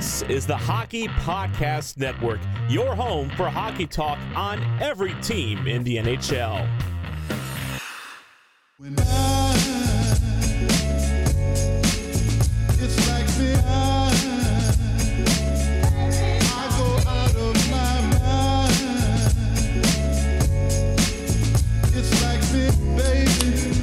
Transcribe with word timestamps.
This 0.00 0.22
is 0.30 0.46
the 0.46 0.56
Hockey 0.56 1.08
Podcast 1.08 1.98
Network, 1.98 2.40
your 2.70 2.94
home 2.94 3.28
for 3.36 3.50
hockey 3.50 3.86
talk 3.86 4.18
on 4.34 4.58
every 4.80 5.12
team 5.20 5.66
in 5.66 5.84
the 5.84 5.98
NHL. 5.98 6.66
When 8.78 8.98
I, 8.98 9.52
it's 12.78 13.08
like 13.10 13.26
the 13.36 13.62
I 13.66 14.08
go 16.78 16.96
out 17.06 17.36
of 17.36 17.70
my 17.70 18.00
mind. 18.16 18.72
It's 21.94 22.12
like 22.22 22.40
baby, 22.96 23.76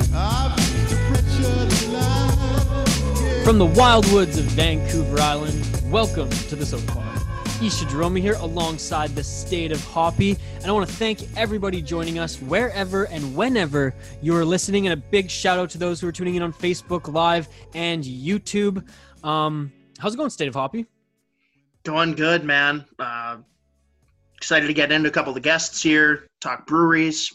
From 3.45 3.59
the 3.59 3.67
wild 3.67 4.11
woods 4.11 4.39
of 4.39 4.45
Vancouver 4.45 5.19
Island, 5.21 5.66
welcome 5.91 6.29
to 6.29 6.55
the 6.55 6.65
Sota 6.65 6.85
Pod. 6.87 7.63
Isha 7.63 7.85
Jerome 7.85 8.17
here 8.17 8.35
alongside 8.39 9.15
the 9.15 9.23
state 9.23 9.71
of 9.71 9.81
Hoppy. 9.85 10.37
And 10.57 10.65
I 10.65 10.71
want 10.71 10.87
to 10.87 10.93
thank 10.93 11.21
everybody 11.37 11.81
joining 11.81 12.19
us 12.19 12.41
wherever 12.41 13.05
and 13.05 13.35
whenever 13.35 13.95
you're 14.21 14.43
listening. 14.43 14.85
And 14.85 14.93
a 14.93 14.97
big 14.97 15.29
shout 15.29 15.57
out 15.57 15.69
to 15.71 15.77
those 15.77 16.01
who 16.01 16.07
are 16.07 16.11
tuning 16.11 16.35
in 16.35 16.41
on 16.41 16.51
Facebook 16.51 17.11
Live 17.13 17.47
and 17.73 18.03
YouTube. 18.03 18.85
Um, 19.23 19.71
how's 19.97 20.13
it 20.13 20.17
going, 20.17 20.29
State 20.29 20.49
of 20.49 20.55
Hoppy? 20.55 20.85
Going 21.83 22.13
good, 22.15 22.43
man. 22.43 22.83
Uh, 22.99 23.37
excited 24.35 24.67
to 24.67 24.73
get 24.73 24.91
into 24.91 25.07
a 25.07 25.11
couple 25.11 25.29
of 25.29 25.35
the 25.35 25.41
guests 25.41 25.81
here, 25.81 26.27
talk 26.41 26.67
breweries. 26.67 27.33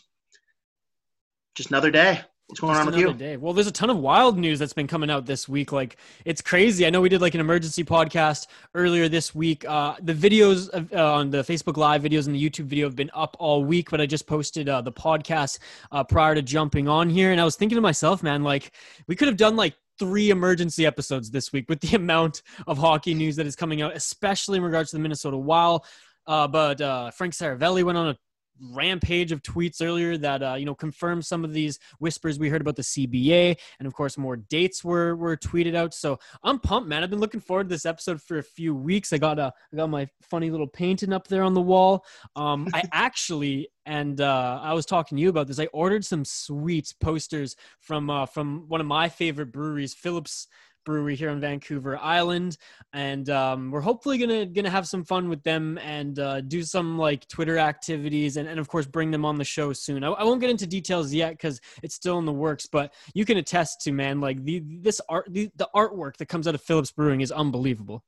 Just 1.54 1.70
another 1.70 1.90
day. 1.90 2.20
What's 2.52 2.60
going 2.60 2.74
Just 2.74 2.80
on 2.86 2.92
with 2.92 3.00
you? 3.00 3.14
Day. 3.14 3.38
Well, 3.38 3.54
there's 3.54 3.66
a 3.66 3.72
ton 3.72 3.88
of 3.88 3.96
wild 3.96 4.36
news 4.36 4.58
that's 4.58 4.74
been 4.74 4.86
coming 4.86 5.08
out 5.08 5.24
this 5.24 5.48
week. 5.48 5.72
Like 5.72 5.96
it's 6.26 6.42
crazy. 6.42 6.84
I 6.84 6.90
know 6.90 7.00
we 7.00 7.08
did 7.08 7.22
like 7.22 7.32
an 7.32 7.40
emergency 7.40 7.82
podcast 7.82 8.46
earlier 8.74 9.08
this 9.08 9.34
week. 9.34 9.64
Uh, 9.66 9.94
the 10.02 10.12
videos 10.12 10.68
of, 10.68 10.92
uh, 10.92 11.14
on 11.14 11.30
the 11.30 11.38
Facebook 11.38 11.78
Live 11.78 12.02
videos 12.02 12.26
and 12.26 12.36
the 12.36 12.50
YouTube 12.50 12.66
video 12.66 12.86
have 12.86 12.94
been 12.94 13.10
up 13.14 13.38
all 13.38 13.64
week, 13.64 13.88
but 13.88 14.02
I 14.02 14.06
just 14.06 14.26
posted 14.26 14.68
uh, 14.68 14.82
the 14.82 14.92
podcast 14.92 15.60
uh, 15.92 16.04
prior 16.04 16.34
to 16.34 16.42
jumping 16.42 16.88
on 16.88 17.08
here, 17.08 17.32
and 17.32 17.40
I 17.40 17.44
was 17.44 17.56
thinking 17.56 17.76
to 17.76 17.80
myself, 17.80 18.22
man, 18.22 18.42
like 18.42 18.72
we 19.06 19.16
could 19.16 19.28
have 19.28 19.38
done 19.38 19.56
like 19.56 19.72
three 19.98 20.28
emergency 20.28 20.84
episodes 20.84 21.30
this 21.30 21.54
week 21.54 21.70
with 21.70 21.80
the 21.80 21.96
amount 21.96 22.42
of 22.66 22.76
hockey 22.76 23.14
news 23.14 23.34
that 23.36 23.46
is 23.46 23.56
coming 23.56 23.80
out, 23.80 23.96
especially 23.96 24.58
in 24.58 24.62
regards 24.62 24.90
to 24.90 24.96
the 24.96 25.02
Minnesota 25.02 25.38
Wild. 25.38 25.86
Uh, 26.26 26.46
but 26.46 26.82
uh, 26.82 27.10
Frank 27.12 27.32
Seravalli 27.32 27.82
went 27.82 27.96
on 27.96 28.08
a 28.08 28.18
rampage 28.60 29.32
of 29.32 29.42
tweets 29.42 29.82
earlier 29.82 30.16
that 30.16 30.42
uh, 30.42 30.54
you 30.54 30.64
know 30.64 30.74
confirmed 30.74 31.24
some 31.24 31.44
of 31.44 31.52
these 31.52 31.78
whispers 31.98 32.38
we 32.38 32.48
heard 32.48 32.60
about 32.60 32.76
the 32.76 32.82
CBA, 32.82 33.56
and 33.78 33.86
of 33.86 33.94
course 33.94 34.18
more 34.18 34.36
dates 34.36 34.84
were 34.84 35.16
were 35.16 35.36
tweeted 35.36 35.74
out. 35.74 35.94
So 35.94 36.18
I'm 36.42 36.58
pumped, 36.58 36.88
man. 36.88 37.02
I've 37.02 37.10
been 37.10 37.20
looking 37.20 37.40
forward 37.40 37.68
to 37.68 37.74
this 37.74 37.86
episode 37.86 38.20
for 38.20 38.38
a 38.38 38.42
few 38.42 38.74
weeks. 38.74 39.12
I 39.12 39.18
got 39.18 39.38
a 39.38 39.42
uh, 39.42 39.50
got 39.74 39.90
my 39.90 40.08
funny 40.22 40.50
little 40.50 40.66
painting 40.66 41.12
up 41.12 41.28
there 41.28 41.42
on 41.42 41.54
the 41.54 41.60
wall. 41.60 42.04
Um, 42.36 42.68
I 42.74 42.82
actually 42.92 43.68
and 43.84 44.20
uh, 44.20 44.60
I 44.62 44.74
was 44.74 44.86
talking 44.86 45.16
to 45.16 45.22
you 45.22 45.28
about 45.28 45.48
this. 45.48 45.58
I 45.58 45.66
ordered 45.66 46.04
some 46.04 46.24
sweet 46.24 46.94
posters 47.00 47.56
from 47.80 48.10
uh, 48.10 48.26
from 48.26 48.68
one 48.68 48.80
of 48.80 48.86
my 48.86 49.08
favorite 49.08 49.52
breweries, 49.52 49.94
Phillips 49.94 50.46
brewery 50.84 51.16
here 51.16 51.30
on 51.30 51.40
Vancouver 51.40 51.98
Island, 51.98 52.56
and 52.92 53.28
um, 53.30 53.70
we're 53.70 53.80
hopefully 53.80 54.18
gonna 54.18 54.46
gonna 54.46 54.70
have 54.70 54.86
some 54.86 55.04
fun 55.04 55.28
with 55.28 55.42
them 55.42 55.78
and 55.78 56.18
uh, 56.18 56.40
do 56.40 56.62
some 56.62 56.98
like 56.98 57.26
Twitter 57.28 57.58
activities 57.58 58.36
and, 58.36 58.48
and 58.48 58.58
of 58.58 58.68
course 58.68 58.86
bring 58.86 59.10
them 59.10 59.24
on 59.24 59.36
the 59.36 59.44
show 59.44 59.72
soon. 59.72 60.04
I, 60.04 60.08
I 60.08 60.24
won't 60.24 60.40
get 60.40 60.50
into 60.50 60.66
details 60.66 61.12
yet 61.12 61.32
because 61.32 61.60
it's 61.82 61.94
still 61.94 62.18
in 62.18 62.26
the 62.26 62.32
works, 62.32 62.66
but 62.66 62.94
you 63.14 63.24
can 63.24 63.38
attest 63.38 63.80
to 63.82 63.92
man 63.92 64.20
like 64.20 64.42
the 64.44 64.62
this 64.80 65.00
art 65.08 65.26
the, 65.30 65.50
the 65.56 65.68
artwork 65.74 66.16
that 66.18 66.26
comes 66.26 66.46
out 66.46 66.54
of 66.54 66.62
Phillips 66.62 66.92
Brewing 66.92 67.20
is 67.20 67.32
unbelievable. 67.32 68.04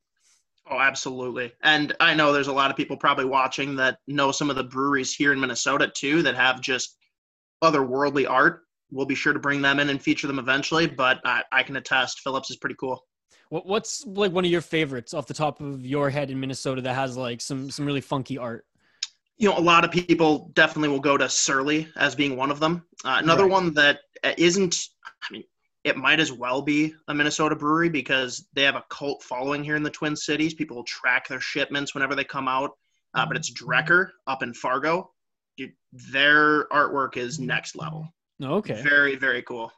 Oh, 0.71 0.79
absolutely. 0.81 1.53
And 1.63 1.95
I 2.01 2.15
know 2.15 2.33
there's 2.33 2.49
a 2.49 2.53
lot 2.53 2.71
of 2.71 2.77
people 2.77 2.97
probably 2.97 3.27
watching 3.27 3.77
that 3.77 3.99
know 4.07 4.33
some 4.33 4.49
of 4.49 4.57
the 4.57 4.65
breweries 4.65 5.15
here 5.15 5.33
in 5.33 5.41
Minnesota 5.41 5.89
too 5.95 6.23
that 6.23 6.37
have 6.37 6.61
just 6.61 6.97
otherworldly 7.63 8.29
art 8.29 8.63
we'll 8.91 9.07
be 9.07 9.15
sure 9.15 9.33
to 9.33 9.39
bring 9.39 9.63
them 9.63 9.81
in 9.81 9.91
and 9.91 10.03
feature 10.03 10.27
them 10.27 10.39
eventually. 10.39 10.87
But 10.87 11.21
I, 11.25 11.43
I 11.53 11.63
can 11.63 11.77
attest, 11.77 12.21
Phillips 12.21 12.51
is 12.51 12.57
pretty 12.57 12.77
cool. 12.79 13.05
What, 13.49 13.67
what's 13.67 14.05
like 14.07 14.33
one 14.33 14.45
of 14.45 14.51
your 14.51 14.61
favorites 14.61 15.15
off 15.15 15.27
the 15.27 15.35
top 15.35 15.61
of 15.61 15.85
your 15.85 16.11
head 16.11 16.31
in 16.31 16.41
Minnesota 16.41 16.81
that 16.83 16.95
has 16.95 17.17
like 17.17 17.41
some 17.41 17.71
some 17.71 17.85
really 17.85 18.01
funky 18.01 18.39
art? 18.39 18.65
You 19.37 19.51
know, 19.51 19.59
a 19.59 19.61
lot 19.61 19.85
of 19.85 19.91
people 19.91 20.51
definitely 20.55 20.89
will 20.91 21.01
go 21.01 21.17
to 21.17 21.29
Surly 21.29 21.89
as 21.97 22.15
being 22.15 22.37
one 22.37 22.51
of 22.51 22.61
them. 22.61 22.85
Uh, 23.05 23.19
another 23.21 23.43
right. 23.45 23.53
one 23.53 23.75
that 23.75 24.01
isn't, 24.39 24.77
I 25.29 25.33
mean, 25.33 25.43
it 25.83 25.97
might 25.97 26.21
as 26.21 26.33
well 26.33 26.63
be 26.63 26.95
a 27.09 27.15
Minnesota 27.15 27.57
brewery 27.57 27.89
because 27.89 28.49
they 28.55 28.63
have 28.63 28.77
a 28.77 28.85
cult 28.91 29.23
following 29.23 29.65
here 29.65 29.77
in 29.77 29.83
the 29.83 29.91
Twin 29.91 30.15
Cities. 30.15 30.55
People 30.55 30.77
will 30.77 30.85
track 30.85 31.29
their 31.29 31.41
shipments 31.41 31.95
whenever 31.95 32.15
they 32.15 32.25
come 32.25 32.49
out. 32.49 32.71
Uh, 33.13 33.27
but 33.27 33.37
it's 33.37 33.53
Drekker 33.53 34.09
up 34.27 34.43
in 34.43 34.55
Fargo. 34.55 35.11
Dude, 35.57 35.73
their 35.93 36.67
artwork 36.69 37.17
is 37.17 37.39
next 37.39 37.77
level. 37.77 38.09
Okay. 38.45 38.81
Very, 38.83 39.17
very 39.17 39.43
cool. 39.43 39.73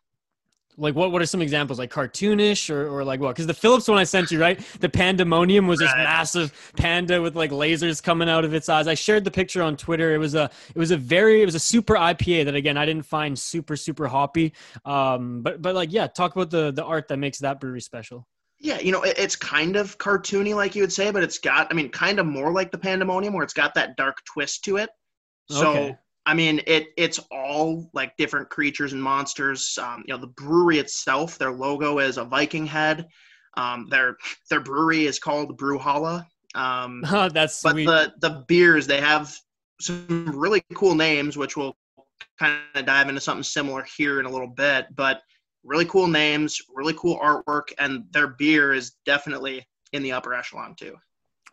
Like 0.79 0.95
what? 0.95 1.11
What 1.11 1.23
are 1.23 1.27
some 1.27 1.41
examples? 1.41 1.79
Like 1.79 1.91
cartoonish 1.91 2.69
or, 2.69 2.87
or 2.89 3.03
like 3.03 3.19
what? 3.19 3.31
Because 3.31 3.47
the 3.47 3.55
Phillips 3.55 3.89
one 3.89 3.97
I 3.97 4.05
sent 4.05 4.31
you, 4.31 4.39
right? 4.39 4.61
The 4.81 4.91
pandemonium 4.91 5.67
was 5.67 5.79
this 5.79 5.93
massive 5.95 6.73
panda 6.77 7.23
with 7.23 7.35
like 7.35 7.51
lasers 7.51 8.03
coming 8.03 8.29
out 8.29 8.45
of 8.45 8.53
its 8.53 8.69
eyes. 8.69 8.87
I 8.87 8.93
shared 8.93 9.25
the 9.25 9.31
picture 9.31 9.63
on 9.63 9.79
Twitter. 9.79 10.15
It 10.15 10.19
was 10.19 10.35
a 10.35 10.51
it 10.75 10.79
was 10.79 10.91
a 10.91 10.97
very 10.99 11.41
it 11.41 11.47
was 11.47 11.55
a 11.55 11.61
super 11.61 11.95
IPA 11.95 12.45
that 12.45 12.55
again 12.55 12.77
I 12.77 12.85
didn't 12.85 13.07
find 13.07 13.39
super 13.39 13.75
super 13.75 14.07
hoppy. 14.07 14.53
Um, 14.85 15.41
but 15.41 15.63
but 15.63 15.75
like 15.75 15.93
yeah, 15.93 16.09
talk 16.09 16.37
about 16.37 16.51
the 16.51 16.73
the 16.73 16.85
art 16.85 17.09
that 17.09 17.17
makes 17.17 17.39
that 17.39 17.59
brewery 17.59 17.81
special. 17.81 18.27
Yeah, 18.59 18.79
you 18.81 18.91
know, 18.91 19.03
it's 19.03 19.37
kind 19.37 19.77
of 19.77 19.99
cartoony, 19.99 20.55
like 20.55 20.75
you 20.75 20.83
would 20.83 20.93
say, 20.93 21.11
but 21.11 21.23
it's 21.23 21.37
got, 21.37 21.69
I 21.71 21.75
mean, 21.75 21.91
kind 21.91 22.19
of 22.19 22.25
more 22.25 22.51
like 22.51 22.71
the 22.71 22.79
Pandemonium, 22.79 23.35
where 23.35 23.45
it's 23.45 23.53
got 23.53 23.75
that 23.75 23.99
dark 23.99 24.17
twist 24.25 24.65
to 24.65 24.79
it. 24.79 24.89
So 25.51 25.71
okay. 25.71 25.99
I 26.27 26.35
mean, 26.35 26.61
it 26.67 26.89
it's 26.97 27.21
all 27.31 27.89
like 27.95 28.17
different 28.17 28.51
creatures 28.51 28.93
and 28.93 29.03
monsters. 29.03 29.79
Um, 29.81 30.05
you 30.07 30.13
know, 30.13 30.21
the 30.21 30.27
brewery 30.27 30.79
itself, 30.79 31.39
their 31.39 31.53
logo 31.53 32.01
is 32.01 32.19
a 32.19 32.25
Viking 32.25 32.67
head. 32.67 33.07
Um, 33.57 33.87
their 33.89 34.17
their 34.51 34.61
brewery 34.61 35.07
is 35.07 35.21
called 35.21 35.57
Brewhalla. 35.57 36.27
Um, 36.57 37.05
oh, 37.11 37.29
that's 37.29 37.63
but 37.63 37.73
sweet. 37.73 37.87
the 37.87 38.13
the 38.21 38.45
beers 38.49 38.89
they 38.89 39.01
have 39.01 39.35
some 39.81 40.33
really 40.35 40.63
cool 40.75 40.97
names, 40.97 41.37
which 41.37 41.57
we'll 41.57 41.77
kind 42.39 42.59
of 42.75 42.87
dive 42.87 43.09
into 43.09 43.21
something 43.21 43.45
similar 43.45 43.87
here 43.97 44.19
in 44.19 44.27
a 44.27 44.31
little 44.31 44.49
bit. 44.49 44.87
But 44.97 45.23
really 45.63 45.85
cool 45.85 46.09
names, 46.09 46.61
really 46.75 46.95
cool 46.95 47.21
artwork, 47.21 47.73
and 47.79 48.05
their 48.11 48.29
beer 48.29 48.75
is 48.75 48.97
definitely 49.05 49.65
in 49.93 50.03
the 50.03 50.13
upper 50.13 50.35
echelon 50.35 50.75
too. 50.75 50.97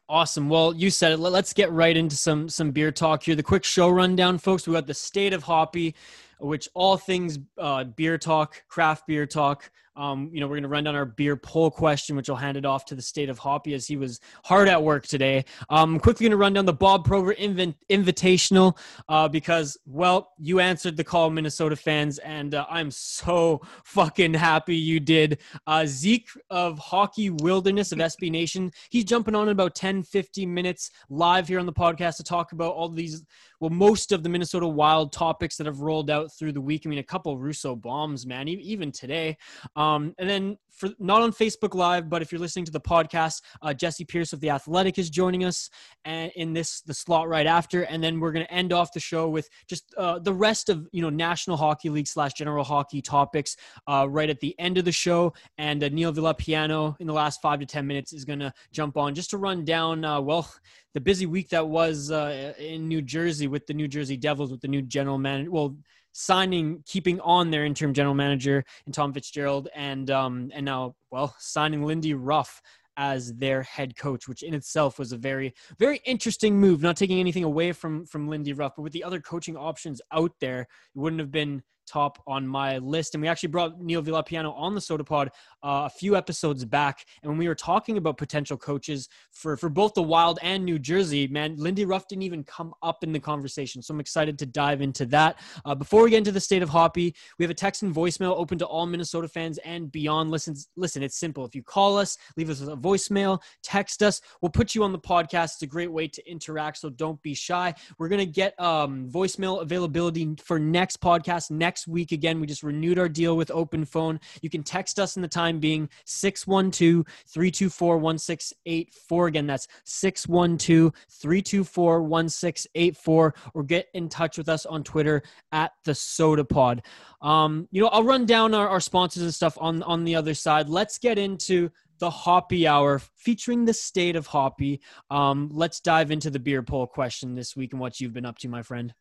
Awesome. 0.09 0.49
Well, 0.49 0.73
you 0.75 0.89
said 0.89 1.13
it. 1.13 1.17
Let's 1.17 1.53
get 1.53 1.71
right 1.71 1.95
into 1.95 2.17
some 2.17 2.49
some 2.49 2.71
beer 2.71 2.91
talk 2.91 3.23
here. 3.23 3.35
The 3.35 3.43
quick 3.43 3.63
show 3.63 3.89
rundown, 3.89 4.37
folks. 4.37 4.67
We 4.67 4.73
got 4.73 4.85
the 4.85 4.93
state 4.93 5.31
of 5.31 5.43
hoppy, 5.43 5.95
which 6.39 6.67
all 6.73 6.97
things 6.97 7.39
uh, 7.57 7.85
beer 7.85 8.17
talk, 8.17 8.63
craft 8.67 9.07
beer 9.07 9.25
talk. 9.25 9.71
Um, 9.95 10.29
you 10.33 10.39
know, 10.39 10.47
we're 10.47 10.55
going 10.55 10.63
to 10.63 10.69
run 10.69 10.83
down 10.83 10.95
our 10.95 11.05
beer 11.05 11.35
poll 11.35 11.69
question, 11.69 12.15
which 12.15 12.29
I'll 12.29 12.35
hand 12.35 12.57
it 12.57 12.65
off 12.65 12.85
to 12.85 12.95
the 12.95 13.01
state 13.01 13.29
of 13.29 13.37
Hoppy 13.37 13.73
as 13.73 13.87
he 13.87 13.97
was 13.97 14.19
hard 14.43 14.67
at 14.67 14.81
work 14.81 15.05
today. 15.05 15.45
Um, 15.69 15.95
I'm 15.95 15.99
quickly 15.99 16.25
going 16.25 16.31
to 16.31 16.37
run 16.37 16.53
down 16.53 16.65
the 16.65 16.73
Bob 16.73 17.05
Probert 17.05 17.37
Inv- 17.37 17.75
Invitational 17.89 18.77
uh, 19.09 19.27
because, 19.27 19.77
well, 19.85 20.33
you 20.39 20.59
answered 20.59 20.97
the 20.97 21.03
call, 21.03 21.29
Minnesota 21.29 21.75
fans, 21.75 22.17
and 22.19 22.55
uh, 22.55 22.65
I'm 22.69 22.91
so 22.91 23.61
fucking 23.83 24.33
happy 24.33 24.75
you 24.75 24.99
did. 24.99 25.39
Uh, 25.67 25.85
Zeke 25.85 26.29
of 26.49 26.79
Hockey 26.79 27.29
Wilderness 27.29 27.91
of 27.91 27.99
SB 27.99 28.31
Nation, 28.31 28.71
he's 28.89 29.05
jumping 29.05 29.35
on 29.35 29.47
in 29.47 29.51
about 29.51 29.75
10, 29.75 30.03
15 30.03 30.53
minutes 30.53 30.91
live 31.09 31.47
here 31.47 31.59
on 31.59 31.65
the 31.65 31.73
podcast 31.73 32.17
to 32.17 32.23
talk 32.23 32.51
about 32.51 32.73
all 32.73 32.89
these 32.89 33.23
well, 33.59 33.69
most 33.69 34.11
of 34.11 34.23
the 34.23 34.29
Minnesota 34.29 34.67
Wild 34.67 35.11
topics 35.11 35.57
that 35.57 35.67
have 35.67 35.81
rolled 35.81 36.09
out 36.09 36.29
through 36.37 36.53
the 36.53 36.61
week. 36.61 36.83
I 36.85 36.89
mean, 36.89 36.99
a 36.99 37.03
couple 37.03 37.37
Russo 37.37 37.75
bombs, 37.75 38.25
man, 38.25 38.47
even 38.47 38.91
today. 38.91 39.37
Um, 39.75 40.13
and 40.17 40.29
then 40.29 40.57
for 40.73 40.89
not 40.99 41.21
on 41.21 41.31
Facebook 41.31 41.75
Live, 41.75 42.09
but 42.09 42.21
if 42.21 42.31
you're 42.31 42.41
listening 42.41 42.65
to 42.65 42.71
the 42.71 42.81
podcast, 42.81 43.41
uh, 43.61 43.67
Jessi 43.67 44.07
Pierce 44.07 44.33
of 44.33 44.39
the 44.39 44.49
Athletic 44.49 44.97
is 44.97 45.09
joining 45.09 45.43
us, 45.43 45.69
and 46.03 46.31
in 46.35 46.53
this 46.53 46.81
the 46.81 46.93
slot 46.93 47.29
right 47.29 47.45
after, 47.45 47.83
and 47.83 48.03
then 48.03 48.19
we're 48.19 48.31
going 48.31 48.45
to 48.45 48.53
end 48.53 48.73
off 48.73 48.93
the 48.93 48.99
show 48.99 49.29
with 49.29 49.47
just 49.67 49.93
uh, 49.97 50.19
the 50.19 50.33
rest 50.33 50.69
of 50.69 50.87
you 50.91 51.01
know 51.01 51.09
National 51.09 51.57
Hockey 51.57 51.89
League 51.89 52.07
slash 52.07 52.33
General 52.33 52.63
Hockey 52.63 53.01
topics 53.01 53.55
uh, 53.87 54.07
right 54.09 54.29
at 54.29 54.39
the 54.39 54.57
end 54.59 54.77
of 54.77 54.85
the 54.85 54.91
show, 54.91 55.33
and 55.57 55.83
uh, 55.83 55.89
Neil 55.89 56.11
Villapiano 56.11 56.95
in 56.99 57.07
the 57.07 57.13
last 57.13 57.41
five 57.41 57.59
to 57.59 57.65
ten 57.65 57.85
minutes 57.85 58.13
is 58.13 58.25
going 58.25 58.39
to 58.39 58.51
jump 58.71 58.97
on 58.97 59.13
just 59.13 59.29
to 59.29 59.37
run 59.37 59.63
down 59.63 60.03
uh, 60.03 60.19
well 60.19 60.51
the 60.93 61.01
busy 61.01 61.25
week 61.25 61.49
that 61.49 61.67
was 61.67 62.11
uh, 62.11 62.53
in 62.57 62.87
New 62.87 63.01
Jersey 63.01 63.47
with 63.47 63.65
the 63.67 63.73
New 63.73 63.87
Jersey 63.87 64.17
Devils 64.17 64.51
with 64.51 64.61
the 64.61 64.67
new 64.67 64.81
general 64.81 65.17
manager. 65.17 65.51
Well 65.51 65.75
signing, 66.13 66.83
keeping 66.85 67.19
on 67.21 67.51
their 67.51 67.65
interim 67.65 67.93
general 67.93 68.15
manager 68.15 68.63
and 68.85 68.93
Tom 68.93 69.13
Fitzgerald, 69.13 69.67
and 69.75 70.09
um, 70.09 70.51
and 70.53 70.65
now 70.65 70.95
well 71.11 71.35
signing 71.39 71.83
Lindy 71.83 72.13
Ruff 72.13 72.61
as 72.95 73.33
their 73.33 73.63
head 73.63 73.97
coach, 73.97 74.27
which 74.27 74.43
in 74.43 74.53
itself 74.53 74.99
was 74.99 75.11
a 75.11 75.17
very 75.17 75.53
very 75.79 75.99
interesting 76.05 76.59
move. 76.59 76.81
Not 76.81 76.95
taking 76.95 77.19
anything 77.19 77.43
away 77.43 77.71
from 77.71 78.05
from 78.05 78.27
Lindy 78.27 78.53
Ruff, 78.53 78.73
but 78.75 78.83
with 78.83 78.93
the 78.93 79.03
other 79.03 79.19
coaching 79.19 79.57
options 79.57 80.01
out 80.11 80.31
there, 80.39 80.61
it 80.61 80.67
wouldn't 80.99 81.19
have 81.19 81.31
been 81.31 81.63
top 81.85 82.21
on 82.27 82.47
my 82.47 82.77
list. 82.77 83.15
And 83.15 83.21
we 83.21 83.27
actually 83.27 83.49
brought 83.49 83.81
Neil 83.81 84.01
Villapiano 84.01 84.53
on 84.55 84.75
the 84.75 84.81
Sota 84.81 85.05
Pod 85.05 85.29
uh, 85.63 85.83
a 85.85 85.89
few 85.89 86.15
episodes 86.15 86.65
back. 86.65 87.05
And 87.21 87.29
when 87.29 87.37
we 87.37 87.47
were 87.47 87.55
talking 87.55 87.97
about 87.97 88.17
potential 88.17 88.57
coaches 88.57 89.09
for, 89.31 89.57
for 89.57 89.69
both 89.69 89.93
the 89.93 90.03
Wild 90.03 90.39
and 90.41 90.63
New 90.63 90.79
Jersey, 90.79 91.27
man, 91.27 91.55
Lindy 91.57 91.85
Ruff 91.85 92.07
didn't 92.07 92.23
even 92.23 92.43
come 92.43 92.73
up 92.81 93.03
in 93.03 93.11
the 93.11 93.19
conversation. 93.19 93.81
So 93.81 93.93
I'm 93.93 93.99
excited 93.99 94.37
to 94.39 94.45
dive 94.45 94.81
into 94.81 95.05
that. 95.07 95.39
Uh, 95.65 95.75
before 95.75 96.03
we 96.03 96.09
get 96.09 96.17
into 96.17 96.31
the 96.31 96.39
state 96.39 96.61
of 96.61 96.69
hoppy, 96.69 97.15
we 97.37 97.43
have 97.43 97.51
a 97.51 97.55
text 97.55 97.83
and 97.83 97.93
voicemail 97.93 98.35
open 98.35 98.57
to 98.59 98.65
all 98.65 98.85
Minnesota 98.85 99.27
fans 99.27 99.57
and 99.59 99.91
beyond. 99.91 100.31
Listen, 100.31 100.55
listen, 100.75 101.03
it's 101.03 101.17
simple. 101.17 101.45
If 101.45 101.55
you 101.55 101.63
call 101.63 101.97
us, 101.97 102.17
leave 102.37 102.49
us 102.49 102.61
a 102.61 102.75
voicemail, 102.75 103.41
text 103.61 104.03
us, 104.03 104.21
we'll 104.41 104.49
put 104.49 104.75
you 104.75 104.83
on 104.83 104.91
the 104.91 104.99
podcast. 104.99 105.53
It's 105.53 105.61
a 105.61 105.67
great 105.67 105.91
way 105.91 106.07
to 106.07 106.29
interact. 106.29 106.77
So 106.77 106.89
don't 106.89 107.21
be 107.21 107.33
shy. 107.33 107.73
We're 107.97 108.09
going 108.09 108.19
to 108.19 108.25
get 108.25 108.59
um, 108.59 109.09
voicemail 109.09 109.61
availability 109.61 110.35
for 110.43 110.59
next 110.59 111.01
podcast 111.01 111.51
next 111.51 111.72
week. 111.87 112.11
Again, 112.11 112.39
we 112.39 112.47
just 112.47 112.63
renewed 112.63 112.99
our 112.99 113.09
deal 113.09 113.37
with 113.37 113.51
Open 113.51 113.85
Phone. 113.85 114.19
You 114.41 114.49
can 114.49 114.63
text 114.63 114.99
us 114.99 115.15
in 115.15 115.21
the 115.21 115.27
time 115.27 115.59
being 115.59 115.89
612 116.05 117.05
324 117.27 117.97
1684. 117.97 119.27
Again, 119.27 119.47
that's 119.47 119.67
612 119.85 120.93
324 121.09 122.03
1684. 122.03 123.35
Or 123.53 123.63
get 123.63 123.87
in 123.93 124.09
touch 124.09 124.37
with 124.37 124.49
us 124.49 124.65
on 124.65 124.83
Twitter 124.83 125.23
at 125.51 125.71
the 125.85 125.91
Sota 125.91 126.47
Pod. 126.47 126.83
Um, 127.21 127.67
you 127.71 127.81
know, 127.81 127.87
I'll 127.87 128.03
run 128.03 128.25
down 128.25 128.53
our, 128.53 128.67
our 128.67 128.79
sponsors 128.79 129.23
and 129.23 129.33
stuff 129.33 129.57
on, 129.59 129.83
on 129.83 130.03
the 130.03 130.15
other 130.15 130.33
side. 130.33 130.69
Let's 130.69 130.97
get 130.97 131.17
into 131.17 131.69
the 131.99 132.09
Hoppy 132.09 132.67
Hour 132.67 132.99
featuring 133.15 133.65
the 133.65 133.73
state 133.73 134.15
of 134.15 134.27
Hoppy. 134.27 134.81
Um, 135.09 135.49
let's 135.53 135.79
dive 135.79 136.11
into 136.11 136.29
the 136.29 136.39
beer 136.39 136.61
poll 136.61 136.87
question 136.87 137.33
this 137.33 137.55
week 137.55 137.71
and 137.71 137.79
what 137.79 137.99
you've 137.99 138.13
been 138.13 138.25
up 138.25 138.37
to, 138.39 138.49
my 138.49 138.61
friend. 138.61 138.93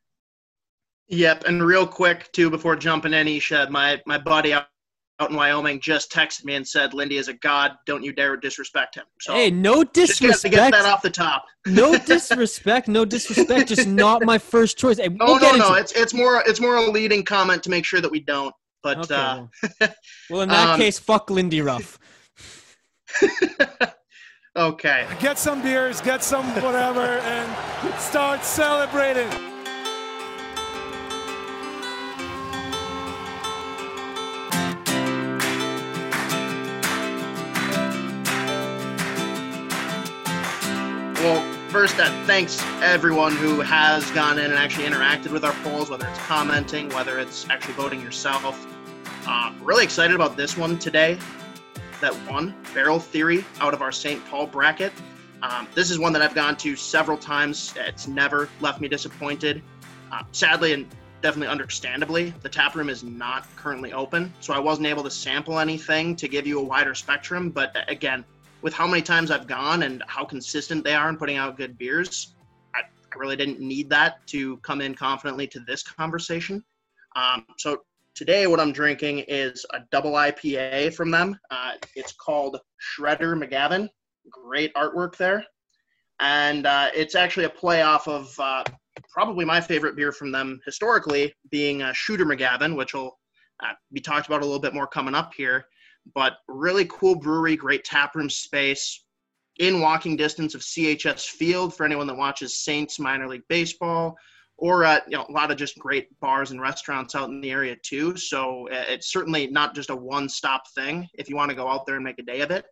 Yep, 1.09 1.45
and 1.45 1.63
real 1.63 1.87
quick 1.87 2.33
too, 2.33 2.51
before 2.51 2.77
jumping 2.77 3.13
in, 3.13 3.29
Isha, 3.29 3.69
my 3.71 4.01
my 4.07 4.19
buddy 4.19 4.53
out, 4.53 4.67
out 5.21 5.31
in 5.31 5.37
Wyoming 5.37 5.81
just 5.81 6.11
texted 6.11 6.45
me 6.45 6.55
and 6.55 6.67
said, 6.67 6.95
"Lindy 6.95 7.17
is 7.17 7.29
a 7.29 7.35
god. 7.35 7.73
Don't 7.87 8.03
you 8.03 8.13
dare 8.13 8.37
disrespect 8.37 8.95
him." 8.95 9.05
So 9.21 9.35
hey, 9.35 9.51
no 9.51 9.85
disrespect. 9.85 10.33
Just 10.33 10.43
to 10.43 10.49
get 10.49 10.73
that 10.73 10.87
off 10.87 11.03
the 11.03 11.11
top. 11.11 11.45
no 11.67 11.99
disrespect. 11.99 12.89
No 12.89 13.05
disrespect. 13.05 13.69
Just 13.69 13.87
not 13.87 14.23
my 14.25 14.39
first 14.39 14.79
choice. 14.79 14.99
Hey, 14.99 15.09
we'll 15.09 15.39
no, 15.39 15.53
no, 15.53 15.57
no. 15.57 15.75
It's 15.75 15.93
it's 15.93 16.15
more 16.15 16.43
it's 16.47 16.61
more 16.61 16.77
a 16.77 16.91
leading 16.91 17.25
comment 17.25 17.63
to 17.65 17.71
make 17.71 17.85
sure 17.85 18.01
that 18.01 18.11
we 18.11 18.21
don't. 18.21 18.55
But 18.83 18.99
okay, 18.99 19.15
uh, 19.15 19.47
well. 19.63 19.95
well, 20.31 20.41
in 20.43 20.49
that 20.49 20.71
um, 20.71 20.81
case, 20.81 20.99
fuck 20.99 21.31
Lindy 21.31 21.61
Ruff. 21.61 21.99
okay. 24.57 25.07
Get 25.21 25.39
some 25.39 25.63
beers, 25.63 26.01
get 26.01 26.25
some 26.25 26.47
whatever, 26.63 27.01
and 27.01 28.01
start 28.01 28.45
celebrating. 28.45 29.52
First, 41.73 41.99
uh, 41.99 42.27
thanks 42.27 42.63
everyone 42.83 43.35
who 43.35 43.63
has 43.63 44.11
gone 44.11 44.39
in 44.39 44.45
and 44.45 44.55
actually 44.55 44.85
interacted 44.85 45.33
with 45.33 45.43
our 45.43 45.55
polls, 45.65 45.89
whether 45.89 46.07
it's 46.07 46.19
commenting, 46.19 46.87
whether 46.91 47.19
it's 47.19 47.49
actually 47.49 47.73
voting 47.73 47.99
yourself. 48.03 48.67
Uh, 49.27 49.55
really 49.63 49.83
excited 49.83 50.15
about 50.15 50.37
this 50.37 50.55
one 50.55 50.79
today 50.79 51.19
that 52.03 52.13
one, 52.31 52.55
Barrel 52.75 52.99
Theory 52.99 53.43
out 53.59 53.73
of 53.73 53.81
our 53.81 53.91
St. 53.91 54.23
Paul 54.27 54.47
bracket. 54.49 54.93
Um, 55.41 55.67
this 55.75 55.91
is 55.91 55.99
one 55.99 56.13
that 56.13 56.21
I've 56.21 56.35
gone 56.35 56.59
to 56.59 56.77
several 56.77 57.17
times. 57.17 57.73
It's 57.79 58.07
never 58.07 58.51
left 58.61 58.83
me 58.83 58.89
disappointed. 58.89 59.63
Uh, 60.13 60.25
sadly 60.33 60.75
and 60.75 60.87
definitely 61.23 61.49
understandably, 61.49 62.35
the 62.43 62.51
tap 62.51 62.75
room 62.75 62.91
is 62.91 63.03
not 63.03 63.47
currently 63.57 63.95
open, 63.95 64.31
so 64.41 64.53
I 64.53 64.59
wasn't 64.59 64.89
able 64.89 65.05
to 65.05 65.11
sample 65.11 65.59
anything 65.59 66.17
to 66.17 66.29
give 66.29 66.47
you 66.47 66.59
a 66.59 66.63
wider 66.63 66.95
spectrum. 66.95 67.49
But 67.49 67.75
uh, 67.75 67.85
again, 67.89 68.27
with 68.63 68.73
how 68.73 68.87
many 68.87 69.03
times 69.03 69.31
I've 69.31 69.47
gone 69.47 69.83
and 69.83 70.03
how 70.07 70.25
consistent 70.25 70.85
they 70.85 70.95
are 70.95 71.09
in 71.09 71.17
putting 71.17 71.37
out 71.37 71.57
good 71.57 71.77
beers, 71.77 72.35
I, 72.75 72.81
I 72.81 73.19
really 73.19 73.37
didn't 73.37 73.61
need 73.61 73.91
that 73.91 74.27
to 74.29 74.57
come 74.59 74.81
in 74.81 74.95
confidently 74.95 75.47
to 75.49 75.61
this 75.61 75.83
conversation. 75.83 76.65
Um, 77.17 77.45
so 77.59 77.83
Today, 78.15 78.47
what 78.47 78.61
I'm 78.61 78.73
drinking 78.73 79.21
is 79.21 79.65
a 79.73 79.81
double 79.91 80.13
IPA 80.13 80.93
from 80.93 81.11
them. 81.11 81.39
Uh, 81.51 81.73
it's 81.97 82.13
called 82.13 82.61
Shredder 82.79 83.35
McGavin. 83.35 83.89
Great 84.29 84.75
artwork 84.75 85.17
there. 85.17 85.47
And 86.21 86.67
uh, 86.67 86.91
it's 86.95 87.15
actually 87.15 87.47
a 87.47 87.51
play 87.51 87.81
off 87.81 88.07
of 88.09 88.39
uh, 88.39 88.65
probably 89.11 89.47
my 89.47 89.63
favorite 89.63 89.97
beer 89.97 90.13
from 90.13 90.31
them 90.31 90.61
historically, 90.67 91.33
being 91.51 91.83
Shooter 91.95 92.27
McGavin, 92.27 92.77
which 92.77 92.93
will 92.93 93.19
uh, 93.65 93.73
be 93.95 94.01
talked 94.01 94.27
about 94.27 94.43
a 94.43 94.45
little 94.45 94.61
bit 94.61 94.75
more 94.75 94.87
coming 94.87 95.15
up 95.15 95.33
here. 95.35 95.65
But 96.15 96.35
really 96.49 96.87
cool 96.87 97.15
brewery, 97.15 97.57
great 97.57 97.85
taproom 97.85 98.29
space, 98.29 99.05
in 99.59 99.81
walking 99.81 100.17
distance 100.17 100.55
of 100.55 100.63
CHS 100.63 101.27
Field 101.27 101.75
for 101.75 101.85
anyone 101.85 102.07
that 102.07 102.17
watches 102.17 102.59
Saints 102.59 102.99
minor 102.99 103.29
league 103.29 103.43
baseball 103.49 104.17
or 104.57 104.85
uh, 104.85 105.01
you 105.09 105.17
know 105.17 105.27
a 105.29 105.33
lot 105.33 105.51
of 105.51 105.57
just 105.57 105.79
great 105.79 106.09
bars 106.21 106.51
and 106.51 106.61
restaurants 106.61 107.15
out 107.15 107.29
in 107.29 107.41
the 107.41 107.51
area 107.51 107.77
too. 107.83 108.17
So 108.17 108.69
uh, 108.69 108.85
it's 108.89 109.13
certainly 109.13 109.49
not 109.49 109.75
just 109.75 109.91
a 109.91 109.97
one-stop 109.97 110.63
thing 110.75 111.09
if 111.15 111.29
you 111.29 111.37
want 111.37 111.51
to 111.51 111.57
go 111.57 111.69
out 111.69 111.87
there 111.87 111.97
and 111.97 112.05
make 112.05 112.19
a 112.19 112.23
day 112.23 112.41
of 112.41 112.51
it. 112.51 112.65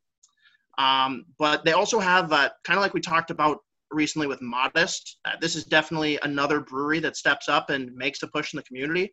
Um, 0.79 1.27
but 1.39 1.65
they 1.65 1.73
also 1.73 1.99
have 1.99 2.33
uh, 2.33 2.49
kind 2.65 2.79
of 2.79 2.83
like 2.83 2.95
we 2.95 3.01
talked 3.01 3.31
about 3.31 3.59
recently 3.91 4.29
with 4.29 4.41
Modist. 4.41 5.19
Uh, 5.25 5.33
this 5.41 5.57
is 5.57 5.65
definitely 5.65 6.19
another 6.23 6.61
brewery 6.61 7.01
that 7.01 7.17
steps 7.17 7.49
up 7.49 7.71
and 7.71 7.95
makes 7.95 8.23
a 8.23 8.29
push 8.29 8.55
in 8.55 8.59
the 8.59 8.63
community. 8.63 9.13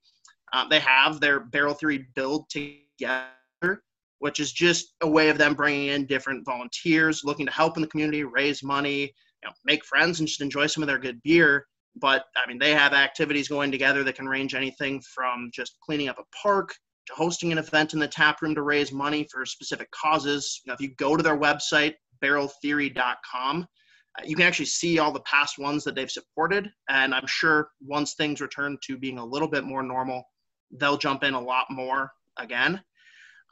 Uh, 0.53 0.67
they 0.69 0.79
have 0.79 1.19
their 1.19 1.41
Barrel 1.41 1.73
Theory 1.73 2.07
build 2.15 2.49
together, 2.49 3.83
which 4.19 4.39
is 4.39 4.51
just 4.51 4.95
a 5.01 5.07
way 5.07 5.29
of 5.29 5.37
them 5.37 5.53
bringing 5.53 5.87
in 5.87 6.05
different 6.05 6.45
volunteers 6.45 7.21
looking 7.23 7.45
to 7.45 7.51
help 7.51 7.77
in 7.77 7.81
the 7.81 7.87
community, 7.87 8.23
raise 8.23 8.63
money, 8.63 9.01
you 9.01 9.47
know, 9.47 9.53
make 9.65 9.85
friends, 9.85 10.19
and 10.19 10.27
just 10.27 10.41
enjoy 10.41 10.67
some 10.67 10.83
of 10.83 10.87
their 10.87 10.97
good 10.97 11.21
beer 11.23 11.65
but 11.99 12.25
I 12.35 12.47
mean, 12.47 12.59
they 12.59 12.73
have 12.73 12.93
activities 12.93 13.47
going 13.47 13.71
together 13.71 14.03
that 14.03 14.15
can 14.15 14.27
range 14.27 14.55
anything 14.55 15.01
from 15.01 15.49
just 15.53 15.77
cleaning 15.81 16.09
up 16.09 16.19
a 16.19 16.23
park 16.41 16.75
to 17.07 17.13
hosting 17.13 17.51
an 17.51 17.57
event 17.57 17.93
in 17.93 17.99
the 17.99 18.07
tap 18.07 18.41
room 18.41 18.55
to 18.55 18.61
raise 18.61 18.91
money 18.91 19.27
for 19.31 19.45
specific 19.45 19.89
causes. 19.91 20.61
You 20.63 20.69
know, 20.69 20.73
if 20.73 20.81
you 20.81 20.93
go 20.95 21.15
to 21.15 21.23
their 21.23 21.37
website, 21.37 21.93
barreltheory.com, 22.23 23.63
uh, 23.63 24.23
you 24.25 24.35
can 24.35 24.45
actually 24.45 24.65
see 24.65 24.99
all 24.99 25.11
the 25.11 25.21
past 25.21 25.57
ones 25.57 25.83
that 25.83 25.95
they've 25.95 26.11
supported. 26.11 26.69
And 26.89 27.13
I'm 27.13 27.27
sure 27.27 27.69
once 27.81 28.15
things 28.15 28.41
return 28.41 28.77
to 28.85 28.97
being 28.97 29.19
a 29.19 29.25
little 29.25 29.47
bit 29.47 29.63
more 29.63 29.83
normal, 29.83 30.23
they'll 30.71 30.97
jump 30.97 31.23
in 31.23 31.33
a 31.33 31.41
lot 31.41 31.65
more 31.69 32.11
again. 32.37 32.81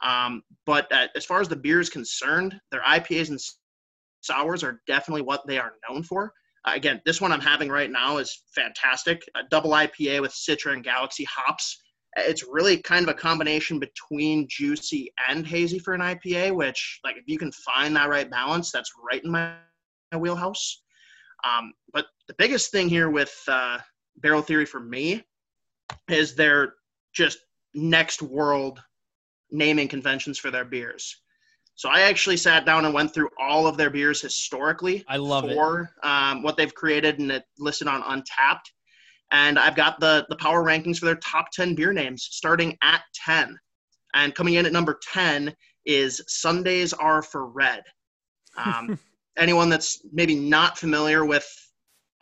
Um, 0.04 0.42
but 0.66 0.90
uh, 0.92 1.08
as 1.16 1.24
far 1.24 1.40
as 1.40 1.48
the 1.48 1.56
beer 1.56 1.80
is 1.80 1.88
concerned, 1.90 2.58
their 2.70 2.82
IPAs 2.82 3.30
and 3.30 3.40
sours 4.20 4.62
are 4.62 4.80
definitely 4.86 5.22
what 5.22 5.46
they 5.46 5.58
are 5.58 5.72
known 5.88 6.02
for. 6.02 6.32
Uh, 6.66 6.72
again, 6.74 7.00
this 7.06 7.20
one 7.20 7.32
I'm 7.32 7.40
having 7.40 7.68
right 7.68 7.90
now 7.90 8.18
is 8.18 8.42
fantastic. 8.54 9.22
A 9.36 9.40
double 9.50 9.70
IPA 9.70 10.20
with 10.20 10.32
Citra 10.32 10.72
and 10.72 10.84
Galaxy 10.84 11.24
hops. 11.24 11.82
It's 12.18 12.44
really 12.50 12.78
kind 12.78 13.02
of 13.08 13.14
a 13.14 13.18
combination 13.18 13.78
between 13.78 14.48
juicy 14.48 15.12
and 15.28 15.46
hazy 15.46 15.78
for 15.78 15.94
an 15.94 16.00
IPA, 16.00 16.54
which, 16.54 17.00
like, 17.04 17.16
if 17.16 17.24
you 17.26 17.38
can 17.38 17.52
find 17.52 17.94
that 17.94 18.08
right 18.08 18.30
balance, 18.30 18.70
that's 18.70 18.90
right 19.10 19.22
in 19.22 19.30
my, 19.30 19.54
my 20.12 20.18
wheelhouse. 20.18 20.82
Um, 21.44 21.72
but 21.92 22.06
the 22.26 22.34
biggest 22.38 22.72
thing 22.72 22.88
here 22.88 23.10
with 23.10 23.34
uh, 23.48 23.78
Barrel 24.16 24.42
Theory 24.42 24.64
for 24.64 24.80
me 24.80 25.22
is 26.08 26.34
their 26.34 26.74
just 27.14 27.38
next 27.74 28.22
world 28.22 28.80
naming 29.50 29.88
conventions 29.88 30.38
for 30.38 30.50
their 30.50 30.64
beers. 30.64 31.16
So 31.74 31.90
I 31.90 32.02
actually 32.02 32.38
sat 32.38 32.64
down 32.64 32.86
and 32.86 32.94
went 32.94 33.12
through 33.12 33.28
all 33.38 33.66
of 33.66 33.76
their 33.76 33.90
beers 33.90 34.22
historically. 34.22 35.04
I 35.08 35.18
love 35.18 35.44
for, 35.44 35.92
it. 36.02 36.06
Um, 36.06 36.42
what 36.42 36.56
they've 36.56 36.74
created 36.74 37.18
and 37.18 37.30
it 37.30 37.44
listed 37.58 37.86
on 37.86 38.02
Untappd. 38.02 38.62
And 39.30 39.58
I've 39.58 39.76
got 39.76 40.00
the 40.00 40.24
the 40.28 40.36
power 40.36 40.64
rankings 40.64 40.98
for 40.98 41.06
their 41.06 41.16
top 41.16 41.50
10 41.52 41.74
beer 41.74 41.92
names 41.92 42.28
starting 42.30 42.78
at 42.82 43.02
10. 43.14 43.58
And 44.14 44.34
coming 44.34 44.54
in 44.54 44.64
at 44.64 44.72
number 44.72 44.98
10 45.12 45.54
is 45.84 46.22
Sundays 46.28 46.92
Are 46.94 47.22
for 47.22 47.46
Red. 47.46 47.82
Um, 48.56 48.98
anyone 49.36 49.68
that's 49.68 50.00
maybe 50.12 50.34
not 50.34 50.78
familiar 50.78 51.24
with 51.24 51.46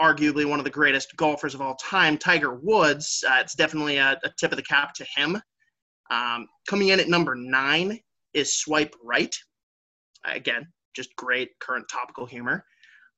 arguably 0.00 0.44
one 0.44 0.58
of 0.58 0.64
the 0.64 0.70
greatest 0.70 1.16
golfers 1.16 1.54
of 1.54 1.60
all 1.60 1.76
time, 1.76 2.18
Tiger 2.18 2.54
Woods, 2.54 3.22
uh, 3.28 3.36
it's 3.40 3.54
definitely 3.54 3.98
a, 3.98 4.18
a, 4.24 4.30
tip 4.38 4.50
of 4.50 4.56
the 4.56 4.62
cap 4.62 4.92
to 4.94 5.06
him. 5.16 5.40
Um, 6.10 6.46
coming 6.68 6.88
in 6.88 7.00
at 7.00 7.08
number 7.08 7.34
nine 7.34 8.00
is 8.32 8.58
Swipe 8.58 8.94
Right. 9.02 9.34
Again, 10.24 10.66
just 10.94 11.14
great 11.16 11.58
current 11.60 11.86
topical 11.90 12.26
humor. 12.26 12.64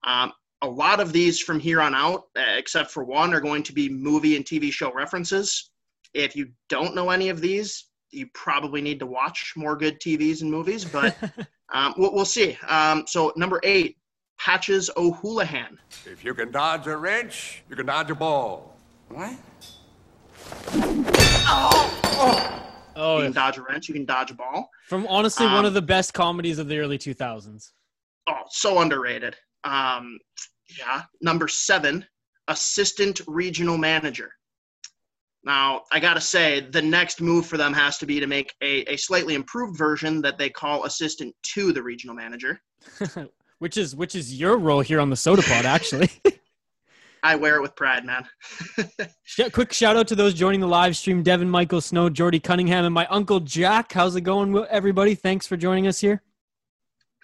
Um, 0.05 0.33
a 0.63 0.69
lot 0.69 1.01
of 1.01 1.13
these 1.13 1.41
from 1.41 1.61
here 1.61 1.81
on 1.81 1.95
out, 1.95 2.25
uh, 2.37 2.55
except 2.57 2.91
for 2.91 3.05
one, 3.05 3.35
are 3.35 3.41
going 3.41 3.63
to 3.65 3.73
be 3.73 3.89
movie 3.89 4.37
and 4.37 4.45
TV 4.45 4.73
show 4.73 4.93
references. 4.93 5.71
If 6.15 6.35
you 6.35 6.49
don't 6.69 6.95
know 6.95 7.11
any 7.11 7.29
of 7.29 7.41
these, 7.41 7.87
you 8.11 8.27
probably 8.33 8.81
need 8.81 8.99
to 9.01 9.07
watch 9.07 9.53
more 9.57 9.77
good 9.77 10.01
TVs 10.01 10.43
and 10.43 10.51
movies, 10.51 10.85
but 10.85 11.17
um, 11.75 11.95
we'll, 11.99 12.15
we'll, 12.15 12.25
see. 12.25 12.57
Um, 12.67 13.05
so, 13.07 13.33
number 13.37 13.61
eight, 13.63 13.99
Patches 14.39 14.91
O'Houlihan. 14.97 15.79
If 16.07 16.25
you 16.25 16.35
can 16.35 16.51
dodge 16.51 16.87
a 16.87 16.97
wrench, 16.97 17.63
you 17.69 17.77
can 17.77 17.87
dodge 17.87 18.11
a 18.11 18.15
ball. 18.15 18.77
What? 19.09 19.35
Oh, 21.49 22.63
Oh, 22.97 23.19
you 23.19 23.25
can 23.25 23.33
dodge 23.33 23.59
a 23.59 23.63
wrench. 23.63 23.89
You 23.89 23.95
can 23.95 24.05
dodge 24.05 24.31
a 24.31 24.35
ball. 24.35 24.71
from 24.89 25.07
honestly 25.09 25.47
one 25.47 25.57
Um, 25.61 25.65
of 25.67 25.75
the 25.75 25.83
best 25.83 26.15
comedies 26.15 26.59
of 26.59 26.67
the 26.69 26.79
early 26.79 26.99
2000s. 26.99 27.71
Oh, 28.29 28.41
so 28.51 28.81
underrated. 28.81 29.37
Um, 29.65 30.19
yeah. 30.79 31.03
Number 31.21 31.47
seven, 31.49 32.05
assistant 32.49 33.21
regional 33.27 33.77
manager. 33.79 34.31
Now, 35.45 35.83
I 35.93 36.01
got 36.01 36.15
to 36.15 36.21
say, 36.21 36.61
the 36.61 36.83
next 36.83 37.21
move 37.21 37.47
for 37.47 37.57
them 37.57 37.73
has 37.73 37.99
to 37.99 38.07
be 38.07 38.19
to 38.19 38.27
make 38.27 38.53
a, 38.63 38.81
a 38.93 38.97
slightly 38.97 39.35
improved 39.35 39.79
version 39.79 40.21
that 40.23 40.39
they 40.39 40.51
call 40.51 40.85
assistant 40.85 41.35
to 41.55 41.73
the 41.73 41.83
regional 41.83 42.17
manager. 42.17 42.61
which 43.59 43.77
is 43.77 43.95
which 43.95 44.15
is 44.15 44.39
your 44.39 44.57
role 44.59 44.81
here 44.81 44.99
on 45.01 45.09
the 45.11 45.17
Sota 45.17 45.47
Pod, 45.49 45.65
actually. 45.65 46.11
I 47.27 47.35
wear 47.35 47.57
it 47.57 47.63
with 47.63 47.75
pride, 47.75 48.05
man. 48.05 48.25
Quick 49.53 49.73
shout 49.73 49.97
out 49.97 50.07
to 50.09 50.15
those 50.15 50.33
joining 50.33 50.61
the 50.61 50.69
live 50.69 50.97
stream: 50.97 51.25
Devin, 51.25 51.51
Michael 51.51 51.81
Snow, 51.81 52.09
Jordy 52.09 52.39
Cunningham, 52.39 52.85
and 52.85 52.95
my 52.95 53.05
uncle 53.07 53.41
Jack. 53.41 53.93
How's 53.93 54.15
it 54.15 54.21
going, 54.21 54.57
everybody? 54.71 55.17
Thanks 55.17 55.45
for 55.45 55.57
joining 55.57 55.89
us 55.89 55.99
here. 55.99 56.23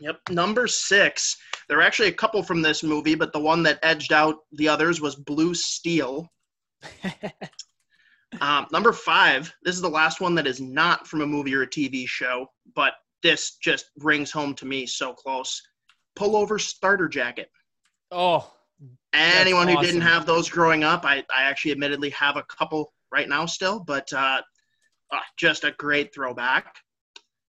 Yep. 0.01 0.19
Number 0.31 0.67
six, 0.67 1.37
there 1.69 1.79
are 1.79 1.83
actually 1.83 2.09
a 2.09 2.13
couple 2.13 2.43
from 2.43 2.63
this 2.63 2.83
movie, 2.83 3.15
but 3.15 3.33
the 3.33 3.39
one 3.39 3.63
that 3.63 3.79
edged 3.85 4.13
out 4.13 4.39
the 4.51 4.69
others 4.69 5.01
was 5.01 5.15
Blue 5.15 5.55
Steel. 5.55 6.29
Um, 8.41 8.67
number 8.73 8.95
five, 8.95 9.53
this 9.63 9.75
is 9.75 9.83
the 9.83 9.91
last 9.91 10.23
one 10.23 10.35
that 10.37 10.47
is 10.47 10.59
not 10.59 11.07
from 11.07 11.21
a 11.21 11.27
movie 11.27 11.55
or 11.55 11.65
a 11.65 11.67
TV 11.67 12.09
show, 12.09 12.47
but 12.75 12.95
this 13.23 13.59
just 13.63 13.91
rings 13.99 14.31
home 14.31 14.55
to 14.55 14.65
me 14.65 14.87
so 14.87 15.13
close. 15.13 15.61
Pullover 16.19 16.59
starter 16.59 17.09
jacket. 17.09 17.51
oh, 18.11 18.51
Anyone 19.12 19.69
who 19.69 19.81
didn't 19.81 20.00
have 20.00 20.25
those 20.25 20.49
growing 20.49 20.85
up, 20.85 21.04
I, 21.04 21.25
I 21.35 21.42
actually 21.42 21.73
admittedly 21.73 22.11
have 22.11 22.37
a 22.37 22.45
couple 22.45 22.92
right 23.11 23.28
now 23.28 23.45
still, 23.45 23.81
but 23.81 24.11
uh, 24.12 24.40
uh, 25.11 25.19
just 25.37 25.64
a 25.64 25.73
great 25.73 26.14
throwback. 26.14 26.75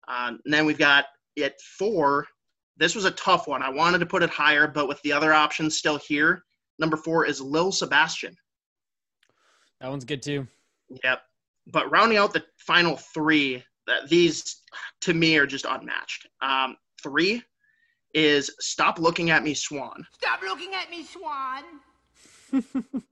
Uh, 0.08 0.32
and 0.44 0.52
then 0.52 0.66
we've 0.66 0.78
got 0.78 1.06
at 1.42 1.60
four. 1.60 2.26
This 2.76 2.94
was 2.94 3.04
a 3.04 3.12
tough 3.12 3.46
one. 3.46 3.62
I 3.62 3.68
wanted 3.68 3.98
to 3.98 4.06
put 4.06 4.24
it 4.24 4.30
higher, 4.30 4.66
but 4.66 4.88
with 4.88 5.00
the 5.02 5.12
other 5.12 5.32
options 5.32 5.78
still 5.78 5.98
here, 5.98 6.42
number 6.78 6.96
four 6.96 7.26
is 7.26 7.40
Lil 7.40 7.70
Sebastian. 7.70 8.36
that 9.80 9.88
one's 9.90 10.04
good 10.04 10.22
too. 10.22 10.48
Yep. 11.04 11.22
But 11.68 11.90
rounding 11.92 12.18
out 12.18 12.32
the 12.32 12.44
final 12.58 12.96
three, 12.96 13.62
that 13.86 14.08
these 14.08 14.62
to 15.02 15.14
me 15.14 15.36
are 15.36 15.46
just 15.46 15.64
unmatched. 15.68 16.26
Um, 16.40 16.76
three 17.02 17.42
is 18.14 18.50
Stop 18.60 18.98
Looking 18.98 19.30
at 19.30 19.42
Me, 19.42 19.54
Swan. 19.54 20.06
Stop 20.14 20.42
looking 20.42 20.72
at 20.74 20.90
me, 20.90 21.04
Swan. 21.04 21.62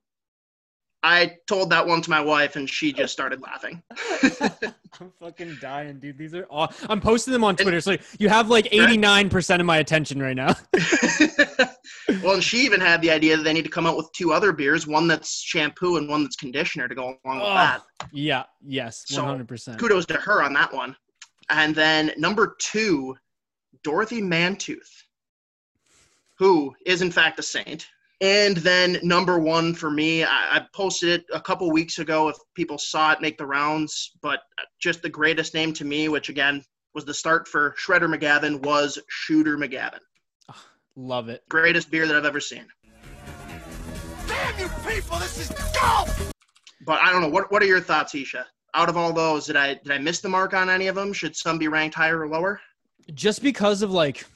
I 1.03 1.37
told 1.47 1.71
that 1.71 1.87
one 1.87 2.03
to 2.03 2.11
my 2.11 2.21
wife, 2.21 2.57
and 2.57 2.69
she 2.69 2.93
just 2.93 3.11
started 3.11 3.41
laughing. 3.41 3.83
I'm 5.01 5.11
fucking 5.19 5.57
dying, 5.59 5.99
dude. 5.99 6.19
These 6.19 6.35
are 6.35 6.45
all. 6.51 6.71
I'm 6.91 7.01
posting 7.01 7.33
them 7.33 7.43
on 7.43 7.57
Twitter, 7.57 7.81
so 7.81 7.97
you 8.19 8.29
have 8.29 8.51
like 8.51 8.67
89% 8.67 9.61
of 9.61 9.65
my 9.67 9.79
attention 9.79 10.21
right 10.21 10.37
now. 10.37 10.55
well, 12.23 12.35
and 12.35 12.45
she 12.45 12.59
even 12.59 12.83
had 12.83 13.01
the 13.01 13.11
idea 13.11 13.35
that 13.39 13.45
they 13.45 13.55
need 13.55 13.65
to 13.65 13.71
come 13.71 13.87
out 13.87 13.97
with 13.97 14.13
two 14.13 14.35
other 14.35 14.53
beers, 14.53 14.87
one 14.87 15.09
that's 15.09 15.41
shampoo 15.41 15.97
and 15.97 16.07
one 16.07 16.23
that's 16.23 16.37
conditioner 16.37 16.87
to 16.87 16.95
go 16.95 17.03
along 17.25 17.39
with 17.39 17.47
Oh. 17.47 17.55
that. 17.55 17.81
yeah. 18.13 18.43
Yes. 18.63 19.07
100%. 19.11 19.79
Kudos 19.79 20.05
to 20.05 20.15
her 20.15 20.43
on 20.43 20.53
that 20.53 20.71
one. 20.71 20.95
And 21.49 21.75
then 21.75 22.13
number 22.19 22.57
two, 22.61 23.17
Dorothy 23.83 24.21
Mantooth, 24.21 25.05
who 26.39 26.75
is 26.87 27.03
in 27.03 27.11
fact 27.11 27.39
a 27.39 27.43
saint. 27.43 27.89
And 28.23 28.59
then 28.59 28.99
number 29.03 29.39
one 29.39 29.75
for 29.75 29.91
me, 29.91 30.25
I, 30.25 30.57
I 30.57 30.67
posted 30.75 31.21
it 31.21 31.27
a 31.33 31.41
couple 31.41 31.71
weeks 31.71 31.99
ago. 31.99 32.29
If 32.29 32.37
people 32.55 32.77
saw 32.77 33.13
it, 33.13 33.23
make 33.23 33.39
the 33.39 33.47
rounds. 33.47 34.13
But 34.21 34.41
just 34.79 35.01
the 35.01 35.09
greatest 35.09 35.55
name 35.55 35.73
to 35.75 35.87
me, 35.87 36.09
which 36.09 36.29
again 36.29 36.63
was 36.95 37.07
the 37.07 37.15
start 37.15 37.49
for 37.49 37.75
Shredder 37.79 38.15
McGavin, 38.15 38.61
was 38.63 38.99
Shooter 39.09 39.57
McGavin. 39.57 40.01
Love 40.97 41.31
it. 41.31 41.43
Greatest 41.49 41.91
beer 41.91 42.07
that 42.07 42.15
I've 42.15 42.27
ever 42.27 42.41
seen. 42.41 42.67
Damn 44.27 44.59
you 44.59 44.69
people, 44.87 45.19
this 45.19 45.39
is 45.39 45.51
golf! 45.73 46.33
But 46.85 47.01
I 47.03 47.11
don't 47.11 47.23
know. 47.23 47.29
What 47.29 47.51
What 47.51 47.63
are 47.63 47.67
your 47.67 47.81
thoughts, 47.81 48.15
Isha? 48.15 48.47
Out 48.75 48.89
of 48.89 48.97
all 48.97 49.13
those, 49.13 49.47
did 49.47 49.57
I 49.57 49.75
did 49.75 49.93
I 49.93 49.99
miss 49.99 50.21
the 50.21 50.29
mark 50.29 50.53
on 50.53 50.69
any 50.69 50.89
of 50.89 50.95
them? 50.95 51.13
Should 51.13 51.37
some 51.37 51.59
be 51.59 51.69
ranked 51.69 51.95
higher 51.95 52.21
or 52.21 52.29
lower? 52.29 52.61
Just 53.15 53.43
because 53.43 53.83
of 53.83 53.91
like 53.91 54.27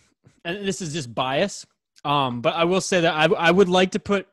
and 0.44 0.66
this 0.66 0.80
is 0.80 0.92
just 0.92 1.14
bias 1.14 1.66
um 2.04 2.40
but 2.40 2.54
i 2.54 2.64
will 2.64 2.80
say 2.80 3.00
that 3.00 3.14
i, 3.14 3.24
I 3.24 3.50
would 3.50 3.68
like 3.68 3.92
to 3.92 3.98
put 3.98 4.28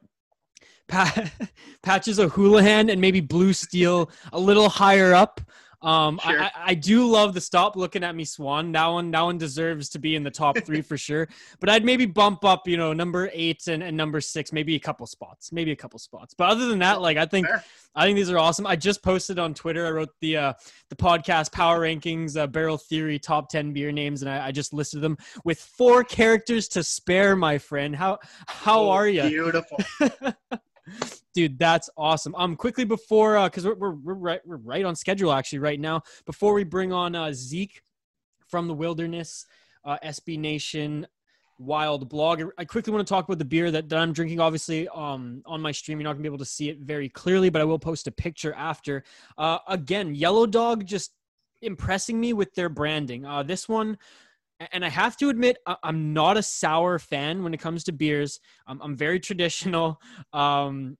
pa- 0.87 1.31
Patches 1.83 2.19
O'Houlihan 2.19 2.89
and 2.89 3.01
maybe 3.01 3.21
blue 3.21 3.53
steel 3.53 4.11
a 4.33 4.39
little 4.39 4.69
higher 4.69 5.13
up 5.13 5.41
um 5.83 6.19
I- 6.23 6.31
Sure. 6.31 6.41
I, 6.41 6.51
I 6.67 6.73
do 6.75 7.05
love 7.07 7.33
the 7.33 7.41
stop 7.41 7.75
looking 7.75 8.03
at 8.03 8.15
me 8.15 8.23
swan 8.25 8.71
that 8.73 8.87
one 8.87 9.11
that 9.11 9.21
one 9.21 9.37
deserves 9.37 9.89
to 9.89 9.99
be 9.99 10.15
in 10.15 10.23
the 10.23 10.29
top 10.31 10.57
three 10.59 10.81
for 10.81 10.97
sure 10.97 11.27
but 11.59 11.69
i'd 11.69 11.83
maybe 11.83 12.05
bump 12.05 12.45
up 12.45 12.67
you 12.67 12.77
know 12.77 12.93
number 12.93 13.29
eight 13.33 13.67
and, 13.67 13.81
and 13.81 13.97
number 13.97 14.21
six 14.21 14.51
maybe 14.53 14.75
a 14.75 14.79
couple 14.79 15.07
spots 15.07 15.51
maybe 15.51 15.71
a 15.71 15.75
couple 15.75 15.97
spots 15.99 16.33
but 16.37 16.49
other 16.49 16.67
than 16.67 16.79
that 16.79 17.01
like 17.01 17.17
i 17.17 17.25
think 17.25 17.47
Fair. 17.47 17.63
I 17.93 18.05
think 18.05 18.15
these 18.15 18.29
are 18.29 18.37
awesome. 18.39 18.65
I 18.65 18.77
just 18.77 19.03
posted 19.03 19.37
on 19.37 19.53
Twitter. 19.53 19.85
I 19.85 19.91
wrote 19.91 20.11
the 20.21 20.37
uh, 20.37 20.53
the 20.89 20.95
podcast 20.95 21.51
power 21.51 21.81
rankings, 21.81 22.37
uh, 22.37 22.47
barrel 22.47 22.77
theory 22.77 23.19
top 23.19 23.49
ten 23.49 23.73
beer 23.73 23.91
names, 23.91 24.21
and 24.21 24.31
I, 24.31 24.47
I 24.47 24.51
just 24.53 24.71
listed 24.71 25.01
them 25.01 25.17
with 25.43 25.59
four 25.59 26.05
characters 26.05 26.69
to 26.69 26.85
spare. 26.85 27.35
My 27.35 27.57
friend, 27.57 27.93
how 27.93 28.19
how 28.47 28.83
Oh, 28.83 28.89
are 28.91 29.09
you, 29.09 29.23
Beautiful. 29.23 29.77
dude? 31.33 31.57
That's 31.59 31.89
awesome. 31.97 32.35
Um, 32.35 32.55
quickly 32.55 32.85
before 32.85 33.37
uh, 33.37 33.47
because 33.47 33.65
we're, 33.65 33.75
we're 33.75 33.91
we're 33.91 34.13
right 34.13 34.41
we're 34.45 34.57
right 34.57 34.85
on 34.85 34.95
schedule 34.95 35.31
actually 35.31 35.59
right 35.59 35.79
now. 35.79 36.01
Before 36.25 36.53
we 36.53 36.63
bring 36.63 36.93
on 36.93 37.15
uh, 37.15 37.31
Zeke 37.33 37.81
from 38.47 38.67
the 38.67 38.73
Wilderness, 38.73 39.45
uh, 39.85 39.97
SB 40.03 40.37
Nation 40.37 41.07
wild 41.61 42.09
blog. 42.09 42.41
I 42.57 42.65
quickly 42.65 42.91
want 42.91 43.07
to 43.07 43.11
talk 43.11 43.25
about 43.25 43.37
the 43.37 43.45
beer 43.45 43.71
that, 43.71 43.87
that 43.89 43.99
I'm 43.99 44.13
drinking. 44.13 44.39
Obviously, 44.39 44.87
um, 44.89 45.43
on 45.45 45.61
my 45.61 45.71
stream, 45.71 45.99
you're 45.99 46.05
not 46.05 46.13
gonna 46.13 46.23
be 46.23 46.27
able 46.27 46.39
to 46.39 46.45
see 46.45 46.69
it 46.69 46.79
very 46.79 47.07
clearly, 47.07 47.49
but 47.49 47.61
I 47.61 47.65
will 47.65 47.79
post 47.79 48.07
a 48.07 48.11
picture 48.11 48.53
after. 48.53 49.03
Uh, 49.37 49.59
again, 49.67 50.15
Yellow 50.15 50.45
Dog 50.45 50.85
just 50.85 51.11
impressing 51.61 52.19
me 52.19 52.33
with 52.33 52.53
their 52.55 52.69
branding. 52.69 53.25
Uh, 53.25 53.43
this 53.43 53.69
one, 53.69 53.97
and 54.71 54.83
I 54.85 54.89
have 54.89 55.17
to 55.17 55.29
admit, 55.29 55.57
I'm 55.83 56.13
not 56.13 56.37
a 56.37 56.43
sour 56.43 56.99
fan 56.99 57.43
when 57.43 57.53
it 57.53 57.59
comes 57.59 57.83
to 57.85 57.91
beers. 57.91 58.39
I'm, 58.67 58.81
I'm 58.81 58.95
very 58.95 59.19
traditional. 59.19 59.99
Um, 60.33 60.97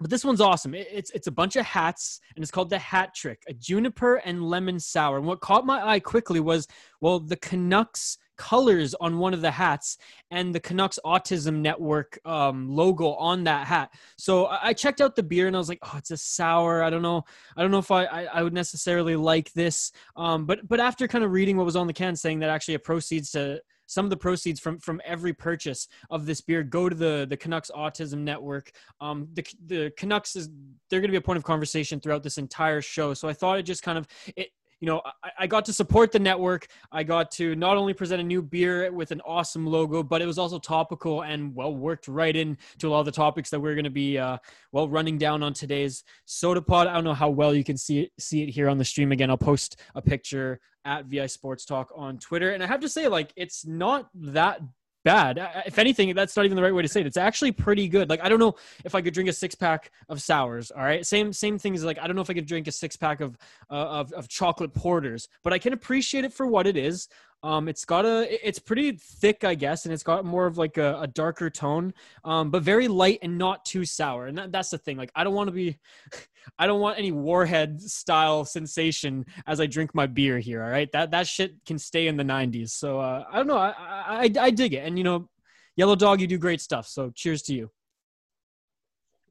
but 0.00 0.08
this 0.10 0.24
one's 0.24 0.40
awesome. 0.40 0.74
It- 0.74 0.88
It's 0.90 1.10
it's 1.10 1.26
a 1.26 1.32
bunch 1.32 1.56
of 1.56 1.66
hats, 1.66 2.20
and 2.34 2.42
it's 2.42 2.50
called 2.50 2.70
the 2.70 2.78
Hat 2.78 3.14
Trick, 3.14 3.42
a 3.48 3.52
juniper 3.52 4.16
and 4.16 4.42
lemon 4.42 4.80
sour. 4.80 5.18
And 5.18 5.26
what 5.26 5.40
caught 5.40 5.66
my 5.66 5.86
eye 5.86 6.00
quickly 6.00 6.40
was 6.40 6.66
well, 7.00 7.20
the 7.20 7.36
Canucks 7.36 8.16
colors 8.40 8.94
on 9.02 9.18
one 9.18 9.34
of 9.34 9.42
the 9.42 9.50
hats 9.50 9.98
and 10.30 10.54
the 10.54 10.60
Canucks 10.60 10.98
Autism 11.04 11.56
Network 11.60 12.18
um, 12.24 12.74
logo 12.74 13.12
on 13.16 13.44
that 13.44 13.66
hat. 13.66 13.92
So 14.16 14.46
I 14.46 14.72
checked 14.72 15.02
out 15.02 15.14
the 15.14 15.22
beer 15.22 15.46
and 15.46 15.54
I 15.54 15.58
was 15.58 15.68
like, 15.68 15.80
oh, 15.82 15.92
it's 15.98 16.10
a 16.10 16.16
sour. 16.16 16.82
I 16.82 16.88
don't 16.88 17.02
know. 17.02 17.22
I 17.54 17.60
don't 17.60 17.70
know 17.70 17.78
if 17.78 17.90
I, 17.90 18.06
I, 18.06 18.22
I 18.24 18.42
would 18.42 18.54
necessarily 18.54 19.14
like 19.14 19.52
this. 19.52 19.92
Um, 20.16 20.46
but 20.46 20.66
but 20.66 20.80
after 20.80 21.06
kind 21.06 21.22
of 21.22 21.32
reading 21.32 21.58
what 21.58 21.66
was 21.66 21.76
on 21.76 21.86
the 21.86 21.92
can, 21.92 22.16
saying 22.16 22.38
that 22.38 22.48
actually 22.48 22.74
it 22.74 22.82
proceeds 22.82 23.30
to 23.32 23.60
some 23.84 24.06
of 24.06 24.10
the 24.10 24.16
proceeds 24.16 24.58
from 24.58 24.78
from 24.78 25.02
every 25.04 25.34
purchase 25.34 25.86
of 26.08 26.24
this 26.24 26.40
beer 26.40 26.62
go 26.62 26.88
to 26.88 26.96
the 26.96 27.26
the 27.28 27.36
Canucks 27.36 27.70
Autism 27.76 28.20
Network. 28.20 28.70
Um, 29.02 29.28
the 29.34 29.44
the 29.66 29.92
Canucks 29.98 30.34
is 30.34 30.48
they're 30.88 31.00
going 31.00 31.10
to 31.10 31.12
be 31.12 31.24
a 31.24 31.28
point 31.28 31.36
of 31.36 31.44
conversation 31.44 32.00
throughout 32.00 32.22
this 32.22 32.38
entire 32.38 32.80
show. 32.80 33.12
So 33.12 33.28
I 33.28 33.34
thought 33.34 33.58
it 33.58 33.64
just 33.64 33.82
kind 33.82 33.98
of 33.98 34.08
it. 34.34 34.48
You 34.80 34.86
know, 34.86 35.02
I, 35.22 35.30
I 35.40 35.46
got 35.46 35.64
to 35.66 35.72
support 35.72 36.10
the 36.12 36.18
network. 36.18 36.66
I 36.90 37.02
got 37.02 37.30
to 37.32 37.54
not 37.54 37.76
only 37.76 37.94
present 37.94 38.20
a 38.20 38.24
new 38.24 38.42
beer 38.42 38.90
with 38.92 39.10
an 39.10 39.20
awesome 39.22 39.66
logo, 39.66 40.02
but 40.02 40.22
it 40.22 40.26
was 40.26 40.38
also 40.38 40.58
topical 40.58 41.22
and 41.22 41.54
well 41.54 41.74
worked 41.74 42.08
right 42.08 42.34
in 42.34 42.56
to 42.78 42.88
a 42.88 42.90
lot 42.90 43.00
of 43.00 43.06
the 43.06 43.12
topics 43.12 43.50
that 43.50 43.60
we're 43.60 43.74
going 43.74 43.84
to 43.84 43.90
be 43.90 44.18
uh, 44.18 44.38
well 44.72 44.88
running 44.88 45.18
down 45.18 45.42
on 45.42 45.52
today's 45.52 46.04
sota 46.26 46.66
pod. 46.66 46.86
I 46.86 46.94
don't 46.94 47.04
know 47.04 47.14
how 47.14 47.30
well 47.30 47.54
you 47.54 47.64
can 47.64 47.76
see 47.76 48.00
it, 48.00 48.12
see 48.18 48.42
it 48.42 48.50
here 48.50 48.68
on 48.68 48.78
the 48.78 48.84
stream. 48.84 49.12
Again, 49.12 49.30
I'll 49.30 49.38
post 49.38 49.80
a 49.94 50.02
picture 50.02 50.60
at 50.84 51.04
VI 51.06 51.26
Sports 51.26 51.64
Talk 51.64 51.92
on 51.94 52.18
Twitter, 52.18 52.52
and 52.52 52.62
I 52.62 52.66
have 52.66 52.80
to 52.80 52.88
say, 52.88 53.06
like, 53.08 53.32
it's 53.36 53.66
not 53.66 54.08
that 54.14 54.60
bad. 55.04 55.38
If 55.66 55.78
anything, 55.78 56.14
that's 56.14 56.36
not 56.36 56.44
even 56.44 56.56
the 56.56 56.62
right 56.62 56.74
way 56.74 56.82
to 56.82 56.88
say 56.88 57.00
it. 57.00 57.06
It's 57.06 57.16
actually 57.16 57.52
pretty 57.52 57.88
good. 57.88 58.08
Like 58.08 58.22
I 58.22 58.28
don't 58.28 58.38
know 58.38 58.54
if 58.84 58.94
I 58.94 59.02
could 59.02 59.14
drink 59.14 59.28
a 59.28 59.32
six 59.32 59.54
pack 59.54 59.90
of 60.08 60.20
sours. 60.20 60.70
All 60.70 60.82
right, 60.82 61.04
same 61.06 61.32
same 61.32 61.58
thing 61.58 61.74
as 61.74 61.84
like 61.84 61.98
I 61.98 62.06
don't 62.06 62.16
know 62.16 62.22
if 62.22 62.30
I 62.30 62.34
could 62.34 62.46
drink 62.46 62.66
a 62.68 62.72
six 62.72 62.96
pack 62.96 63.20
of 63.20 63.36
uh, 63.70 63.74
of 63.74 64.12
of 64.12 64.28
chocolate 64.28 64.74
porters, 64.74 65.28
but 65.42 65.52
I 65.52 65.58
can 65.58 65.72
appreciate 65.72 66.24
it 66.24 66.32
for 66.32 66.46
what 66.46 66.66
it 66.66 66.76
is. 66.76 67.08
Um, 67.42 67.68
it's 67.68 67.84
got 67.86 68.04
a, 68.04 68.46
it's 68.46 68.58
pretty 68.58 68.92
thick, 68.92 69.44
I 69.44 69.54
guess, 69.54 69.86
and 69.86 69.94
it's 69.94 70.02
got 70.02 70.24
more 70.24 70.46
of 70.46 70.58
like 70.58 70.76
a, 70.76 71.00
a 71.00 71.06
darker 71.06 71.48
tone, 71.48 71.94
um, 72.24 72.50
but 72.50 72.62
very 72.62 72.86
light 72.86 73.20
and 73.22 73.38
not 73.38 73.64
too 73.64 73.86
sour. 73.86 74.26
And 74.26 74.36
that, 74.36 74.52
that's 74.52 74.70
the 74.70 74.78
thing. 74.78 74.98
Like 74.98 75.10
I 75.14 75.24
don't 75.24 75.34
want 75.34 75.48
to 75.48 75.52
be, 75.52 75.78
I 76.58 76.66
don't 76.66 76.80
want 76.80 76.98
any 76.98 77.12
warhead 77.12 77.80
style 77.80 78.44
sensation 78.44 79.24
as 79.46 79.60
I 79.60 79.66
drink 79.66 79.94
my 79.94 80.06
beer 80.06 80.38
here. 80.38 80.62
All 80.62 80.70
right, 80.70 80.90
that 80.92 81.12
that 81.12 81.26
shit 81.26 81.54
can 81.64 81.78
stay 81.78 82.08
in 82.08 82.16
the 82.16 82.24
'90s. 82.24 82.70
So 82.70 83.00
uh, 83.00 83.24
I 83.30 83.36
don't 83.36 83.46
know. 83.46 83.56
I, 83.56 83.72
I 83.78 84.30
I 84.38 84.50
dig 84.50 84.74
it, 84.74 84.84
and 84.84 84.98
you 84.98 85.04
know, 85.04 85.28
Yellow 85.76 85.96
Dog, 85.96 86.20
you 86.20 86.26
do 86.26 86.38
great 86.38 86.60
stuff. 86.60 86.86
So 86.86 87.10
cheers 87.14 87.42
to 87.42 87.54
you. 87.54 87.70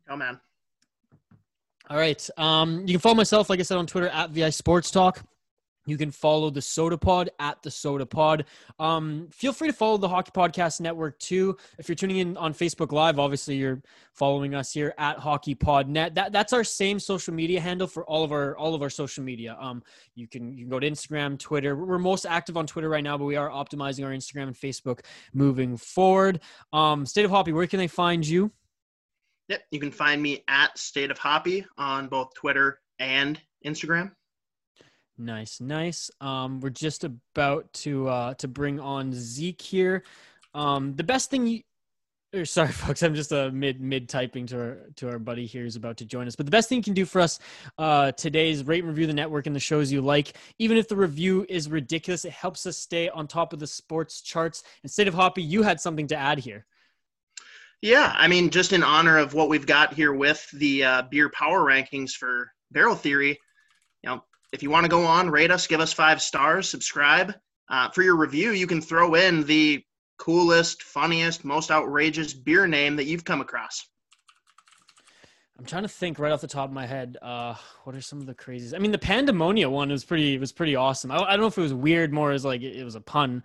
Oh 0.10 0.16
man. 0.16 0.40
All 1.90 1.98
right. 1.98 2.30
Um, 2.38 2.82
you 2.88 2.94
can 2.94 3.00
follow 3.00 3.16
myself, 3.16 3.50
like 3.50 3.60
I 3.60 3.64
said, 3.64 3.78
on 3.78 3.88
Twitter 3.88 4.10
at 4.10 4.30
VI 4.30 4.52
Sports 4.52 4.92
Talk. 4.92 5.24
You 5.90 5.98
can 5.98 6.12
follow 6.12 6.50
the 6.50 6.60
Sota 6.60 7.00
Pod 7.00 7.30
at 7.40 7.62
the 7.64 7.70
Sota 7.70 8.10
Pod. 8.10 8.46
Um, 8.80 9.28
feel 9.32 9.54
free 9.54 9.68
to 9.68 9.74
follow 9.74 9.98
the 9.98 10.08
Hockey 10.08 10.32
Podcast 10.32 10.80
Network 10.82 11.20
too. 11.20 11.58
If 11.78 11.90
you're 11.90 11.96
tuning 11.96 12.18
in 12.18 12.38
on 12.38 12.54
Facebook 12.54 12.92
Live, 12.92 13.20
obviously 13.20 13.56
you're 13.56 13.82
following 14.14 14.54
us 14.54 14.72
here 14.72 14.94
at 14.98 15.18
Hockey 15.18 15.56
Pod 15.56 15.90
Net. 15.90 16.16
That 16.16 16.32
that's 16.32 16.54
our 16.54 16.64
same 16.64 17.00
social 17.00 17.34
media 17.34 17.60
handle 17.60 17.88
for 17.88 18.06
all 18.06 18.24
of 18.24 18.32
our 18.32 18.56
all 18.58 18.76
of 18.76 18.82
our 18.82 18.90
social 18.90 19.24
media. 19.24 19.58
Um, 19.60 19.84
you 20.16 20.28
can 20.28 20.54
you 20.54 20.66
can 20.66 20.70
go 20.70 20.80
to 20.80 20.90
Instagram, 20.90 21.38
Twitter. 21.40 21.76
We're 21.76 22.00
most 22.00 22.26
active 22.26 22.58
on 22.58 22.68
Twitter 22.68 22.90
right 22.90 23.04
now, 23.04 23.18
but 23.18 23.26
we 23.26 23.36
are 23.36 23.50
optimizing 23.50 24.06
our 24.06 24.12
Instagram 24.12 24.44
and 24.44 24.56
Facebook 24.56 25.02
moving 25.34 25.78
forward. 25.78 26.42
Um, 26.72 27.06
State 27.06 27.26
of 27.26 27.32
Hoppy, 27.32 27.52
where 27.52 27.68
can 27.68 27.80
they 27.80 27.88
find 27.88 28.28
you? 28.28 28.52
Yep, 29.50 29.64
you 29.72 29.80
can 29.80 29.92
find 29.92 30.22
me 30.22 30.44
at 30.48 30.78
State 30.78 31.10
of 31.10 31.18
Hoppy 31.18 31.66
on 31.78 32.08
both 32.08 32.36
Twitter 32.36 32.80
and 33.00 33.42
Instagram. 33.66 34.12
Nice, 35.20 35.60
nice. 35.60 36.10
Um, 36.22 36.62
we're 36.62 36.70
just 36.70 37.04
about 37.04 37.72
to 37.74 38.08
uh, 38.08 38.34
to 38.36 38.48
bring 38.48 38.80
on 38.80 39.12
Zeke 39.14 39.62
here. 39.62 40.04
Um, 40.54 40.96
the 40.96 41.04
best 41.04 41.30
thing 41.30 41.46
you, 41.46 41.62
or 42.34 42.46
sorry, 42.46 42.72
folks, 42.72 43.04
I'm 43.04 43.14
just 43.14 43.34
uh, 43.34 43.50
mid 43.52 43.82
mid 43.82 44.08
typing 44.08 44.46
to 44.48 44.58
our 44.58 44.78
to 44.96 45.10
our 45.10 45.20
buddy 45.20 45.46
here 45.46 45.64
who's 45.64 45.76
about 45.76 45.98
to 45.98 46.06
join 46.06 46.26
us. 46.26 46.38
But 46.38 46.46
the 46.46 46.52
best 46.52 46.70
thing 46.70 46.78
you 46.78 46.84
can 46.84 46.94
do 46.94 47.04
for 47.04 47.20
us 47.20 47.38
uh, 47.78 48.14
today 48.14 48.50
is 48.50 48.64
rate 48.64 48.80
and 48.80 48.88
review 48.88 49.08
the 49.08 49.14
network 49.14 49.46
and 49.46 49.54
the 49.54 49.60
shows 49.60 49.92
you 49.92 50.00
like. 50.00 50.38
Even 50.58 50.78
if 50.78 50.88
the 50.88 50.96
review 50.96 51.46
is 51.50 51.70
ridiculous, 51.70 52.24
it 52.24 52.32
helps 52.32 52.66
us 52.66 52.78
stay 52.78 53.10
on 53.10 53.28
top 53.28 53.52
of 53.52 53.60
the 53.60 53.68
sports 53.68 54.22
charts. 54.22 54.64
Instead 54.84 55.10
of 55.10 55.14
Hoppy, 55.14 55.44
you 55.44 55.64
had 55.64 55.82
something 55.82 56.08
to 56.08 56.16
add 56.16 56.40
here. 56.40 56.66
Yeah, 57.82 58.14
I 58.16 58.30
mean, 58.30 58.52
just 58.52 58.72
in 58.72 58.84
honor 58.84 59.18
of 59.18 59.34
what 59.34 59.50
we've 59.50 59.68
got 59.68 59.94
here 59.94 60.14
with 60.14 60.50
the 60.54 60.84
uh, 60.86 61.02
beer 61.04 61.30
power 61.30 61.60
rankings 61.60 62.12
for 62.12 62.52
Barrel 62.72 62.96
Theory, 62.96 63.38
you 64.04 64.10
know, 64.10 64.24
if 64.52 64.64
you 64.64 64.70
want 64.70 64.86
to 64.86 64.90
go 64.90 65.06
on, 65.06 65.30
rate 65.30 65.52
us, 65.52 65.68
give 65.68 65.80
us 65.80 65.94
five 65.94 66.22
stars, 66.22 66.70
subscribe. 66.70 67.34
Uh, 67.70 67.90
for 67.90 68.02
your 68.02 68.16
review, 68.16 68.52
you 68.52 68.68
can 68.68 68.82
throw 68.82 69.14
in 69.14 69.44
the 69.46 69.84
coolest, 70.18 70.84
funniest, 70.84 71.46
most 71.46 71.72
outrageous 71.72 72.34
beer 72.34 72.68
name 72.68 72.96
that 72.96 73.06
you've 73.06 73.26
come 73.26 73.42
across. 73.42 73.88
I'm 75.58 75.66
trying 75.66 75.84
to 75.84 75.90
think 75.90 76.20
right 76.20 76.32
off 76.32 76.42
the 76.42 76.48
top 76.48 76.70
of 76.70 76.74
my 76.74 76.86
head. 76.86 77.18
Uh, 77.22 77.54
what 77.84 77.94
are 77.96 78.02
some 78.02 78.20
of 78.20 78.26
the 78.26 78.34
craziest? 78.34 78.74
I 78.74 78.80
mean, 78.80 78.92
the 78.92 78.98
Pandemonia 78.98 79.70
one 79.70 79.90
was 79.90 80.06
pretty 80.06 80.38
was 80.38 80.54
pretty 80.54 80.78
awesome. 80.78 81.12
I, 81.12 81.18
I 81.18 81.32
don't 81.32 81.42
know 81.42 81.48
if 81.48 81.58
it 81.58 81.62
was 81.62 81.74
weird, 81.74 82.14
more 82.14 82.32
as 82.32 82.46
like 82.46 82.62
it 82.62 82.84
was 82.84 82.96
a 82.96 83.02
pun. 83.02 83.44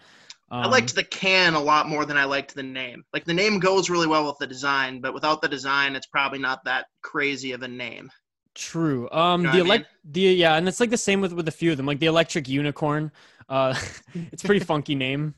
Um, 0.50 0.62
I 0.62 0.66
liked 0.68 0.94
the 0.94 1.02
can 1.02 1.54
a 1.54 1.60
lot 1.60 1.88
more 1.88 2.04
than 2.04 2.16
I 2.16 2.24
liked 2.24 2.54
the 2.54 2.62
name. 2.62 3.04
Like 3.12 3.24
the 3.24 3.34
name 3.34 3.58
goes 3.58 3.90
really 3.90 4.06
well 4.06 4.26
with 4.26 4.38
the 4.38 4.46
design, 4.46 5.00
but 5.00 5.12
without 5.12 5.42
the 5.42 5.48
design, 5.48 5.96
it's 5.96 6.06
probably 6.06 6.38
not 6.38 6.64
that 6.64 6.86
crazy 7.02 7.50
of 7.50 7.62
a 7.62 7.68
name. 7.68 8.10
True. 8.54 9.10
Um, 9.10 9.42
you 9.42 9.46
know 9.48 9.52
the 9.52 9.58
elect, 9.60 9.88
the 10.04 10.20
yeah, 10.20 10.56
and 10.56 10.68
it's 10.68 10.80
like 10.80 10.90
the 10.90 10.96
same 10.96 11.20
with 11.20 11.32
with 11.32 11.48
a 11.48 11.52
few 11.52 11.72
of 11.72 11.76
them, 11.76 11.86
like 11.86 11.98
the 11.98 12.06
Electric 12.06 12.48
Unicorn. 12.48 13.10
Uh, 13.48 13.74
it's 14.14 14.42
pretty 14.42 14.64
funky 14.64 14.94
name. 14.94 15.34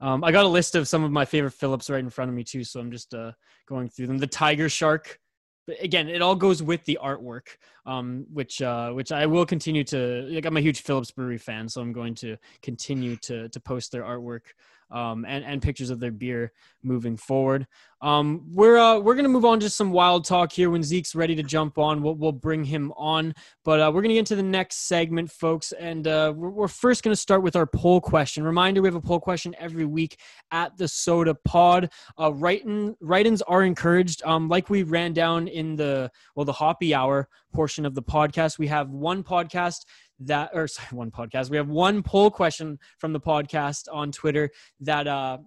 Um, 0.00 0.22
I 0.22 0.32
got 0.32 0.44
a 0.44 0.48
list 0.48 0.74
of 0.74 0.86
some 0.88 1.04
of 1.04 1.10
my 1.10 1.24
favorite 1.24 1.52
Phillips 1.52 1.90
right 1.90 2.00
in 2.00 2.10
front 2.10 2.28
of 2.28 2.34
me 2.34 2.44
too, 2.44 2.64
so 2.64 2.80
I'm 2.80 2.90
just 2.90 3.14
uh 3.14 3.32
going 3.66 3.88
through 3.88 4.08
them. 4.08 4.18
The 4.18 4.26
Tiger 4.26 4.68
Shark. 4.68 5.18
But 5.66 5.82
again, 5.82 6.08
it 6.08 6.22
all 6.22 6.34
goes 6.34 6.62
with 6.62 6.82
the 6.86 6.98
artwork, 7.02 7.48
um, 7.84 8.26
which 8.32 8.62
uh, 8.62 8.90
which 8.92 9.12
I 9.12 9.26
will 9.26 9.44
continue 9.44 9.84
to. 9.84 10.26
Like, 10.30 10.46
I'm 10.46 10.56
a 10.56 10.62
huge 10.62 10.80
Phillips 10.80 11.10
Brewery 11.10 11.38
fan, 11.38 11.68
so 11.68 11.80
I'm 11.80 11.92
going 11.92 12.14
to 12.16 12.36
continue 12.62 13.16
to 13.16 13.48
to 13.50 13.60
post 13.60 13.92
their 13.92 14.02
artwork 14.02 14.40
um, 14.90 15.24
and 15.26 15.44
and 15.44 15.62
pictures 15.62 15.90
of 15.90 16.00
their 16.00 16.10
beer 16.10 16.52
moving 16.82 17.16
forward. 17.16 17.66
Um, 18.00 18.46
we're 18.52 18.78
uh, 18.78 18.98
we're 18.98 19.14
gonna 19.14 19.28
move 19.28 19.44
on 19.44 19.60
to 19.60 19.70
some 19.70 19.90
wild 19.90 20.24
talk 20.24 20.52
here. 20.52 20.70
When 20.70 20.82
Zeke's 20.82 21.14
ready 21.14 21.34
to 21.34 21.42
jump 21.42 21.78
on, 21.78 22.02
we'll 22.02 22.14
we'll 22.14 22.32
bring 22.32 22.64
him 22.64 22.92
on. 22.96 23.34
But 23.64 23.80
uh, 23.80 23.90
we're 23.92 24.02
gonna 24.02 24.14
get 24.14 24.20
into 24.20 24.36
the 24.36 24.42
next 24.42 24.86
segment, 24.86 25.30
folks, 25.30 25.72
and 25.72 26.06
uh, 26.06 26.32
we're, 26.36 26.50
we're 26.50 26.68
first 26.68 27.02
gonna 27.02 27.16
start 27.16 27.42
with 27.42 27.56
our 27.56 27.66
poll 27.66 28.00
question. 28.00 28.44
Reminder: 28.44 28.80
we 28.80 28.88
have 28.88 28.94
a 28.94 29.00
poll 29.00 29.20
question 29.20 29.54
every 29.58 29.84
week 29.84 30.18
at 30.52 30.76
the 30.76 30.84
Sota 30.84 31.34
Pod. 31.44 31.90
Uh, 32.18 32.32
write-in, 32.32 32.96
write-ins 33.00 33.42
are 33.42 33.64
encouraged. 33.64 34.22
Um, 34.24 34.48
like 34.48 34.70
we 34.70 34.84
ran 34.84 35.12
down 35.12 35.48
in 35.48 35.74
the 35.74 36.10
well 36.36 36.44
the 36.44 36.52
Hoppy 36.52 36.94
Hour 36.94 37.28
portion 37.52 37.84
of 37.84 37.94
the 37.94 38.02
podcast, 38.02 38.58
we 38.58 38.66
have 38.68 38.90
one 38.90 39.24
podcast 39.24 39.84
that 40.20 40.50
or 40.54 40.66
sorry, 40.68 40.88
one 40.92 41.10
podcast. 41.10 41.50
We 41.50 41.56
have 41.56 41.68
one 41.68 42.02
poll 42.02 42.30
question 42.30 42.78
from 42.98 43.12
the 43.12 43.20
podcast 43.20 43.84
on 43.92 44.12
Twitter 44.12 44.50
that 44.80 45.06
uh 45.06 45.38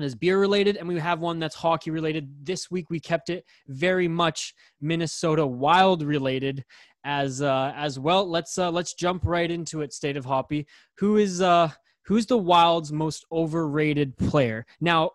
is 0.00 0.16
beer 0.16 0.40
related 0.40 0.76
and 0.76 0.88
we 0.88 0.98
have 0.98 1.20
one 1.20 1.38
that's 1.38 1.54
hockey 1.54 1.90
related. 1.90 2.28
This 2.44 2.70
week 2.70 2.90
we 2.90 2.98
kept 2.98 3.30
it 3.30 3.44
very 3.68 4.08
much 4.08 4.54
minnesota 4.80 5.46
wild 5.46 6.02
related 6.02 6.64
as 7.04 7.42
uh 7.42 7.72
as 7.76 7.98
well. 7.98 8.28
Let's 8.28 8.58
uh 8.58 8.70
let's 8.70 8.94
jump 8.94 9.24
right 9.24 9.50
into 9.50 9.82
it 9.82 9.92
state 9.92 10.16
of 10.16 10.24
hoppy 10.24 10.66
who 10.98 11.16
is 11.16 11.40
uh 11.40 11.70
who's 12.06 12.26
the 12.26 12.38
wild's 12.38 12.92
most 12.92 13.24
overrated 13.30 14.16
player? 14.16 14.66
Now 14.80 15.12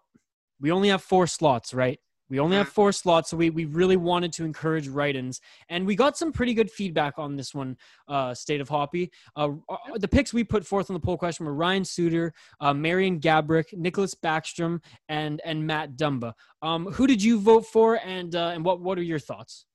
we 0.62 0.72
only 0.72 0.90
have 0.90 1.04
four 1.04 1.28
slots 1.28 1.74
right 1.74 2.00
we 2.30 2.40
only 2.40 2.58
have 2.58 2.68
mm-hmm. 2.68 2.74
four 2.74 2.92
slots, 2.92 3.30
so 3.30 3.38
we, 3.38 3.50
we 3.50 3.66
really 3.66 3.98
wanted 3.98 4.32
to 4.34 4.46
encourage 4.46 4.88
write-ins, 4.88 5.42
and 5.70 5.86
we 5.86 5.96
got 5.96 6.18
some 6.18 6.32
pretty 6.32 6.54
good 6.54 6.70
feedback 6.70 7.16
on 7.18 7.36
this 7.36 7.54
one. 7.54 7.78
Uh, 8.08 8.34
State 8.34 8.62
of 8.62 8.70
Hoppy. 8.70 9.12
Uh, 9.36 9.50
uh, 9.68 9.78
the 9.96 10.08
picks 10.08 10.34
we 10.34 10.44
put 10.44 10.66
forth 10.66 10.90
on 10.90 10.94
the 10.94 11.00
poll 11.00 11.18
question 11.18 11.46
were 11.46 11.54
Ryan 11.54 11.84
Suter, 11.84 12.34
uh, 12.62 12.74
Marian 12.74 13.20
Gaborik, 13.20 13.74
Nicholas 13.74 14.16
Backstrom, 14.16 14.82
and 15.08 15.42
and 15.44 15.66
Matt 15.66 15.96
Dumba. 15.96 16.34
Um, 16.62 16.86
who 16.88 17.08
did 17.08 17.22
you 17.22 17.40
vote 17.40 17.66
for, 17.66 18.00
and 18.06 18.36
uh, 18.36 18.52
and 18.54 18.64
what 18.64 18.82
what 18.82 18.98
are 18.98 19.04
your 19.04 19.20
thoughts? 19.20 19.66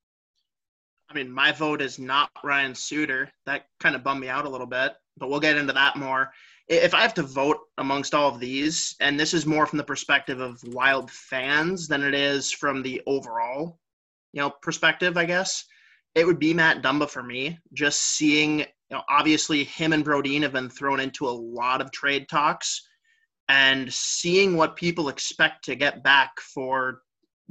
I 1.10 1.14
mean, 1.14 1.30
my 1.30 1.52
vote 1.52 1.82
is 1.82 1.98
not 1.98 2.30
Ryan 2.42 2.74
Suter. 2.74 3.30
That 3.46 3.66
kind 3.78 3.94
of 3.94 4.02
bummed 4.02 4.20
me 4.20 4.28
out 4.28 4.46
a 4.46 4.48
little 4.48 4.66
bit, 4.66 4.94
but 5.18 5.28
we'll 5.28 5.40
get 5.40 5.56
into 5.56 5.72
that 5.72 5.96
more 5.96 6.32
if 6.68 6.94
I 6.94 7.02
have 7.02 7.14
to 7.14 7.22
vote 7.22 7.58
amongst 7.78 8.14
all 8.14 8.28
of 8.28 8.40
these, 8.40 8.96
and 9.00 9.18
this 9.18 9.34
is 9.34 9.44
more 9.44 9.66
from 9.66 9.76
the 9.76 9.84
perspective 9.84 10.40
of 10.40 10.62
wild 10.64 11.10
fans 11.10 11.86
than 11.88 12.02
it 12.02 12.14
is 12.14 12.50
from 12.50 12.82
the 12.82 13.02
overall, 13.06 13.78
you 14.32 14.40
know, 14.40 14.50
perspective, 14.62 15.16
I 15.16 15.26
guess, 15.26 15.64
it 16.14 16.26
would 16.26 16.38
be 16.38 16.54
Matt 16.54 16.82
Dumba 16.82 17.08
for 17.08 17.22
me. 17.22 17.58
Just 17.72 18.00
seeing, 18.16 18.60
you 18.60 18.66
know, 18.90 19.02
obviously 19.08 19.64
him 19.64 19.92
and 19.92 20.04
Brodin 20.04 20.42
have 20.42 20.52
been 20.52 20.70
thrown 20.70 21.00
into 21.00 21.26
a 21.26 21.30
lot 21.30 21.80
of 21.80 21.92
trade 21.92 22.28
talks, 22.28 22.80
and 23.48 23.92
seeing 23.92 24.56
what 24.56 24.76
people 24.76 25.10
expect 25.10 25.64
to 25.66 25.74
get 25.74 26.02
back 26.02 26.40
for 26.40 27.02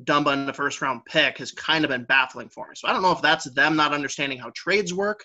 Dumba 0.06 0.34
in 0.34 0.48
the 0.48 0.54
first 0.54 0.82
round 0.82 1.06
pick 1.06 1.38
has 1.38 1.52
kind 1.52 1.86
of 1.86 1.92
been 1.92 2.06
baffling 2.06 2.50
for 2.50 2.68
me. 2.68 2.74
So 2.76 2.88
I 2.88 2.94
don't 2.94 3.04
know 3.04 3.12
if 3.12 3.22
that's 3.22 3.50
them 3.52 3.76
not 3.76 3.94
understanding 3.94 4.40
how 4.40 4.52
trades 4.56 4.92
work, 4.92 5.24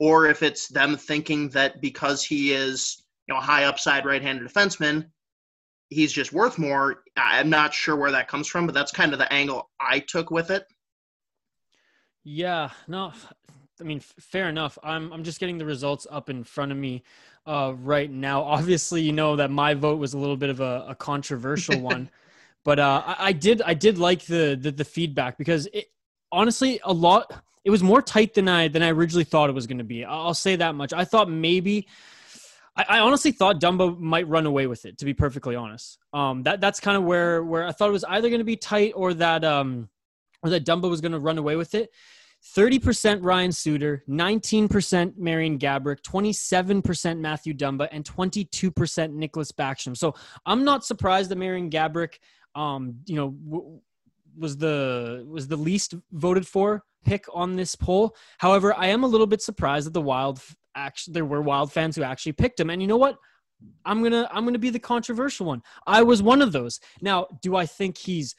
or 0.00 0.26
if 0.26 0.42
it's 0.42 0.68
them 0.68 0.96
thinking 0.96 1.50
that 1.50 1.82
because 1.82 2.24
he 2.24 2.52
is 2.52 3.04
you 3.28 3.34
know, 3.34 3.40
high 3.40 3.64
upside 3.64 4.06
right-handed 4.06 4.48
defenseman, 4.48 5.06
he's 5.90 6.12
just 6.12 6.32
worth 6.32 6.58
more. 6.58 7.04
I'm 7.16 7.50
not 7.50 7.74
sure 7.74 7.96
where 7.96 8.10
that 8.10 8.28
comes 8.28 8.48
from, 8.48 8.66
but 8.66 8.74
that's 8.74 8.90
kind 8.92 9.12
of 9.12 9.18
the 9.18 9.32
angle 9.32 9.70
I 9.80 10.00
took 10.00 10.30
with 10.30 10.50
it. 10.50 10.66
Yeah, 12.24 12.70
no, 12.88 13.12
I 13.80 13.84
mean, 13.84 14.00
fair 14.00 14.48
enough. 14.48 14.78
I'm 14.82 15.12
I'm 15.12 15.24
just 15.24 15.40
getting 15.40 15.58
the 15.58 15.64
results 15.64 16.06
up 16.10 16.28
in 16.28 16.44
front 16.44 16.72
of 16.72 16.78
me 16.78 17.02
uh, 17.46 17.74
right 17.78 18.10
now. 18.10 18.42
Obviously, 18.44 19.02
you 19.02 19.12
know 19.12 19.36
that 19.36 19.50
my 19.50 19.74
vote 19.74 19.98
was 19.98 20.14
a 20.14 20.18
little 20.18 20.36
bit 20.36 20.50
of 20.50 20.60
a, 20.60 20.86
a 20.88 20.94
controversial 20.94 21.80
one, 21.80 22.10
but 22.64 22.78
uh, 22.78 23.02
I, 23.06 23.16
I, 23.28 23.32
did 23.32 23.62
I 23.62 23.74
did 23.74 23.98
like 23.98 24.24
the, 24.24 24.58
the 24.60 24.70
the 24.70 24.84
feedback 24.84 25.38
because 25.38 25.68
it 25.72 25.86
honestly 26.32 26.80
a 26.84 26.92
lot. 26.92 27.44
It 27.64 27.70
was 27.70 27.82
more 27.82 28.00
tight 28.00 28.34
than 28.34 28.48
I 28.48 28.68
than 28.68 28.82
I 28.82 28.90
originally 28.90 29.24
thought 29.24 29.50
it 29.50 29.54
was 29.54 29.66
going 29.66 29.78
to 29.78 29.84
be. 29.84 30.04
I'll 30.04 30.34
say 30.34 30.56
that 30.56 30.74
much. 30.74 30.92
I 30.92 31.04
thought 31.04 31.30
maybe 31.30 31.86
I, 32.78 32.84
I, 32.88 32.98
honestly 33.00 33.32
thought 33.32 33.60
Dumba 33.60 33.98
might 33.98 34.28
run 34.28 34.46
away 34.46 34.66
with 34.68 34.84
it. 34.84 34.98
To 34.98 35.04
be 35.04 35.12
perfectly 35.12 35.56
honest, 35.56 35.98
um, 36.12 36.44
that 36.44 36.60
that's 36.60 36.80
kind 36.80 36.96
of 36.96 37.02
where 37.02 37.42
where 37.44 37.66
I 37.66 37.72
thought 37.72 37.88
it 37.88 37.92
was 37.92 38.04
either 38.04 38.28
going 38.28 38.40
to 38.40 38.44
be 38.44 38.56
tight 38.56 38.92
or 38.94 39.12
that 39.14 39.44
um, 39.44 39.88
or 40.42 40.50
that 40.50 40.64
Dumba 40.64 40.88
was 40.88 41.00
going 41.00 41.12
to 41.12 41.18
run 41.18 41.38
away 41.38 41.56
with 41.56 41.74
it. 41.74 41.90
30% 42.54 43.18
Ryan 43.22 43.50
Suter, 43.50 44.04
19% 44.08 45.16
Marian 45.16 45.58
Gaborik, 45.58 46.02
27% 46.02 47.18
Matthew 47.18 47.52
Dumba, 47.52 47.88
and 47.90 48.04
22% 48.04 49.12
Nicholas 49.12 49.50
Backstrom. 49.50 49.96
So 49.96 50.14
I'm 50.46 50.64
not 50.64 50.84
surprised 50.84 51.32
that 51.32 51.36
Marian 51.36 51.68
Gaborik, 51.68 52.18
um, 52.54 53.00
you 53.06 53.16
know, 53.16 53.30
w- 53.30 53.80
was 54.38 54.56
the 54.56 55.26
was 55.28 55.48
the 55.48 55.56
least 55.56 55.94
voted 56.12 56.46
for 56.46 56.84
pick 57.04 57.24
on 57.32 57.56
this 57.56 57.74
poll. 57.74 58.14
However, 58.38 58.74
I 58.74 58.86
am 58.86 59.02
a 59.02 59.06
little 59.06 59.26
bit 59.26 59.42
surprised 59.42 59.86
that 59.86 59.94
the 59.94 60.00
Wild 60.00 60.40
actually 60.78 61.12
there 61.14 61.24
were 61.24 61.42
wild 61.42 61.72
fans 61.72 61.96
who 61.96 62.02
actually 62.02 62.32
picked 62.32 62.60
him. 62.60 62.70
And 62.70 62.80
you 62.80 62.88
know 62.88 62.96
what? 62.96 63.18
I'm 63.84 64.02
gonna 64.02 64.28
i'm 64.30 64.44
gonna 64.44 64.58
be 64.58 64.70
the 64.70 64.78
controversial 64.78 65.46
one. 65.46 65.62
I 65.86 66.02
was 66.02 66.22
one 66.22 66.42
of 66.42 66.52
those. 66.52 66.80
Now 67.00 67.26
do 67.42 67.56
i 67.56 67.66
think 67.66 67.98
he's 67.98 68.34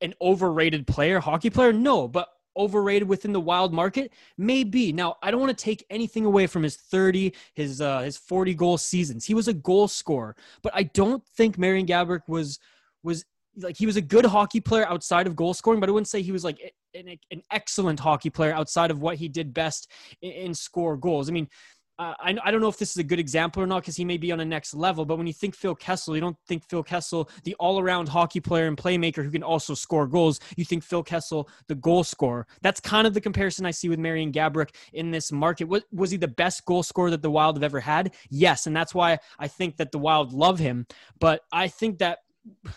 an 0.00 0.14
overrated 0.20 0.86
player 0.86 1.20
hockey 1.20 1.50
player? 1.50 1.72
No 1.72 2.06
but 2.06 2.28
overrated 2.56 3.08
within 3.08 3.32
the 3.32 3.40
wild 3.40 3.72
market? 3.72 4.12
Maybe. 4.38 4.92
Now 4.92 5.16
i 5.22 5.30
don't 5.30 5.40
want 5.40 5.56
to 5.56 5.64
take 5.64 5.84
anything 5.90 6.24
away 6.24 6.46
from 6.46 6.62
his 6.62 6.76
30 6.76 7.34
his 7.54 7.80
uh 7.80 8.00
his 8.00 8.16
40 8.16 8.54
goal 8.54 8.78
seasons. 8.78 9.24
He 9.24 9.34
was 9.34 9.48
a 9.48 9.54
goal 9.54 9.88
scorer. 9.88 10.36
But 10.62 10.72
i 10.76 10.84
don't 10.84 11.26
think 11.36 11.58
marian 11.58 11.86
gaborik 11.86 12.22
was 12.28 12.60
was 13.02 13.24
like 13.56 13.76
he 13.76 13.86
was 13.86 13.96
a 13.96 14.00
good 14.00 14.24
hockey 14.24 14.60
player 14.60 14.86
outside 14.86 15.26
of 15.26 15.36
goal 15.36 15.52
scoring 15.52 15.80
but 15.80 15.88
i 15.88 15.92
wouldn't 15.92 16.08
say 16.08 16.22
he 16.22 16.32
was 16.32 16.44
like 16.44 16.72
an, 16.94 17.18
an 17.30 17.42
excellent 17.50 18.00
hockey 18.00 18.30
player 18.30 18.52
outside 18.52 18.90
of 18.90 19.00
what 19.00 19.16
he 19.16 19.28
did 19.28 19.54
best 19.54 19.90
in, 20.20 20.32
in 20.32 20.54
score 20.54 20.96
goals. 20.96 21.28
I 21.28 21.32
mean, 21.32 21.48
uh, 21.98 22.14
I, 22.18 22.36
I 22.42 22.50
don't 22.50 22.60
know 22.60 22.68
if 22.68 22.78
this 22.78 22.90
is 22.90 22.96
a 22.96 23.04
good 23.04 23.18
example 23.18 23.62
or 23.62 23.66
not 23.66 23.82
because 23.82 23.96
he 23.96 24.04
may 24.04 24.16
be 24.16 24.32
on 24.32 24.40
a 24.40 24.44
next 24.44 24.74
level, 24.74 25.04
but 25.04 25.18
when 25.18 25.26
you 25.26 25.32
think 25.32 25.54
Phil 25.54 25.74
Kessel, 25.74 26.14
you 26.14 26.20
don't 26.20 26.36
think 26.48 26.68
Phil 26.68 26.82
Kessel, 26.82 27.28
the 27.44 27.54
all 27.56 27.78
around 27.78 28.08
hockey 28.08 28.40
player 28.40 28.66
and 28.66 28.76
playmaker 28.76 29.22
who 29.22 29.30
can 29.30 29.42
also 29.42 29.74
score 29.74 30.06
goals. 30.06 30.40
You 30.56 30.64
think 30.64 30.82
Phil 30.82 31.02
Kessel, 31.02 31.48
the 31.68 31.74
goal 31.74 32.02
scorer. 32.02 32.46
That's 32.62 32.80
kind 32.80 33.06
of 33.06 33.14
the 33.14 33.20
comparison 33.20 33.66
I 33.66 33.70
see 33.70 33.88
with 33.88 33.98
Marian 33.98 34.32
Gaborik 34.32 34.74
in 34.92 35.10
this 35.10 35.30
market. 35.30 35.64
Was, 35.64 35.84
was 35.92 36.10
he 36.10 36.16
the 36.16 36.28
best 36.28 36.64
goal 36.64 36.82
scorer 36.82 37.10
that 37.10 37.22
the 37.22 37.30
Wild 37.30 37.56
have 37.56 37.62
ever 37.64 37.80
had? 37.80 38.14
Yes. 38.30 38.66
And 38.66 38.74
that's 38.74 38.94
why 38.94 39.18
I 39.38 39.48
think 39.48 39.76
that 39.76 39.92
the 39.92 39.98
Wild 39.98 40.32
love 40.32 40.58
him. 40.58 40.86
But 41.20 41.42
I 41.52 41.68
think 41.68 41.98
that 41.98 42.20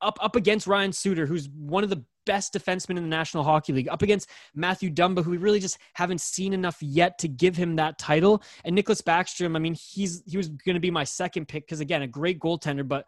up 0.00 0.18
up 0.20 0.34
against 0.34 0.66
Ryan 0.66 0.92
Suter, 0.92 1.26
who's 1.26 1.48
one 1.48 1.84
of 1.84 1.90
the 1.90 2.04
best 2.24 2.52
defenseman 2.52 2.96
in 2.96 3.02
the 3.02 3.08
National 3.08 3.44
Hockey 3.44 3.72
League, 3.72 3.88
up 3.88 4.02
against 4.02 4.28
Matthew 4.54 4.90
Dumba, 4.90 5.24
who 5.24 5.30
we 5.30 5.36
really 5.36 5.60
just 5.60 5.78
haven't 5.94 6.20
seen 6.20 6.52
enough 6.52 6.76
yet 6.80 7.18
to 7.18 7.28
give 7.28 7.56
him 7.56 7.76
that 7.76 7.98
title. 7.98 8.42
And 8.64 8.74
Nicholas 8.74 9.02
Backstrom, 9.02 9.56
I 9.56 9.58
mean, 9.58 9.74
he's 9.74 10.22
he 10.26 10.36
was 10.36 10.48
going 10.48 10.74
to 10.74 10.80
be 10.80 10.90
my 10.90 11.04
second 11.04 11.48
pick 11.48 11.66
because 11.66 11.80
again, 11.80 12.02
a 12.02 12.06
great 12.06 12.38
goaltender, 12.38 12.86
but 12.86 13.06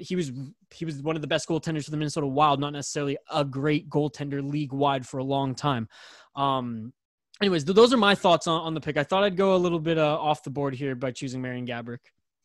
he 0.00 0.16
was 0.16 0.32
he 0.74 0.84
was 0.84 1.02
one 1.02 1.16
of 1.16 1.22
the 1.22 1.28
best 1.28 1.48
goaltenders 1.48 1.84
for 1.84 1.90
the 1.90 1.96
Minnesota 1.96 2.26
Wild, 2.26 2.60
not 2.60 2.72
necessarily 2.72 3.16
a 3.30 3.44
great 3.44 3.88
goaltender 3.88 4.48
league 4.48 4.72
wide 4.72 5.06
for 5.06 5.18
a 5.18 5.24
long 5.24 5.54
time. 5.54 5.88
Um, 6.34 6.92
anyways, 7.40 7.64
th- 7.64 7.76
those 7.76 7.92
are 7.92 7.98
my 7.98 8.14
thoughts 8.14 8.46
on, 8.46 8.60
on 8.62 8.74
the 8.74 8.80
pick. 8.80 8.96
I 8.96 9.04
thought 9.04 9.22
I'd 9.22 9.36
go 9.36 9.54
a 9.54 9.58
little 9.58 9.78
bit 9.78 9.98
uh, 9.98 10.18
off 10.18 10.42
the 10.42 10.50
board 10.50 10.74
here 10.74 10.94
by 10.94 11.12
choosing 11.12 11.40
Marian 11.40 11.66
Gaborik. 11.66 11.98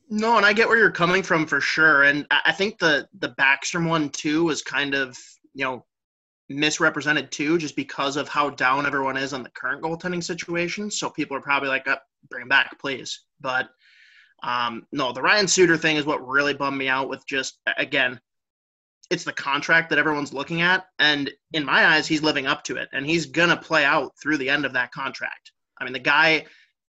No, 0.10 0.38
and 0.38 0.46
I 0.46 0.54
get 0.54 0.68
where 0.68 0.78
you're 0.78 0.92
coming 0.92 1.24
from 1.24 1.48
for 1.48 1.62
sure. 1.62 2.04
And 2.04 2.28
I 2.30 2.52
think 2.52 2.80
the 2.80 3.08
the 3.20 3.30
Backstrom 3.30 3.88
one 3.88 4.10
too 4.10 4.44
was 4.44 4.62
kind 4.62 4.94
of 4.94 5.18
you 5.54 5.66
know 5.66 5.86
misrepresented 6.56 7.32
too, 7.32 7.58
just 7.58 7.76
because 7.76 8.18
of 8.18 8.28
how 8.28 8.50
down 8.50 8.86
everyone 8.86 9.18
is 9.18 9.34
on 9.34 9.44
the 9.44 9.50
current 9.50 9.82
goaltending 9.82 10.24
situation. 10.24 10.92
So 10.92 11.10
people 11.10 11.38
are 11.38 11.42
probably 11.42 11.70
like, 11.70 11.88
oh, 11.88 11.98
"Bring 12.30 12.44
him 12.44 12.50
back, 12.50 12.80
please." 12.80 13.26
But 13.40 13.70
um, 14.44 14.88
no, 14.92 15.12
the 15.12 15.22
Ryan 15.22 15.48
Suter 15.48 15.78
thing 15.78 15.98
is 15.98 16.06
what 16.06 16.26
really 16.28 16.54
bummed 16.54 16.78
me 16.78 16.88
out. 16.88 17.10
With 17.10 17.26
just 17.28 17.60
again, 17.78 18.20
it's 19.10 19.24
the 19.24 19.34
contract 19.34 19.90
that 19.90 20.00
everyone's 20.00 20.34
looking 20.34 20.62
at, 20.62 20.86
and 21.00 21.32
in 21.54 21.66
my 21.66 21.86
eyes, 21.86 22.08
he's 22.08 22.24
living 22.24 22.48
up 22.48 22.64
to 22.66 22.78
it, 22.78 22.90
and 22.94 23.06
he's 23.06 23.26
gonna 23.26 23.58
play 23.58 23.86
out 23.86 24.14
through 24.22 24.38
the 24.38 24.50
end 24.50 24.66
of 24.66 24.74
that 24.74 24.92
contract. 24.92 25.52
I 25.80 25.84
mean, 25.84 25.94
the 25.94 26.00
guy 26.00 26.46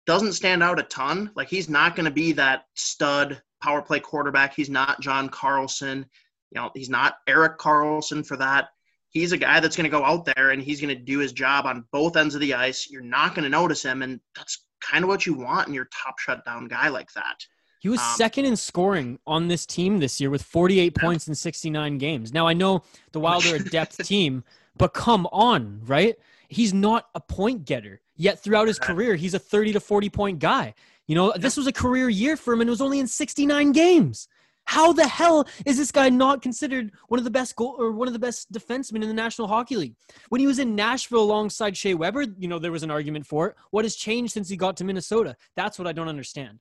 doesn't 0.07 0.33
stand 0.33 0.63
out 0.63 0.79
a 0.79 0.85
ton. 0.85 1.31
Like 1.35 1.49
he's 1.49 1.69
not 1.69 1.97
going 1.97 2.05
to 2.05 2.11
be 2.11 2.33
that 2.33 2.65
stud 2.75 3.41
power 3.63 3.83
play 3.83 4.01
quarterback. 4.01 4.55
He's 4.55 4.71
not 4.71 5.01
John 5.01 5.29
Carlson. 5.29 6.07
You 6.51 6.61
know, 6.61 6.71
he's 6.75 6.91
not 6.91 7.17
Erik 7.27 7.59
Karlsson 7.59 8.27
for 8.27 8.37
that 8.37 8.69
he's 9.13 9.33
a 9.33 9.39
guy 9.39 9.61
that's 9.61 9.77
going 9.77 9.85
to 9.85 9.91
go 9.91 10.05
out 10.05 10.25
there 10.25 10.51
and 10.51 10.61
he's 10.61 10.81
going 10.81 10.95
to 10.95 11.01
do 11.01 11.19
his 11.19 11.33
job 11.33 11.67
on 11.67 11.85
both 11.93 12.17
ends 12.17 12.35
of 12.35 12.41
the 12.41 12.55
ice. 12.55 12.91
You're 12.91 13.03
not 13.03 13.35
going 13.35 13.45
to 13.45 13.51
notice 13.51 13.83
him, 13.83 14.03
and 14.03 14.21
that's 14.35 14.65
kind 14.81 15.05
of 15.05 15.09
what 15.09 15.25
you 15.25 15.35
want 15.35 15.69
in 15.69 15.75
your 15.75 15.89
top 15.93 16.19
shutdown 16.19 16.67
guy 16.67 16.89
like 16.89 17.13
that. 17.13 17.45
He 17.81 17.89
was 17.89 18.01
um, 18.01 18.15
second 18.17 18.47
in 18.47 18.57
scoring 18.57 19.19
on 19.27 19.49
this 19.49 19.67
team 19.67 19.99
this 19.99 20.21
year 20.21 20.31
with 20.31 20.43
48 20.43 20.93
yeah. 20.97 21.03
points 21.03 21.29
in 21.29 21.35
69 21.35 21.99
games. 21.99 22.33
Now 22.33 22.47
I 22.47 22.53
know 22.55 22.83
the 23.13 23.21
Wild 23.21 23.45
are 23.47 23.57
a 23.57 23.65
depth 23.65 24.05
team, 24.07 24.45
but 24.77 24.95
come 24.95 25.27
on, 25.31 25.81
right? 25.85 26.17
He's 26.49 26.73
not 26.73 27.09
a 27.15 27.21
point 27.21 27.65
getter. 27.65 28.01
Yet 28.15 28.43
throughout 28.43 28.69
his 28.69 28.79
career, 28.79 29.17
he's 29.17 29.35
a 29.35 29.39
30 29.39 29.73
to 29.73 29.81
40 29.81 30.11
point 30.11 30.39
guy. 30.39 30.75
You 31.09 31.17
know, 31.17 31.33
this 31.37 31.57
was 31.57 31.67
a 31.67 31.73
career 31.73 32.09
year 32.09 32.37
for 32.37 32.55
him 32.55 32.61
and 32.61 32.69
it 32.69 32.71
was 32.71 32.81
only 32.81 33.01
in 33.01 33.07
69 33.09 33.73
games. 33.73 34.29
How 34.65 34.93
the 34.93 35.07
hell 35.07 35.47
is 35.67 35.77
this 35.77 35.93
guy 35.93 36.09
not 36.09 36.41
considered 36.41 36.93
one 37.09 37.19
of 37.19 37.25
the 37.25 37.31
best 37.31 37.57
goal 37.57 37.77
or 37.79 37.93
one 37.93 38.09
of 38.09 38.15
the 38.15 38.19
best 38.19 38.51
defensemen 38.53 39.03
in 39.03 39.09
the 39.09 39.15
National 39.15 39.49
Hockey 39.49 39.77
League? 39.77 39.95
When 40.29 40.41
he 40.41 40.47
was 40.47 40.59
in 40.59 40.75
Nashville 40.75 41.23
alongside 41.23 41.77
Shea 41.77 41.95
Weber, 41.95 42.27
you 42.39 42.49
know, 42.49 42.59
there 42.59 42.73
was 42.73 42.83
an 42.83 42.91
argument 42.91 43.27
for 43.27 43.49
it. 43.49 43.57
What 43.71 43.85
has 43.85 43.97
changed 43.97 44.33
since 44.33 44.49
he 44.49 44.57
got 44.57 44.77
to 44.79 44.85
Minnesota? 44.85 45.37
That's 45.57 45.79
what 45.79 45.89
I 45.89 45.93
don't 45.93 46.09
understand. 46.09 46.61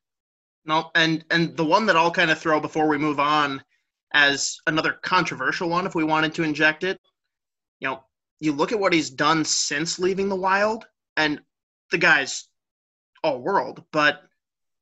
No, 0.65 0.91
and 0.93 1.23
and 1.31 1.55
the 1.57 1.65
one 1.65 1.85
that 1.87 1.95
I'll 1.95 2.11
kind 2.11 2.31
of 2.31 2.37
throw 2.37 2.59
before 2.59 2.87
we 2.87 2.97
move 2.97 3.19
on 3.19 3.63
as 4.13 4.57
another 4.67 4.93
controversial 5.01 5.69
one, 5.69 5.85
if 5.85 5.95
we 5.95 6.03
wanted 6.03 6.33
to 6.35 6.43
inject 6.43 6.83
it, 6.83 6.99
you 7.79 7.87
know, 7.87 8.03
you 8.39 8.51
look 8.51 8.71
at 8.71 8.79
what 8.79 8.93
he's 8.93 9.09
done 9.09 9.45
since 9.45 9.99
leaving 9.99 10.29
the 10.29 10.35
Wild, 10.35 10.85
and 11.17 11.41
the 11.91 11.97
guy's 11.97 12.47
all 13.23 13.41
world. 13.41 13.83
But 13.91 14.21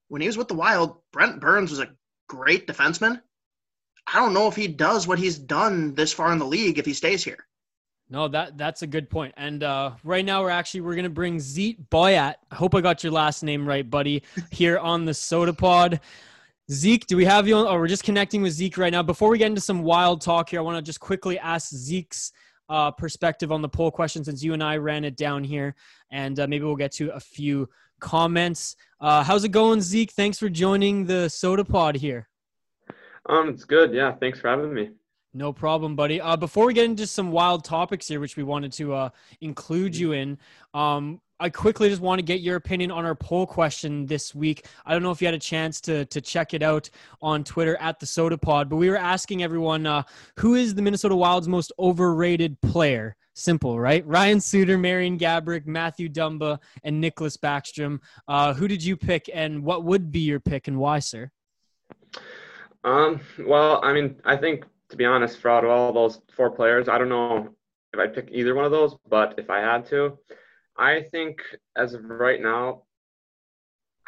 when 0.08 0.22
he 0.22 0.28
was 0.28 0.38
with 0.38 0.48
the 0.48 0.56
Wild, 0.56 0.98
Brent 1.12 1.40
Burns 1.40 1.70
was 1.70 1.80
a 1.80 1.90
great 2.30 2.66
defenseman. 2.68 3.22
I 4.12 4.20
don't 4.20 4.34
know 4.34 4.48
if 4.48 4.56
he 4.56 4.68
does 4.68 5.08
what 5.08 5.20
he's 5.20 5.38
done 5.38 5.94
this 5.94 6.14
far 6.14 6.32
in 6.32 6.40
the 6.40 6.46
league 6.46 6.80
if 6.80 6.86
he 6.86 6.94
stays 6.94 7.24
here. 7.24 7.46
No, 8.10 8.28
that 8.30 8.58
that's 8.58 8.82
a 8.82 8.88
good 8.88 9.10
point. 9.10 9.36
And 9.38 9.62
uh, 9.62 9.92
right 10.04 10.26
now 10.26 10.42
we're 10.42 10.50
actually 10.50 10.82
we're 10.82 10.96
gonna 10.96 11.10
bring 11.10 11.40
Zeke 11.40 11.78
Boyat. 11.92 12.36
I 12.50 12.56
hope 12.56 12.74
I 12.74 12.82
got 12.82 13.04
your 13.04 13.12
last 13.12 13.44
name 13.44 13.68
right, 13.68 13.88
buddy. 13.88 14.24
Here 14.52 14.80
on 14.80 15.06
the 15.06 15.12
Sota 15.12 15.56
Pod. 15.56 16.00
Zeke, 16.72 17.06
do 17.06 17.18
we 17.18 17.26
have 17.26 17.48
you 17.48 17.56
on? 17.56 17.68
Oh, 17.68 17.76
we're 17.76 17.88
just 17.88 18.04
connecting 18.04 18.42
with 18.42 18.54
Zeke 18.54 18.78
right 18.78 18.92
now. 18.92 19.04
Before 19.04 19.30
we 19.30 19.38
get 19.38 19.48
into 19.48 19.62
some 19.62 19.84
wild 19.84 20.22
talk 20.22 20.50
here, 20.50 20.60
I 20.60 20.64
want 20.64 20.78
to 20.78 20.84
just 20.84 21.00
quickly 21.00 21.40
ask 21.40 21.70
Zeke's 21.70 22.32
uh, 22.70 22.92
perspective 22.92 23.52
on 23.52 23.64
the 23.64 23.70
poll 23.70 23.90
question 23.90 24.24
since 24.24 24.44
you 24.44 24.54
and 24.54 24.64
I 24.64 24.78
ran 24.78 25.04
it 25.04 25.18
down 25.18 25.44
here, 25.44 25.76
and 26.12 26.40
uh, 26.40 26.48
maybe 26.48 26.66
we'll 26.66 26.76
get 26.76 26.92
to 26.94 27.10
a 27.16 27.20
few 27.20 27.68
comments. 28.00 28.76
Uh, 29.00 29.24
how's 29.24 29.44
it 29.44 29.50
going, 29.50 29.82
Zeke? 29.82 30.12
Thanks 30.12 30.40
for 30.40 30.50
joining 30.50 31.06
the 31.06 31.28
Sota 31.28 31.68
Pod 31.68 31.96
here. 31.96 32.28
Um, 33.28 33.50
it's 33.50 33.66
good. 33.66 33.94
Yeah, 33.94 34.14
thanks 34.14 34.40
for 34.40 34.50
having 34.50 34.74
me. 34.74 34.90
No 35.34 35.54
problem, 35.54 35.96
buddy. 35.96 36.20
Uh, 36.20 36.36
before 36.36 36.66
we 36.66 36.74
get 36.74 36.86
into 36.86 37.06
some 37.06 37.32
wild 37.32 37.64
topics 37.64 38.08
here, 38.08 38.20
which 38.20 38.36
we 38.36 38.44
wanted 38.44 38.72
to 38.74 38.94
uh, 38.94 39.10
include 39.42 39.96
you 39.96 40.14
in, 40.14 40.40
um, 40.74 41.22
I 41.40 41.50
quickly 41.50 41.88
just 41.88 42.02
want 42.02 42.20
to 42.20 42.24
get 42.24 42.42
your 42.42 42.58
opinion 42.58 42.92
on 42.92 43.06
our 43.06 43.16
poll 43.16 43.46
question 43.46 44.06
this 44.06 44.36
week. 44.36 44.66
I 44.86 44.92
don't 44.92 45.04
know 45.04 45.12
if 45.12 45.22
you 45.22 45.28
had 45.28 45.36
a 45.36 45.40
chance 45.40 45.80
to 45.82 46.06
to 46.06 46.20
check 46.20 46.54
it 46.54 46.62
out 46.62 46.90
on 47.22 47.44
Twitter 47.44 47.78
at 47.78 48.00
the 48.00 48.06
Sota 48.06 48.42
Pod, 48.42 48.70
but 48.70 48.76
we 48.76 48.90
were 48.90 48.98
asking 48.98 49.44
everyone 49.44 49.86
uh, 49.86 50.04
who 50.38 50.56
is 50.56 50.76
the 50.76 50.82
Minnesota 50.82 51.16
Wild's 51.16 51.48
most 51.48 51.72
overrated 51.80 52.60
player. 52.62 53.16
Simple, 53.40 53.80
right? 53.80 54.06
Ryan 54.06 54.40
Suter, 54.40 54.78
Marian 54.78 55.18
Gaborik, 55.18 55.66
Matthew 55.66 56.10
Dumba, 56.10 56.60
and 56.84 57.00
Nicholas 57.00 57.38
Backstrom. 57.38 58.00
Uh, 58.28 58.54
who 58.54 58.68
did 58.68 58.84
you 58.84 58.98
pick, 58.98 59.30
and 59.34 59.64
what 59.64 59.84
would 59.84 60.12
be 60.12 60.20
your 60.20 60.40
pick, 60.40 60.68
and 60.68 60.78
why, 60.78 61.00
sir? 61.00 61.32
Um, 62.84 63.22
well, 63.40 63.80
I 63.84 63.94
mean, 63.94 64.16
I 64.26 64.38
think 64.38 64.66
to 64.90 64.98
be 64.98 65.06
honest, 65.06 65.40
for 65.40 65.50
out 65.50 65.64
of 65.64 65.70
all 65.70 65.94
those 65.94 66.20
four 66.36 66.50
players, 66.50 66.90
I 66.90 66.98
don't 66.98 67.10
know 67.10 67.50
if 67.94 68.00
I'd 68.00 68.14
pick 68.14 68.30
either 68.32 68.56
one 68.56 68.66
of 68.66 68.72
those, 68.72 68.96
but 69.08 69.36
if 69.38 69.50
I 69.50 69.60
had 69.60 69.86
to, 69.88 70.18
I 70.78 71.02
think 71.12 71.42
as 71.76 71.94
of 71.94 72.04
right 72.06 72.42
now, 72.42 72.84
I 72.89 72.89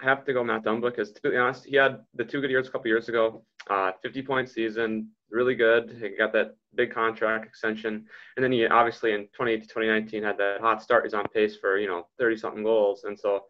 have 0.01 0.25
to 0.25 0.33
go 0.33 0.43
Matt 0.43 0.63
Dumba 0.63 0.89
because 0.89 1.11
to 1.11 1.21
be 1.21 1.37
honest, 1.37 1.65
he 1.65 1.75
had 1.75 1.99
the 2.15 2.23
two 2.23 2.41
good 2.41 2.49
years 2.49 2.67
a 2.67 2.71
couple 2.71 2.87
years 2.87 3.09
ago, 3.09 3.43
uh, 3.69 3.91
50 4.01 4.21
point 4.23 4.49
season, 4.49 5.09
really 5.29 5.55
good. 5.55 5.97
He 6.01 6.09
got 6.17 6.33
that 6.33 6.55
big 6.75 6.93
contract 6.93 7.45
extension, 7.45 8.05
and 8.35 8.43
then 8.43 8.51
he 8.51 8.65
obviously 8.65 9.13
in 9.13 9.21
2018 9.33 9.61
to 9.61 9.67
2019 9.67 10.23
had 10.23 10.37
that 10.37 10.61
hot 10.61 10.81
start. 10.81 11.05
He's 11.05 11.13
on 11.13 11.27
pace 11.33 11.57
for 11.57 11.77
you 11.77 11.87
know 11.87 12.07
30 12.19 12.37
something 12.37 12.63
goals, 12.63 13.03
and 13.03 13.17
so, 13.17 13.45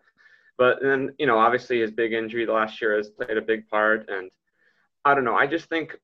but 0.58 0.80
then 0.82 1.14
you 1.18 1.26
know 1.26 1.38
obviously 1.38 1.82
his 1.82 1.92
big 1.92 2.14
injury 2.14 2.46
last 2.46 2.82
year 2.82 2.96
has 2.96 3.10
played 3.10 3.38
a 3.38 3.42
big 3.42 3.68
part, 3.68 4.10
and 4.10 4.30
I 5.06 5.16
don't 5.16 5.26
know. 5.26 5.36
I 5.36 5.48
just 5.48 5.70
think 5.70 5.98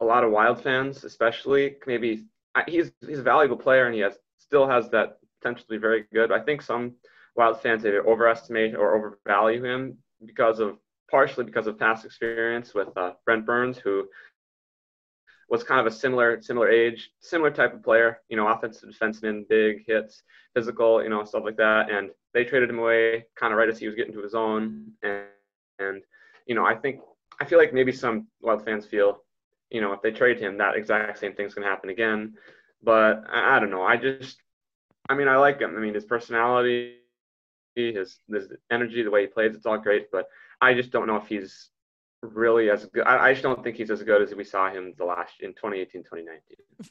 a 0.00 0.04
lot 0.04 0.24
of 0.24 0.30
Wild 0.30 0.62
fans, 0.62 1.04
especially 1.04 1.76
maybe 1.86 2.24
he's 2.66 2.92
he's 3.06 3.18
a 3.18 3.22
valuable 3.22 3.56
player 3.56 3.86
and 3.86 3.94
he 3.94 4.00
has 4.00 4.18
still 4.38 4.68
has 4.68 4.88
that 4.90 5.18
potential 5.40 5.64
to 5.64 5.70
be 5.70 5.78
very 5.78 6.04
good. 6.12 6.32
I 6.32 6.40
think 6.40 6.62
some 6.62 6.94
Wild 7.38 7.62
fans 7.62 7.86
either 7.86 8.04
overestimate 8.04 8.74
or 8.74 8.96
overvalue 8.96 9.64
him 9.64 9.96
because 10.26 10.58
of 10.58 10.76
partially 11.08 11.44
because 11.44 11.68
of 11.68 11.78
past 11.78 12.04
experience 12.04 12.74
with 12.74 12.88
uh, 12.96 13.12
Brent 13.24 13.46
Burns, 13.46 13.78
who 13.78 14.08
was 15.48 15.62
kind 15.62 15.80
of 15.80 15.86
a 15.86 15.96
similar 15.96 16.42
similar 16.42 16.68
age, 16.68 17.12
similar 17.20 17.52
type 17.52 17.72
of 17.72 17.84
player. 17.84 18.18
You 18.28 18.36
know, 18.36 18.48
offensive 18.48 18.90
defenseman, 18.90 19.48
big 19.48 19.86
hits, 19.86 20.24
physical, 20.52 21.00
you 21.00 21.10
know, 21.10 21.24
stuff 21.24 21.44
like 21.44 21.56
that. 21.58 21.92
And 21.92 22.10
they 22.34 22.42
traded 22.42 22.70
him 22.70 22.80
away 22.80 23.26
kind 23.36 23.52
of 23.52 23.58
right 23.58 23.68
as 23.68 23.78
he 23.78 23.86
was 23.86 23.94
getting 23.94 24.14
to 24.14 24.22
his 24.22 24.34
own. 24.34 24.90
And 25.04 25.26
and 25.78 26.02
you 26.44 26.56
know, 26.56 26.66
I 26.66 26.74
think 26.74 27.00
I 27.40 27.44
feel 27.44 27.58
like 27.58 27.72
maybe 27.72 27.92
some 27.92 28.26
Wild 28.40 28.64
fans 28.64 28.84
feel, 28.84 29.22
you 29.70 29.80
know, 29.80 29.92
if 29.92 30.02
they 30.02 30.10
trade 30.10 30.40
him, 30.40 30.58
that 30.58 30.74
exact 30.74 31.20
same 31.20 31.34
thing's 31.34 31.54
to 31.54 31.62
happen 31.62 31.88
again. 31.88 32.34
But 32.82 33.22
I, 33.30 33.56
I 33.56 33.60
don't 33.60 33.70
know. 33.70 33.84
I 33.84 33.96
just 33.96 34.42
I 35.08 35.14
mean, 35.14 35.28
I 35.28 35.36
like 35.36 35.60
him. 35.60 35.76
I 35.76 35.80
mean, 35.80 35.94
his 35.94 36.04
personality, 36.04 36.97
his 37.78 38.18
his 38.32 38.48
energy, 38.70 39.02
the 39.02 39.10
way 39.10 39.22
he 39.22 39.26
plays, 39.26 39.54
it's 39.54 39.66
all 39.66 39.78
great. 39.78 40.10
But 40.10 40.26
I 40.60 40.74
just 40.74 40.90
don't 40.90 41.06
know 41.06 41.16
if 41.16 41.26
he's 41.26 41.70
really 42.22 42.70
as 42.70 42.86
good. 42.86 43.06
I, 43.06 43.28
I, 43.28 43.32
just 43.32 43.42
don't 43.42 43.62
think 43.62 43.76
he's 43.76 43.90
as 43.90 44.02
good 44.02 44.22
as 44.22 44.34
we 44.34 44.42
saw 44.42 44.70
him 44.70 44.92
the 44.98 45.04
last 45.04 45.34
in 45.40 45.50
2018, 45.50 46.02
2019. 46.02 46.40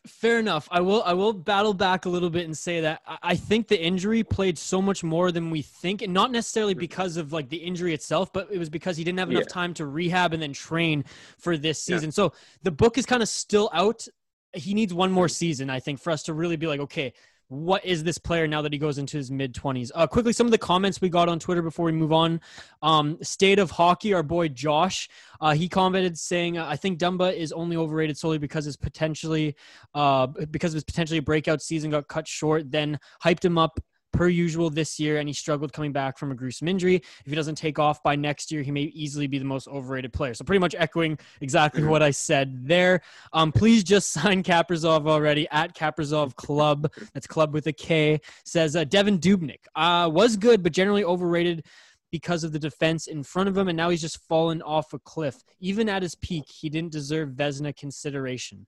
Fair 0.06 0.40
enough. 0.40 0.68
I 0.72 0.80
will 0.82 1.04
I 1.04 1.14
will 1.14 1.34
battle 1.34 1.74
back 1.74 2.06
a 2.06 2.10
little 2.10 2.30
bit 2.30 2.46
and 2.46 2.58
say 2.58 2.82
that 2.82 3.02
I 3.22 3.36
think 3.36 3.68
the 3.68 3.82
injury 3.82 4.24
played 4.24 4.58
so 4.58 4.82
much 4.82 5.04
more 5.04 5.32
than 5.32 5.50
we 5.50 5.62
think, 5.62 6.02
and 6.02 6.14
not 6.14 6.32
necessarily 6.32 6.74
mm-hmm. 6.74 6.82
because 6.82 7.18
of 7.18 7.34
like 7.34 7.50
the 7.50 7.58
injury 7.58 7.94
itself, 7.94 8.32
but 8.32 8.48
it 8.52 8.58
was 8.58 8.70
because 8.70 8.96
he 8.98 9.04
didn't 9.04 9.20
have 9.20 9.30
enough 9.30 9.44
yeah. 9.48 9.54
time 9.54 9.74
to 9.76 9.86
rehab 9.86 10.34
and 10.34 10.42
then 10.42 10.54
train 10.54 11.04
for 11.38 11.58
this 11.58 11.82
season. 11.82 12.08
Yeah. 12.08 12.14
So 12.14 12.34
the 12.64 12.72
book 12.72 12.98
is 12.98 13.06
kind 13.06 13.22
of 13.22 13.30
still 13.30 13.70
out. 13.74 14.08
He 14.54 14.74
needs 14.74 14.94
one 14.94 15.12
more 15.12 15.28
season, 15.28 15.70
I 15.70 15.80
think, 15.80 16.00
for 16.00 16.12
us 16.12 16.24
to 16.24 16.34
really 16.34 16.56
be 16.56 16.68
like, 16.68 16.80
okay, 16.80 17.14
what 17.50 17.86
is 17.86 18.04
this 18.04 18.18
player 18.18 18.48
now 18.48 18.62
that 18.62 18.74
he 18.74 18.80
goes 18.80 18.98
into 18.98 19.18
his 19.18 19.32
mid 19.32 19.54
20s? 19.54 19.92
Uh, 19.96 20.06
quickly, 20.06 20.34
some 20.34 20.48
of 20.48 20.52
the 20.52 20.58
comments 20.58 21.00
we 21.00 21.10
got 21.10 21.30
on 21.30 21.40
Twitter 21.40 21.62
before 21.62 21.86
we 21.86 21.92
move 21.92 22.12
on. 22.12 22.42
Um, 22.82 23.18
State 23.22 23.60
of 23.60 23.72
Hockey, 23.72 24.14
our 24.14 24.24
boy 24.24 24.50
Josh, 24.50 25.10
uh, 25.40 25.54
he 25.54 25.70
commented 25.70 26.18
saying, 26.18 26.58
"I 26.58 26.76
think 26.76 27.00
Dumba 27.00 27.34
is 27.34 27.52
only 27.52 27.78
overrated 27.78 28.18
solely 28.18 28.38
because 28.38 28.66
his 28.66 28.76
potentially, 28.76 29.56
uh, 29.94 30.28
because 30.28 30.74
of 30.74 30.76
his 30.76 30.84
potentially 30.84 31.20
breakout 31.20 31.62
season 31.62 31.92
got 31.92 32.08
cut 32.08 32.28
short. 32.28 32.70
Then 32.70 33.00
hyped 33.24 33.46
him 33.46 33.58
up 33.58 33.80
per 34.12 34.28
usual 34.28 34.70
this 34.70 35.00
year, 35.00 35.18
and 35.18 35.30
he 35.30 35.34
struggled 35.34 35.74
coming 35.74 35.92
back 35.92 36.18
from 36.18 36.32
a 36.32 36.36
gruesome 36.36 36.68
injury. 36.68 36.96
If 36.96 37.26
he 37.26 37.36
doesn't 37.36 37.56
take 37.56 37.80
off 37.80 38.02
by 38.04 38.16
next 38.16 38.52
year, 38.52 38.62
he 38.62 38.72
may 38.72 38.82
easily 38.82 39.28
be 39.28 39.38
the 39.38 39.46
most 39.46 39.68
overrated 39.68 40.14
player. 40.14 40.34
So 40.34 40.44
pretty 40.44 40.60
much 40.60 40.76
echoing 40.78 41.18
exactly 41.42 41.84
what 41.84 42.02
I 42.02 42.12
said 42.12 42.68
there. 42.68 43.02
Um, 43.34 43.52
please 43.52 43.84
just 43.84 44.12
sign 44.12 44.44
Kaprizov 44.44 45.08
already 45.08 45.48
at 45.52 45.76
Kaprizov 45.76 46.36
Club. 46.36 46.92
That's 47.14 47.28
club 47.28 47.54
with 47.54 47.68
a 47.68 47.74
K. 47.74 48.22
Says 48.44 48.76
uh, 48.76 48.86
Devan 48.86 49.20
Dubnyk 49.20 49.60
uh, 49.76 50.10
was 50.10 50.38
good, 50.38 50.64
but 50.64 50.72
generally 50.72 51.04
overrated 51.04 51.66
because 52.12 52.44
of 52.44 52.54
the 52.54 52.60
defense 52.60 53.08
in 53.08 53.22
front 53.22 53.50
of 53.50 53.58
him, 53.58 53.68
and 53.68 53.76
now 53.76 53.90
he's 53.90 54.02
just 54.02 54.26
fallen 54.28 54.62
off 54.62 54.94
a 54.94 55.00
cliff. 55.00 55.44
Even 55.60 55.90
at 55.90 56.02
his 56.02 56.16
peak, 56.16 56.46
he 56.48 56.70
didn't 56.70 56.92
deserve 56.92 57.32
Vezina 57.32 57.76
consideration 57.76 58.66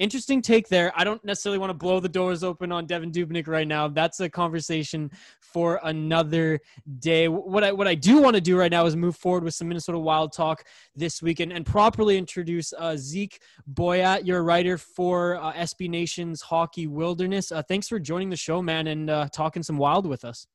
interesting 0.00 0.40
take 0.40 0.68
there. 0.68 0.90
I 0.96 1.04
don't 1.04 1.22
necessarily 1.24 1.58
want 1.58 1.70
to 1.70 1.74
blow 1.74 2.00
the 2.00 2.08
doors 2.08 2.42
open 2.42 2.72
on 2.72 2.86
Devan 2.86 3.12
Dubnyk 3.12 3.46
right 3.46 3.68
now. 3.68 3.86
That's 3.86 4.18
a 4.20 4.28
conversation 4.28 5.10
for 5.40 5.78
another 5.84 6.58
day. 6.98 7.28
What 7.28 7.62
I 7.62 7.70
what 7.70 7.86
I 7.86 7.94
do 7.94 8.20
want 8.20 8.34
to 8.34 8.40
do 8.40 8.56
right 8.56 8.70
now 8.70 8.86
is 8.86 8.96
move 8.96 9.16
forward 9.16 9.44
with 9.44 9.54
some 9.54 9.68
Minnesota 9.68 9.98
Wild 9.98 10.32
talk 10.32 10.64
this 10.96 11.22
weekend 11.22 11.52
and 11.52 11.64
properly 11.64 12.16
introduce 12.16 12.72
uh, 12.72 12.96
Zeke 12.96 13.40
Boyat. 13.72 14.26
You're 14.26 14.38
a 14.38 14.42
writer 14.42 14.78
for 14.78 15.36
uh, 15.36 15.52
SB 15.52 15.88
Nation's 15.90 16.40
Hockey 16.40 16.86
Wilderness. 16.86 17.52
Uh, 17.52 17.62
thanks 17.62 17.86
for 17.86 18.00
joining 18.00 18.30
the 18.30 18.36
show, 18.36 18.62
man, 18.62 18.86
and 18.86 19.10
uh, 19.10 19.28
talking 19.32 19.62
some 19.62 19.76
Wild 19.76 20.06
with 20.06 20.24
us. 20.24 20.46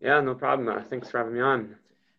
Yeah, 0.00 0.20
no 0.20 0.34
problem. 0.34 0.68
Uh, 0.68 0.82
thanks 0.82 1.10
for 1.10 1.18
having 1.18 1.34
me 1.34 1.40
on. 1.40 1.74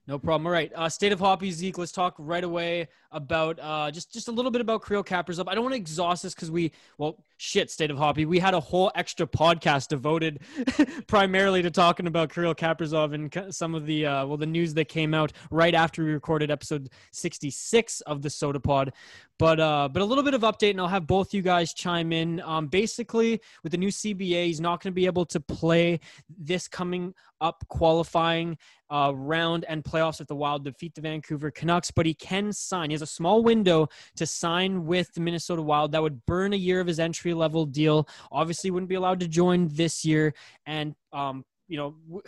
No 0.07 0.17
problem. 0.17 0.47
All 0.47 0.53
right. 0.53 0.71
Uh, 0.73 0.87
State 0.87 1.11
of 1.11 1.19
Hoppy, 1.19 1.51
Zeke. 1.51 1.77
Let's 1.77 1.91
talk 1.91 2.15
right 2.17 2.43
away 2.43 2.87
about 3.11 3.59
uh, 3.61 3.91
just 3.91 4.13
just 4.13 4.27
a 4.27 4.31
little 4.31 4.51
bit 4.51 4.61
about 4.61 4.85
Kirill 4.85 5.03
Kaprizov. 5.03 5.45
I 5.47 5.55
don't 5.55 5.63
want 5.63 5.73
to 5.73 5.77
exhaust 5.77 6.23
this 6.23 6.33
because 6.33 6.51
we 6.51 6.71
well 6.97 7.23
shit 7.37 7.69
State 7.71 7.91
of 7.91 7.97
Hoppy. 7.97 8.25
We 8.25 8.39
had 8.39 8.53
a 8.53 8.59
whole 8.59 8.91
extra 8.95 9.25
podcast 9.27 9.89
devoted 9.89 10.39
primarily 11.07 11.61
to 11.61 11.71
talking 11.71 12.07
about 12.07 12.33
Kirill 12.33 12.55
Kaprizov 12.55 13.13
and 13.13 13.53
some 13.53 13.75
of 13.75 13.85
the 13.85 14.05
uh, 14.05 14.25
well 14.25 14.37
the 14.37 14.45
news 14.45 14.73
that 14.73 14.89
came 14.89 15.13
out 15.13 15.31
right 15.51 15.73
after 15.73 16.03
we 16.03 16.11
recorded 16.11 16.51
episode 16.51 16.89
66 17.11 18.01
of 18.01 18.21
the 18.21 18.29
Sota 18.29 18.61
Pod. 18.61 18.93
But 19.39 19.59
uh, 19.59 19.87
but 19.91 20.01
a 20.01 20.05
little 20.05 20.23
bit 20.23 20.33
of 20.33 20.41
update, 20.41 20.71
and 20.71 20.81
I'll 20.81 20.87
have 20.87 21.05
both 21.05 21.33
you 21.33 21.43
guys 21.43 21.73
chime 21.73 22.11
in. 22.11 22.41
Um, 22.41 22.67
basically, 22.67 23.39
with 23.61 23.71
the 23.71 23.77
new 23.77 23.89
CBA, 23.89 24.47
he's 24.47 24.59
not 24.59 24.81
going 24.81 24.91
to 24.91 24.95
be 24.95 25.05
able 25.05 25.25
to 25.27 25.39
play 25.39 25.99
this 26.39 26.67
coming 26.67 27.13
up 27.39 27.63
qualifying 27.69 28.57
uh, 28.89 29.11
round 29.13 29.65
and 29.65 29.83
playoffs 29.83 30.21
if 30.21 30.27
the 30.27 30.35
Wild 30.35 30.63
defeat 30.63 30.95
the 30.95 31.01
Vancouver 31.01 31.51
Canucks, 31.51 31.91
but 31.91 32.05
he 32.05 32.13
can 32.13 32.51
sign. 32.51 32.89
He 32.89 32.93
has 32.93 33.01
a 33.01 33.06
small 33.07 33.43
window 33.43 33.89
to 34.15 34.25
sign 34.25 34.85
with 34.85 35.13
the 35.13 35.21
Minnesota 35.21 35.61
Wild 35.61 35.91
that 35.93 36.01
would 36.01 36.25
burn 36.25 36.53
a 36.53 36.57
year 36.57 36.79
of 36.79 36.87
his 36.87 36.99
entry 36.99 37.33
level 37.33 37.65
deal. 37.65 38.07
Obviously, 38.31 38.71
wouldn't 38.71 38.89
be 38.89 38.95
allowed 38.95 39.19
to 39.21 39.27
join 39.27 39.67
this 39.69 40.05
year, 40.05 40.33
and 40.65 40.95
um, 41.13 41.45
you 41.67 41.77
know. 41.77 41.95
W- 42.07 42.23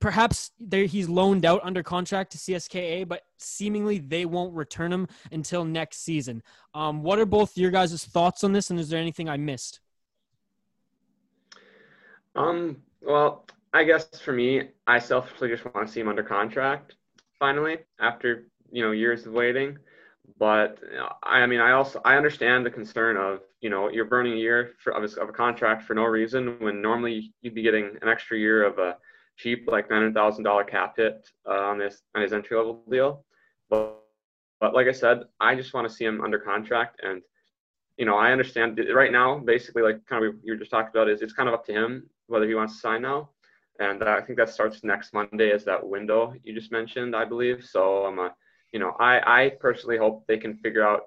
perhaps 0.00 0.50
he's 0.68 1.08
loaned 1.08 1.46
out 1.46 1.60
under 1.62 1.80
contract 1.80 2.32
to 2.32 2.38
CSKA, 2.38 3.06
but 3.06 3.22
seemingly 3.38 3.98
they 3.98 4.24
won't 4.24 4.52
return 4.52 4.92
him 4.92 5.06
until 5.30 5.64
next 5.64 6.02
season. 6.02 6.42
Um, 6.74 7.04
what 7.04 7.20
are 7.20 7.24
both 7.24 7.56
your 7.56 7.70
guys' 7.70 8.04
thoughts 8.04 8.42
on 8.42 8.52
this, 8.52 8.70
and 8.70 8.80
is 8.80 8.88
there 8.88 8.98
anything 8.98 9.28
I 9.28 9.36
missed? 9.36 9.78
Um, 12.34 12.82
well, 13.00 13.46
I 13.72 13.84
guess 13.84 14.08
for 14.20 14.32
me, 14.32 14.70
I 14.86 14.98
selfishly 14.98 15.48
just 15.48 15.64
want 15.64 15.86
to 15.86 15.92
see 15.92 16.00
him 16.00 16.08
under 16.08 16.24
contract 16.24 16.96
finally 17.38 17.78
after 18.00 18.46
you 18.70 18.82
know 18.84 18.90
years 18.90 19.26
of 19.26 19.32
waiting. 19.32 19.78
But 20.38 20.78
I 21.22 21.46
mean, 21.46 21.60
I 21.60 21.72
also 21.72 22.00
I 22.04 22.16
understand 22.16 22.64
the 22.64 22.70
concern 22.70 23.16
of 23.16 23.40
you 23.60 23.70
know 23.70 23.88
you're 23.88 24.04
burning 24.04 24.34
a 24.34 24.36
year 24.36 24.72
for, 24.78 24.92
of, 24.92 25.02
a, 25.04 25.20
of 25.20 25.28
a 25.28 25.32
contract 25.32 25.82
for 25.82 25.94
no 25.94 26.04
reason 26.04 26.56
when 26.60 26.80
normally 26.80 27.32
you'd 27.42 27.54
be 27.54 27.62
getting 27.62 27.96
an 28.02 28.08
extra 28.08 28.38
year 28.38 28.64
of 28.64 28.78
a 28.78 28.96
cheap 29.36 29.66
like 29.66 29.90
nine 29.90 30.00
hundred 30.00 30.14
thousand 30.14 30.44
dollar 30.44 30.64
cap 30.64 30.94
hit 30.96 31.28
uh, 31.48 31.52
on 31.52 31.78
this 31.78 32.02
on 32.14 32.22
his 32.22 32.32
entry 32.32 32.56
level 32.56 32.82
deal. 32.90 33.24
But 33.68 33.98
but 34.60 34.74
like 34.74 34.86
I 34.86 34.92
said, 34.92 35.24
I 35.40 35.54
just 35.54 35.74
want 35.74 35.88
to 35.88 35.94
see 35.94 36.04
him 36.04 36.20
under 36.20 36.38
contract 36.38 37.00
and 37.02 37.22
you 37.96 38.06
know 38.06 38.16
I 38.16 38.32
understand 38.32 38.80
right 38.94 39.12
now 39.12 39.38
basically 39.38 39.82
like 39.82 40.04
kind 40.06 40.24
of 40.24 40.34
you 40.42 40.52
were 40.52 40.58
just 40.58 40.70
talking 40.70 40.90
about 40.94 41.08
is 41.08 41.20
it's 41.20 41.32
kind 41.32 41.48
of 41.48 41.54
up 41.54 41.66
to 41.66 41.72
him 41.72 42.08
whether 42.28 42.46
he 42.46 42.54
wants 42.54 42.74
to 42.74 42.80
sign 42.80 43.02
now 43.02 43.30
and 43.80 44.02
I 44.04 44.20
think 44.20 44.38
that 44.38 44.50
starts 44.50 44.84
next 44.84 45.12
Monday 45.12 45.50
as 45.50 45.64
that 45.64 45.86
window 45.86 46.34
you 46.44 46.54
just 46.54 46.72
mentioned, 46.72 47.16
I 47.16 47.24
believe. 47.24 47.64
So 47.64 48.04
I'm 48.06 48.18
a, 48.18 48.34
you 48.72 48.78
know, 48.78 48.96
I 48.98 49.44
I 49.44 49.48
personally 49.60 49.98
hope 49.98 50.26
they 50.26 50.38
can 50.38 50.56
figure 50.56 50.86
out 50.86 51.02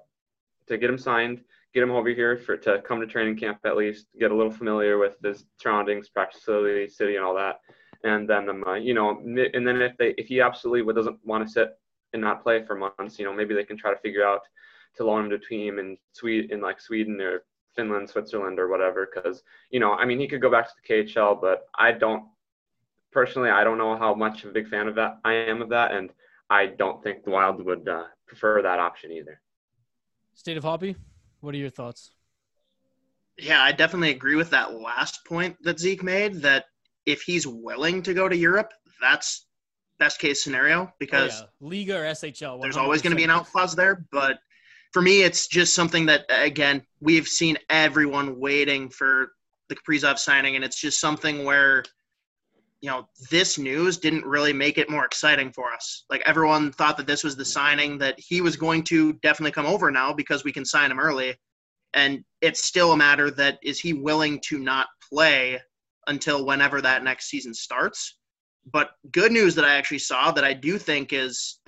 to 0.68 0.78
get 0.78 0.90
him 0.90 0.98
signed, 0.98 1.42
get 1.74 1.82
him 1.82 1.90
over 1.92 2.08
here 2.08 2.36
for 2.36 2.56
to 2.56 2.80
come 2.82 3.00
to 3.00 3.06
training 3.06 3.36
camp 3.36 3.58
at 3.64 3.76
least, 3.76 4.06
get 4.18 4.30
a 4.30 4.34
little 4.34 4.52
familiar 4.52 4.98
with 4.98 5.16
the 5.20 5.40
surroundings, 5.60 6.08
practice 6.08 6.40
facility, 6.40 6.88
city, 6.88 7.16
and 7.16 7.24
all 7.24 7.34
that, 7.34 7.60
and 8.04 8.28
then 8.28 8.48
um, 8.48 8.64
uh, 8.66 8.74
you 8.74 8.94
know, 8.94 9.18
and 9.20 9.66
then 9.66 9.82
if 9.82 9.96
they 9.98 10.14
if 10.16 10.26
he 10.26 10.40
absolutely 10.40 10.92
doesn't 10.94 11.18
want 11.24 11.46
to 11.46 11.52
sit 11.52 11.78
and 12.12 12.22
not 12.22 12.42
play 12.42 12.64
for 12.64 12.76
months, 12.76 13.18
you 13.18 13.24
know, 13.24 13.32
maybe 13.32 13.54
they 13.54 13.64
can 13.64 13.76
try 13.76 13.92
to 13.92 14.00
figure 14.00 14.26
out 14.26 14.40
to 14.96 15.04
loan 15.04 15.24
him 15.24 15.30
to 15.30 15.36
a 15.36 15.38
team 15.38 15.78
in 15.78 15.98
Sweden, 16.12 16.50
in 16.50 16.60
like 16.60 16.80
Sweden 16.80 17.20
or 17.20 17.44
Finland, 17.74 18.08
Switzerland, 18.08 18.58
or 18.58 18.68
whatever. 18.68 19.08
Because 19.12 19.42
you 19.70 19.80
know, 19.80 19.92
I 19.92 20.04
mean, 20.04 20.20
he 20.20 20.28
could 20.28 20.40
go 20.40 20.50
back 20.50 20.66
to 20.66 20.74
the 20.80 20.94
KHL, 20.94 21.40
but 21.40 21.66
I 21.74 21.92
don't 21.92 22.24
personally, 23.12 23.50
I 23.50 23.64
don't 23.64 23.78
know 23.78 23.96
how 23.96 24.14
much 24.14 24.44
of 24.44 24.50
a 24.50 24.52
big 24.52 24.68
fan 24.68 24.88
of 24.88 24.94
that 24.94 25.18
I 25.24 25.34
am 25.34 25.62
of 25.62 25.68
that, 25.70 25.92
and 25.92 26.10
I 26.48 26.66
don't 26.66 27.02
think 27.02 27.24
the 27.24 27.30
Wild 27.30 27.64
would 27.64 27.88
uh, 27.88 28.04
prefer 28.26 28.62
that 28.62 28.78
option 28.78 29.12
either. 29.12 29.40
State 30.34 30.56
of 30.56 30.64
Hoppy, 30.64 30.96
what 31.40 31.54
are 31.54 31.58
your 31.58 31.70
thoughts? 31.70 32.10
Yeah, 33.38 33.62
I 33.62 33.72
definitely 33.72 34.10
agree 34.10 34.36
with 34.36 34.50
that 34.50 34.74
last 34.74 35.24
point 35.26 35.56
that 35.62 35.78
Zeke 35.78 36.02
made. 36.02 36.42
That 36.42 36.66
if 37.04 37.22
he's 37.22 37.46
willing 37.46 38.02
to 38.02 38.14
go 38.14 38.28
to 38.28 38.36
Europe, 38.36 38.72
that's 39.00 39.46
best 39.98 40.18
case 40.18 40.42
scenario 40.42 40.92
because 40.98 41.42
oh, 41.42 41.46
yeah. 41.60 41.68
Liiga 41.68 41.94
or 41.94 42.04
SHL. 42.04 42.58
100%. 42.58 42.62
There's 42.62 42.76
always 42.76 43.02
going 43.02 43.10
to 43.10 43.16
be 43.16 43.24
an 43.24 43.30
out 43.30 43.46
clause 43.46 43.74
there, 43.74 44.06
but 44.10 44.38
for 44.92 45.02
me, 45.02 45.22
it's 45.22 45.48
just 45.48 45.74
something 45.74 46.06
that 46.06 46.24
again 46.28 46.82
we've 47.00 47.26
seen 47.26 47.58
everyone 47.68 48.38
waiting 48.38 48.88
for 48.88 49.32
the 49.68 49.76
Kaprizov 49.76 50.18
signing, 50.18 50.56
and 50.56 50.64
it's 50.64 50.80
just 50.80 51.00
something 51.00 51.44
where 51.44 51.84
you 52.86 52.92
know, 52.92 53.08
this 53.32 53.58
news 53.58 53.98
didn't 53.98 54.24
really 54.24 54.52
make 54.52 54.78
it 54.78 54.88
more 54.88 55.04
exciting 55.04 55.50
for 55.50 55.72
us. 55.72 56.04
Like 56.08 56.22
everyone 56.24 56.70
thought 56.70 56.96
that 56.98 57.08
this 57.08 57.24
was 57.24 57.34
the 57.34 57.44
signing 57.44 57.98
that 57.98 58.14
he 58.16 58.40
was 58.40 58.54
going 58.54 58.84
to 58.84 59.14
definitely 59.14 59.50
come 59.50 59.66
over 59.66 59.90
now 59.90 60.12
because 60.12 60.44
we 60.44 60.52
can 60.52 60.64
sign 60.64 60.92
him 60.92 61.00
early. 61.00 61.34
And 61.94 62.24
it's 62.42 62.62
still 62.62 62.92
a 62.92 62.96
matter 62.96 63.28
that 63.32 63.58
is 63.60 63.80
he 63.80 63.92
willing 63.92 64.40
to 64.44 64.60
not 64.60 64.86
play 65.12 65.60
until 66.06 66.46
whenever 66.46 66.80
that 66.80 67.02
next 67.02 67.28
season 67.28 67.54
starts. 67.54 68.18
But 68.70 68.90
good 69.10 69.32
news 69.32 69.56
that 69.56 69.64
I 69.64 69.74
actually 69.74 69.98
saw 69.98 70.30
that 70.30 70.44
I 70.44 70.52
do 70.52 70.78
think 70.78 71.12
is 71.12 71.58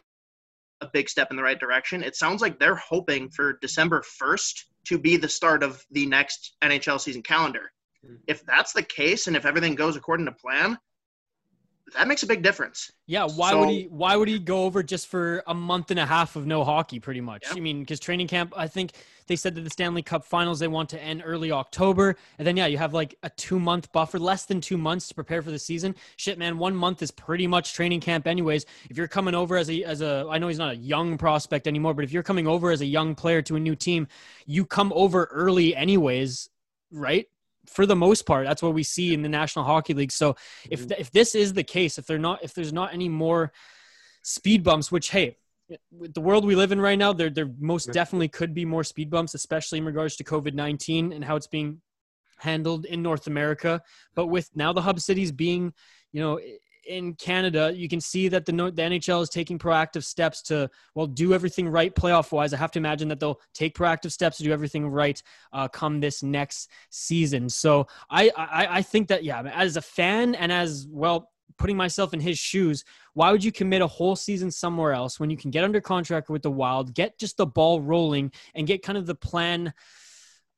a 0.83 0.87
big 0.87 1.09
step 1.09 1.33
in 1.33 1.37
the 1.37 1.43
right 1.43 1.59
direction. 1.59 2.05
It 2.05 2.15
sounds 2.15 2.41
like 2.41 2.61
they're 2.61 2.77
hoping 2.77 3.29
for 3.29 3.59
December 3.61 4.05
1st 4.23 4.67
to 4.87 4.99
be 4.99 5.17
the 5.17 5.29
start 5.29 5.65
of 5.65 5.85
the 5.91 6.07
next 6.07 6.55
NHL 6.63 7.01
season 7.01 7.23
calendar. 7.23 7.73
Hmm. 8.07 8.15
If 8.29 8.47
that's 8.47 8.73
the 8.73 8.85
case 8.85 9.27
and 9.27 9.37
if 9.37 9.45
everything 9.45 9.75
goes 9.75 9.97
according 9.97 10.27
to 10.27 10.33
plan, 10.33 10.79
that 11.95 12.09
makes 12.09 12.23
a 12.23 12.27
big 12.27 12.43
difference. 12.43 12.93
Yeah, 13.07 13.27
why 13.27 13.51
so, 13.51 13.61
would 13.61 13.69
he? 13.69 13.85
Why 13.85 14.17
would 14.17 14.29
he 14.29 14.39
go 14.39 14.65
over 14.65 14.83
just 14.83 15.07
for 15.07 15.43
a 15.47 15.55
month 15.55 15.91
and 15.91 15.99
a 15.99 16.07
half 16.07 16.37
of 16.37 16.47
no 16.47 16.65
hockey? 16.65 17.01
Pretty 17.01 17.21
much. 17.21 17.45
Yeah. 17.47 17.57
I 17.57 17.61
mean, 17.61 17.81
because 17.81 18.01
training 18.01 18.29
camp. 18.29 18.53
I 18.57 18.67
think 18.67 18.93
they 19.27 19.37
said 19.37 19.55
that 19.55 19.63
the 19.63 19.71
Stanley 19.71 20.03
Cup 20.03 20.25
Finals 20.25 20.59
they 20.59 20.69
want 20.69 20.89
to 20.91 21.03
end 21.03 21.23
early 21.25 21.53
October, 21.53 22.17
and 22.39 22.47
then 22.47 22.57
yeah, 22.57 22.67
you 22.67 22.79
have 22.79 22.95
like 22.95 23.17
a 23.23 23.31
two 23.31 23.59
month 23.59 23.91
buffer, 23.93 24.19
less 24.19 24.45
than 24.47 24.61
two 24.61 24.79
months 24.79 25.09
to 25.09 25.15
prepare 25.15 25.43
for 25.43 25.51
the 25.51 25.59
season. 25.59 25.95
Shit, 26.17 26.39
man, 26.39 26.59
one 26.59 26.75
month 26.75 27.03
is 27.03 27.11
pretty 27.11 27.47
much 27.47 27.75
training 27.75 28.01
camp, 28.01 28.27
anyways. 28.27 28.67
If 28.91 28.97
you're 28.97 29.09
coming 29.09 29.35
over 29.35 29.57
as 29.57 29.71
a 29.71 29.85
as 29.85 30.01
a, 30.01 30.27
I 30.31 30.39
know 30.39 30.49
he's 30.49 30.59
not 30.59 30.73
a 30.73 30.77
young 30.77 31.19
prospect 31.19 31.67
anymore, 31.67 31.95
but 31.95 32.05
if 32.05 32.13
you're 32.13 32.23
coming 32.23 32.47
over 32.47 32.71
as 32.71 32.81
a 32.81 32.87
young 32.87 33.15
player 33.15 33.43
to 33.43 33.57
a 33.57 33.61
new 33.61 33.77
team, 33.77 34.09
you 34.47 34.65
come 34.65 34.93
over 34.95 35.25
early, 35.33 35.75
anyways, 35.75 36.51
right? 36.91 37.27
For 37.69 37.87
the 37.87 37.97
most 37.97 38.27
part 38.27 38.47
that's 38.47 38.63
what 38.63 38.75
we 38.75 38.83
see 38.83 39.15
in 39.15 39.23
the 39.23 39.29
national 39.29 39.65
hockey 39.65 39.95
league. 39.95 40.13
So 40.13 40.37
if 40.71 40.81
mm-hmm. 40.81 41.01
if 41.01 41.11
this 41.11 41.35
is 41.35 41.53
the 41.53 41.65
case 41.65 41.99
if 41.99 42.07
they're 42.07 42.19
not 42.19 42.43
if 42.43 42.55
there's 42.55 42.73
not 42.73 42.93
any 42.93 43.09
more 43.09 43.53
speed 44.23 44.63
bumps 44.63 44.91
which 44.91 45.11
hey 45.11 45.37
the 45.91 46.21
world 46.21 46.45
we 46.45 46.55
live 46.55 46.73
in 46.73 46.81
right 46.81 46.99
now 46.99 47.13
there 47.13 47.31
there 47.31 47.51
most 47.59 47.93
definitely 47.93 48.29
could 48.29 48.55
be 48.55 48.65
more 48.65 48.83
speed 48.83 49.11
bumps 49.11 49.35
especially 49.35 49.79
in 49.79 49.85
regards 49.85 50.17
to 50.17 50.25
covid-19 50.25 51.15
and 51.15 51.25
how 51.25 51.37
it's 51.37 51.47
being 51.47 51.81
handled 52.39 52.85
in 52.85 53.03
north 53.03 53.27
america. 53.27 53.83
But 54.15 54.27
with 54.27 54.49
now 54.55 54.73
the 54.73 54.83
hub 54.83 55.01
cities 55.01 55.33
being 55.33 55.73
you 56.13 56.21
know 56.23 56.41
in 56.89 57.15
Canada, 57.15 57.73
you 57.75 57.89
can 57.89 58.01
see 58.01 58.29
that 58.29 58.47
the, 58.47 58.53
the 58.53 58.83
NHL 58.83 59.23
is 59.23 59.29
taking 59.29 59.59
proactive 59.59 60.05
steps 60.05 60.43
to, 60.43 60.71
well, 60.95 61.07
do 61.07 61.35
everything 61.35 61.69
right 61.69 61.95
playoff 61.95 62.33
wise. 62.33 62.53
I 62.53 62.57
have 62.57 62.71
to 62.73 62.79
imagine 62.79 63.09
that 63.09 63.21
they'll 63.21 63.41
take 63.55 63.77
proactive 63.77 64.11
steps 64.11 64.39
to 64.39 64.43
do 64.43 64.53
everything 64.53 64.89
right 64.89 65.23
uh, 65.53 65.69
come 65.69 66.01
this 66.01 66.23
next 66.23 66.71
season. 66.91 67.49
So 67.49 67.87
I, 68.11 68.31
I, 68.37 68.67
I 68.79 68.83
think 68.83 69.09
that, 69.09 69.23
yeah, 69.23 69.43
as 69.43 69.77
a 69.77 69.83
fan 69.83 70.35
and 70.35 70.51
as 70.51 70.87
well, 70.91 71.31
putting 71.59 71.77
myself 71.77 72.15
in 72.15 72.21
his 72.21 72.39
shoes, 72.39 72.85
why 73.15 73.31
would 73.33 73.45
you 73.45 73.53
commit 73.53 73.83
a 73.83 73.87
whole 73.87 74.17
season 74.17 74.51
somewhere 74.51 74.93
else 74.93 75.21
when 75.21 75.29
you 75.29 75.37
can 75.37 75.51
get 75.51 75.65
under 75.65 75.81
contract 75.81 76.31
with 76.31 76.43
the 76.43 76.51
Wild, 76.51 76.95
get 76.95 77.19
just 77.19 77.37
the 77.37 77.47
ball 77.47 77.81
rolling, 77.81 78.33
and 78.55 78.67
get 78.67 78.83
kind 78.83 78.97
of 78.97 79.07
the 79.07 79.15
plan? 79.15 79.75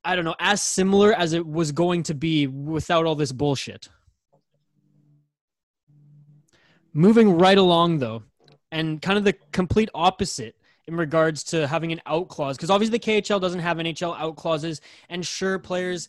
I 0.04 0.16
don't 0.16 0.24
know, 0.24 0.36
as 0.38 0.62
similar 0.62 1.12
as 1.12 1.32
it 1.32 1.46
was 1.46 1.72
going 1.72 2.04
to 2.04 2.14
be 2.14 2.46
without 2.46 3.04
all 3.04 3.14
this 3.14 3.32
bullshit. 3.32 3.88
Moving 6.92 7.38
right 7.38 7.58
along, 7.58 7.98
though, 7.98 8.22
and 8.72 9.00
kind 9.00 9.16
of 9.18 9.24
the 9.24 9.34
complete 9.52 9.88
opposite 9.94 10.56
in 10.86 10.96
regards 10.96 11.44
to 11.44 11.66
having 11.66 11.92
an 11.92 12.00
out 12.06 12.28
clause, 12.28 12.56
because 12.56 12.70
obviously 12.70 12.98
the 12.98 13.04
KHL 13.04 13.40
doesn't 13.40 13.60
have 13.60 13.76
NHL 13.76 14.18
out 14.18 14.36
clauses, 14.36 14.80
and 15.08 15.24
sure, 15.24 15.58
players 15.58 16.08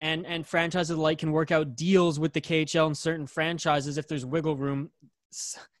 and 0.00 0.24
and 0.26 0.46
franchises 0.46 0.96
alike 0.96 1.18
can 1.18 1.32
work 1.32 1.50
out 1.50 1.76
deals 1.76 2.18
with 2.18 2.32
the 2.32 2.40
KHL 2.40 2.86
and 2.86 2.96
certain 2.96 3.26
franchises 3.26 3.98
if 3.98 4.08
there's 4.08 4.24
wiggle 4.24 4.56
room. 4.56 4.90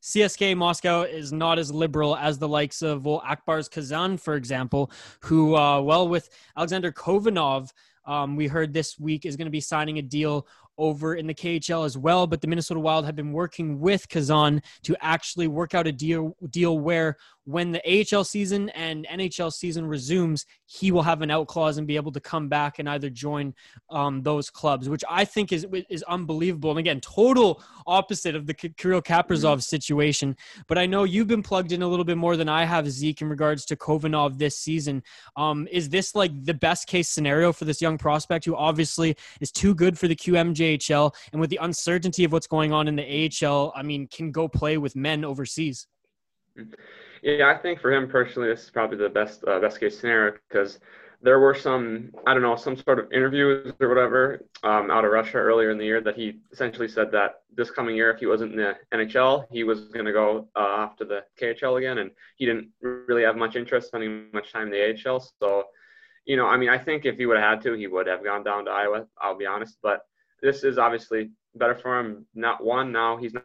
CSK 0.02 0.56
Moscow 0.56 1.02
is 1.02 1.32
not 1.32 1.58
as 1.58 1.72
liberal 1.72 2.16
as 2.16 2.38
the 2.38 2.46
likes 2.46 2.82
of 2.82 3.04
well, 3.04 3.22
Ak 3.26 3.44
Bars 3.44 3.68
Kazan, 3.68 4.16
for 4.16 4.34
example, 4.34 4.92
who, 5.20 5.56
uh, 5.56 5.80
well, 5.80 6.08
with 6.08 6.28
Alexander 6.56 6.92
Khovanov, 6.92 7.72
um, 8.04 8.36
we 8.36 8.46
heard 8.46 8.72
this 8.72 8.98
week 8.98 9.26
is 9.26 9.36
going 9.36 9.46
to 9.46 9.50
be 9.50 9.60
signing 9.60 9.98
a 9.98 10.02
deal 10.02 10.46
over 10.80 11.14
in 11.14 11.26
the 11.26 11.34
KHL 11.34 11.84
as 11.84 11.96
well. 11.96 12.26
But 12.26 12.40
the 12.40 12.48
Minnesota 12.48 12.80
Wild 12.80 13.04
have 13.04 13.14
been 13.14 13.32
working 13.32 13.78
with 13.78 14.08
Kazan 14.08 14.62
to 14.82 14.96
actually 15.00 15.46
work 15.46 15.74
out 15.74 15.86
a 15.86 15.92
deal 15.92 16.34
deal 16.48 16.78
where 16.78 17.16
when 17.50 17.72
the 17.72 18.06
AHL 18.14 18.24
season 18.24 18.68
and 18.70 19.06
NHL 19.06 19.52
season 19.52 19.86
resumes, 19.86 20.46
he 20.66 20.92
will 20.92 21.02
have 21.02 21.22
an 21.22 21.30
out 21.30 21.48
clause 21.48 21.78
and 21.78 21.86
be 21.86 21.96
able 21.96 22.12
to 22.12 22.20
come 22.20 22.48
back 22.48 22.78
and 22.78 22.88
either 22.88 23.10
join 23.10 23.54
um, 23.90 24.22
those 24.22 24.50
clubs, 24.50 24.88
which 24.88 25.02
I 25.08 25.24
think 25.24 25.52
is 25.52 25.66
is 25.88 26.02
unbelievable. 26.04 26.70
And 26.70 26.78
again, 26.78 27.00
total 27.00 27.62
opposite 27.86 28.36
of 28.36 28.46
the 28.46 28.54
Kirill 28.54 29.02
Kaprizov 29.02 29.62
situation. 29.62 30.36
But 30.68 30.78
I 30.78 30.86
know 30.86 31.04
you've 31.04 31.26
been 31.26 31.42
plugged 31.42 31.72
in 31.72 31.82
a 31.82 31.88
little 31.88 32.04
bit 32.04 32.16
more 32.16 32.36
than 32.36 32.48
I 32.48 32.64
have, 32.64 32.88
Zeke, 32.88 33.22
in 33.22 33.28
regards 33.28 33.64
to 33.66 33.76
Khovanov 33.76 34.38
this 34.38 34.56
season. 34.56 35.02
Um, 35.36 35.66
is 35.70 35.88
this 35.88 36.14
like 36.14 36.32
the 36.44 36.54
best 36.54 36.86
case 36.86 37.08
scenario 37.08 37.52
for 37.52 37.64
this 37.64 37.80
young 37.80 37.98
prospect 37.98 38.44
who 38.44 38.54
obviously 38.54 39.16
is 39.40 39.50
too 39.50 39.74
good 39.74 39.98
for 39.98 40.08
the 40.08 40.16
QMJHL 40.16 41.12
and 41.32 41.40
with 41.40 41.50
the 41.50 41.58
uncertainty 41.62 42.24
of 42.24 42.32
what's 42.32 42.46
going 42.46 42.72
on 42.72 42.88
in 42.88 42.96
the 42.96 43.30
AHL, 43.44 43.72
I 43.74 43.82
mean, 43.82 44.06
can 44.06 44.30
go 44.30 44.48
play 44.48 44.78
with 44.78 44.94
men 44.94 45.24
overseas? 45.24 45.86
Mm-hmm. 46.58 46.74
Yeah, 47.22 47.50
I 47.50 47.58
think 47.58 47.80
for 47.80 47.92
him 47.92 48.08
personally, 48.08 48.48
this 48.48 48.64
is 48.64 48.70
probably 48.70 48.96
the 48.96 49.08
best 49.08 49.44
uh, 49.46 49.60
best 49.60 49.78
case 49.80 49.98
scenario 49.98 50.34
because 50.48 50.78
there 51.22 51.38
were 51.38 51.54
some 51.54 52.12
I 52.26 52.32
don't 52.32 52.42
know 52.42 52.56
some 52.56 52.76
sort 52.76 52.98
of 52.98 53.12
interviews 53.12 53.72
or 53.80 53.88
whatever 53.88 54.44
um, 54.62 54.90
out 54.90 55.04
of 55.04 55.10
Russia 55.12 55.36
earlier 55.36 55.70
in 55.70 55.76
the 55.78 55.84
year 55.84 56.00
that 56.00 56.16
he 56.16 56.40
essentially 56.52 56.88
said 56.88 57.10
that 57.12 57.42
this 57.54 57.70
coming 57.70 57.94
year, 57.96 58.10
if 58.10 58.20
he 58.20 58.26
wasn't 58.26 58.52
in 58.52 58.58
the 58.58 58.74
NHL, 58.92 59.44
he 59.50 59.64
was 59.64 59.88
going 59.88 60.06
to 60.06 60.12
go 60.12 60.48
uh, 60.56 60.60
off 60.60 60.96
to 60.96 61.04
the 61.04 61.24
KHL 61.38 61.78
again, 61.78 61.98
and 61.98 62.10
he 62.36 62.46
didn't 62.46 62.68
really 62.80 63.22
have 63.24 63.36
much 63.36 63.56
interest 63.56 63.88
spending 63.88 64.26
much 64.32 64.52
time 64.52 64.68
in 64.68 64.70
the 64.70 65.10
AHL. 65.10 65.20
So, 65.40 65.64
you 66.24 66.36
know, 66.36 66.46
I 66.46 66.56
mean, 66.56 66.70
I 66.70 66.78
think 66.78 67.04
if 67.04 67.18
he 67.18 67.26
would 67.26 67.36
have 67.36 67.50
had 67.58 67.62
to, 67.64 67.74
he 67.74 67.86
would 67.86 68.06
have 68.06 68.24
gone 68.24 68.44
down 68.44 68.64
to 68.64 68.70
Iowa. 68.70 69.06
I'll 69.20 69.36
be 69.36 69.46
honest, 69.46 69.76
but 69.82 70.02
this 70.40 70.64
is 70.64 70.78
obviously 70.78 71.30
better 71.54 71.74
for 71.74 71.98
him. 71.98 72.26
Not 72.34 72.64
one 72.64 72.92
now 72.92 73.16
he's 73.18 73.34
not 73.34 73.44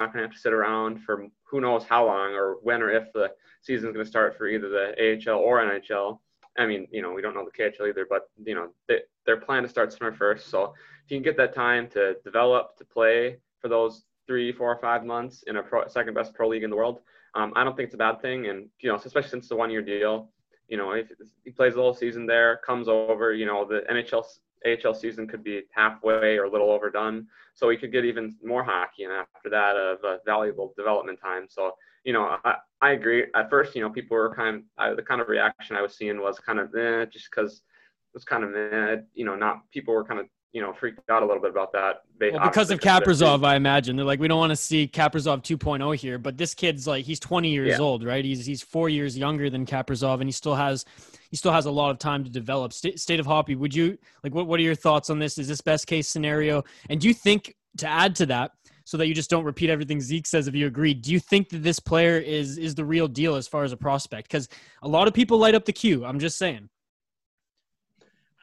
not 0.00 0.12
going 0.12 0.22
to 0.22 0.28
have 0.28 0.34
to 0.34 0.40
sit 0.40 0.52
around 0.52 1.02
for 1.02 1.26
who 1.44 1.60
knows 1.60 1.84
how 1.84 2.06
long 2.06 2.32
or 2.32 2.56
when 2.62 2.82
or 2.82 2.90
if 2.90 3.12
the 3.12 3.30
season's 3.62 3.92
going 3.92 4.04
to 4.04 4.10
start 4.10 4.36
for 4.36 4.48
either 4.48 4.68
the 4.68 5.30
AHL 5.30 5.38
or 5.38 5.60
NHL. 5.60 6.18
I 6.58 6.66
mean, 6.66 6.88
you 6.90 7.02
know, 7.02 7.12
we 7.12 7.22
don't 7.22 7.34
know 7.34 7.44
the 7.44 7.62
KHL 7.62 7.88
either, 7.88 8.06
but 8.08 8.30
you 8.44 8.54
know, 8.54 8.70
they're 8.88 9.36
planning 9.36 9.64
to 9.64 9.68
start 9.68 9.92
summer 9.92 10.12
first. 10.12 10.48
So 10.48 10.74
if 11.04 11.10
you 11.10 11.16
can 11.16 11.22
get 11.22 11.36
that 11.36 11.54
time 11.54 11.88
to 11.90 12.16
develop, 12.24 12.76
to 12.78 12.84
play 12.84 13.36
for 13.60 13.68
those 13.68 14.04
three, 14.26 14.52
four, 14.52 14.72
or 14.72 14.80
five 14.80 15.04
months 15.04 15.44
in 15.46 15.56
a 15.56 15.62
pro, 15.62 15.86
second 15.86 16.14
best 16.14 16.34
pro 16.34 16.48
league 16.48 16.64
in 16.64 16.70
the 16.70 16.76
world, 16.76 17.00
um, 17.34 17.52
I 17.54 17.62
don't 17.62 17.76
think 17.76 17.86
it's 17.86 17.94
a 17.94 17.98
bad 17.98 18.20
thing. 18.20 18.46
And 18.46 18.68
you 18.80 18.88
know, 18.88 18.96
especially 18.96 19.30
since 19.30 19.48
the 19.48 19.56
one 19.56 19.70
year 19.70 19.82
deal, 19.82 20.30
you 20.68 20.76
know, 20.76 20.92
if 20.92 21.08
he 21.44 21.50
plays 21.50 21.74
the 21.74 21.80
whole 21.80 21.94
season 21.94 22.26
there, 22.26 22.60
comes 22.64 22.88
over, 22.88 23.32
you 23.32 23.46
know, 23.46 23.64
the 23.64 23.82
NHL 23.90 24.24
AHL 24.66 24.94
season 24.94 25.26
could 25.26 25.42
be 25.42 25.62
halfway 25.74 26.36
or 26.36 26.44
a 26.44 26.50
little 26.50 26.70
overdone. 26.70 27.26
So 27.54 27.68
we 27.68 27.76
could 27.76 27.92
get 27.92 28.04
even 28.04 28.36
more 28.42 28.62
hockey 28.62 29.04
and 29.04 29.12
after 29.12 29.50
that 29.50 29.76
of 29.76 29.98
a 30.04 30.18
valuable 30.24 30.72
development 30.76 31.18
time. 31.20 31.46
So, 31.48 31.72
you 32.04 32.12
know, 32.12 32.36
I, 32.44 32.56
I 32.80 32.90
agree. 32.92 33.24
At 33.34 33.50
first, 33.50 33.74
you 33.74 33.82
know, 33.82 33.90
people 33.90 34.16
were 34.16 34.34
kind 34.34 34.56
of, 34.56 34.62
I, 34.78 34.94
the 34.94 35.02
kind 35.02 35.20
of 35.20 35.28
reaction 35.28 35.76
I 35.76 35.82
was 35.82 35.96
seeing 35.96 36.20
was 36.20 36.38
kind 36.38 36.58
of 36.58 36.74
eh, 36.74 37.06
just 37.06 37.28
because 37.30 37.54
it 37.54 38.14
was 38.14 38.24
kind 38.24 38.44
of, 38.44 38.54
eh, 38.54 39.02
you 39.14 39.24
know, 39.24 39.36
not, 39.36 39.70
people 39.70 39.94
were 39.94 40.04
kind 40.04 40.20
of 40.20 40.26
you 40.52 40.60
know, 40.60 40.72
freaked 40.72 41.08
out 41.08 41.22
a 41.22 41.26
little 41.26 41.40
bit 41.40 41.50
about 41.50 41.72
that. 41.72 42.02
They, 42.18 42.30
well, 42.30 42.42
because 42.42 42.70
of 42.70 42.80
Kaprizov, 42.80 43.44
I 43.44 43.54
imagine 43.54 43.96
they're 43.96 44.04
like, 44.04 44.18
we 44.18 44.28
don't 44.28 44.38
want 44.38 44.50
to 44.50 44.56
see 44.56 44.88
Kaprizov 44.88 45.42
2.0 45.42 45.94
here, 45.96 46.18
but 46.18 46.36
this 46.36 46.54
kid's 46.54 46.86
like, 46.86 47.04
he's 47.04 47.20
20 47.20 47.48
years 47.48 47.68
yeah. 47.68 47.78
old, 47.78 48.04
right? 48.04 48.24
He's 48.24 48.44
he's 48.44 48.62
four 48.62 48.88
years 48.88 49.16
younger 49.16 49.48
than 49.48 49.64
Kaprizov, 49.64 50.14
and 50.14 50.24
he 50.24 50.32
still 50.32 50.56
has 50.56 50.84
he 51.30 51.36
still 51.36 51.52
has 51.52 51.66
a 51.66 51.70
lot 51.70 51.90
of 51.90 51.98
time 51.98 52.24
to 52.24 52.30
develop. 52.30 52.72
State, 52.72 52.98
state 52.98 53.20
of 53.20 53.26
Hoppy, 53.26 53.54
would 53.54 53.74
you 53.74 53.96
like 54.24 54.34
what? 54.34 54.46
What 54.46 54.58
are 54.58 54.64
your 54.64 54.74
thoughts 54.74 55.10
on 55.10 55.18
this? 55.18 55.38
Is 55.38 55.46
this 55.46 55.60
best 55.60 55.86
case 55.86 56.08
scenario? 56.08 56.64
And 56.88 57.00
do 57.00 57.06
you 57.06 57.14
think 57.14 57.54
to 57.78 57.86
add 57.86 58.16
to 58.16 58.26
that, 58.26 58.50
so 58.84 58.96
that 58.96 59.06
you 59.06 59.14
just 59.14 59.30
don't 59.30 59.44
repeat 59.44 59.70
everything 59.70 60.00
Zeke 60.00 60.26
says, 60.26 60.48
if 60.48 60.54
you 60.56 60.66
agree, 60.66 60.94
do 60.94 61.12
you 61.12 61.20
think 61.20 61.48
that 61.50 61.62
this 61.62 61.78
player 61.78 62.18
is 62.18 62.58
is 62.58 62.74
the 62.74 62.84
real 62.84 63.06
deal 63.06 63.36
as 63.36 63.46
far 63.46 63.62
as 63.62 63.70
a 63.70 63.76
prospect? 63.76 64.28
Because 64.28 64.48
a 64.82 64.88
lot 64.88 65.06
of 65.06 65.14
people 65.14 65.38
light 65.38 65.54
up 65.54 65.64
the 65.64 65.72
queue. 65.72 66.04
I'm 66.04 66.18
just 66.18 66.36
saying. 66.38 66.68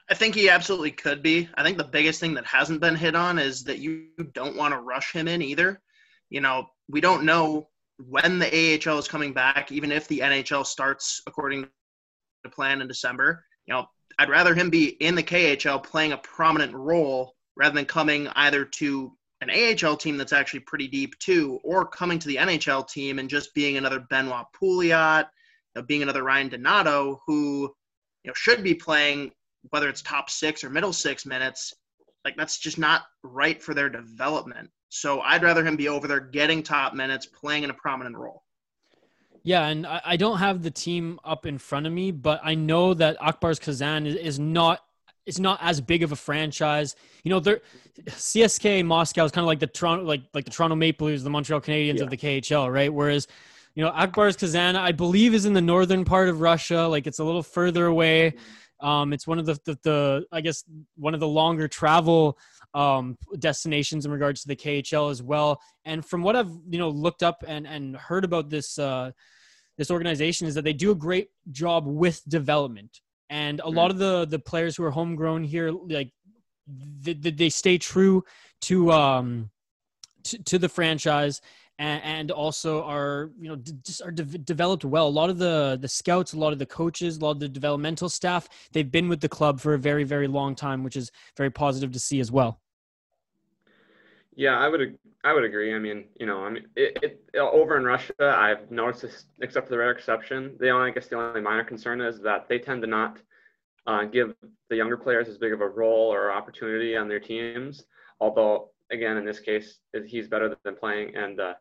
I 0.09 0.13
think 0.13 0.35
he 0.35 0.49
absolutely 0.49 0.91
could 0.91 1.21
be. 1.21 1.49
I 1.55 1.63
think 1.63 1.77
the 1.77 1.83
biggest 1.83 2.19
thing 2.19 2.33
that 2.35 2.45
hasn't 2.45 2.79
been 2.79 2.95
hit 2.95 3.15
on 3.15 3.37
is 3.37 3.63
that 3.65 3.79
you 3.79 4.07
don't 4.33 4.55
want 4.55 4.73
to 4.73 4.79
rush 4.79 5.11
him 5.11 5.27
in 5.27 5.41
either. 5.41 5.81
You 6.29 6.41
know, 6.41 6.67
we 6.87 7.01
don't 7.01 7.23
know 7.23 7.67
when 8.05 8.39
the 8.39 8.47
AHL 8.85 8.99
is 8.99 9.07
coming 9.07 9.33
back, 9.33 9.71
even 9.71 9.91
if 9.91 10.07
the 10.07 10.19
NHL 10.19 10.65
starts 10.65 11.21
according 11.27 11.67
to 12.43 12.49
plan 12.49 12.81
in 12.81 12.87
December. 12.87 13.43
You 13.65 13.73
know, 13.73 13.85
I'd 14.19 14.29
rather 14.29 14.55
him 14.55 14.69
be 14.69 14.89
in 15.01 15.15
the 15.15 15.23
KHL 15.23 15.83
playing 15.83 16.13
a 16.13 16.17
prominent 16.17 16.73
role 16.73 17.33
rather 17.57 17.75
than 17.75 17.85
coming 17.85 18.27
either 18.29 18.63
to 18.63 19.11
an 19.41 19.49
AHL 19.49 19.97
team 19.97 20.17
that's 20.17 20.33
actually 20.33 20.61
pretty 20.61 20.87
deep 20.87 21.17
too, 21.19 21.59
or 21.63 21.85
coming 21.85 22.17
to 22.19 22.27
the 22.27 22.37
NHL 22.37 22.87
team 22.87 23.19
and 23.19 23.29
just 23.29 23.53
being 23.53 23.77
another 23.77 23.99
Benoit 24.09 24.45
Pouliot, 24.59 25.27
being 25.85 26.01
another 26.01 26.23
Ryan 26.23 26.49
Donato 26.49 27.21
who 27.27 27.73
you 28.23 28.29
know 28.29 28.33
should 28.33 28.63
be 28.63 28.73
playing 28.73 29.31
whether 29.69 29.89
it's 29.89 30.01
top 30.01 30.29
six 30.29 30.63
or 30.63 30.69
middle 30.69 30.93
six 30.93 31.25
minutes, 31.25 31.73
like 32.25 32.35
that's 32.35 32.57
just 32.57 32.77
not 32.77 33.03
right 33.23 33.61
for 33.61 33.73
their 33.73 33.89
development. 33.89 34.69
So 34.89 35.21
I'd 35.21 35.43
rather 35.43 35.63
him 35.63 35.75
be 35.75 35.89
over 35.89 36.07
there 36.07 36.19
getting 36.19 36.63
top 36.63 36.93
minutes, 36.93 37.25
playing 37.25 37.63
in 37.63 37.69
a 37.69 37.73
prominent 37.73 38.15
role. 38.15 38.43
Yeah, 39.43 39.67
and 39.67 39.87
I, 39.87 40.01
I 40.03 40.17
don't 40.17 40.39
have 40.39 40.61
the 40.61 40.71
team 40.71 41.19
up 41.23 41.45
in 41.45 41.57
front 41.57 41.87
of 41.87 41.93
me, 41.93 42.11
but 42.11 42.41
I 42.43 42.55
know 42.55 42.93
that 42.95 43.17
Ak 43.21 43.39
Bars 43.39 43.59
Kazan 43.59 44.05
is, 44.05 44.15
is 44.15 44.39
not 44.39 44.81
it's 45.25 45.39
not 45.39 45.59
as 45.61 45.81
big 45.81 46.03
of 46.03 46.11
a 46.11 46.15
franchise. 46.15 46.95
You 47.23 47.31
know, 47.31 47.39
they're 47.39 47.61
CSK 48.07 48.85
Moscow 48.85 49.25
is 49.25 49.31
kind 49.31 49.43
of 49.43 49.47
like 49.47 49.59
the 49.59 49.67
Toronto 49.67 50.05
like 50.05 50.21
like 50.33 50.45
the 50.45 50.51
Toronto 50.51 50.75
Maple 50.75 51.07
Leafs, 51.07 51.23
the 51.23 51.29
Montreal 51.29 51.61
Canadiens 51.61 51.97
yeah. 51.97 52.03
of 52.03 52.09
the 52.09 52.17
KHL, 52.17 52.73
right? 52.73 52.93
Whereas, 52.93 53.27
you 53.75 53.83
know, 53.83 53.91
Ak 53.93 54.13
Bars 54.13 54.35
Kazan, 54.35 54.75
I 54.75 54.91
believe, 54.91 55.33
is 55.33 55.45
in 55.45 55.53
the 55.53 55.61
northern 55.61 56.05
part 56.05 56.29
of 56.29 56.41
Russia. 56.41 56.87
Like 56.87 57.07
it's 57.07 57.19
a 57.19 57.23
little 57.23 57.43
further 57.43 57.85
away. 57.85 58.35
Um, 58.79 59.13
it's 59.13 59.25
one 59.25 59.39
of 59.39 59.45
the, 59.45 59.59
the, 59.65 59.79
the, 59.83 60.25
I 60.31 60.41
guess, 60.41 60.63
one 60.95 61.13
of 61.13 61.19
the 61.19 61.27
longer 61.27 61.67
travel 61.67 62.37
um, 62.73 63.17
destinations 63.39 64.05
in 64.05 64.11
regards 64.11 64.41
to 64.41 64.47
the 64.47 64.55
KHL 64.55 65.09
as 65.11 65.23
well. 65.23 65.61
And 65.85 66.05
from 66.05 66.21
what 66.21 66.35
I've, 66.35 66.51
you 66.69 66.77
know, 66.77 66.89
looked 66.89 67.23
up 67.23 67.43
and, 67.47 67.65
and 67.67 67.95
heard 67.95 68.23
about 68.23 68.49
this, 68.49 68.77
uh, 68.77 69.11
this 69.77 69.91
organization 69.91 70.47
is 70.47 70.55
that 70.55 70.63
they 70.63 70.73
do 70.73 70.91
a 70.91 70.95
great 70.95 71.29
job 71.51 71.87
with 71.87 72.21
development. 72.27 73.01
And 73.29 73.59
a 73.59 73.69
lot 73.69 73.91
of 73.91 73.97
the, 73.97 74.25
the 74.25 74.39
players 74.39 74.75
who 74.77 74.83
are 74.83 74.91
homegrown 74.91 75.43
here, 75.43 75.71
like 75.71 76.11
they, 77.01 77.13
they 77.13 77.49
stay 77.49 77.77
true 77.77 78.23
to, 78.61 78.91
um, 78.91 79.49
to, 80.23 80.43
to 80.43 80.59
the 80.59 80.69
franchise 80.69 81.41
and, 81.79 82.03
and 82.03 82.31
also 82.31 82.83
are 82.83 83.31
you 83.39 83.49
know 83.49 83.55
d- 83.55 83.73
just 83.83 84.01
are 84.01 84.11
de- 84.11 84.23
developed 84.23 84.85
well. 84.85 85.07
A 85.07 85.09
lot 85.09 85.29
of 85.29 85.37
the 85.37 85.77
the 85.79 85.87
scouts, 85.87 86.33
a 86.33 86.39
lot 86.39 86.53
of 86.53 86.59
the 86.59 86.65
coaches, 86.65 87.17
a 87.17 87.21
lot 87.21 87.31
of 87.31 87.39
the 87.39 87.49
developmental 87.49 88.09
staff, 88.09 88.47
they've 88.71 88.91
been 88.91 89.09
with 89.09 89.21
the 89.21 89.29
club 89.29 89.59
for 89.59 89.73
a 89.73 89.79
very 89.79 90.03
very 90.03 90.27
long 90.27 90.55
time, 90.55 90.83
which 90.83 90.95
is 90.95 91.11
very 91.35 91.49
positive 91.49 91.91
to 91.91 91.99
see 91.99 92.19
as 92.19 92.31
well. 92.31 92.59
Yeah, 94.35 94.57
I 94.57 94.67
would 94.67 94.97
I 95.23 95.33
would 95.33 95.43
agree. 95.43 95.73
I 95.73 95.79
mean, 95.79 96.05
you 96.19 96.25
know, 96.25 96.43
I 96.43 96.49
mean, 96.49 96.67
it, 96.75 96.97
it, 97.01 97.37
over 97.37 97.77
in 97.77 97.83
Russia, 97.83 98.13
I've 98.19 98.69
noticed 98.71 99.01
this, 99.01 99.25
except 99.41 99.67
for 99.67 99.71
the 99.71 99.77
rare 99.77 99.91
exception. 99.91 100.55
The 100.59 100.69
only, 100.69 100.91
I 100.91 100.93
guess, 100.93 101.07
the 101.07 101.17
only 101.17 101.41
minor 101.41 101.63
concern 101.63 102.01
is 102.01 102.21
that 102.21 102.47
they 102.47 102.59
tend 102.59 102.81
to 102.83 102.87
not 102.87 103.19
uh, 103.87 104.05
give 104.05 104.35
the 104.69 104.75
younger 104.75 104.95
players 104.95 105.27
as 105.27 105.37
big 105.37 105.53
of 105.53 105.61
a 105.61 105.67
role 105.67 106.13
or 106.13 106.31
opportunity 106.31 106.95
on 106.95 107.07
their 107.07 107.19
teams. 107.19 107.85
Although 108.19 108.69
again, 108.91 109.17
in 109.17 109.25
this 109.25 109.39
case, 109.39 109.79
he's 110.05 110.27
better 110.27 110.55
than 110.63 110.75
playing. 110.75 111.15
And 111.15 111.39
uh, 111.39 111.53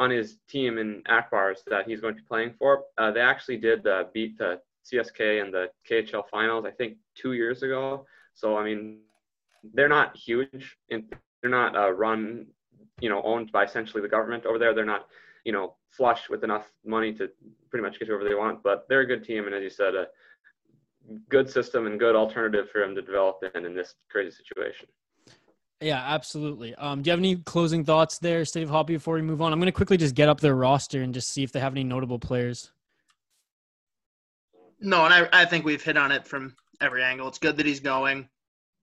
on 0.00 0.10
his 0.10 0.38
team 0.48 0.78
in 0.78 1.02
Ak 1.06 1.30
Bars 1.30 1.62
that 1.66 1.86
he's 1.86 2.00
going 2.00 2.14
to 2.14 2.22
be 2.22 2.26
playing 2.26 2.54
for, 2.58 2.84
uh, 2.96 3.12
they 3.12 3.20
actually 3.20 3.58
did 3.58 3.86
uh, 3.86 4.04
beat 4.14 4.38
the 4.38 4.58
CSK 4.90 5.44
in 5.44 5.52
the 5.52 5.66
KHL 5.88 6.24
finals, 6.30 6.64
I 6.66 6.70
think, 6.70 6.96
two 7.14 7.34
years 7.34 7.62
ago. 7.62 8.06
So, 8.34 8.56
I 8.56 8.64
mean, 8.64 9.00
they're 9.74 9.90
not 9.90 10.16
huge 10.16 10.78
and 10.90 11.04
they're 11.42 11.50
not 11.50 11.76
uh, 11.76 11.90
run, 11.92 12.46
you 13.00 13.10
know, 13.10 13.22
owned 13.22 13.52
by 13.52 13.64
essentially 13.64 14.00
the 14.00 14.08
government 14.08 14.46
over 14.46 14.58
there. 14.58 14.74
They're 14.74 14.86
not, 14.86 15.06
you 15.44 15.52
know, 15.52 15.76
flush 15.90 16.30
with 16.30 16.44
enough 16.44 16.70
money 16.84 17.12
to 17.14 17.28
pretty 17.68 17.82
much 17.82 17.98
get 17.98 18.08
whoever 18.08 18.24
they 18.24 18.34
want, 18.34 18.62
but 18.62 18.88
they're 18.88 19.00
a 19.00 19.06
good 19.06 19.22
team. 19.22 19.44
And 19.44 19.54
as 19.54 19.62
you 19.62 19.70
said, 19.70 19.94
a 19.94 20.06
good 21.28 21.50
system 21.50 21.86
and 21.86 22.00
good 22.00 22.16
alternative 22.16 22.70
for 22.70 22.82
him 22.82 22.94
to 22.94 23.02
develop 23.02 23.42
in 23.54 23.66
in 23.66 23.74
this 23.74 23.96
crazy 24.08 24.34
situation. 24.34 24.88
Yeah, 25.80 26.02
absolutely. 26.06 26.74
Um, 26.74 27.00
do 27.00 27.08
you 27.08 27.12
have 27.12 27.20
any 27.20 27.36
closing 27.36 27.84
thoughts 27.84 28.18
there, 28.18 28.44
Steve 28.44 28.68
Hoppy, 28.68 28.94
before 28.94 29.14
we 29.14 29.22
move 29.22 29.40
on? 29.40 29.52
I'm 29.52 29.58
going 29.58 29.66
to 29.66 29.72
quickly 29.72 29.96
just 29.96 30.14
get 30.14 30.28
up 30.28 30.38
their 30.38 30.54
roster 30.54 31.02
and 31.02 31.14
just 31.14 31.28
see 31.28 31.42
if 31.42 31.52
they 31.52 31.60
have 31.60 31.72
any 31.72 31.84
notable 31.84 32.18
players. 32.18 32.70
No, 34.78 35.04
and 35.06 35.14
I, 35.14 35.28
I 35.32 35.44
think 35.46 35.64
we've 35.64 35.82
hit 35.82 35.96
on 35.96 36.12
it 36.12 36.26
from 36.26 36.54
every 36.82 37.02
angle. 37.02 37.28
It's 37.28 37.38
good 37.38 37.56
that 37.56 37.66
he's 37.66 37.80
going. 37.80 38.28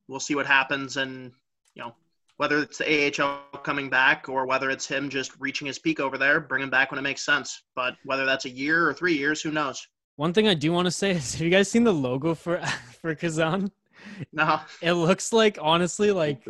We'll 0.07 0.19
see 0.19 0.35
what 0.35 0.47
happens, 0.47 0.97
and 0.97 1.31
you 1.75 1.83
know 1.83 1.93
whether 2.37 2.59
it's 2.59 2.77
the 2.77 3.21
AHL 3.21 3.59
coming 3.59 3.89
back 3.89 4.29
or 4.29 4.45
whether 4.45 4.69
it's 4.69 4.87
him 4.87 5.09
just 5.09 5.31
reaching 5.39 5.67
his 5.67 5.79
peak 5.79 5.99
over 5.99 6.17
there, 6.17 6.39
bring 6.39 6.63
him 6.63 6.69
back 6.69 6.91
when 6.91 6.99
it 6.99 7.01
makes 7.01 7.25
sense. 7.25 7.63
But 7.75 7.95
whether 8.05 8.25
that's 8.25 8.45
a 8.45 8.49
year 8.49 8.87
or 8.87 8.93
three 8.93 9.17
years, 9.17 9.41
who 9.41 9.51
knows? 9.51 9.87
One 10.15 10.33
thing 10.33 10.47
I 10.47 10.53
do 10.53 10.71
want 10.71 10.85
to 10.85 10.91
say 10.91 11.11
is, 11.11 11.33
have 11.33 11.41
you 11.41 11.49
guys 11.49 11.69
seen 11.69 11.83
the 11.83 11.93
logo 11.93 12.33
for 12.33 12.59
for 13.01 13.13
Kazan? 13.13 13.71
No. 14.31 14.61
It 14.81 14.93
looks 14.93 15.33
like 15.33 15.57
honestly 15.61 16.11
like 16.11 16.45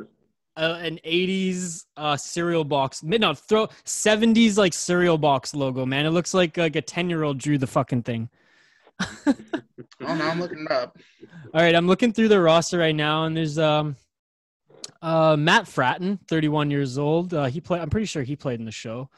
uh, 0.58 0.80
an 0.82 0.99
80s 1.05 1.86
uh, 1.95 2.18
cereal 2.18 2.64
box 2.64 3.03
no 3.03 3.34
throw 3.34 3.68
70s 3.86 4.58
like 4.58 4.74
cereal 4.74 5.18
box 5.18 5.53
logo 5.53 5.86
man. 5.86 6.05
It 6.05 6.10
looks 6.10 6.34
like 6.34 6.58
like 6.58 6.76
a 6.76 6.82
10 6.82 7.10
year 7.10 7.24
old 7.24 7.38
drew 7.38 7.58
the 7.58 7.68
fucking 7.68 8.03
thing. 8.03 8.30
Oh 10.05 10.16
no 10.16 10.28
i'm 10.28 10.39
looking 10.39 10.66
up. 10.70 10.97
All 11.53 11.62
right 11.62 11.74
i'm 11.74 11.88
looking 11.88 12.14
through 12.14 12.28
the 12.28 12.39
roster 12.39 12.78
right 12.78 12.95
now 12.95 13.26
and 13.26 13.36
there's 13.36 13.58
um 13.58 13.95
uh 15.01 15.36
matt 15.36 15.66
frattin 15.66 16.20
31 16.28 16.70
years 16.70 16.97
old. 16.97 17.34
Uh 17.34 17.45
he 17.45 17.62
played 17.62 17.82
i'm 17.82 17.89
pretty 17.89 18.05
sure 18.05 18.24
he 18.24 18.36
played 18.36 18.60
in 18.60 18.66
the 18.66 18.72
show. 18.72 19.10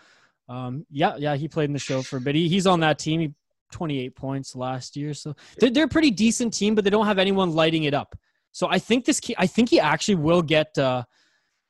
Um 0.48 0.86
yeah 0.90 1.16
yeah 1.18 1.36
he 1.36 1.48
played 1.48 1.70
in 1.70 1.74
the 1.74 1.80
show 1.80 2.02
for 2.02 2.18
a 2.18 2.22
bit. 2.22 2.36
He, 2.36 2.48
he's 2.48 2.66
on 2.68 2.80
that 2.82 3.00
team. 3.00 3.20
He 3.20 3.34
28 3.72 4.16
points 4.16 4.56
last 4.56 4.96
year 4.96 5.14
so 5.14 5.36
they're, 5.60 5.70
they're 5.70 5.86
a 5.86 5.90
pretty 5.90 6.12
decent 6.12 6.54
team 6.54 6.76
but 6.76 6.84
they 6.84 6.90
don't 6.90 7.06
have 7.06 7.20
anyone 7.20 7.52
lighting 7.54 7.84
it 7.84 7.94
up. 7.94 8.18
So 8.52 8.68
i 8.70 8.80
think 8.80 9.06
this 9.06 9.20
i 9.38 9.48
think 9.48 9.70
he 9.70 9.80
actually 9.80 10.16
will 10.16 10.42
get 10.42 10.78
uh 10.78 11.04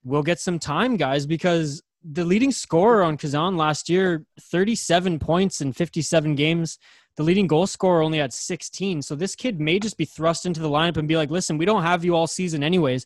will 0.04 0.24
get 0.24 0.39
some 0.39 0.60
time, 0.60 0.97
guys, 0.97 1.26
because 1.26 1.82
the 2.04 2.24
leading 2.24 2.52
scorer 2.52 3.04
on 3.04 3.18
Kazan 3.18 3.58
last 3.58 3.89
year, 3.89 4.26
37 4.39 5.20
points 5.20 5.62
in 5.62 5.74
57 5.74 6.36
games. 6.36 6.80
The 7.16 7.24
leading 7.24 7.47
goal 7.47 7.68
scorer 7.68 8.02
only 8.02 8.20
had 8.20 8.32
16. 8.32 9.02
So 9.02 9.16
this 9.16 9.36
kid 9.36 9.60
may 9.60 9.80
just 9.80 9.97
be 9.97 10.06
thrust 10.06 10.45
into 10.45 10.62
the 10.62 10.70
lineup 10.70 10.95
and 10.95 11.08
be 11.08 11.18
like, 11.18 11.30
listen, 11.30 11.58
we 11.58 11.66
don't 11.66 11.84
have 11.84 12.06
you 12.06 12.16
all 12.16 12.28
season 12.28 12.64
anyways. 12.64 13.06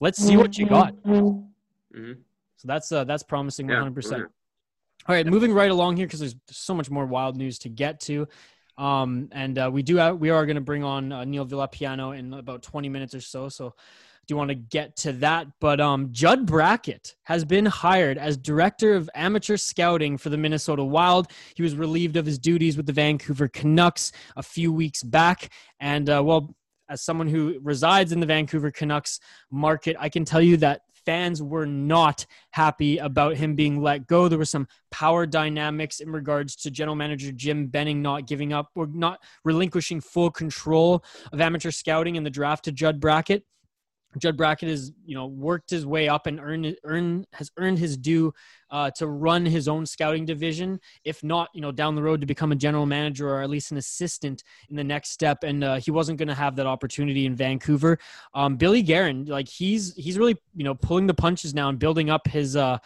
Let's 0.00 0.18
see 0.18 0.36
what 0.36 0.56
you 0.56 0.66
got. 0.66 0.94
Mm-hmm. 1.02 2.12
So 2.56 2.68
that's 2.68 2.92
uh, 2.92 3.04
that's 3.04 3.24
promising 3.24 3.66
100%. 3.66 4.10
Yeah, 4.12 4.18
all 5.08 5.14
right, 5.14 5.26
moving 5.26 5.52
right 5.52 5.70
along 5.70 5.96
here 5.96 6.06
because 6.06 6.20
there's 6.20 6.36
so 6.48 6.74
much 6.74 6.90
more 6.90 7.06
wild 7.06 7.36
news 7.36 7.58
to 7.60 7.68
get 7.68 7.98
to. 8.00 8.28
Um, 8.76 9.28
and 9.32 9.58
uh, 9.58 9.70
we 9.72 9.82
do 9.82 9.96
have, 9.96 10.18
we 10.18 10.30
are 10.30 10.44
going 10.46 10.56
to 10.56 10.60
bring 10.60 10.84
on 10.84 11.10
uh, 11.10 11.24
Neil 11.24 11.46
Villapiano 11.46 12.16
in 12.16 12.34
about 12.34 12.62
20 12.62 12.88
minutes 12.88 13.14
or 13.14 13.20
so. 13.20 13.48
So 13.48 13.74
do 14.28 14.34
you 14.34 14.36
want 14.36 14.50
to 14.50 14.54
get 14.54 14.94
to 14.96 15.12
that? 15.14 15.46
But 15.58 15.80
um, 15.80 16.10
Judd 16.12 16.44
Brackett 16.44 17.16
has 17.24 17.46
been 17.46 17.64
hired 17.64 18.18
as 18.18 18.36
director 18.36 18.94
of 18.94 19.08
amateur 19.14 19.56
scouting 19.56 20.18
for 20.18 20.28
the 20.28 20.36
Minnesota 20.36 20.84
Wild. 20.84 21.28
He 21.54 21.62
was 21.62 21.74
relieved 21.74 22.18
of 22.18 22.26
his 22.26 22.38
duties 22.38 22.76
with 22.76 22.84
the 22.84 22.92
Vancouver 22.92 23.48
Canucks 23.48 24.12
a 24.36 24.42
few 24.42 24.70
weeks 24.70 25.02
back. 25.02 25.50
And 25.80 26.10
uh, 26.10 26.22
well, 26.22 26.54
as 26.90 27.00
someone 27.00 27.26
who 27.26 27.58
resides 27.62 28.12
in 28.12 28.20
the 28.20 28.26
Vancouver 28.26 28.70
Canucks 28.70 29.18
market, 29.50 29.96
I 29.98 30.10
can 30.10 30.26
tell 30.26 30.42
you 30.42 30.58
that 30.58 30.82
fans 31.06 31.42
were 31.42 31.64
not 31.64 32.26
happy 32.50 32.98
about 32.98 33.34
him 33.34 33.54
being 33.54 33.80
let 33.80 34.06
go. 34.06 34.28
There 34.28 34.36
were 34.38 34.44
some 34.44 34.68
power 34.90 35.24
dynamics 35.24 36.00
in 36.00 36.12
regards 36.12 36.54
to 36.56 36.70
general 36.70 36.96
manager 36.96 37.32
Jim 37.32 37.68
Benning 37.68 38.02
not 38.02 38.26
giving 38.26 38.52
up 38.52 38.68
or 38.74 38.86
not 38.88 39.20
relinquishing 39.42 40.02
full 40.02 40.30
control 40.30 41.02
of 41.32 41.40
amateur 41.40 41.70
scouting 41.70 42.16
in 42.16 42.24
the 42.24 42.30
draft 42.30 42.66
to 42.66 42.72
Judd 42.72 43.00
Brackett. 43.00 43.44
Judd 44.16 44.36
Brackett 44.36 44.70
has, 44.70 44.92
you 45.04 45.14
know, 45.14 45.26
worked 45.26 45.68
his 45.68 45.84
way 45.84 46.08
up 46.08 46.26
and 46.26 46.40
earned 46.40 46.76
earn 46.84 47.26
has 47.34 47.50
earned 47.58 47.78
his 47.78 47.96
due 47.96 48.32
uh, 48.70 48.90
to 48.92 49.06
run 49.06 49.44
his 49.44 49.68
own 49.68 49.84
scouting 49.84 50.24
division. 50.24 50.80
If 51.04 51.22
not, 51.22 51.50
you 51.52 51.60
know, 51.60 51.70
down 51.70 51.94
the 51.94 52.02
road 52.02 52.20
to 52.22 52.26
become 52.26 52.50
a 52.50 52.56
general 52.56 52.86
manager 52.86 53.28
or 53.28 53.42
at 53.42 53.50
least 53.50 53.70
an 53.70 53.76
assistant 53.76 54.44
in 54.70 54.76
the 54.76 54.84
next 54.84 55.10
step. 55.10 55.44
And 55.44 55.62
uh, 55.62 55.76
he 55.76 55.90
wasn't 55.90 56.18
going 56.18 56.28
to 56.28 56.34
have 56.34 56.56
that 56.56 56.66
opportunity 56.66 57.26
in 57.26 57.34
Vancouver. 57.34 57.98
Um, 58.32 58.56
Billy 58.56 58.82
Guerin, 58.82 59.26
like 59.26 59.48
he's 59.48 59.94
he's 59.94 60.16
really 60.18 60.36
you 60.56 60.64
know 60.64 60.74
pulling 60.74 61.06
the 61.06 61.14
punches 61.14 61.54
now 61.54 61.68
and 61.68 61.78
building 61.78 62.10
up 62.10 62.26
his. 62.26 62.56
Uh, 62.56 62.78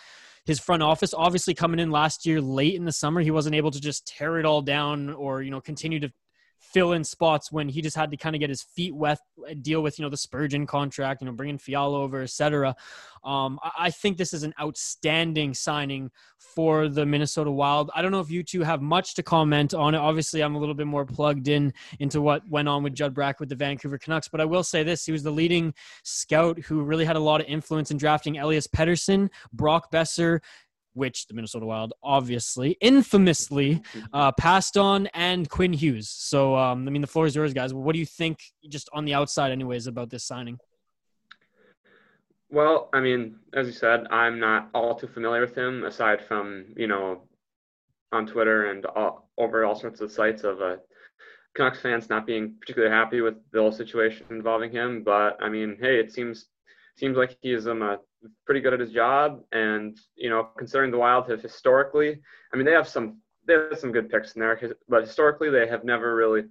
his 0.44 0.58
front 0.58 0.82
office 0.82 1.14
obviously 1.14 1.54
coming 1.54 1.78
in 1.78 1.92
last 1.92 2.26
year 2.26 2.40
late 2.40 2.74
in 2.74 2.84
the 2.84 2.90
summer 2.90 3.20
he 3.20 3.30
wasn't 3.30 3.54
able 3.54 3.70
to 3.70 3.80
just 3.80 4.04
tear 4.08 4.40
it 4.40 4.44
all 4.44 4.60
down 4.60 5.08
or 5.10 5.40
you 5.40 5.52
know 5.52 5.60
continue 5.60 6.00
to 6.00 6.12
fill 6.72 6.92
in 6.92 7.04
spots 7.04 7.52
when 7.52 7.68
he 7.68 7.82
just 7.82 7.96
had 7.96 8.10
to 8.10 8.16
kind 8.16 8.34
of 8.34 8.40
get 8.40 8.50
his 8.50 8.62
feet 8.62 8.94
wet, 8.94 9.18
deal 9.60 9.82
with 9.82 9.98
you 9.98 10.04
know 10.04 10.08
the 10.08 10.16
Spurgeon 10.16 10.66
contract, 10.66 11.20
you 11.20 11.26
know 11.26 11.32
bringing 11.32 11.58
Fiala 11.58 12.00
over, 12.00 12.22
etc. 12.22 12.74
Um, 13.24 13.58
I 13.78 13.90
think 13.90 14.16
this 14.16 14.32
is 14.32 14.42
an 14.42 14.52
outstanding 14.60 15.54
signing 15.54 16.10
for 16.38 16.88
the 16.88 17.06
Minnesota 17.06 17.50
Wild. 17.50 17.90
I 17.94 18.02
don't 18.02 18.10
know 18.10 18.20
if 18.20 18.30
you 18.30 18.42
two 18.42 18.62
have 18.62 18.82
much 18.82 19.14
to 19.14 19.22
comment 19.22 19.74
on 19.74 19.94
it. 19.94 19.98
Obviously, 19.98 20.42
I'm 20.42 20.56
a 20.56 20.58
little 20.58 20.74
bit 20.74 20.88
more 20.88 21.06
plugged 21.06 21.48
in 21.48 21.72
into 22.00 22.20
what 22.20 22.48
went 22.48 22.68
on 22.68 22.82
with 22.82 22.94
Judd 22.94 23.14
Brack 23.14 23.38
with 23.38 23.48
the 23.48 23.54
Vancouver 23.54 23.98
Canucks, 23.98 24.28
but 24.28 24.40
I 24.40 24.44
will 24.44 24.64
say 24.64 24.82
this: 24.82 25.04
he 25.04 25.12
was 25.12 25.22
the 25.22 25.30
leading 25.30 25.72
scout 26.02 26.58
who 26.60 26.82
really 26.82 27.04
had 27.04 27.16
a 27.16 27.20
lot 27.20 27.40
of 27.40 27.46
influence 27.46 27.90
in 27.90 27.96
drafting 27.96 28.38
Elias 28.38 28.66
Pettersson, 28.66 29.28
Brock 29.52 29.92
Boeser, 29.92 30.40
which 30.94 31.26
the 31.26 31.34
Minnesota 31.34 31.66
Wild 31.66 31.92
obviously 32.02 32.76
infamously 32.80 33.82
uh, 34.12 34.32
passed 34.32 34.76
on, 34.76 35.06
and 35.14 35.48
Quinn 35.48 35.72
Hughes. 35.72 36.08
So, 36.08 36.56
um, 36.56 36.86
I 36.86 36.90
mean, 36.90 37.02
the 37.02 37.08
floor 37.08 37.26
is 37.26 37.34
yours, 37.34 37.52
guys. 37.52 37.72
What 37.72 37.92
do 37.92 37.98
you 37.98 38.06
think, 38.06 38.38
just 38.68 38.88
on 38.92 39.04
the 39.04 39.14
outside, 39.14 39.52
anyways, 39.52 39.86
about 39.86 40.10
this 40.10 40.24
signing? 40.24 40.58
Well, 42.50 42.90
I 42.92 43.00
mean, 43.00 43.36
as 43.54 43.66
you 43.66 43.72
said, 43.72 44.06
I'm 44.10 44.38
not 44.38 44.68
all 44.74 44.94
too 44.94 45.06
familiar 45.06 45.40
with 45.40 45.56
him, 45.56 45.84
aside 45.84 46.22
from 46.22 46.66
you 46.76 46.86
know, 46.86 47.22
on 48.12 48.26
Twitter 48.26 48.70
and 48.70 48.84
all, 48.84 49.30
over 49.38 49.64
all 49.64 49.74
sorts 49.74 50.02
of 50.02 50.12
sites 50.12 50.44
of 50.44 50.60
uh, 50.60 50.76
Canucks 51.54 51.80
fans 51.80 52.10
not 52.10 52.26
being 52.26 52.54
particularly 52.60 52.94
happy 52.94 53.22
with 53.22 53.36
the 53.52 53.60
whole 53.60 53.72
situation 53.72 54.26
involving 54.30 54.70
him. 54.70 55.02
But 55.02 55.38
I 55.40 55.48
mean, 55.48 55.78
hey, 55.80 55.98
it 55.98 56.12
seems 56.12 56.48
seems 56.96 57.16
like 57.16 57.36
he 57.40 57.52
is 57.52 57.66
um, 57.66 57.80
a 57.80 57.98
pretty 58.44 58.60
good 58.60 58.74
at 58.74 58.80
his 58.80 58.92
job. 58.92 59.42
And 59.52 59.98
you 60.16 60.30
know, 60.30 60.48
considering 60.56 60.90
the 60.90 60.98
Wild 60.98 61.28
have 61.28 61.42
historically, 61.42 62.20
I 62.52 62.56
mean, 62.56 62.66
they 62.66 62.72
have 62.72 62.88
some 62.88 63.18
they 63.46 63.54
have 63.54 63.78
some 63.78 63.92
good 63.92 64.10
picks 64.10 64.32
in 64.32 64.40
there, 64.40 64.58
but 64.88 65.02
historically 65.02 65.50
they 65.50 65.66
have 65.66 65.84
never 65.84 66.14
really 66.14 66.42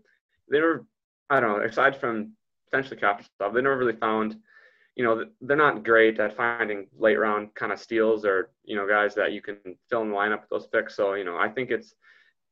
they 0.50 0.60
never 0.60 0.86
I 1.30 1.40
don't 1.40 1.58
know 1.58 1.66
aside 1.66 1.96
from 1.96 2.34
potentially 2.70 2.98
stuff, 2.98 3.54
they 3.54 3.62
never 3.62 3.78
really 3.78 3.98
found 3.98 4.38
you 4.96 5.06
know 5.06 5.26
they're 5.42 5.58
not 5.58 5.84
great 5.84 6.20
at 6.20 6.36
finding 6.36 6.88
late 6.98 7.18
round 7.18 7.54
kind 7.56 7.72
of 7.72 7.80
steals 7.80 8.26
or 8.26 8.52
you 8.64 8.76
know 8.76 8.88
guys 8.88 9.16
that 9.16 9.32
you 9.32 9.42
can 9.42 9.58
fill 9.90 10.02
in 10.02 10.10
the 10.10 10.16
lineup 10.16 10.42
with 10.42 10.50
those 10.50 10.68
picks. 10.68 10.96
So 10.96 11.14
you 11.14 11.24
know, 11.24 11.38
I 11.38 11.50
think 11.50 11.72
it's 11.72 11.96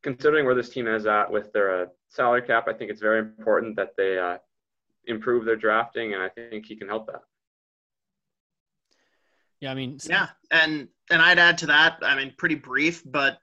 considering 0.03 0.45
where 0.45 0.55
this 0.55 0.70
team 0.70 0.88
is 0.88 1.05
at 1.05 1.30
with 1.30 1.51
their 1.51 1.84
uh, 1.84 1.86
salary 2.07 2.41
cap, 2.41 2.67
I 2.67 2.74
think 2.74 2.89
it's 2.89 3.01
very 3.01 3.20
important 3.20 3.76
that 3.76 3.95
they 3.97 4.17
uh, 4.17 4.38
improve 5.05 5.45
their 5.45 5.55
drafting, 5.55 6.13
and 6.13 6.24
I 6.24 6.30
think 6.30 6.65
he 6.65 6.76
can 6.76 6.88
help 6.88 7.07
that. 7.07 7.22
Yeah, 9.62 9.72
I 9.72 9.76
mean, 9.76 9.99
yeah, 10.05 10.30
and 10.51 10.88
and 11.10 11.22
I'd 11.22 11.39
add 11.39 11.57
to 11.60 11.68
that. 11.68 11.99
I 12.01 12.16
mean, 12.16 12.34
pretty 12.38 12.55
brief, 12.55 13.03
but 13.05 13.39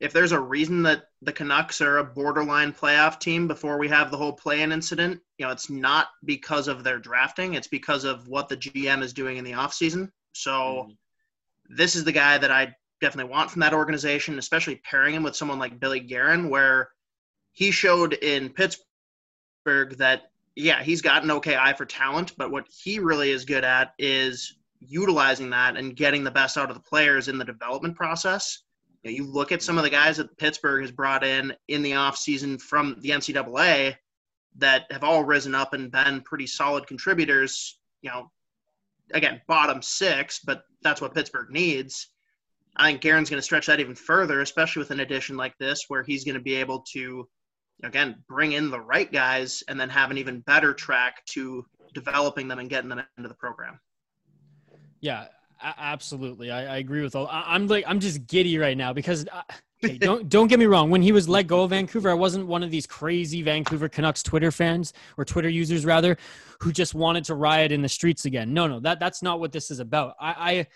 if 0.00 0.12
there's 0.12 0.32
a 0.32 0.40
reason 0.40 0.82
that 0.82 1.04
the 1.22 1.32
Canucks 1.32 1.80
are 1.80 1.98
a 1.98 2.04
borderline 2.04 2.72
playoff 2.72 3.18
team 3.18 3.48
before 3.48 3.78
we 3.78 3.88
have 3.88 4.10
the 4.10 4.16
whole 4.16 4.32
play-in 4.32 4.72
incident, 4.72 5.20
you 5.38 5.46
know, 5.46 5.52
it's 5.52 5.70
not 5.70 6.08
because 6.24 6.68
of 6.68 6.84
their 6.84 6.98
drafting; 6.98 7.54
it's 7.54 7.68
because 7.68 8.04
of 8.04 8.28
what 8.28 8.48
the 8.48 8.56
GM 8.56 9.02
is 9.02 9.14
doing 9.14 9.38
in 9.38 9.44
the 9.44 9.52
offseason. 9.52 10.10
So, 10.32 10.52
mm-hmm. 10.52 11.74
this 11.74 11.96
is 11.96 12.04
the 12.04 12.12
guy 12.12 12.36
that 12.36 12.50
I 12.50 12.74
definitely 13.00 13.30
want 13.30 13.50
from 13.50 13.60
that 13.60 13.74
organization, 13.74 14.38
especially 14.38 14.76
pairing 14.84 15.14
him 15.14 15.22
with 15.22 15.36
someone 15.36 15.58
like 15.58 15.80
Billy 15.80 16.00
Guerin, 16.00 16.50
where 16.50 16.90
he 17.52 17.70
showed 17.70 18.12
in 18.14 18.50
Pittsburgh 18.50 19.96
that 19.96 20.30
yeah, 20.56 20.82
he's 20.82 21.02
got 21.02 21.24
an 21.24 21.30
okay 21.32 21.56
eye 21.56 21.72
for 21.72 21.84
talent, 21.84 22.34
but 22.36 22.50
what 22.50 22.66
he 22.68 22.98
really 22.98 23.30
is 23.30 23.44
good 23.44 23.64
at 23.64 23.94
is 23.98 24.56
utilizing 24.86 25.50
that 25.50 25.76
and 25.76 25.96
getting 25.96 26.24
the 26.24 26.30
best 26.30 26.56
out 26.56 26.70
of 26.70 26.76
the 26.76 26.82
players 26.82 27.28
in 27.28 27.38
the 27.38 27.44
development 27.44 27.96
process. 27.96 28.62
You, 29.02 29.10
know, 29.10 29.16
you 29.16 29.24
look 29.24 29.52
at 29.52 29.62
some 29.62 29.78
of 29.78 29.84
the 29.84 29.90
guys 29.90 30.16
that 30.16 30.36
Pittsburgh 30.38 30.82
has 30.82 30.92
brought 30.92 31.24
in 31.24 31.54
in 31.68 31.82
the 31.82 31.92
offseason 31.92 32.60
from 32.60 32.96
the 33.00 33.10
NCAA 33.10 33.96
that 34.56 34.84
have 34.90 35.04
all 35.04 35.24
risen 35.24 35.54
up 35.54 35.74
and 35.74 35.90
been 35.90 36.20
pretty 36.22 36.46
solid 36.46 36.86
contributors. 36.86 37.78
You 38.02 38.10
know, 38.10 38.30
again, 39.12 39.40
bottom 39.46 39.82
six, 39.82 40.40
but 40.44 40.62
that's 40.82 41.00
what 41.00 41.14
Pittsburgh 41.14 41.50
needs. 41.50 42.08
I 42.76 42.90
think 42.90 43.02
Guerin's 43.02 43.30
going 43.30 43.38
to 43.38 43.42
stretch 43.42 43.66
that 43.66 43.80
even 43.80 43.94
further, 43.94 44.40
especially 44.40 44.80
with 44.80 44.90
an 44.90 45.00
addition 45.00 45.36
like 45.36 45.56
this, 45.58 45.84
where 45.88 46.02
he's 46.02 46.24
going 46.24 46.34
to 46.34 46.40
be 46.40 46.56
able 46.56 46.80
to, 46.92 47.28
again, 47.84 48.16
bring 48.28 48.52
in 48.52 48.70
the 48.70 48.80
right 48.80 49.10
guys 49.10 49.62
and 49.68 49.78
then 49.78 49.88
have 49.88 50.10
an 50.10 50.18
even 50.18 50.40
better 50.40 50.74
track 50.74 51.24
to 51.26 51.64
developing 51.92 52.48
them 52.48 52.58
and 52.58 52.68
getting 52.68 52.90
them 52.90 53.02
into 53.16 53.28
the 53.28 53.34
program. 53.34 53.78
Yeah, 55.04 55.26
absolutely. 55.62 56.50
I, 56.50 56.76
I 56.76 56.76
agree 56.78 57.02
with 57.02 57.14
all. 57.14 57.26
I, 57.26 57.54
am 57.54 57.66
like, 57.66 57.84
I'm 57.86 58.00
just 58.00 58.26
giddy 58.26 58.56
right 58.56 58.76
now 58.76 58.94
because. 58.94 59.26
Uh, 59.30 59.42
okay, 59.84 59.98
don't 59.98 60.28
don't 60.30 60.46
get 60.46 60.58
me 60.58 60.64
wrong. 60.64 60.88
When 60.88 61.02
he 61.02 61.12
was 61.12 61.28
let 61.28 61.46
go 61.46 61.62
of 61.62 61.70
Vancouver, 61.70 62.10
I 62.10 62.14
wasn't 62.14 62.46
one 62.46 62.62
of 62.62 62.70
these 62.70 62.86
crazy 62.86 63.42
Vancouver 63.42 63.90
Canucks 63.90 64.22
Twitter 64.22 64.50
fans 64.50 64.94
or 65.18 65.26
Twitter 65.26 65.50
users 65.50 65.84
rather, 65.84 66.16
who 66.60 66.72
just 66.72 66.94
wanted 66.94 67.24
to 67.24 67.34
riot 67.34 67.70
in 67.70 67.82
the 67.82 67.88
streets 67.88 68.24
again. 68.24 68.54
No, 68.54 68.66
no, 68.66 68.80
that 68.80 68.98
that's 68.98 69.22
not 69.22 69.40
what 69.40 69.52
this 69.52 69.70
is 69.70 69.78
about. 69.78 70.14
I 70.18 70.30
I, 70.30 70.66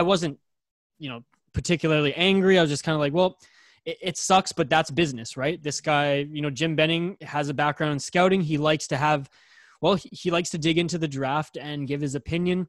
I 0.00 0.02
wasn't, 0.02 0.38
you 0.98 1.08
know, 1.08 1.24
particularly 1.54 2.12
angry. 2.12 2.58
I 2.58 2.60
was 2.60 2.70
just 2.70 2.84
kind 2.84 2.94
of 2.94 3.00
like, 3.00 3.14
well, 3.14 3.38
it, 3.86 3.96
it, 4.02 4.18
sucks, 4.18 4.52
but 4.52 4.68
that's 4.68 4.90
business, 4.90 5.34
right? 5.38 5.62
This 5.62 5.80
guy, 5.80 6.26
you 6.30 6.42
know, 6.42 6.50
Jim 6.50 6.76
Benning 6.76 7.16
has 7.22 7.48
a 7.48 7.54
background 7.54 7.94
in 7.94 7.98
scouting. 7.98 8.42
He 8.42 8.58
likes 8.58 8.86
to 8.88 8.98
have, 8.98 9.30
well, 9.80 9.94
he, 9.94 10.10
he 10.12 10.30
likes 10.30 10.50
to 10.50 10.58
dig 10.58 10.76
into 10.76 10.98
the 10.98 11.08
draft 11.08 11.56
and 11.56 11.88
give 11.88 12.02
his 12.02 12.14
opinion, 12.14 12.68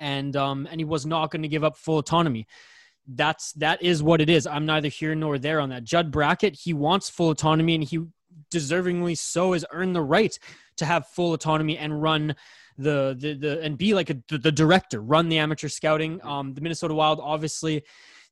and 0.00 0.36
um, 0.36 0.68
and 0.70 0.80
he 0.80 0.84
was 0.84 1.06
not 1.06 1.30
going 1.30 1.42
to 1.42 1.48
give 1.48 1.64
up 1.64 1.76
full 1.76 1.98
autonomy. 1.98 2.46
That's 3.06 3.52
that 3.54 3.82
is 3.82 4.02
what 4.02 4.20
it 4.20 4.30
is. 4.30 4.46
I'm 4.46 4.66
neither 4.66 4.88
here 4.88 5.14
nor 5.14 5.38
there 5.38 5.60
on 5.60 5.68
that. 5.70 5.84
Judd 5.84 6.10
Brackett, 6.10 6.54
he 6.54 6.72
wants 6.72 7.10
full 7.10 7.30
autonomy, 7.30 7.74
and 7.74 7.84
he 7.84 8.00
deservingly 8.52 9.16
so 9.16 9.52
has 9.52 9.64
earned 9.70 9.94
the 9.94 10.02
right 10.02 10.38
to 10.76 10.84
have 10.84 11.06
full 11.08 11.32
autonomy 11.34 11.78
and 11.78 12.02
run 12.02 12.34
the 12.78 13.16
the, 13.18 13.34
the 13.34 13.60
and 13.62 13.78
be 13.78 13.94
like 13.94 14.10
a, 14.10 14.16
the, 14.28 14.38
the 14.38 14.52
director, 14.52 15.00
run 15.00 15.28
the 15.28 15.38
amateur 15.38 15.68
scouting. 15.68 16.20
Um, 16.22 16.54
the 16.54 16.60
Minnesota 16.60 16.94
Wild, 16.94 17.20
obviously, 17.22 17.84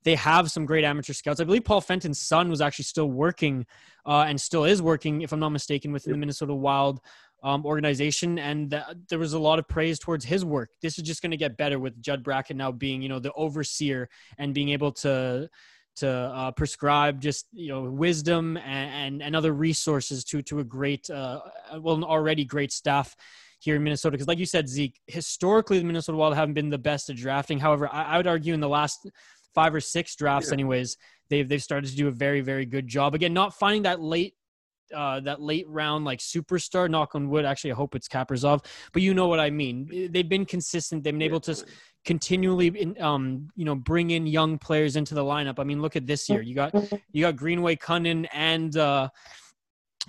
they 0.05 0.15
have 0.17 0.51
some 0.51 0.67
great 0.67 0.85
amateur 0.85 1.13
scouts. 1.13 1.41
I 1.41 1.45
believe 1.45 1.65
Paul 1.65 1.81
Fenton's 1.81 2.21
son 2.21 2.49
was 2.49 2.61
actually 2.61 2.85
still 2.85 3.11
working 3.11 3.67
uh, 4.05 4.25
and 4.27 4.41
still 4.41 4.65
is 4.65 4.83
working, 4.83 5.23
if 5.23 5.33
I'm 5.33 5.41
not 5.41 5.51
mistaken, 5.51 5.93
within 5.93 6.13
the 6.13 6.19
Minnesota 6.19 6.55
Wild 6.55 7.01
um, 7.43 7.65
organization, 7.67 8.39
and 8.39 8.71
th- 8.71 8.83
there 9.09 9.19
was 9.19 9.33
a 9.33 9.39
lot 9.39 9.59
of 9.59 9.67
praise 9.69 9.99
towards 9.99 10.25
his 10.25 10.45
work. 10.45 10.71
This 10.81 10.99
is 10.99 11.05
just 11.05 11.23
going 11.23 11.33
to 11.33 11.37
get 11.37 11.57
better 11.57 11.79
with 11.79 12.01
Judd 12.01 12.23
Brackett 12.23 12.57
now 12.57 12.71
being, 12.71 13.03
you 13.03 13.09
know, 13.09 13.19
the 13.19 13.33
overseer 13.33 14.09
and 14.39 14.55
being 14.55 14.71
able 14.71 14.93
to 14.93 15.49
to 15.95 16.09
uh, 16.09 16.51
prescribe 16.53 17.21
just 17.21 17.47
you 17.53 17.69
know 17.69 17.83
wisdom 17.83 18.57
and, 18.57 18.91
and, 18.95 19.23
and 19.23 19.37
other 19.37 19.53
resources 19.53 20.25
to 20.25 20.41
to 20.41 20.61
a 20.61 20.65
great 20.65 21.11
uh, 21.11 21.41
well 21.81 21.97
an 21.97 22.05
already 22.05 22.47
great 22.47 22.73
staff 22.73 23.15
here 23.63 23.77
in 23.77 23.83
Minnesota. 23.85 24.13
Because, 24.13 24.29
like 24.29 24.39
you 24.39 24.47
said, 24.47 24.69
Zeke, 24.69 25.01
historically, 25.07 25.79
the 25.79 25.85
Minnesota 25.85 26.19
Wild 26.19 26.35
haven't 26.35 26.55
been 26.55 26.69
the 26.69 26.79
best 26.79 27.09
at 27.11 27.17
drafting. 27.17 27.61
However, 27.61 27.89
I, 27.93 28.03
I 28.03 28.17
would 28.17 28.27
argue 28.27 28.55
in 28.55 28.61
the 28.61 28.69
last 28.69 29.09
five 29.55 29.75
or 29.75 29.81
six 29.81 30.17
drafts, 30.17 30.49
yeah. 30.49 30.55
anyways, 30.55 30.97
they've 31.31 31.49
they've 31.49 31.63
started 31.63 31.89
to 31.91 31.97
do 31.97 32.09
a 32.09 32.13
very 32.13 32.41
very 32.41 32.67
good 32.67 32.87
job. 32.87 33.15
Again, 33.15 33.33
not 33.33 33.55
finding 33.55 33.83
that 33.83 34.01
late. 34.01 34.35
Uh, 34.95 35.21
that 35.21 35.41
late 35.41 35.67
round 35.69 36.05
like 36.05 36.19
superstar 36.19 36.89
knock 36.89 37.15
on 37.15 37.29
wood 37.29 37.45
actually 37.45 37.73
i 37.73 37.75
hope 37.75 37.95
it's 37.95 38.09
kaprizov 38.09 38.65
but 38.93 39.03
you 39.03 39.15
know 39.15 39.27
what 39.27 39.41
i 39.41 39.51
mean. 39.51 40.09
They've 40.13 40.29
been 40.29 40.45
consistent. 40.45 41.05
They've 41.05 41.15
been 41.15 41.23
able 41.23 41.41
to 41.41 41.65
continually 42.05 42.69
in, 42.69 43.01
um 43.01 43.49
you 43.55 43.65
know 43.65 43.75
bring 43.75 44.11
in 44.11 44.27
young 44.27 44.59
players 44.59 44.97
into 44.97 45.15
the 45.15 45.23
lineup. 45.23 45.59
I 45.59 45.65
mean 45.65 45.81
look 45.81 45.97
at 45.97 46.07
this 46.07 46.29
year. 46.29 46.43
You 46.43 46.55
got 46.55 46.75
you 47.13 47.23
got 47.23 47.37
greenway 47.37 47.77
Kunin 47.77 48.27
and 48.33 48.77
uh 48.77 49.09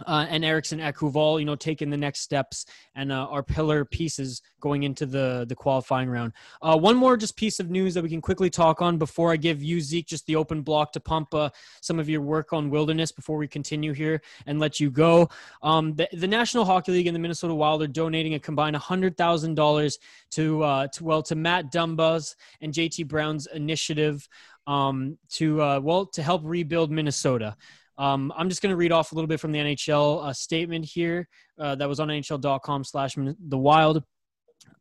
uh, 0.05 0.25
and 0.29 0.43
Eriksson 0.43 0.79
Ekhuval, 0.79 1.39
you 1.39 1.45
know, 1.45 1.55
taking 1.55 1.89
the 1.89 1.97
next 1.97 2.21
steps 2.21 2.65
and 2.95 3.11
uh, 3.11 3.27
our 3.29 3.43
pillar 3.43 3.85
pieces 3.85 4.41
going 4.59 4.83
into 4.83 5.05
the 5.05 5.45
the 5.47 5.55
qualifying 5.55 6.09
round. 6.09 6.33
Uh, 6.61 6.77
one 6.77 6.95
more 6.95 7.17
just 7.17 7.35
piece 7.35 7.59
of 7.59 7.69
news 7.69 7.93
that 7.93 8.03
we 8.03 8.09
can 8.09 8.21
quickly 8.21 8.49
talk 8.49 8.81
on 8.81 8.97
before 8.97 9.31
I 9.31 9.35
give 9.35 9.61
you 9.61 9.81
Zeke 9.81 10.07
just 10.07 10.25
the 10.25 10.35
open 10.35 10.61
block 10.61 10.91
to 10.93 10.99
pump 10.99 11.33
uh, 11.33 11.49
some 11.81 11.99
of 11.99 12.09
your 12.09 12.21
work 12.21 12.53
on 12.53 12.69
wilderness 12.69 13.11
before 13.11 13.37
we 13.37 13.47
continue 13.47 13.93
here 13.93 14.21
and 14.47 14.59
let 14.59 14.79
you 14.79 14.89
go. 14.89 15.29
Um, 15.61 15.93
the, 15.93 16.07
the 16.13 16.27
National 16.27 16.65
Hockey 16.65 16.91
League 16.91 17.07
and 17.07 17.15
the 17.15 17.19
Minnesota 17.19 17.53
Wild 17.53 17.83
are 17.83 17.87
donating 17.87 18.33
a 18.33 18.39
combined 18.39 18.75
hundred 18.75 19.17
thousand 19.17 19.55
dollars 19.55 19.99
to 20.31 20.63
uh, 20.63 20.87
to 20.87 21.03
well 21.03 21.21
to 21.23 21.35
Matt 21.35 21.71
Dumba's 21.71 22.35
and 22.61 22.73
JT 22.73 23.07
Brown's 23.07 23.47
initiative 23.47 24.27
um, 24.65 25.17
to 25.29 25.61
uh, 25.61 25.79
well 25.79 26.05
to 26.07 26.23
help 26.23 26.41
rebuild 26.43 26.91
Minnesota. 26.91 27.55
Um, 27.97 28.33
I'm 28.35 28.49
just 28.49 28.61
going 28.61 28.71
to 28.71 28.75
read 28.75 28.91
off 28.91 29.11
a 29.11 29.15
little 29.15 29.27
bit 29.27 29.39
from 29.39 29.51
the 29.51 29.59
NHL 29.59 30.25
uh, 30.25 30.33
statement 30.33 30.85
here 30.85 31.27
uh, 31.59 31.75
that 31.75 31.87
was 31.87 31.99
on 31.99 32.07
NHL.com 32.07 32.83
slash 32.83 33.15
the 33.15 33.57
Wild. 33.57 34.03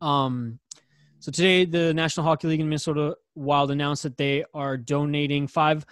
Um, 0.00 0.58
so 1.18 1.30
today, 1.30 1.64
the 1.64 1.94
National 1.94 2.24
Hockey 2.24 2.48
League 2.48 2.60
in 2.60 2.68
Minnesota 2.68 3.16
Wild 3.34 3.70
announced 3.70 4.02
that 4.02 4.16
they 4.16 4.44
are 4.54 4.76
donating 4.76 5.46
five 5.46 5.86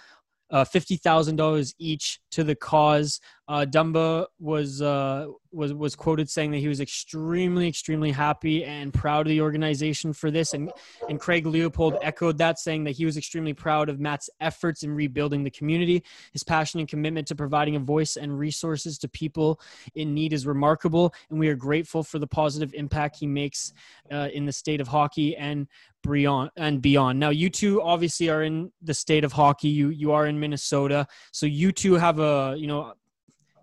uh, 0.49 0.65
fifty 0.65 0.97
thousand 0.97 1.37
dollars 1.37 1.73
each 1.79 2.19
to 2.31 2.43
the 2.43 2.55
cause. 2.55 3.21
Uh, 3.47 3.65
Dumba 3.65 4.27
was 4.39 4.81
uh, 4.81 5.27
was 5.51 5.73
was 5.73 5.95
quoted 5.95 6.29
saying 6.29 6.51
that 6.51 6.59
he 6.59 6.67
was 6.67 6.79
extremely 6.79 7.67
extremely 7.67 8.11
happy 8.11 8.63
and 8.63 8.93
proud 8.93 9.25
of 9.25 9.29
the 9.29 9.41
organization 9.41 10.13
for 10.13 10.31
this, 10.31 10.53
and 10.53 10.71
and 11.09 11.19
Craig 11.19 11.45
Leopold 11.45 11.97
echoed 12.01 12.37
that, 12.37 12.59
saying 12.59 12.83
that 12.85 12.91
he 12.91 13.03
was 13.03 13.17
extremely 13.17 13.53
proud 13.53 13.89
of 13.89 13.99
Matt's 13.99 14.29
efforts 14.39 14.83
in 14.83 14.91
rebuilding 14.93 15.43
the 15.43 15.49
community. 15.49 16.03
His 16.31 16.43
passion 16.43 16.79
and 16.79 16.87
commitment 16.87 17.27
to 17.27 17.35
providing 17.35 17.75
a 17.75 17.79
voice 17.79 18.15
and 18.15 18.37
resources 18.37 18.97
to 18.99 19.09
people 19.09 19.59
in 19.95 20.13
need 20.13 20.33
is 20.33 20.45
remarkable, 20.45 21.13
and 21.29 21.39
we 21.39 21.49
are 21.49 21.55
grateful 21.55 22.03
for 22.03 22.19
the 22.19 22.27
positive 22.27 22.73
impact 22.73 23.17
he 23.17 23.27
makes 23.27 23.73
uh, 24.11 24.29
in 24.33 24.45
the 24.45 24.53
state 24.53 24.79
of 24.79 24.87
hockey 24.87 25.35
and 25.35 25.67
beyond 26.03 26.51
and 26.57 26.81
beyond. 26.81 27.19
Now, 27.19 27.29
you 27.29 27.49
two 27.49 27.81
obviously 27.81 28.29
are 28.29 28.43
in 28.43 28.71
the 28.81 28.93
state 28.93 29.23
of 29.23 29.33
hockey. 29.33 29.69
You 29.69 29.89
you 29.89 30.11
are 30.11 30.27
in 30.27 30.39
Minnesota, 30.39 31.07
so 31.31 31.45
you 31.45 31.71
two 31.71 31.95
have 31.95 32.19
a 32.19 32.55
you 32.57 32.67
know, 32.67 32.93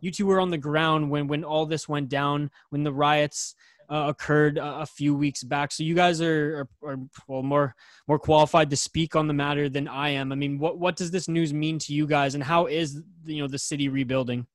you 0.01 0.11
two 0.11 0.27
were 0.27 0.41
on 0.41 0.51
the 0.51 0.59
ground 0.59 1.11
when 1.11 1.27
when 1.27 1.45
all 1.45 1.67
this 1.67 1.89
went 1.89 2.09
down, 2.09 2.51
when 2.71 2.85
the 2.85 2.93
riots 2.93 3.55
uh, 3.91 4.07
occurred 4.09 4.59
a, 4.59 4.81
a, 4.81 4.87
few 4.87 5.15
weeks 5.15 5.43
back. 5.43 5.73
So 5.73 5.83
you 5.83 5.95
guys 5.95 6.21
are, 6.21 6.69
are, 6.83 6.91
are 6.91 6.99
well 7.27 7.43
more 7.43 7.75
more 8.07 8.19
qualified 8.19 8.71
to 8.71 8.77
speak 8.77 9.17
on 9.17 9.27
the 9.27 9.35
matter 9.35 9.69
than 9.69 9.89
I 9.89 10.11
am. 10.11 10.31
I 10.33 10.35
mean, 10.35 10.59
what 10.59 10.79
what 10.79 10.97
does 10.97 11.11
this 11.11 11.29
news 11.29 11.55
mean 11.55 11.79
to 11.81 11.95
you 11.95 12.07
guys, 12.07 12.35
and 12.35 12.45
how 12.45 12.67
is 12.67 13.03
you 13.25 13.43
know 13.43 13.49
the 13.49 13.59
city 13.59 13.89
rebuilding? 13.89 14.47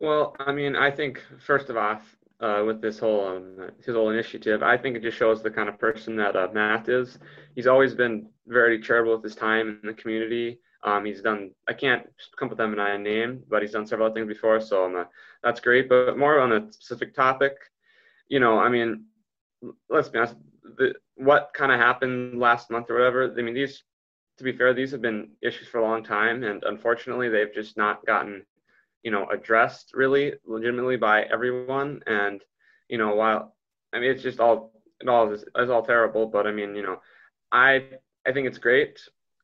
Well, 0.00 0.36
I 0.38 0.52
mean, 0.52 0.76
I 0.76 0.90
think 0.90 1.22
first 1.38 1.70
of 1.70 1.76
all, 1.76 2.00
uh, 2.40 2.62
with 2.64 2.80
this 2.82 2.98
whole 2.98 3.26
um, 3.26 3.70
his 3.84 3.94
whole 3.94 4.10
initiative. 4.10 4.62
I 4.62 4.76
think 4.76 4.96
it 4.96 5.02
just 5.02 5.16
shows 5.16 5.42
the 5.42 5.50
kind 5.50 5.68
of 5.68 5.78
person 5.78 6.16
that 6.16 6.36
uh, 6.36 6.48
Matt 6.52 6.88
is. 6.88 7.18
He's 7.54 7.66
always 7.66 7.94
been 7.94 8.26
very 8.46 8.80
charitable 8.80 9.14
with 9.14 9.24
his 9.24 9.34
time 9.34 9.80
in 9.82 9.88
the 9.88 9.94
community. 9.94 10.58
Um, 10.84 11.04
he's 11.04 11.22
done. 11.22 11.50
I 11.66 11.72
can't 11.72 12.06
come 12.36 12.46
up 12.46 12.50
with 12.50 12.58
them 12.58 12.72
and 12.72 12.80
I 12.80 12.96
name, 12.96 13.42
but 13.48 13.62
he's 13.62 13.72
done 13.72 13.86
several 13.86 14.12
things 14.12 14.28
before, 14.28 14.60
so 14.60 14.84
um, 14.84 14.96
uh, 14.96 15.04
that's 15.42 15.60
great. 15.60 15.88
But 15.88 16.18
more 16.18 16.38
on 16.40 16.52
a 16.52 16.72
specific 16.72 17.14
topic, 17.14 17.54
you 18.28 18.38
know, 18.38 18.58
I 18.58 18.68
mean, 18.68 19.04
let's 19.88 20.08
be 20.08 20.18
honest. 20.18 20.36
The, 20.76 20.94
what 21.16 21.50
kind 21.54 21.72
of 21.72 21.78
happened 21.78 22.38
last 22.38 22.70
month 22.70 22.90
or 22.90 22.94
whatever? 22.94 23.32
I 23.36 23.42
mean, 23.42 23.54
these, 23.54 23.82
to 24.38 24.44
be 24.44 24.52
fair, 24.52 24.74
these 24.74 24.90
have 24.90 25.02
been 25.02 25.30
issues 25.42 25.68
for 25.68 25.78
a 25.78 25.82
long 25.82 26.02
time, 26.02 26.42
and 26.42 26.62
unfortunately, 26.64 27.28
they've 27.28 27.54
just 27.54 27.76
not 27.76 28.04
gotten 28.04 28.44
you 29.04 29.10
know 29.10 29.28
addressed 29.30 29.92
really 29.94 30.32
legitimately 30.46 30.96
by 30.96 31.22
everyone 31.24 32.02
and 32.06 32.42
you 32.88 32.98
know 32.98 33.14
while 33.14 33.54
i 33.92 34.00
mean 34.00 34.10
it's 34.10 34.22
just 34.22 34.40
all 34.40 34.72
it 35.00 35.08
all 35.08 35.30
is 35.30 35.44
it's 35.54 35.70
all 35.70 35.84
terrible 35.84 36.26
but 36.26 36.46
i 36.46 36.50
mean 36.50 36.74
you 36.74 36.82
know 36.82 37.00
i 37.52 37.84
i 38.26 38.32
think 38.32 38.48
it's 38.48 38.58
great 38.58 38.98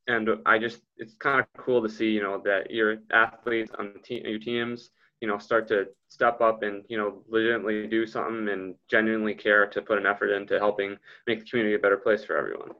and 0.06 0.28
i 0.46 0.58
just 0.58 0.82
it's 0.96 1.14
kind 1.14 1.40
of 1.40 1.46
cool 1.56 1.82
to 1.82 1.88
see 1.88 2.10
you 2.10 2.22
know 2.22 2.40
that 2.44 2.70
your 2.70 2.96
athletes 3.12 3.70
on 3.78 3.92
the 3.92 4.00
team 4.00 4.22
your 4.24 4.38
teams 4.38 4.90
you 5.20 5.28
know 5.28 5.38
start 5.38 5.68
to 5.68 5.86
step 6.08 6.40
up 6.40 6.62
and 6.62 6.84
you 6.88 6.96
know 6.96 7.22
legitimately 7.28 7.86
do 7.86 8.06
something 8.06 8.48
and 8.48 8.74
genuinely 8.88 9.34
care 9.34 9.66
to 9.66 9.82
put 9.82 9.98
an 9.98 10.06
effort 10.06 10.30
into 10.30 10.58
helping 10.58 10.96
make 11.26 11.40
the 11.40 11.46
community 11.46 11.74
a 11.74 11.78
better 11.78 11.98
place 11.98 12.24
for 12.24 12.36
everyone 12.36 12.70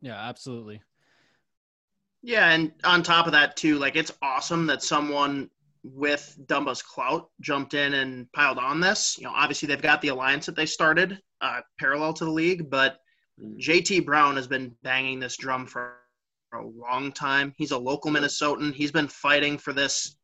yeah 0.00 0.28
absolutely 0.28 0.80
yeah, 2.26 2.52
and 2.52 2.72
on 2.84 3.02
top 3.02 3.26
of 3.26 3.32
that 3.32 3.54
too, 3.54 3.78
like 3.78 3.96
it's 3.96 4.12
awesome 4.22 4.66
that 4.68 4.82
someone 4.82 5.50
with 5.82 6.38
Dumba's 6.46 6.80
clout 6.80 7.28
jumped 7.42 7.74
in 7.74 7.92
and 7.92 8.32
piled 8.32 8.56
on 8.56 8.80
this. 8.80 9.18
You 9.18 9.24
know, 9.24 9.32
obviously 9.34 9.68
they've 9.68 9.80
got 9.80 10.00
the 10.00 10.08
alliance 10.08 10.46
that 10.46 10.56
they 10.56 10.64
started 10.64 11.20
uh, 11.42 11.60
parallel 11.78 12.14
to 12.14 12.24
the 12.24 12.30
league, 12.30 12.68
but. 12.70 12.98
JT 13.40 14.04
Brown 14.04 14.36
has 14.36 14.46
been 14.46 14.74
banging 14.82 15.20
this 15.20 15.36
drum 15.36 15.66
for 15.66 15.94
a 16.52 16.62
long 16.62 17.12
time. 17.12 17.52
He's 17.56 17.72
a 17.72 17.78
local 17.78 18.10
Minnesotan. 18.10 18.72
He's 18.72 18.92
been 18.92 19.08
fighting 19.08 19.58
for 19.58 19.72
this. 19.72 20.16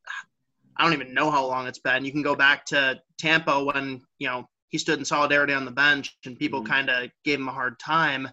I 0.77 0.85
don't 0.85 0.93
even 0.93 1.13
know 1.13 1.31
how 1.31 1.45
long 1.47 1.67
it's 1.67 1.81
been. 1.81 2.05
You 2.05 2.13
can 2.13 2.23
go 2.23 2.37
back 2.37 2.65
to 2.67 3.01
Tampa 3.19 3.65
when 3.65 4.01
you 4.19 4.29
know 4.29 4.49
he 4.69 4.79
stood 4.79 4.99
in 4.99 5.05
solidarity 5.05 5.53
on 5.53 5.65
the 5.65 5.71
bench 5.71 6.17
and 6.25 6.39
people 6.39 6.61
mm-hmm. 6.61 6.73
kind 6.73 6.91
of 6.91 7.11
gave 7.25 7.41
him 7.41 7.49
a 7.49 7.53
hard 7.53 7.79
time 7.81 8.29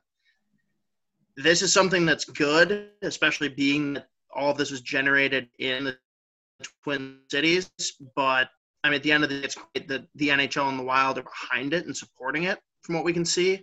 this 1.38 1.62
is 1.62 1.72
something 1.72 2.06
that's 2.06 2.26
good, 2.26 2.90
especially 3.04 3.48
being 3.48 3.94
that 3.94 4.08
all 4.36 4.52
of 4.52 4.58
this 4.58 4.72
was 4.72 4.82
generated 4.82 5.48
in 5.60 5.86
the 5.86 5.98
Twin 6.84 7.20
Cities. 7.30 7.72
But 8.16 8.50
I 8.84 8.90
mean, 8.90 8.96
at 8.96 9.04
the 9.04 9.12
end 9.12 9.24
of 9.24 9.30
the 9.30 9.40
day, 9.40 9.46
it's 9.46 9.56
great 9.56 9.88
that 9.88 10.08
the 10.16 10.30
NHL 10.30 10.68
and 10.68 10.80
the 10.80 10.84
Wild 10.84 11.20
are 11.20 11.24
behind 11.24 11.74
it 11.74 11.86
and 11.86 11.96
supporting 11.96 12.44
it. 12.44 12.60
From 12.82 12.96
what 12.96 13.04
we 13.04 13.14
can 13.14 13.26
see, 13.26 13.62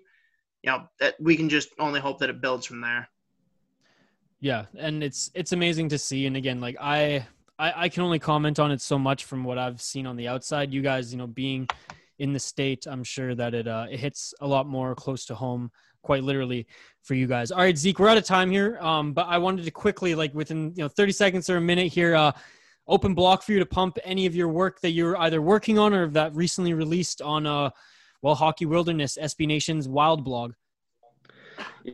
you 0.64 0.70
know, 0.70 0.88
that 0.98 1.14
we 1.20 1.36
can 1.36 1.50
just 1.50 1.68
only 1.78 2.00
hope 2.00 2.18
that 2.20 2.30
it 2.30 2.40
builds 2.40 2.64
from 2.64 2.80
there. 2.80 3.06
Yeah, 4.40 4.64
and 4.78 5.04
it's 5.04 5.30
it's 5.34 5.52
amazing 5.52 5.90
to 5.90 5.98
see. 5.98 6.26
And 6.26 6.36
again, 6.36 6.58
like 6.58 6.76
I, 6.80 7.26
I 7.58 7.84
I 7.84 7.88
can 7.90 8.02
only 8.02 8.18
comment 8.18 8.58
on 8.58 8.70
it 8.70 8.80
so 8.80 8.98
much 8.98 9.24
from 9.24 9.44
what 9.44 9.58
I've 9.58 9.80
seen 9.82 10.06
on 10.06 10.16
the 10.16 10.26
outside. 10.26 10.72
You 10.72 10.80
guys, 10.80 11.12
you 11.12 11.18
know, 11.18 11.26
being 11.26 11.68
in 12.18 12.32
the 12.32 12.40
state, 12.40 12.86
I'm 12.86 13.04
sure 13.04 13.34
that 13.34 13.52
it 13.52 13.68
uh, 13.68 13.86
it 13.90 14.00
hits 14.00 14.32
a 14.40 14.46
lot 14.46 14.66
more 14.66 14.94
close 14.94 15.26
to 15.26 15.34
home, 15.34 15.70
quite 16.02 16.24
literally, 16.24 16.66
for 17.02 17.12
you 17.12 17.26
guys. 17.26 17.50
All 17.50 17.58
right, 17.58 17.76
Zeke, 17.76 17.98
we're 17.98 18.08
out 18.08 18.16
of 18.16 18.24
time 18.24 18.50
here, 18.50 18.78
um, 18.80 19.12
but 19.12 19.26
I 19.28 19.36
wanted 19.36 19.66
to 19.66 19.70
quickly, 19.70 20.14
like 20.14 20.34
within 20.34 20.72
you 20.76 20.84
know 20.84 20.88
30 20.88 21.12
seconds 21.12 21.50
or 21.50 21.58
a 21.58 21.60
minute 21.60 21.92
here, 21.92 22.14
uh, 22.14 22.32
open 22.86 23.14
block 23.14 23.42
for 23.42 23.52
you 23.52 23.58
to 23.58 23.66
pump 23.66 23.98
any 24.02 24.24
of 24.24 24.34
your 24.34 24.48
work 24.48 24.80
that 24.80 24.92
you're 24.92 25.18
either 25.18 25.42
working 25.42 25.78
on 25.78 25.92
or 25.92 26.08
that 26.08 26.34
recently 26.34 26.72
released 26.72 27.20
on 27.20 27.46
uh, 27.46 27.68
well, 28.24 28.34
Hockey 28.34 28.64
Wilderness, 28.64 29.18
SB 29.20 29.46
Nation's 29.46 29.86
Wild 29.86 30.24
blog. 30.24 30.54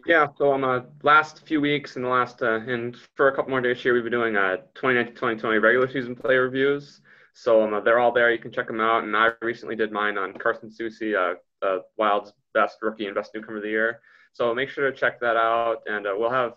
Yeah, 0.06 0.28
so 0.38 0.52
on 0.52 0.60
the 0.60 0.86
last 1.02 1.44
few 1.44 1.60
weeks 1.60 1.96
and 1.96 2.04
the 2.04 2.08
last 2.08 2.40
uh, 2.40 2.60
and 2.60 2.96
for 3.16 3.26
a 3.26 3.34
couple 3.34 3.50
more 3.50 3.60
days 3.60 3.82
here, 3.82 3.94
we've 3.94 4.04
been 4.04 4.12
doing 4.12 4.36
uh 4.36 4.58
2019-2020 4.76 5.60
regular 5.60 5.90
season 5.90 6.14
play 6.14 6.36
reviews. 6.36 7.00
So 7.34 7.62
um, 7.64 7.82
they're 7.84 7.98
all 7.98 8.12
there. 8.12 8.30
You 8.30 8.38
can 8.38 8.52
check 8.52 8.68
them 8.68 8.80
out. 8.80 9.02
And 9.02 9.16
I 9.16 9.30
recently 9.42 9.74
did 9.74 9.90
mine 9.90 10.16
on 10.18 10.32
Carson 10.34 10.70
Soucy, 10.70 11.16
uh, 11.16 11.34
uh, 11.66 11.80
Wild's 11.96 12.32
best 12.54 12.78
rookie 12.80 13.06
and 13.06 13.14
best 13.14 13.32
newcomer 13.34 13.56
of 13.56 13.64
the 13.64 13.68
year. 13.68 14.00
So 14.32 14.54
make 14.54 14.68
sure 14.68 14.88
to 14.88 14.96
check 14.96 15.18
that 15.20 15.34
out. 15.36 15.78
And 15.86 16.06
uh, 16.06 16.14
we'll 16.16 16.30
have 16.30 16.52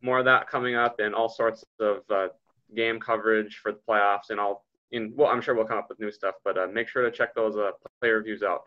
more 0.00 0.20
of 0.20 0.24
that 0.24 0.48
coming 0.48 0.74
up 0.74 1.00
and 1.00 1.14
all 1.14 1.28
sorts 1.28 1.66
of 1.80 1.98
uh, 2.08 2.28
game 2.74 2.98
coverage 2.98 3.58
for 3.62 3.72
the 3.72 3.80
playoffs. 3.86 4.30
And 4.30 4.40
I'll, 4.40 4.64
in, 4.90 5.12
well, 5.14 5.28
I'm 5.28 5.42
sure 5.42 5.54
we'll 5.54 5.66
come 5.66 5.78
up 5.78 5.90
with 5.90 6.00
new 6.00 6.10
stuff, 6.10 6.36
but 6.44 6.56
uh, 6.56 6.66
make 6.72 6.88
sure 6.88 7.02
to 7.02 7.10
check 7.10 7.34
those 7.34 7.58
uh, 7.58 7.72
play 8.00 8.08
reviews 8.08 8.42
out. 8.42 8.62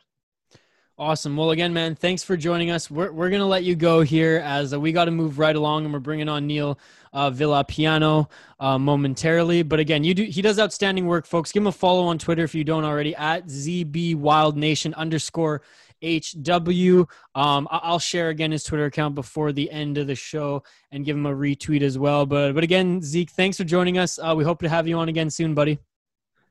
Awesome. 1.02 1.36
Well, 1.36 1.50
again, 1.50 1.74
man, 1.74 1.96
thanks 1.96 2.24
for 2.24 2.38
joining 2.38 2.70
us. 2.70 2.92
We're, 2.92 3.12
we're 3.12 3.32
going 3.32 3.40
to 3.40 3.48
let 3.48 3.64
you 3.64 3.76
go 3.76 4.02
here 4.02 4.40
as 4.46 4.72
uh, 4.72 4.80
we 4.80 4.92
got 4.92 5.06
to 5.06 5.12
move 5.12 5.40
right 5.40 5.56
along 5.56 5.84
and 5.84 5.92
we're 5.92 6.00
bringing 6.00 6.30
on 6.30 6.46
Neil 6.46 6.78
uh, 7.12 7.32
Villapiano 7.32 8.30
uh, 8.60 8.78
momentarily. 8.78 9.64
But 9.64 9.80
again, 9.80 10.04
you 10.04 10.14
do, 10.14 10.24
he 10.26 10.44
does 10.44 10.60
outstanding 10.60 11.08
work, 11.08 11.26
folks. 11.26 11.52
Give 11.52 11.64
him 11.64 11.68
a 11.68 11.72
follow 11.72 12.04
on 12.04 12.20
Twitter 12.20 12.44
if 12.44 12.54
you 12.54 12.64
don't 12.64 12.86
already 12.86 13.16
at 13.16 13.48
ZB 13.48 14.14
Wild 14.14 14.56
Nation 14.58 14.94
underscore 14.94 15.64
HW. 16.04 17.08
Um, 17.34 17.68
I'll 17.72 17.98
share 17.98 18.30
again 18.30 18.52
his 18.52 18.64
Twitter 18.64 18.86
account 18.86 19.16
before 19.16 19.52
the 19.52 19.72
end 19.72 19.98
of 19.98 20.06
the 20.06 20.14
show 20.14 20.62
and 20.92 21.04
give 21.04 21.18
him 21.18 21.26
a 21.26 21.34
retweet 21.34 21.82
as 21.82 21.98
well. 21.98 22.28
But, 22.28 22.54
but 22.54 22.64
again, 22.64 23.02
Zeke, 23.02 23.32
thanks 23.32 23.58
for 23.58 23.64
joining 23.64 23.98
us. 23.98 24.20
Uh, 24.20 24.36
we 24.38 24.44
hope 24.44 24.60
to 24.62 24.70
have 24.70 24.88
you 24.88 25.00
on 25.00 25.10
again 25.10 25.32
soon, 25.32 25.56
buddy. 25.56 25.80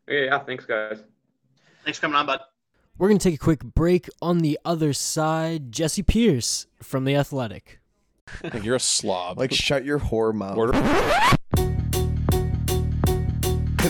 Yeah, 0.09 0.40
thanks, 0.40 0.64
guys. 0.64 1.05
Thanks 1.84 2.01
for 2.01 2.03
coming 2.03 2.16
on, 2.16 2.26
bud. 2.26 2.40
We're 3.01 3.09
going 3.09 3.18
to 3.18 3.30
take 3.30 3.36
a 3.36 3.42
quick 3.42 3.64
break. 3.64 4.11
On 4.20 4.40
the 4.40 4.59
other 4.62 4.92
side, 4.92 5.72
Jessi 5.72 6.07
Pierce 6.07 6.66
from 6.82 7.07
The 7.07 7.16
Athletic. 7.16 7.80
Like 8.44 8.62
you're 8.62 8.76
a 8.76 8.80
slob. 8.80 9.38
Like, 9.38 9.55
shut 9.55 9.86
your 9.86 9.98
whore 9.98 10.34
mouth. 10.34 10.59
Order- 10.59 10.72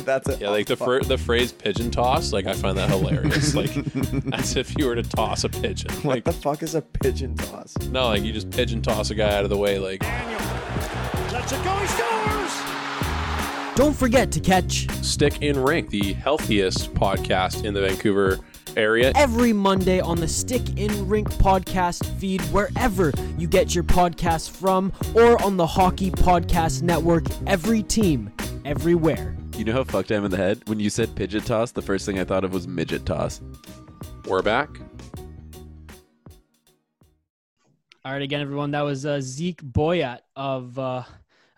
That's 0.04 0.28
it. 0.28 0.40
yeah, 0.40 0.50
like 0.50 0.68
the 0.68 0.76
fir- 0.76 1.00
the 1.00 1.18
phrase 1.18 1.50
pigeon 1.50 1.90
toss. 1.90 2.32
Like 2.32 2.46
I 2.46 2.52
find 2.52 2.78
that 2.78 2.88
hilarious. 2.88 3.52
like 3.56 3.76
as 4.32 4.54
if 4.56 4.78
you 4.78 4.86
were 4.86 4.94
to 4.94 5.02
toss 5.02 5.42
a 5.42 5.48
pigeon. 5.48 5.90
What 6.02 6.14
Like 6.14 6.24
the 6.24 6.32
fuck 6.32 6.62
is 6.62 6.76
a 6.76 6.82
pigeon 6.82 7.34
toss? 7.34 7.76
no, 7.90 8.06
like 8.06 8.22
you 8.22 8.32
just 8.32 8.48
pigeon 8.50 8.80
toss 8.80 9.10
a 9.10 9.16
guy 9.16 9.36
out 9.36 9.42
of 9.42 9.50
the 9.50 9.56
way. 9.56 9.80
Like 9.80 10.04
Let's 11.32 11.50
it 11.50 11.64
go. 11.64 11.74
He 11.78 11.86
scores. 11.88 13.76
Don't 13.76 13.96
forget 13.96 14.30
to 14.32 14.40
catch 14.40 14.88
Stick 15.04 15.42
in 15.42 15.60
Rank, 15.60 15.90
the 15.90 16.12
healthiest 16.14 16.94
podcast 16.94 17.64
in 17.64 17.74
the 17.74 17.80
Vancouver 17.80 18.38
area. 18.76 19.12
every 19.14 19.52
Monday 19.52 20.00
on 20.00 20.18
the 20.18 20.28
Stick 20.28 20.78
in 20.78 21.08
Rink 21.08 21.30
podcast 21.34 22.04
feed, 22.18 22.40
wherever 22.52 23.12
you 23.38 23.46
get 23.46 23.74
your 23.74 23.84
podcasts 23.84 24.50
from, 24.50 24.92
or 25.14 25.42
on 25.42 25.56
the 25.56 25.66
Hockey 25.66 26.10
Podcast 26.10 26.82
Network. 26.82 27.24
Every 27.46 27.82
team, 27.82 28.32
everywhere. 28.64 29.36
You 29.56 29.64
know 29.64 29.72
how 29.72 29.84
fucked 29.84 30.10
I 30.10 30.14
am 30.14 30.24
in 30.24 30.30
the 30.30 30.36
head? 30.36 30.62
When 30.66 30.80
you 30.80 30.88
said 30.88 31.14
pigeon 31.14 31.42
toss, 31.42 31.72
the 31.72 31.82
first 31.82 32.06
thing 32.06 32.18
I 32.18 32.24
thought 32.24 32.44
of 32.44 32.52
was 32.52 32.66
midget 32.66 33.04
toss. 33.04 33.40
We're 34.26 34.42
back. 34.42 34.70
All 38.02 38.12
right, 38.12 38.22
again, 38.22 38.40
everyone. 38.40 38.70
That 38.70 38.80
was 38.80 39.04
uh, 39.04 39.20
Zeke 39.20 39.62
Boyat 39.62 40.20
of 40.34 40.78
uh, 40.78 41.02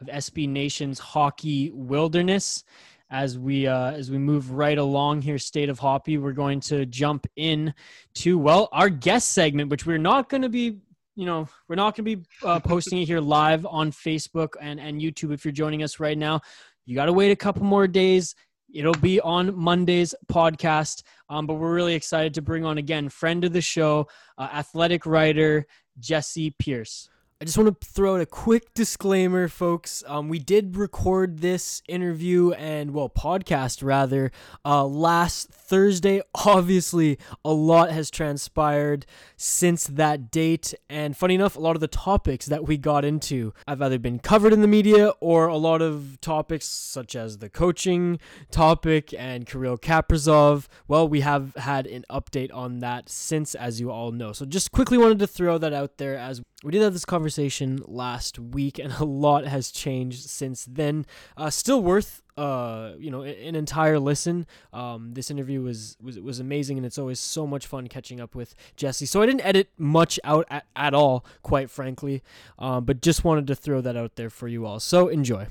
of 0.00 0.06
SB 0.08 0.48
Nation's 0.48 0.98
Hockey 0.98 1.70
Wilderness. 1.70 2.64
As 3.12 3.38
we 3.38 3.66
uh, 3.66 3.92
as 3.92 4.10
we 4.10 4.16
move 4.16 4.52
right 4.52 4.78
along 4.78 5.20
here, 5.20 5.36
state 5.38 5.68
of 5.68 5.78
hockey, 5.78 6.16
we're 6.16 6.32
going 6.32 6.60
to 6.60 6.86
jump 6.86 7.26
in 7.36 7.74
to 8.14 8.38
well 8.38 8.70
our 8.72 8.88
guest 8.88 9.32
segment, 9.32 9.70
which 9.70 9.84
we're 9.84 9.98
not 9.98 10.30
going 10.30 10.42
to 10.42 10.48
be. 10.48 10.78
You 11.14 11.26
know, 11.26 11.46
we're 11.68 11.76
not 11.76 11.94
going 11.94 12.06
to 12.06 12.16
be 12.16 12.26
uh, 12.42 12.58
posting 12.58 13.02
it 13.02 13.04
here 13.04 13.20
live 13.20 13.66
on 13.66 13.92
Facebook 13.92 14.54
and, 14.58 14.80
and 14.80 14.98
YouTube. 14.98 15.34
If 15.34 15.44
you're 15.44 15.52
joining 15.52 15.82
us 15.82 16.00
right 16.00 16.16
now, 16.16 16.40
you 16.86 16.94
got 16.94 17.04
to 17.04 17.12
wait 17.12 17.30
a 17.30 17.36
couple 17.36 17.64
more 17.64 17.86
days. 17.86 18.34
It'll 18.72 18.94
be 18.94 19.20
on 19.20 19.54
Monday's 19.54 20.14
podcast. 20.32 21.02
Um, 21.28 21.46
but 21.46 21.54
we're 21.54 21.74
really 21.74 21.94
excited 21.94 22.32
to 22.34 22.42
bring 22.42 22.64
on 22.64 22.78
again, 22.78 23.10
friend 23.10 23.44
of 23.44 23.52
the 23.52 23.60
show, 23.60 24.08
uh, 24.38 24.48
athletic 24.54 25.04
writer 25.04 25.66
Jessi 26.00 26.56
Pierce. 26.58 27.10
I 27.42 27.44
just 27.44 27.58
want 27.58 27.80
to 27.80 27.88
throw 27.88 28.14
out 28.14 28.20
a 28.20 28.26
quick 28.26 28.72
disclaimer, 28.72 29.48
folks. 29.48 30.04
Um, 30.06 30.28
we 30.28 30.38
did 30.38 30.76
record 30.76 31.40
this 31.40 31.82
interview 31.88 32.52
and, 32.52 32.94
well, 32.94 33.08
podcast 33.08 33.82
rather, 33.82 34.30
uh, 34.64 34.86
last 34.86 35.48
Thursday. 35.48 36.22
Obviously, 36.46 37.18
a 37.44 37.52
lot 37.52 37.90
has 37.90 38.12
transpired 38.12 39.06
since 39.36 39.88
that 39.88 40.30
date. 40.30 40.72
And 40.88 41.16
funny 41.16 41.34
enough, 41.34 41.56
a 41.56 41.58
lot 41.58 41.74
of 41.74 41.80
the 41.80 41.88
topics 41.88 42.46
that 42.46 42.68
we 42.68 42.76
got 42.76 43.04
into 43.04 43.52
have 43.66 43.82
either 43.82 43.98
been 43.98 44.20
covered 44.20 44.52
in 44.52 44.60
the 44.60 44.68
media 44.68 45.08
or 45.18 45.48
a 45.48 45.56
lot 45.56 45.82
of 45.82 46.20
topics 46.20 46.66
such 46.66 47.16
as 47.16 47.38
the 47.38 47.48
coaching 47.48 48.20
topic 48.52 49.12
and 49.18 49.46
Kirill 49.46 49.78
Kaprizov. 49.78 50.68
Well, 50.86 51.08
we 51.08 51.22
have 51.22 51.56
had 51.56 51.88
an 51.88 52.04
update 52.08 52.54
on 52.54 52.78
that 52.78 53.08
since, 53.08 53.56
as 53.56 53.80
you 53.80 53.90
all 53.90 54.12
know. 54.12 54.32
So 54.32 54.44
just 54.44 54.70
quickly 54.70 54.96
wanted 54.96 55.18
to 55.18 55.26
throw 55.26 55.58
that 55.58 55.72
out 55.72 55.98
there 55.98 56.16
as 56.16 56.40
we 56.62 56.70
did 56.70 56.82
have 56.82 56.92
this 56.92 57.04
conversation 57.04 57.82
last 57.86 58.38
week, 58.38 58.78
and 58.78 58.92
a 58.98 59.04
lot 59.04 59.46
has 59.46 59.70
changed 59.70 60.28
since 60.28 60.64
then. 60.64 61.06
Uh, 61.36 61.50
still 61.50 61.82
worth, 61.82 62.22
uh, 62.36 62.92
you 62.98 63.10
know, 63.10 63.22
an 63.22 63.54
entire 63.54 63.98
listen. 63.98 64.46
Um, 64.72 65.14
this 65.14 65.30
interview 65.30 65.62
was, 65.62 65.96
was 66.00 66.18
was 66.20 66.40
amazing, 66.40 66.76
and 66.76 66.86
it's 66.86 66.98
always 66.98 67.20
so 67.20 67.46
much 67.46 67.66
fun 67.66 67.88
catching 67.88 68.20
up 68.20 68.34
with 68.34 68.54
Jessi. 68.76 69.06
So 69.06 69.22
I 69.22 69.26
didn't 69.26 69.44
edit 69.44 69.70
much 69.76 70.18
out 70.24 70.46
at, 70.50 70.66
at 70.76 70.94
all, 70.94 71.24
quite 71.42 71.70
frankly, 71.70 72.22
um, 72.58 72.84
but 72.84 73.02
just 73.02 73.24
wanted 73.24 73.46
to 73.48 73.54
throw 73.54 73.80
that 73.80 73.96
out 73.96 74.16
there 74.16 74.30
for 74.30 74.48
you 74.48 74.66
all. 74.66 74.80
So 74.80 75.08
enjoy. 75.08 75.48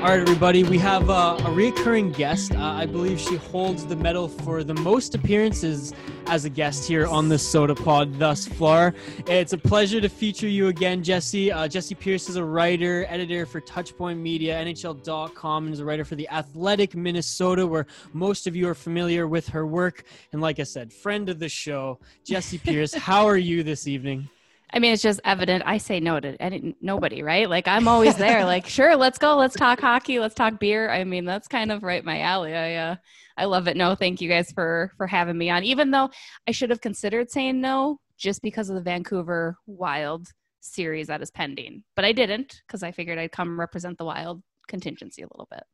All 0.00 0.06
right, 0.06 0.18
everybody. 0.18 0.64
We 0.64 0.78
have 0.78 1.10
uh, 1.10 1.38
a 1.44 1.52
recurring 1.52 2.10
guest. 2.12 2.54
Uh, 2.54 2.58
I 2.58 2.86
believe 2.86 3.20
she 3.20 3.36
holds 3.36 3.84
the 3.84 3.96
medal 3.96 4.28
for 4.28 4.64
the 4.64 4.72
most 4.72 5.14
appearances 5.14 5.92
as 6.24 6.46
a 6.46 6.48
guest 6.48 6.88
here 6.88 7.06
on 7.06 7.28
the 7.28 7.34
Sota 7.34 7.76
Pod 7.76 8.18
thus 8.18 8.48
far. 8.48 8.94
It's 9.26 9.52
a 9.52 9.58
pleasure 9.58 10.00
to 10.00 10.08
feature 10.08 10.48
you 10.48 10.68
again, 10.68 11.04
Jessi. 11.04 11.52
Uh, 11.52 11.68
Jessi 11.68 11.96
Pierce 11.96 12.30
is 12.30 12.36
a 12.36 12.44
writer, 12.44 13.04
editor 13.10 13.44
for 13.44 13.60
Touchpoint 13.60 14.16
Media, 14.16 14.64
NHL.com, 14.64 15.66
and 15.66 15.74
is 15.74 15.80
a 15.80 15.84
writer 15.84 16.06
for 16.06 16.14
The 16.14 16.30
Athletic 16.30 16.96
Minnesota, 16.96 17.66
where 17.66 17.86
most 18.14 18.46
of 18.46 18.56
you 18.56 18.70
are 18.70 18.74
familiar 18.74 19.28
with 19.28 19.48
her 19.48 19.66
work. 19.66 20.04
And 20.32 20.40
like 20.40 20.60
I 20.60 20.62
said, 20.62 20.94
friend 20.94 21.28
of 21.28 21.38
the 21.38 21.50
show, 21.50 21.98
Jessi 22.26 22.58
Pierce. 22.58 22.94
how 23.10 23.26
are 23.26 23.36
you 23.36 23.62
this 23.62 23.86
evening? 23.86 24.30
I 24.72 24.78
mean, 24.78 24.92
it's 24.92 25.02
just 25.02 25.20
evident. 25.24 25.64
I 25.66 25.78
say 25.78 26.00
no 26.00 26.20
to 26.20 26.40
any, 26.40 26.76
nobody, 26.80 27.22
right? 27.22 27.48
Like 27.48 27.66
I'm 27.66 27.88
always 27.88 28.16
there. 28.16 28.44
like, 28.46 28.66
sure, 28.66 28.96
let's 28.96 29.18
go. 29.18 29.36
Let's 29.36 29.56
talk 29.56 29.80
hockey. 29.80 30.20
Let's 30.20 30.34
talk 30.34 30.60
beer. 30.60 30.90
I 30.90 31.04
mean, 31.04 31.24
that's 31.24 31.48
kind 31.48 31.72
of 31.72 31.82
right 31.82 32.04
my 32.04 32.20
alley. 32.20 32.54
I 32.54 32.74
uh, 32.76 32.96
I 33.36 33.46
love 33.46 33.68
it. 33.68 33.76
No, 33.76 33.94
thank 33.94 34.20
you 34.20 34.28
guys 34.28 34.52
for 34.52 34.92
for 34.96 35.06
having 35.06 35.36
me 35.36 35.50
on. 35.50 35.64
Even 35.64 35.90
though 35.90 36.10
I 36.46 36.52
should 36.52 36.70
have 36.70 36.80
considered 36.80 37.30
saying 37.30 37.60
no, 37.60 37.98
just 38.16 38.42
because 38.42 38.68
of 38.70 38.76
the 38.76 38.82
Vancouver 38.82 39.56
Wild 39.66 40.28
series 40.60 41.08
that 41.08 41.22
is 41.22 41.30
pending, 41.30 41.82
but 41.96 42.04
I 42.04 42.12
didn't 42.12 42.62
because 42.66 42.82
I 42.82 42.92
figured 42.92 43.18
I'd 43.18 43.32
come 43.32 43.58
represent 43.58 43.98
the 43.98 44.04
Wild 44.04 44.42
contingency 44.68 45.22
a 45.22 45.26
little 45.26 45.48
bit. 45.50 45.64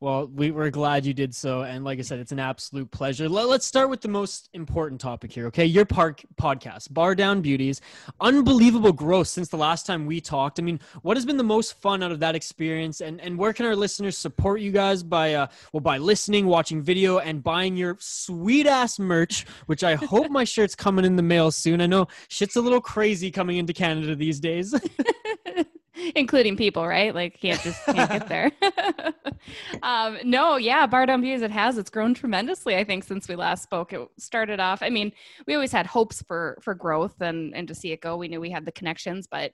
Well, 0.00 0.26
we, 0.26 0.50
we're 0.50 0.70
glad 0.70 1.06
you 1.06 1.14
did 1.14 1.34
so. 1.34 1.62
And 1.62 1.84
like 1.84 1.98
I 1.98 2.02
said, 2.02 2.18
it's 2.18 2.32
an 2.32 2.38
absolute 2.38 2.90
pleasure. 2.90 3.28
Let, 3.28 3.48
us 3.48 3.64
start 3.64 3.88
with 3.88 4.00
the 4.00 4.08
most 4.08 4.50
important 4.52 5.00
topic 5.00 5.32
here, 5.32 5.46
okay? 5.46 5.64
Your 5.64 5.84
park 5.84 6.22
podcast, 6.36 6.92
Bar 6.92 7.14
Down 7.14 7.40
Beauties. 7.40 7.80
Unbelievable 8.20 8.92
growth 8.92 9.28
since 9.28 9.48
the 9.48 9.56
last 9.56 9.86
time 9.86 10.04
we 10.04 10.20
talked. 10.20 10.58
I 10.58 10.62
mean, 10.62 10.80
what 11.02 11.16
has 11.16 11.24
been 11.24 11.36
the 11.36 11.44
most 11.44 11.80
fun 11.80 12.02
out 12.02 12.12
of 12.12 12.20
that 12.20 12.34
experience? 12.34 13.00
And, 13.00 13.20
and 13.20 13.38
where 13.38 13.52
can 13.52 13.66
our 13.66 13.76
listeners 13.76 14.18
support 14.18 14.60
you 14.60 14.72
guys 14.72 15.02
by, 15.02 15.34
uh, 15.34 15.46
well, 15.72 15.80
by 15.80 15.98
listening, 15.98 16.46
watching 16.46 16.82
video, 16.82 17.18
and 17.18 17.42
buying 17.42 17.76
your 17.76 17.96
sweet 18.00 18.66
ass 18.66 18.98
merch, 18.98 19.46
which 19.66 19.84
I 19.84 19.94
hope 19.94 20.30
my 20.30 20.44
shirt's 20.44 20.74
coming 20.74 21.04
in 21.04 21.16
the 21.16 21.22
mail 21.22 21.50
soon. 21.50 21.80
I 21.80 21.86
know 21.86 22.08
shit's 22.28 22.56
a 22.56 22.60
little 22.60 22.80
crazy 22.80 23.30
coming 23.30 23.56
into 23.56 23.72
Canada 23.72 24.14
these 24.14 24.40
days. 24.40 24.74
including 26.14 26.56
people, 26.56 26.86
right? 26.86 27.14
Like 27.14 27.40
can't 27.40 27.60
just 27.60 27.84
can't 27.84 28.10
get 28.10 28.28
there. 28.28 28.50
um, 29.82 30.18
no, 30.24 30.56
yeah, 30.56 30.86
Bar 30.86 31.06
Down 31.06 31.20
Beauties 31.20 31.42
it 31.42 31.50
has. 31.50 31.78
It's 31.78 31.90
grown 31.90 32.14
tremendously. 32.14 32.76
I 32.76 32.84
think 32.84 33.04
since 33.04 33.28
we 33.28 33.36
last 33.36 33.62
spoke, 33.62 33.92
it 33.92 34.00
started 34.18 34.60
off. 34.60 34.82
I 34.82 34.90
mean, 34.90 35.12
we 35.46 35.54
always 35.54 35.72
had 35.72 35.86
hopes 35.86 36.22
for 36.22 36.58
for 36.62 36.74
growth 36.74 37.20
and 37.20 37.54
and 37.54 37.68
to 37.68 37.74
see 37.74 37.92
it 37.92 38.00
go. 38.00 38.16
We 38.16 38.28
knew 38.28 38.40
we 38.40 38.50
had 38.50 38.64
the 38.64 38.72
connections, 38.72 39.26
but 39.26 39.52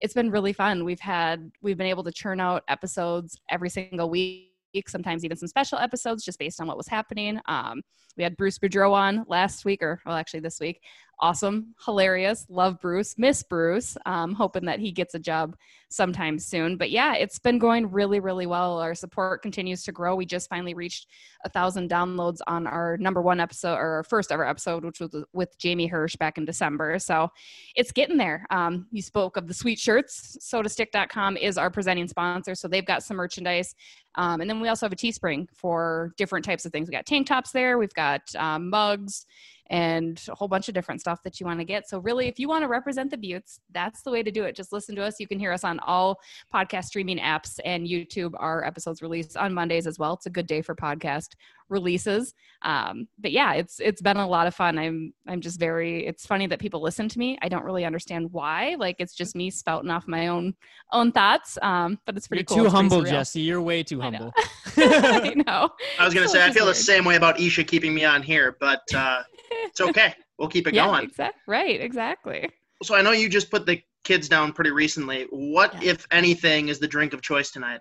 it's 0.00 0.14
been 0.14 0.30
really 0.30 0.52
fun. 0.52 0.84
We've 0.84 1.00
had 1.00 1.50
we've 1.60 1.78
been 1.78 1.86
able 1.86 2.04
to 2.04 2.12
churn 2.12 2.40
out 2.40 2.64
episodes 2.68 3.40
every 3.48 3.70
single 3.70 4.10
week 4.10 4.48
sometimes 4.86 5.24
even 5.24 5.36
some 5.36 5.48
special 5.48 5.78
episodes 5.78 6.24
just 6.24 6.38
based 6.38 6.60
on 6.60 6.66
what 6.66 6.76
was 6.76 6.88
happening. 6.88 7.38
Um, 7.46 7.82
we 8.16 8.22
had 8.22 8.36
Bruce 8.36 8.58
Boudreau 8.58 8.92
on 8.92 9.24
last 9.28 9.64
week, 9.64 9.82
or 9.82 10.00
well, 10.06 10.16
actually 10.16 10.40
this 10.40 10.60
week, 10.60 10.80
awesome, 11.20 11.74
hilarious. 11.84 12.46
Love 12.48 12.80
Bruce, 12.80 13.14
miss 13.16 13.42
Bruce. 13.42 13.96
Um, 14.06 14.34
hoping 14.34 14.64
that 14.66 14.80
he 14.80 14.90
gets 14.90 15.14
a 15.14 15.18
job 15.18 15.56
sometime 15.88 16.38
soon. 16.38 16.76
But 16.76 16.90
yeah, 16.90 17.14
it's 17.14 17.38
been 17.38 17.58
going 17.58 17.90
really, 17.90 18.18
really 18.18 18.46
well. 18.46 18.78
Our 18.80 18.94
support 18.94 19.42
continues 19.42 19.84
to 19.84 19.92
grow. 19.92 20.16
We 20.16 20.26
just 20.26 20.48
finally 20.48 20.74
reached 20.74 21.06
a 21.44 21.48
thousand 21.48 21.90
downloads 21.90 22.38
on 22.46 22.66
our 22.66 22.96
number 22.96 23.22
one 23.22 23.40
episode 23.40 23.74
or 23.74 23.96
our 23.96 24.02
first 24.02 24.32
ever 24.32 24.46
episode, 24.46 24.84
which 24.84 25.00
was 25.00 25.14
with 25.32 25.56
Jamie 25.58 25.88
Hersch 25.88 26.18
back 26.18 26.38
in 26.38 26.44
December. 26.44 26.98
So 26.98 27.28
it's 27.76 27.92
getting 27.92 28.16
there. 28.16 28.46
Um, 28.50 28.86
you 28.90 29.02
spoke 29.02 29.36
of 29.36 29.46
the 29.46 29.54
sweet 29.54 29.78
shirts. 29.78 30.36
Sodastick.com 30.40 31.36
is 31.36 31.58
our 31.58 31.70
presenting 31.70 32.08
sponsor. 32.08 32.54
So 32.54 32.68
they've 32.68 32.86
got 32.86 33.02
some 33.02 33.16
merchandise. 33.16 33.74
Um, 34.16 34.40
and 34.40 34.50
then 34.50 34.60
we 34.60 34.68
also 34.68 34.86
have 34.86 34.92
a 34.92 34.96
Teespring 34.96 35.46
for 35.54 36.12
different 36.16 36.44
types 36.44 36.64
of 36.64 36.72
things. 36.72 36.88
We 36.88 36.92
got 36.92 37.06
tank 37.06 37.26
tops 37.26 37.52
there. 37.52 37.78
We've 37.78 37.94
got 37.94 38.22
um, 38.36 38.70
mugs 38.70 39.26
and 39.72 40.22
a 40.28 40.34
whole 40.34 40.48
bunch 40.48 40.68
of 40.68 40.74
different 40.74 41.00
stuff 41.00 41.22
that 41.22 41.40
you 41.40 41.46
want 41.46 41.58
to 41.58 41.64
get. 41.64 41.88
So, 41.88 41.98
really, 41.98 42.28
if 42.28 42.38
you 42.38 42.46
want 42.46 42.62
to 42.62 42.68
represent 42.68 43.10
the 43.10 43.16
Buttes, 43.16 43.58
that's 43.72 44.02
the 44.02 44.10
way 44.10 44.22
to 44.22 44.30
do 44.30 44.44
it. 44.44 44.54
Just 44.54 44.70
listen 44.70 44.94
to 44.96 45.02
us. 45.02 45.18
You 45.18 45.26
can 45.26 45.38
hear 45.38 45.50
us 45.50 45.64
on 45.64 45.80
all 45.80 46.20
podcast 46.54 46.84
streaming 46.84 47.18
apps 47.18 47.58
and 47.64 47.86
YouTube. 47.86 48.34
Our 48.36 48.64
episodes 48.64 49.00
release 49.00 49.34
on 49.34 49.54
Mondays 49.54 49.86
as 49.86 49.98
well. 49.98 50.12
It's 50.12 50.26
a 50.26 50.30
good 50.30 50.46
day 50.46 50.60
for 50.60 50.74
podcast 50.74 51.30
releases. 51.72 52.34
Um, 52.64 53.08
but 53.18 53.32
yeah, 53.32 53.54
it's 53.54 53.80
it's 53.80 54.00
been 54.00 54.18
a 54.18 54.28
lot 54.28 54.46
of 54.46 54.54
fun. 54.54 54.78
I'm 54.78 55.12
I'm 55.26 55.40
just 55.40 55.58
very. 55.58 56.06
It's 56.06 56.24
funny 56.24 56.46
that 56.46 56.60
people 56.60 56.80
listen 56.80 57.08
to 57.08 57.18
me. 57.18 57.36
I 57.42 57.48
don't 57.48 57.64
really 57.64 57.84
understand 57.84 58.30
why. 58.30 58.76
Like 58.78 58.96
it's 59.00 59.14
just 59.14 59.34
me 59.34 59.50
spouting 59.50 59.90
off 59.90 60.06
my 60.06 60.28
own 60.28 60.54
own 60.92 61.10
thoughts. 61.10 61.58
Um, 61.62 61.98
but 62.06 62.16
it's 62.16 62.28
pretty 62.28 62.42
You're 62.42 62.46
cool. 62.46 62.56
too 62.58 62.64
It's 62.66 62.74
humble. 62.74 63.02
Jessi. 63.02 63.44
You're 63.44 63.60
way 63.62 63.82
too 63.82 64.00
humble. 64.00 64.32
I 64.76 65.34
know. 65.44 65.70
I 65.98 66.04
was 66.04 66.14
gonna 66.14 66.28
So 66.28 66.34
say 66.34 66.42
I 66.42 66.46
it's 66.48 66.56
feel 66.56 66.66
the 66.66 66.74
same 66.74 67.04
way 67.04 67.16
about 67.16 67.40
Isha 67.40 67.64
keeping 67.64 67.94
me 67.94 68.04
on 68.04 68.22
here, 68.22 68.56
but 68.60 68.82
uh, 68.94 69.22
it's 69.50 69.80
okay. 69.88 70.14
We'll 70.38 70.48
keep 70.48 70.68
it 70.68 70.74
yeah, 70.74 70.86
going. 70.86 71.04
exact- 71.04 71.38
right, 71.48 71.80
exactly. 71.80 72.48
So 72.82 72.94
I 72.94 73.02
know 73.02 73.12
you 73.12 73.28
just 73.28 73.50
put 73.50 73.64
the 73.66 73.80
kids 74.04 74.28
down 74.28 74.52
pretty 74.52 74.70
recently. 74.72 75.26
What, 75.30 75.72
Yeah. 75.82 75.92
if 75.92 76.06
anything, 76.10 76.68
is 76.68 76.80
the 76.80 76.88
drink 76.88 77.12
of 77.12 77.22
choice 77.22 77.50
tonight? 77.52 77.80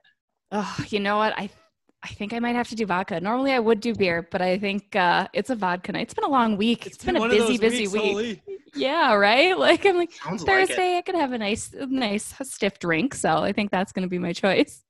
Oh, 0.51 0.77
you 0.89 0.99
know 0.99 1.17
what? 1.17 1.33
I 1.37 1.49
I 2.03 2.07
think 2.07 2.33
I 2.33 2.39
might 2.39 2.55
have 2.55 2.67
to 2.69 2.75
do 2.75 2.85
vodka. 2.85 3.19
Normally 3.19 3.51
I 3.51 3.59
would 3.59 3.79
do 3.79 3.93
beer, 3.93 4.27
but 4.31 4.41
I 4.41 4.57
think 4.57 4.95
uh, 4.95 5.27
it's 5.33 5.51
a 5.51 5.55
vodka 5.55 5.91
night. 5.91 6.03
It's 6.03 6.13
been 6.15 6.23
a 6.23 6.29
long 6.29 6.57
week. 6.57 6.87
it's 6.87 7.03
been, 7.03 7.15
a 7.15 7.29
busy, 7.29 7.57
those 7.57 7.59
busy 7.59 7.87
weeks, 7.87 7.93
week. 7.93 8.01
holy. 8.03 8.43
Yeah, 8.75 9.13
right. 9.13 9.57
Like 9.57 9.85
I'm 9.85 9.97
like 9.97 10.11
Sounds 10.11 10.43
like. 10.43 10.67
Thursday. 10.67 10.97
I 10.97 11.01
could 11.01 11.15
have 11.15 11.31
a 11.31 11.37
nice, 11.37 11.73
nice 11.73 12.33
stiff 12.41 12.79
drink. 12.79 13.13
So 13.13 13.37
I 13.37 13.51
think 13.51 13.69
that's 13.69 13.91
going 13.91 14.03
to 14.03 14.09
be 14.09 14.17
my 14.17 14.33
choice. 14.33 14.83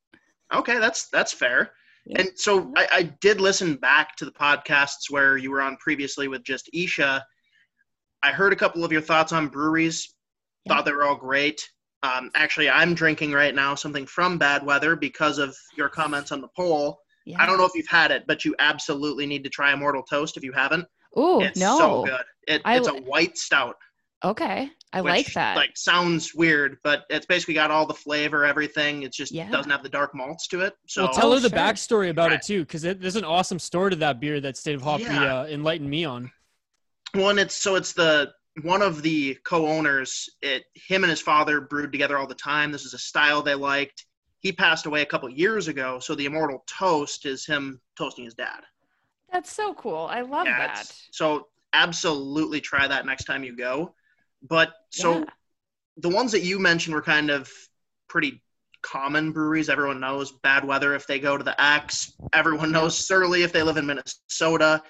Okay, 0.54 0.80
that's 0.80 1.10
that's 1.10 1.34
fair. 1.34 1.72
Yeah. 2.06 2.22
And 2.22 2.30
so 2.36 2.72
I, 2.78 2.88
I 2.92 3.04
did 3.22 3.42
listen 3.42 3.76
back 3.76 4.16
to 4.18 4.26
the 4.26 4.32
podcasts 4.32 5.10
where 5.10 5.38
you 5.38 5.52
were 5.52 5.62
on 5.62 5.78
previously 5.78 6.28
with 6.28 6.44
just 6.44 6.70
Isha. 6.74 7.24
I 8.24 8.32
heard 8.32 8.54
a 8.54 8.56
couple 8.56 8.84
of 8.86 8.92
your 8.92 9.02
thoughts 9.02 9.34
on 9.34 9.48
breweries. 9.48 10.16
Yeah. 10.66 10.76
Thought 10.76 10.86
they 10.86 10.94
were 10.94 11.04
all 11.04 11.16
great. 11.16 11.68
Um, 12.04 12.32
actually, 12.36 12.70
I'm 12.70 12.94
drinking 12.96 13.32
right 13.32 13.54
now 13.54 13.76
something 13.76 14.06
from 14.08 14.38
Bad 14.38 14.66
Weather 14.66 14.96
because 14.96 15.38
of 15.38 15.56
your 15.78 15.90
comments 15.90 16.32
on 16.32 16.42
the 16.42 16.48
poll. 16.56 17.00
Yeah. 17.26 17.38
I 17.40 17.46
don't 17.46 17.58
know 17.58 17.66
if 17.66 17.74
you've 17.76 17.88
had 17.88 18.10
it, 18.12 18.24
but 18.28 18.44
you 18.44 18.56
absolutely 18.58 19.28
need 19.28 19.44
to 19.44 19.50
try 19.50 19.72
Immortal 19.74 20.02
Toast 20.04 20.38
if 20.38 20.44
you 20.44 20.52
haven't. 20.52 20.86
Ooh, 21.18 21.42
it's 21.42 21.60
no. 21.60 21.78
so 21.78 22.04
good. 22.06 22.24
It, 22.48 22.62
I 22.66 22.78
it's 22.78 22.88
a 22.88 22.96
white 22.96 23.38
stout. 23.38 23.76
Okay, 24.24 24.70
I 24.94 25.02
which, 25.02 25.12
like 25.12 25.34
that. 25.34 25.56
Like 25.58 25.76
sounds 25.76 26.34
weird, 26.36 26.78
but 26.84 27.06
it's 27.10 27.26
basically 27.26 27.56
got 27.56 27.72
all 27.72 27.86
the 27.88 27.94
flavor, 27.94 28.46
everything. 28.46 29.04
It 29.04 29.12
just 29.14 29.32
Yeah. 29.32 29.50
doesn't 29.50 29.72
have 29.72 29.82
the 29.84 29.90
dark 29.90 30.14
malts 30.16 30.48
to 30.50 30.62
it. 30.62 30.76
So 30.88 31.04
well, 31.06 31.14
tell 31.14 31.28
Oh, 31.32 31.34
her 31.34 31.40
the 31.40 31.50
sure. 31.50 31.58
backstory 31.58 32.10
about 32.12 32.30
Right. 32.30 32.40
it 32.40 32.46
too, 32.46 32.62
because 32.62 32.82
there's 32.84 33.16
an 33.16 33.24
awesome 33.26 33.58
story 33.60 33.92
to 33.92 33.96
that 33.98 34.20
beer 34.20 34.40
that 34.40 34.58
State 34.58 34.76
of 34.76 34.82
Hoppy 34.84 35.04
Yeah. 35.04 35.42
uh, 35.42 35.46
enlightened 35.46 35.90
me 35.90 36.06
on. 36.06 36.32
one 37.14 37.38
it's 37.40 37.56
so 37.56 37.76
it's 37.76 37.94
the 37.94 38.32
one 38.64 38.82
of 38.82 39.02
the 39.02 39.38
co-owners 39.46 40.30
it 40.42 40.64
him 40.74 41.04
and 41.04 41.10
his 41.10 41.22
father 41.22 41.62
brewed 41.62 41.92
together 41.92 42.18
all 42.18 42.28
the 42.28 42.36
time. 42.36 42.72
This 42.72 42.86
is 42.86 42.94
a 42.94 43.00
style 43.00 43.42
they 43.42 43.56
liked. 43.56 44.06
He 44.40 44.52
passed 44.52 44.86
away 44.86 45.02
a 45.02 45.06
couple 45.06 45.30
years 45.30 45.68
ago 45.68 46.00
so 46.00 46.16
the 46.16 46.26
immortal 46.26 46.64
toast 46.68 47.26
is 47.26 47.46
him 47.46 47.80
toasting 47.98 48.26
his 48.26 48.34
dad. 48.34 48.62
That's 49.32 49.52
so 49.52 49.74
cool. 49.74 50.08
I 50.12 50.22
love 50.22 50.46
Yeah, 50.46 50.58
that. 50.58 50.94
so 51.12 51.48
absolutely 51.74 52.60
try 52.60 52.88
that 52.88 53.06
next 53.06 53.24
time 53.24 53.44
you 53.44 53.56
go. 53.56 53.96
But 54.44 54.74
so 54.90 55.20
Yeah. 55.20 55.26
the 55.98 56.10
ones 56.10 56.34
that 56.34 56.42
you 56.42 56.60
mentioned 56.60 56.94
were 56.94 57.02
kind 57.02 57.30
of 57.30 57.50
pretty 58.10 58.42
common 58.82 59.32
breweries. 59.32 59.70
Everyone 59.70 60.00
knows 60.02 60.34
bad 60.44 60.66
weather 60.66 60.94
if 60.96 61.08
they 61.08 61.20
go 61.20 61.38
to 61.38 61.44
the 61.44 61.60
x. 61.62 62.12
Everyone 62.34 62.72
knows 62.72 62.98
surly 62.98 63.44
if 63.44 63.54
they 63.54 63.64
live 63.64 63.78
in 63.78 63.86
minnesota 63.86 64.82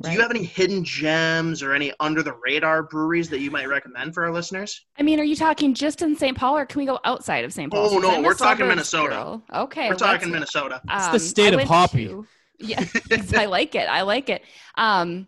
do 0.00 0.12
you 0.12 0.20
have 0.20 0.30
any 0.30 0.44
hidden 0.44 0.84
gems 0.84 1.62
or 1.62 1.72
any 1.72 1.92
under 1.98 2.22
the 2.22 2.32
radar 2.34 2.84
breweries 2.84 3.28
that 3.30 3.40
you 3.40 3.50
might 3.50 3.68
recommend 3.68 4.14
for 4.14 4.24
our 4.24 4.32
listeners? 4.32 4.84
I 4.98 5.02
mean, 5.02 5.18
are 5.18 5.24
you 5.24 5.34
talking 5.34 5.74
just 5.74 6.02
in 6.02 6.16
St. 6.16 6.36
Paul, 6.36 6.56
or 6.56 6.66
can 6.66 6.78
we 6.78 6.86
go 6.86 7.00
outside 7.04 7.44
of 7.44 7.52
St. 7.52 7.70
Paul? 7.72 7.88
Oh, 7.94 7.98
no, 7.98 8.20
we're 8.22 8.34
talking 8.34 8.68
Minnesota. 8.68 9.08
girl. 9.14 9.42
Okay, 9.64 9.88
We're 9.88 9.96
talking 9.96 10.28
let's- 10.30 10.32
Minnesota. 10.54 10.80
It's 10.88 11.06
the 11.08 11.12
Um, 11.14 11.18
state 11.18 11.52
of 11.54 11.58
went 11.58 11.68
Hoppy. 11.68 12.06
to- 12.06 12.26
yeah, 12.60 12.84
I 13.36 13.46
like 13.46 13.74
it. 13.74 13.88
I 13.88 14.02
like 14.02 14.28
it. 14.28 14.42
Um, 14.76 15.26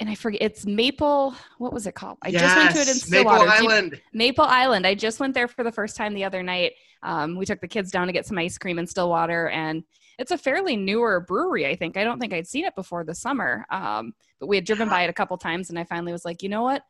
and 0.00 0.10
I 0.10 0.16
forget 0.16 0.42
it's 0.42 0.66
Maple. 0.66 1.34
What 1.58 1.72
was 1.72 1.86
it 1.86 1.94
called? 1.94 2.18
I 2.22 2.32
just 2.32 2.56
went 2.56 2.70
to 2.74 2.78
it 2.80 2.88
in 2.88 2.94
Yes, 2.94 3.08
Maple 3.10 3.32
Stillwater. 3.32 3.50
Island. 3.50 4.00
Maple 4.12 4.44
Island. 4.44 4.84
I 4.86 4.94
just 4.96 5.20
went 5.20 5.32
there 5.34 5.46
for 5.46 5.62
the 5.62 5.70
first 5.70 5.96
time 5.96 6.12
the 6.14 6.24
other 6.24 6.42
night. 6.42 6.72
Um, 7.04 7.36
we 7.36 7.46
took 7.46 7.60
the 7.60 7.68
kids 7.68 7.90
down 7.92 8.08
to 8.08 8.12
get 8.12 8.26
some 8.26 8.36
ice 8.38 8.58
cream 8.58 8.78
in 8.80 8.86
Stillwater, 8.88 9.48
and 9.48 9.84
it's 10.18 10.30
a 10.30 10.38
fairly 10.38 10.76
newer 10.76 11.20
brewery. 11.20 11.66
I 11.66 11.74
think 11.76 11.96
I 11.96 12.04
don't 12.04 12.18
think 12.18 12.32
I'd 12.32 12.46
seen 12.46 12.64
it 12.64 12.74
before 12.74 13.04
the 13.04 13.14
summer, 13.14 13.64
um, 13.70 14.14
but 14.40 14.46
we 14.48 14.56
had 14.56 14.64
driven 14.64 14.88
by 14.88 15.02
it 15.04 15.10
a 15.10 15.12
couple 15.12 15.36
times, 15.38 15.70
and 15.70 15.78
I 15.78 15.84
finally 15.84 16.12
was 16.12 16.24
like, 16.24 16.42
you 16.42 16.48
know 16.48 16.62
what? 16.62 16.82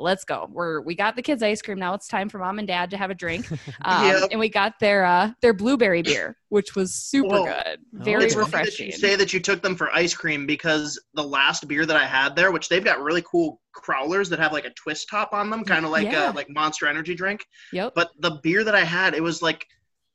Let's 0.00 0.22
go. 0.24 0.48
We're 0.52 0.80
we 0.80 0.94
got 0.94 1.16
the 1.16 1.22
kids 1.22 1.42
ice 1.42 1.60
cream 1.60 1.80
now. 1.80 1.92
It's 1.92 2.06
time 2.06 2.28
for 2.28 2.38
mom 2.38 2.60
and 2.60 2.68
dad 2.68 2.88
to 2.90 2.96
have 2.96 3.10
a 3.10 3.16
drink, 3.16 3.50
um, 3.82 4.04
Yep. 4.06 4.28
and 4.30 4.38
we 4.38 4.48
got 4.48 4.78
their 4.78 5.04
uh, 5.04 5.32
their 5.42 5.52
blueberry 5.52 6.02
beer, 6.02 6.36
which 6.50 6.76
was 6.76 6.94
super 6.94 7.26
Whoa. 7.40 7.44
good, 7.46 7.80
very 7.94 8.26
it's 8.26 8.34
funny 8.34 8.44
that 8.48 8.56
refreshing. 8.58 8.86
you 8.86 8.92
say 8.92 9.16
that 9.16 9.32
you 9.32 9.40
took 9.40 9.60
them 9.60 9.74
for 9.74 9.90
ice 9.92 10.14
cream 10.14 10.46
because 10.46 11.00
the 11.14 11.24
last 11.24 11.66
beer 11.66 11.84
that 11.84 11.96
I 11.96 12.06
had 12.06 12.36
there, 12.36 12.52
which 12.52 12.68
they've 12.68 12.84
got 12.84 13.00
really 13.02 13.22
cool 13.28 13.60
crowlers 13.76 14.28
that 14.30 14.38
have 14.38 14.52
like 14.52 14.66
a 14.66 14.70
twist 14.74 15.08
top 15.10 15.32
on 15.32 15.50
them, 15.50 15.64
kind 15.64 15.84
of 15.84 15.90
like 15.90 16.04
Yeah. 16.04 16.30
a 16.30 16.32
like 16.32 16.48
Monster 16.48 16.86
Energy 16.86 17.16
drink. 17.16 17.44
Yep. 17.72 17.94
But 17.96 18.10
the 18.20 18.38
beer 18.44 18.62
that 18.62 18.76
I 18.76 18.84
had, 18.84 19.14
it 19.14 19.22
was 19.22 19.42
like 19.42 19.66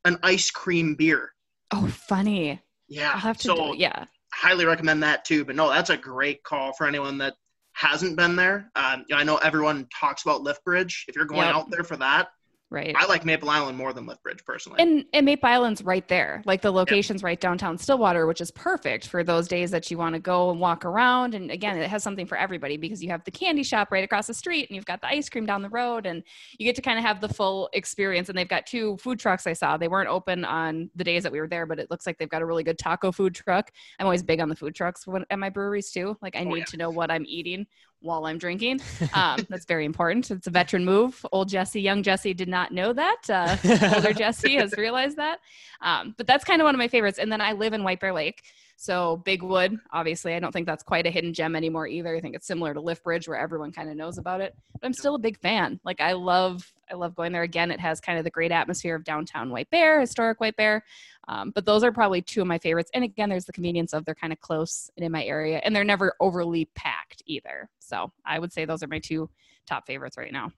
an 0.05 0.17
ice 0.23 0.49
cream 0.49 0.95
beer. 0.95 1.32
Oh, 1.73 1.87
funny. 1.87 2.61
Yeah. 2.87 3.11
I'll 3.13 3.19
have 3.19 3.37
to 3.39 3.43
so 3.43 3.73
do. 3.73 3.77
Yeah. 3.79 4.05
highly 4.33 4.65
recommend 4.65 5.03
that 5.03 5.25
too. 5.25 5.45
But 5.45 5.55
no, 5.55 5.69
that's 5.69 5.89
a 5.89 5.97
great 5.97 6.43
call 6.43 6.73
for 6.73 6.87
anyone 6.87 7.17
that 7.19 7.33
hasn't 7.73 8.15
been 8.17 8.35
there. 8.35 8.71
Um, 8.75 9.05
you 9.07 9.15
know, 9.15 9.21
I 9.21 9.23
know 9.23 9.37
everyone 9.37 9.87
talks 9.99 10.23
about 10.23 10.41
Lift 10.41 10.63
Bridge. 10.63 11.05
If 11.07 11.15
you're 11.15 11.25
going 11.25 11.41
Yep. 11.41 11.55
out 11.55 11.69
there 11.71 11.83
for 11.83 11.97
that, 11.97 12.29
Right. 12.73 12.95
I 12.97 13.05
like 13.05 13.23
Maple 13.23 13.51
Island 13.51 13.77
more 13.77 13.93
than 13.93 14.07
Lift 14.07 14.23
Bridge 14.23 14.43
personally. 14.43 14.81
And 14.81 15.05
and 15.13 15.25
Maple 15.27 15.47
Island's 15.47 15.83
right 15.83 16.07
there. 16.07 16.41
Like 16.43 16.63
the 16.63 16.71
location's 16.71 17.21
right 17.21 17.39
downtown 17.39 17.77
Stillwater, 17.77 18.25
which 18.25 18.41
is 18.41 18.49
perfect 18.49 19.07
for 19.07 19.23
those 19.23 19.47
days 19.47 19.69
that 19.69 19.91
you 19.91 19.99
want 19.99 20.15
to 20.15 20.19
go 20.19 20.49
and 20.49 20.59
walk 20.59 20.83
around. 20.83 21.35
And 21.35 21.51
again, 21.51 21.77
it 21.77 21.87
has 21.87 22.01
something 22.01 22.25
for 22.25 22.35
everybody 22.35 22.77
because 22.77 23.03
you 23.03 23.09
have 23.09 23.23
the 23.25 23.31
candy 23.31 23.61
shop 23.61 23.91
right 23.91 24.03
across 24.03 24.25
the 24.25 24.33
street 24.33 24.69
and 24.69 24.75
you've 24.75 24.87
got 24.87 25.01
the 25.01 25.07
ice 25.07 25.29
cream 25.29 25.45
down 25.45 25.61
the 25.61 25.69
road 25.69 26.07
and 26.07 26.23
you 26.57 26.65
get 26.65 26.75
to 26.77 26.81
kind 26.81 26.97
of 26.97 27.05
have 27.05 27.21
the 27.21 27.29
full 27.29 27.69
experience. 27.73 28.29
And 28.29 28.35
they've 28.37 28.47
got 28.47 28.65
two 28.65 28.97
food 28.97 29.19
trucks 29.19 29.45
I 29.45 29.53
saw. 29.53 29.77
They 29.77 29.87
weren't 29.87 30.09
open 30.09 30.43
on 30.43 30.89
the 30.95 31.03
days 31.03 31.21
that 31.21 31.31
we 31.31 31.39
were 31.39 31.47
there, 31.47 31.67
but 31.67 31.77
it 31.77 31.91
looks 31.91 32.07
like 32.07 32.17
they've 32.17 32.27
got 32.27 32.41
a 32.41 32.45
really 32.47 32.63
good 32.63 32.79
taco 32.79 33.11
food 33.11 33.35
truck. 33.35 33.69
I'm 33.99 34.07
always 34.07 34.23
big 34.23 34.39
on 34.39 34.49
the 34.49 34.55
food 34.55 34.73
trucks 34.73 35.05
when, 35.05 35.25
at 35.29 35.37
my 35.37 35.51
breweries 35.51 35.91
too. 35.91 36.17
Like 36.23 36.35
I 36.35 36.39
Oh, 36.39 36.45
need 36.45 36.57
yeah. 36.57 36.65
to 36.65 36.77
know 36.77 36.89
what 36.89 37.11
I'm 37.11 37.25
eating 37.27 37.67
while 38.03 38.25
I'm 38.25 38.37
drinking. 38.37 38.81
Um, 39.13 39.45
that's 39.47 39.65
very 39.65 39.85
important. 39.85 40.31
It's 40.31 40.47
a 40.47 40.49
veteran 40.49 40.85
move. 40.85 41.23
Old 41.31 41.49
Jessi, 41.49 41.83
young 41.83 42.01
Jessi 42.01 42.35
did 42.35 42.47
not 42.47 42.71
know 42.71 42.93
that. 42.93 43.17
Uh, 43.29 43.57
older 43.95 44.11
Jessi 44.11 44.59
has 44.59 44.73
realized 44.75 45.17
that. 45.17 45.39
Um, 45.81 46.15
but 46.17 46.25
that's 46.25 46.43
kind 46.43 46.61
of 46.61 46.65
one 46.65 46.73
of 46.73 46.79
my 46.79 46.87
favorites. 46.87 47.19
And 47.19 47.31
then 47.31 47.41
I 47.41 47.51
live 47.51 47.73
in 47.73 47.83
White 47.83 47.99
Bear 47.99 48.11
Lake. 48.11 48.43
So 48.75 49.17
Big 49.17 49.43
Wood, 49.43 49.77
obviously, 49.91 50.33
I 50.33 50.39
don't 50.39 50.51
think 50.51 50.65
that's 50.65 50.83
quite 50.83 51.05
a 51.05 51.09
hidden 51.09 51.33
gem 51.33 51.55
anymore 51.55 51.87
either. 51.87 52.15
I 52.15 52.19
think 52.19 52.35
it's 52.35 52.47
similar 52.47 52.73
to 52.73 52.81
Lift 52.81 53.03
Bridge 53.03 53.27
where 53.27 53.37
everyone 53.37 53.71
kind 53.71 53.89
of 53.89 53.95
knows 53.95 54.17
about 54.17 54.41
it. 54.41 54.55
But 54.73 54.85
I'm 54.85 54.93
still 54.93 55.15
a 55.15 55.19
big 55.19 55.39
fan. 55.39 55.79
Like 55.85 56.01
I 56.01 56.13
love, 56.13 56.73
I 56.91 56.95
love 56.95 57.15
going 57.15 57.31
there 57.31 57.43
again. 57.43 57.71
It 57.71 57.79
has 57.79 58.01
kind 58.01 58.17
of 58.17 58.23
the 58.23 58.29
great 58.29 58.51
atmosphere 58.51 58.95
of 58.95 59.03
downtown 59.03 59.51
White 59.51 59.69
Bear, 59.69 60.01
historic 60.01 60.39
White 60.39 60.57
Bear. 60.57 60.83
Um, 61.27 61.51
but 61.51 61.65
those 61.65 61.83
are 61.83 61.91
probably 61.91 62.21
two 62.21 62.41
of 62.41 62.47
my 62.47 62.57
favorites. 62.57 62.91
And 62.93 63.03
again, 63.03 63.29
there's 63.29 63.45
the 63.45 63.53
convenience 63.53 63.93
of 63.93 64.03
they're 64.03 64.15
kind 64.15 64.33
of 64.33 64.41
close 64.41 64.89
and 64.97 65.05
in 65.05 65.11
my 65.11 65.23
area, 65.23 65.61
and 65.63 65.75
they're 65.75 65.83
never 65.83 66.15
overly 66.19 66.65
packed 66.75 67.23
either. 67.25 67.69
So 67.79 68.11
I 68.25 68.39
would 68.39 68.51
say 68.51 68.65
those 68.65 68.83
are 68.83 68.87
my 68.87 68.99
two 68.99 69.29
top 69.65 69.87
favorites 69.87 70.17
right 70.17 70.33
now. 70.33 70.51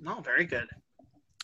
No, 0.00 0.20
very 0.20 0.44
good. 0.44 0.68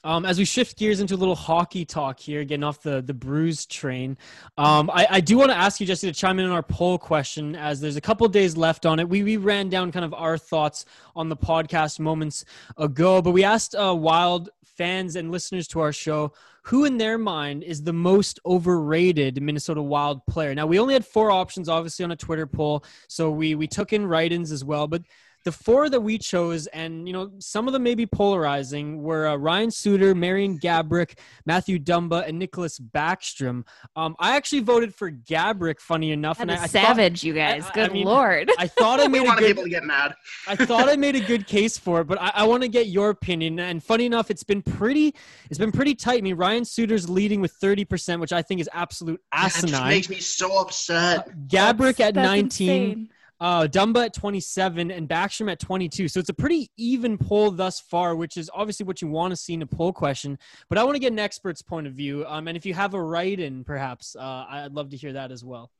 Um, 0.05 0.25
as 0.25 0.39
we 0.39 0.45
shift 0.45 0.79
gears 0.79 1.01
into 1.01 1.15
a 1.15 1.17
little 1.17 1.35
hockey 1.35 1.85
talk 1.85 2.21
here, 2.21 2.45
getting 2.45 2.63
off 2.63 2.83
the 2.83 3.03
the 3.03 3.15
Brews 3.15 3.67
train, 3.67 4.17
um, 4.57 4.91
I, 4.91 5.07
I 5.11 5.21
do 5.21 5.39
want 5.39 5.51
to 5.51 5.57
ask 5.57 5.81
you, 5.81 5.87
Jessi, 5.87 6.03
to 6.03 6.13
chime 6.13 6.39
in 6.39 6.47
on 6.47 6.53
our 6.53 6.63
poll 6.63 6.99
question, 6.99 7.57
as 7.57 7.81
there's 7.81 7.97
a 7.97 8.01
couple 8.01 8.29
days 8.29 8.57
left 8.57 8.87
on 8.87 9.01
it. 9.01 9.09
We 9.09 9.25
we 9.25 9.37
ran 9.37 9.69
down 9.69 9.91
kind 9.91 10.05
of 10.05 10.15
our 10.15 10.39
thoughts 10.39 10.85
on 11.17 11.29
the 11.29 11.37
podcast 11.37 11.99
moments 11.99 12.45
ago, 12.77 13.21
but 13.21 13.33
we 13.33 13.43
asked 13.43 13.75
uh, 13.75 13.95
Wild 13.95 14.51
fans 14.65 15.17
and 15.17 15.33
listeners 15.33 15.67
to 15.69 15.81
our 15.81 15.93
show 15.93 16.33
who 16.63 16.85
in 16.85 16.99
their 16.99 17.17
mind 17.17 17.63
is 17.63 17.83
the 17.83 17.93
most 17.93 18.39
overrated 18.45 19.43
Minnesota 19.43 19.83
Wild 19.83 20.25
player. 20.27 20.55
Now 20.55 20.67
we 20.67 20.79
only 20.79 20.93
had 20.93 21.05
four 21.05 21.31
options, 21.31 21.69
obviously, 21.69 22.05
on 22.05 22.13
a 22.13 22.17
Twitter 22.17 22.47
poll, 22.47 22.85
so 23.09 23.31
we 23.31 23.55
we 23.55 23.67
took 23.67 23.93
in 23.93 24.07
write-ins 24.07 24.53
as 24.53 24.65
well, 24.65 24.87
but 24.87 25.03
the 25.45 25.53
four 25.53 25.89
that 25.89 26.01
we 26.01 26.19
chose, 26.19 26.67
and 26.69 27.07
you 27.07 27.13
know, 27.13 27.31
some 27.39 27.67
of 27.69 27.73
them 27.73 27.83
may 27.83 27.95
be 27.95 28.07
polarizing, 28.07 29.03
were 29.03 29.27
uh, 29.29 29.37
Ryan 29.37 29.71
Suter, 29.71 30.15
Marian 30.15 30.59
Gaborik, 30.59 31.19
Mathew 31.47 31.79
Dumba, 31.79 32.29
and 32.29 32.41
Niklas 32.43 32.81
Backstrom. 32.81 33.65
Um, 33.97 34.15
I 34.19 34.37
actually 34.37 34.61
voted 34.61 34.95
for 34.95 35.11
Gaborik. 35.11 35.81
Funny 35.81 36.11
enough, 36.13 36.41
and 36.41 36.51
I, 36.51 36.63
I 36.63 36.67
savage, 36.67 37.21
thought, 37.21 37.27
you 37.27 37.35
guys. 37.35 37.65
I- 37.65 37.69
I 37.71 37.73
Good 37.73 37.93
mean, 37.93 38.05
lord. 38.07 38.51
I 38.59 38.67
thought 38.67 39.01
I 39.01 39.07
made 39.09 39.21
a 39.21 39.25
want 39.25 39.39
good. 39.39 39.47
people 39.49 39.63
to 39.65 39.71
get 39.71 39.85
mad. 39.85 40.15
I 40.47 40.57
thought 40.57 40.89
I 40.89 40.97
made 40.97 41.15
a 41.17 41.21
good 41.21 41.47
case 41.47 41.79
for 41.79 42.01
it, 42.01 42.07
but 42.09 42.21
I, 42.21 42.33
I 42.35 42.45
want 42.45 42.63
to 42.65 42.69
get 42.69 42.89
your 42.89 43.11
opinion. 43.11 43.59
And 43.61 43.83
funny 43.83 44.07
enough, 44.07 44.31
it's 44.31 44.43
been 44.45 44.63
pretty, 44.63 45.15
it's 45.51 45.59
been 45.59 45.73
pretty 45.73 45.95
tight. 45.95 46.19
I 46.19 46.21
mean, 46.23 46.35
Ryan 46.37 46.65
Suter's 46.65 47.09
leading 47.09 47.41
with 47.41 47.53
thirty 47.53 47.85
percent, 47.85 48.21
which 48.21 48.33
I 48.33 48.43
think 48.43 48.61
is 48.61 48.69
absolute 48.73 49.21
That 49.33 49.45
just 49.53 49.65
asinine. 49.65 49.89
makes 49.89 50.09
me 50.11 50.21
so 50.21 50.61
upset. 50.61 51.29
Gaborik 51.47 52.01
at 52.01 52.15
That's 52.15 52.27
19, 52.27 52.43
insane. 52.45 53.11
Uh, 53.41 53.63
Dumba 53.63 54.07
at 54.07 54.15
27, 54.15 54.91
and 54.91 55.09
Backstrom 55.09 55.51
at 55.51 55.61
22. 55.61 56.09
So 56.09 56.21
it's 56.21 56.29
a 56.29 56.35
pretty 56.35 56.71
even 56.77 57.17
poll 57.17 57.51
thus 57.51 57.81
far, 57.81 58.17
which 58.17 58.37
is 58.37 58.51
obviously 58.53 58.85
what 58.85 59.01
you 59.01 59.09
want 59.09 59.33
to 59.33 59.37
see 59.37 59.55
in 59.55 59.63
a 59.63 59.67
poll 59.67 59.93
question. 59.93 60.39
But 60.69 60.79
I 60.79 60.85
want 60.85 60.97
to 60.97 61.01
get 61.01 61.13
an 61.13 61.19
expert's 61.19 61.63
point 61.63 61.87
of 61.87 61.95
view. 61.95 62.25
Um, 62.27 62.49
and 62.49 62.57
if 62.57 62.67
you 62.67 62.75
have 62.75 62.95
a 62.95 63.03
write-in, 63.03 63.65
perhaps, 63.65 64.17
uh, 64.17 64.47
I'd 64.49 64.73
love 64.73 64.91
to 64.91 64.97
hear 64.97 65.13
that 65.13 65.31
as 65.31 65.45
well. 65.45 65.71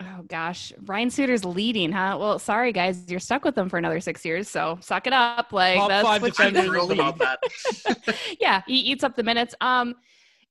Oh 0.00 0.22
gosh, 0.28 0.72
Ryan 0.84 1.10
Suter's 1.10 1.44
leading, 1.44 1.90
huh? 1.90 2.16
Well, 2.20 2.38
sorry 2.38 2.70
guys, 2.70 3.10
you're 3.10 3.18
stuck 3.18 3.44
with 3.44 3.56
them 3.56 3.68
for 3.68 3.78
another 3.78 3.98
six 3.98 4.24
years, 4.24 4.48
so 4.48 4.78
suck 4.80 5.08
it 5.08 5.12
up. 5.12 5.52
Like 5.52 5.76
Top 5.76 5.88
that's 5.88 6.06
five 6.06 6.22
what 6.22 6.38
you 6.38 6.44
I'm 6.44 6.52
defender 6.52 6.80
in 6.80 6.86
the 6.86 6.86
thrilled 6.86 6.92
about 6.92 7.18
that. 7.18 8.16
yeah, 8.40 8.62
he 8.68 8.76
eats 8.76 9.02
up 9.02 9.16
the 9.16 9.24
minutes. 9.24 9.56
Um, 9.60 9.96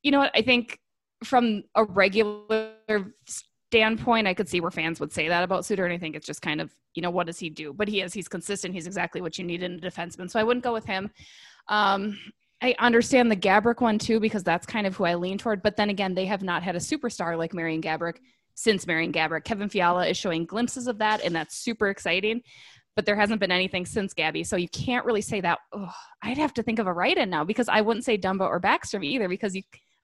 you 0.04 0.12
know 0.12 0.20
what? 0.20 0.32
I 0.36 0.42
think 0.42 0.82
from 1.24 1.64
a 1.76 1.86
regular 1.86 2.74
standpoint, 3.70 4.28
I 4.28 4.34
could 4.34 4.48
see 4.48 4.62
where 4.62 4.72
fans 4.72 5.00
would 5.00 5.12
say 5.12 5.28
that 5.28 5.44
about 5.44 5.66
Suter, 5.66 5.86
and 5.86 5.94
I 5.94 5.98
think 5.98 6.16
it's 6.16 6.26
just 6.26 6.42
kind 6.42 6.62
of, 6.62 6.74
you 6.96 7.02
know, 7.02 7.10
what 7.10 7.28
does 7.28 7.40
he 7.40 7.50
do? 7.50 7.74
But 7.74 7.88
he 7.88 8.02
is, 8.02 8.14
he's 8.14 8.28
consistent. 8.28 8.74
He's 8.74 8.88
exactly 8.88 9.22
what 9.22 9.38
you 9.38 9.44
need 9.44 9.64
in 9.64 9.76
a 9.76 9.80
defenseman. 9.80 10.32
So 10.32 10.40
I 10.40 10.44
wouldn't 10.44 10.64
go 10.64 10.74
with 10.74 10.86
him. 10.86 11.12
Um, 11.68 12.18
I 12.62 12.76
understand 12.80 13.30
the 13.30 13.36
Gaborik 13.36 13.82
one 13.82 14.00
too, 14.00 14.20
because 14.20 14.44
that's 14.44 14.66
kind 14.66 14.88
of 14.88 14.96
who 14.96 15.04
I 15.04 15.16
lean 15.16 15.38
toward. 15.38 15.62
But 15.62 15.76
then 15.76 15.90
again, 15.90 16.16
they 16.16 16.26
have 16.26 16.42
not 16.42 16.64
had 16.64 16.76
a 16.76 16.80
superstar 16.80 17.38
like 17.38 17.54
Marian 17.54 17.82
Gaborik 17.82 18.18
since 18.56 18.88
Marian 18.88 19.12
Gaborik. 19.12 19.44
Kevin 19.44 19.70
Fiala 19.70 20.08
is 20.08 20.18
showing 20.18 20.46
glimpses 20.46 20.88
of 20.88 20.98
that, 20.98 21.24
and 21.24 21.36
that's 21.36 21.58
super 21.58 21.90
exciting. 21.90 22.42
But 22.96 23.06
there 23.06 23.16
hasn't 23.16 23.40
been 23.40 23.52
anything 23.52 23.86
since 23.86 24.16
Gabby, 24.16 24.44
so 24.44 24.56
you 24.56 24.70
can't 24.70 25.06
really 25.06 25.22
say 25.22 25.40
that. 25.42 25.60
I'd 26.24 26.40
have 26.40 26.54
to 26.56 26.64
think 26.64 26.80
of 26.80 26.88
a 26.88 26.94
write-in 26.94 27.30
now 27.30 27.44
because 27.44 27.70
I 27.70 27.82
wouldn't 27.82 28.06
say 28.06 28.18
Dumba 28.18 28.48
or 28.48 28.60
Backstrom 28.60 29.06
either 29.06 29.30
because 29.30 29.56
you 29.56 29.62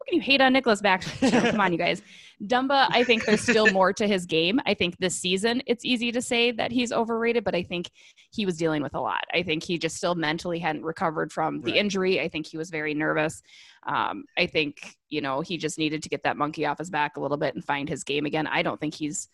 can 0.07 0.15
you 0.17 0.21
hate 0.21 0.41
on 0.41 0.53
Niklas 0.53 0.81
Backstrom? 0.81 1.51
Come 1.51 1.59
on, 1.59 1.71
you 1.71 1.77
guys. 1.77 2.01
Dumba, 2.43 2.87
I 2.89 3.03
think 3.05 3.23
there's 3.25 3.41
still 3.41 3.71
more 3.71 3.93
to 3.93 4.07
his 4.07 4.25
game. 4.25 4.59
I 4.65 4.73
think 4.73 4.97
this 4.97 5.15
season 5.17 5.61
it's 5.65 5.85
easy 5.85 6.11
to 6.11 6.21
say 6.21 6.51
that 6.51 6.71
he's 6.71 6.91
overrated, 6.91 7.43
but 7.43 7.55
I 7.55 7.63
think 7.63 7.89
he 8.31 8.45
was 8.45 8.57
dealing 8.57 8.83
with 8.83 8.95
a 8.95 8.99
lot. 8.99 9.23
I 9.33 9.43
think 9.43 9.63
he 9.63 9.77
just 9.77 9.95
still 9.95 10.15
mentally 10.15 10.59
hadn't 10.59 10.83
recovered 10.83 11.31
from 11.31 11.61
the 11.61 11.71
Right. 11.71 11.79
injury. 11.79 12.19
I 12.19 12.27
think 12.27 12.47
he 12.47 12.57
was 12.57 12.69
very 12.69 12.93
nervous. 12.93 13.41
Um, 13.83 14.25
I 14.37 14.45
think, 14.47 14.95
you 15.09 15.21
know, 15.21 15.39
he 15.41 15.57
just 15.57 15.77
needed 15.77 16.03
to 16.03 16.09
get 16.09 16.23
that 16.23 16.35
monkey 16.35 16.65
off 16.65 16.79
his 16.79 16.89
back 16.89 17.15
a 17.15 17.21
little 17.21 17.37
bit 17.37 17.55
and 17.55 17.63
find 17.63 17.87
his 17.87 18.03
game 18.03 18.25
again. 18.25 18.47
I 18.47 18.61
don't 18.61 18.79
think 18.79 18.93
he's 18.95 19.29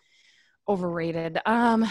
overrated. 0.68 1.40
Um, 1.46 1.88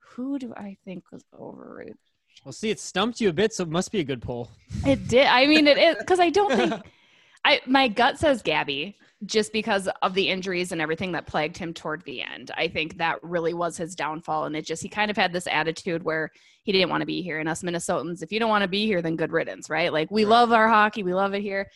who 0.00 0.38
do 0.38 0.52
I 0.56 0.76
think 0.84 1.04
was 1.12 1.22
overrated? 1.38 1.96
Well, 2.44 2.52
see, 2.52 2.70
it 2.70 2.80
stumped 2.80 3.20
you 3.20 3.28
a 3.28 3.32
bit, 3.32 3.52
so 3.52 3.64
it 3.64 3.68
must 3.68 3.92
be 3.92 4.00
a 4.00 4.04
good 4.04 4.22
poll. 4.22 4.50
It 4.86 5.06
did. 5.08 5.26
I 5.26 5.46
mean, 5.46 5.66
it 5.66 5.78
is 5.78 5.96
because 5.98 6.18
I 6.20 6.30
don't 6.30 6.54
think 6.56 6.72
I 7.44 7.60
my 7.66 7.88
gut 7.88 8.18
says 8.18 8.42
Gabby 8.42 8.96
just 9.26 9.52
because 9.52 9.88
of 10.00 10.14
the 10.14 10.28
injuries 10.28 10.72
and 10.72 10.80
everything 10.80 11.12
that 11.12 11.26
plagued 11.26 11.56
him 11.56 11.74
toward 11.74 12.02
the 12.04 12.22
end. 12.22 12.50
I 12.56 12.68
think 12.68 12.96
that 12.96 13.22
really 13.22 13.52
was 13.52 13.76
his 13.76 13.94
downfall, 13.94 14.44
and 14.44 14.56
it 14.56 14.66
just 14.66 14.82
he 14.82 14.88
kind 14.88 15.10
of 15.10 15.16
had 15.16 15.32
this 15.32 15.46
attitude 15.46 16.02
where 16.02 16.30
he 16.62 16.72
didn't 16.72 16.90
want 16.90 17.02
to 17.02 17.06
be 17.06 17.22
here. 17.22 17.38
And 17.38 17.48
us 17.48 17.62
Minnesotans, 17.62 18.22
if 18.22 18.32
you 18.32 18.38
don't 18.38 18.48
want 18.48 18.62
to 18.62 18.68
be 18.68 18.86
here, 18.86 19.02
then 19.02 19.16
good 19.16 19.32
riddance, 19.32 19.68
right? 19.68 19.92
Like 19.92 20.10
we 20.10 20.24
love 20.24 20.52
our 20.52 20.68
hockey, 20.68 21.02
we 21.02 21.14
love 21.14 21.34
it 21.34 21.42
here. 21.42 21.68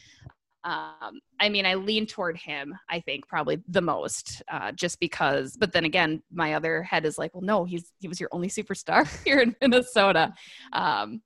Um, 0.65 1.21
I 1.41 1.51
mean, 1.51 1.67
I 1.67 1.75
lean 1.75 2.07
toward 2.07 2.39
him. 2.39 2.75
I 2.89 3.01
think 3.01 3.29
probably 3.29 3.59
the 3.69 3.83
most, 3.83 4.43
uh, 4.51 4.73
just 4.73 4.99
because. 4.99 5.57
But 5.59 5.73
then 5.73 5.85
again, 5.85 6.23
my 6.33 6.55
other 6.55 6.83
head 6.83 7.05
is 7.05 7.19
like, 7.19 7.35
well, 7.35 7.43
no, 7.43 7.65
he's 7.65 7.93
he 7.99 8.09
was 8.09 8.19
your 8.19 8.31
only 8.33 8.49
superstar 8.49 9.07
here 9.25 9.41
in 9.41 9.55
Minnesota. 9.61 10.33
Um, 10.73 11.21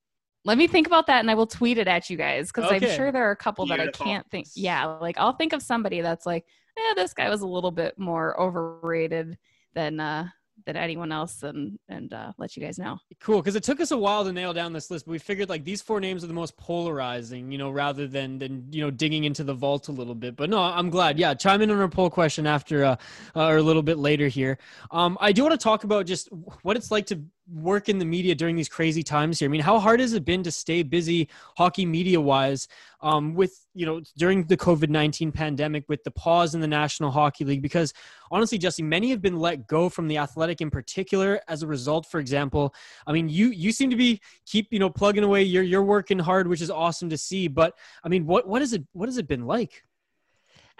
let 0.48 0.56
me 0.56 0.66
think 0.66 0.86
about 0.86 1.08
that, 1.08 1.20
and 1.20 1.30
I 1.30 1.34
will 1.34 1.46
tweet 1.46 1.76
it 1.76 1.86
at 1.86 2.08
you 2.08 2.16
guys 2.16 2.48
because 2.48 2.72
Okay. 2.72 2.76
I'm 2.76 2.96
sure 2.96 3.12
there 3.12 3.28
are 3.28 3.32
a 3.32 3.36
couple 3.36 3.66
that 3.66 3.78
I 3.78 3.88
can't 3.88 4.28
think. 4.30 4.46
Yeah, 4.56 4.86
like 4.86 5.18
I'll 5.18 5.34
think 5.34 5.52
of 5.52 5.60
somebody 5.62 6.00
that's 6.00 6.24
like, 6.24 6.46
yeah, 6.74 6.94
this 6.96 7.12
guy 7.12 7.28
was 7.28 7.42
a 7.42 7.46
little 7.46 7.70
bit 7.70 7.98
more 7.98 8.40
overrated 8.40 9.36
than 9.74 10.00
uh, 10.00 10.28
than 10.64 10.74
anyone 10.74 11.12
else, 11.12 11.42
and 11.42 11.78
and 11.90 12.14
uh, 12.14 12.32
let 12.38 12.56
you 12.56 12.62
guys 12.62 12.78
know. 12.78 12.96
Cool, 13.20 13.40
because 13.40 13.56
it 13.56 13.62
took 13.62 13.78
us 13.78 13.90
a 13.90 13.98
while 13.98 14.24
to 14.24 14.32
nail 14.32 14.54
down 14.54 14.72
this 14.72 14.90
list, 14.90 15.04
but 15.04 15.12
we 15.12 15.18
figured 15.18 15.50
like 15.50 15.64
these 15.64 15.82
four 15.82 16.00
names 16.00 16.24
are 16.24 16.28
the 16.28 16.32
most 16.32 16.56
polarizing, 16.56 17.52
you 17.52 17.58
know, 17.58 17.70
rather 17.70 18.06
than 18.06 18.38
than 18.38 18.66
you 18.70 18.80
know 18.80 18.90
digging 18.90 19.24
into 19.24 19.44
the 19.44 19.54
vault 19.54 19.88
a 19.88 19.92
little 19.92 20.14
bit. 20.14 20.34
But 20.34 20.48
no, 20.48 20.60
I'm 20.62 20.88
glad. 20.88 21.18
Yeah, 21.18 21.34
chime 21.34 21.60
in 21.60 21.70
on 21.70 21.78
our 21.78 21.88
poll 21.88 22.08
question 22.08 22.46
after 22.46 22.86
uh, 22.86 22.96
uh, 23.36 23.48
or 23.48 23.58
a 23.58 23.62
little 23.62 23.82
bit 23.82 23.98
later 23.98 24.28
here. 24.28 24.56
Um, 24.92 25.18
I 25.20 25.32
do 25.32 25.42
want 25.42 25.52
to 25.52 25.62
talk 25.62 25.84
about 25.84 26.06
just 26.06 26.28
what 26.62 26.78
it's 26.78 26.90
like 26.90 27.04
to 27.08 27.20
work 27.52 27.88
in 27.88 27.98
the 27.98 28.04
media 28.04 28.34
during 28.34 28.56
these 28.56 28.68
crazy 28.68 29.02
times 29.02 29.38
here. 29.38 29.48
I 29.48 29.50
mean, 29.50 29.60
how 29.60 29.78
hard 29.78 30.00
has 30.00 30.12
it 30.12 30.24
been 30.24 30.42
to 30.42 30.52
stay 30.52 30.82
busy 30.82 31.28
hockey 31.56 31.86
media 31.86 32.20
wise 32.20 32.68
um, 33.00 33.34
with 33.34 33.64
you 33.74 33.86
know 33.86 34.00
during 34.16 34.44
the 34.44 34.56
COVID 34.56 34.88
nineteen 34.88 35.32
pandemic 35.32 35.84
with 35.88 36.04
the 36.04 36.10
pause 36.10 36.54
in 36.54 36.60
the 36.60 36.66
National 36.66 37.10
Hockey 37.10 37.44
League? 37.44 37.62
Because 37.62 37.94
honestly, 38.30 38.58
Jessi, 38.58 38.84
many 38.84 39.10
have 39.10 39.22
been 39.22 39.36
let 39.36 39.66
go 39.66 39.88
from 39.88 40.08
the 40.08 40.18
Athletic 40.18 40.60
in 40.60 40.70
particular 40.70 41.40
as 41.48 41.62
a 41.62 41.66
result. 41.66 42.06
For 42.06 42.20
example, 42.20 42.74
I 43.06 43.12
mean, 43.12 43.28
you 43.28 43.48
you 43.48 43.72
seem 43.72 43.90
to 43.90 43.96
be 43.96 44.20
keep 44.46 44.68
you 44.70 44.78
know 44.78 44.90
plugging 44.90 45.24
away. 45.24 45.42
You're 45.42 45.62
you're 45.62 45.84
working 45.84 46.18
hard, 46.18 46.48
which 46.48 46.60
is 46.60 46.70
awesome 46.70 47.08
to 47.10 47.18
see. 47.18 47.48
But 47.48 47.74
I 48.04 48.08
mean, 48.08 48.26
what 48.26 48.46
what 48.46 48.62
is 48.62 48.72
it 48.72 48.84
what 48.92 49.08
has 49.08 49.18
it 49.18 49.28
been 49.28 49.46
like? 49.46 49.84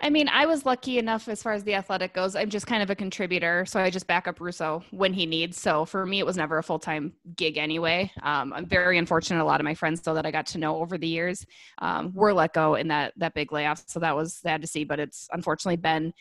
I 0.01 0.11
mean, 0.11 0.29
I 0.29 0.47
was 0.47 0.65
lucky 0.65 0.99
enough 0.99 1.29
as 1.29 1.43
far 1.43 1.53
as 1.53 1.65
the 1.65 1.75
athletic 1.75 2.15
goes. 2.15 2.37
I'm 2.37 2.51
just 2.51 2.69
kind 2.69 2.83
of 2.83 2.91
a 2.91 2.95
contributor, 2.95 3.67
so 3.67 3.81
I 3.81 3.91
just 3.91 4.07
back 4.07 4.29
up 4.29 4.41
Russo 4.41 4.85
when 4.91 5.13
he 5.13 5.27
needs. 5.27 5.61
So 5.61 5.85
for 5.85 6.07
me, 6.07 6.21
it 6.21 6.27
was 6.27 6.37
never 6.37 6.59
a 6.59 6.63
full 6.63 6.79
time 6.79 7.15
gig 7.37 7.59
anyway. 7.59 8.11
Um, 8.23 8.53
I'm 8.53 8.67
very 8.67 8.97
unfortunate. 8.97 9.43
A 9.43 9.45
lot 9.45 9.61
of 9.61 9.65
my 9.65 9.75
friends, 9.75 10.01
though, 10.01 10.15
that 10.15 10.25
I 10.25 10.31
got 10.31 10.47
to 10.47 10.59
know 10.59 10.77
over 10.77 10.99
the 10.99 11.09
years, 11.09 11.45
um, 11.79 12.13
were 12.15 12.33
let 12.33 12.53
go 12.55 12.77
in 12.77 12.89
that 12.89 13.13
that 13.17 13.35
big 13.35 13.51
layoff. 13.51 13.83
So 13.89 13.99
that 14.01 14.15
was 14.15 14.35
sad 14.37 14.61
to 14.63 14.69
see. 14.69 14.85
But 14.85 15.01
it's 15.01 15.29
unfortunately 15.33 15.77
been 15.77 16.13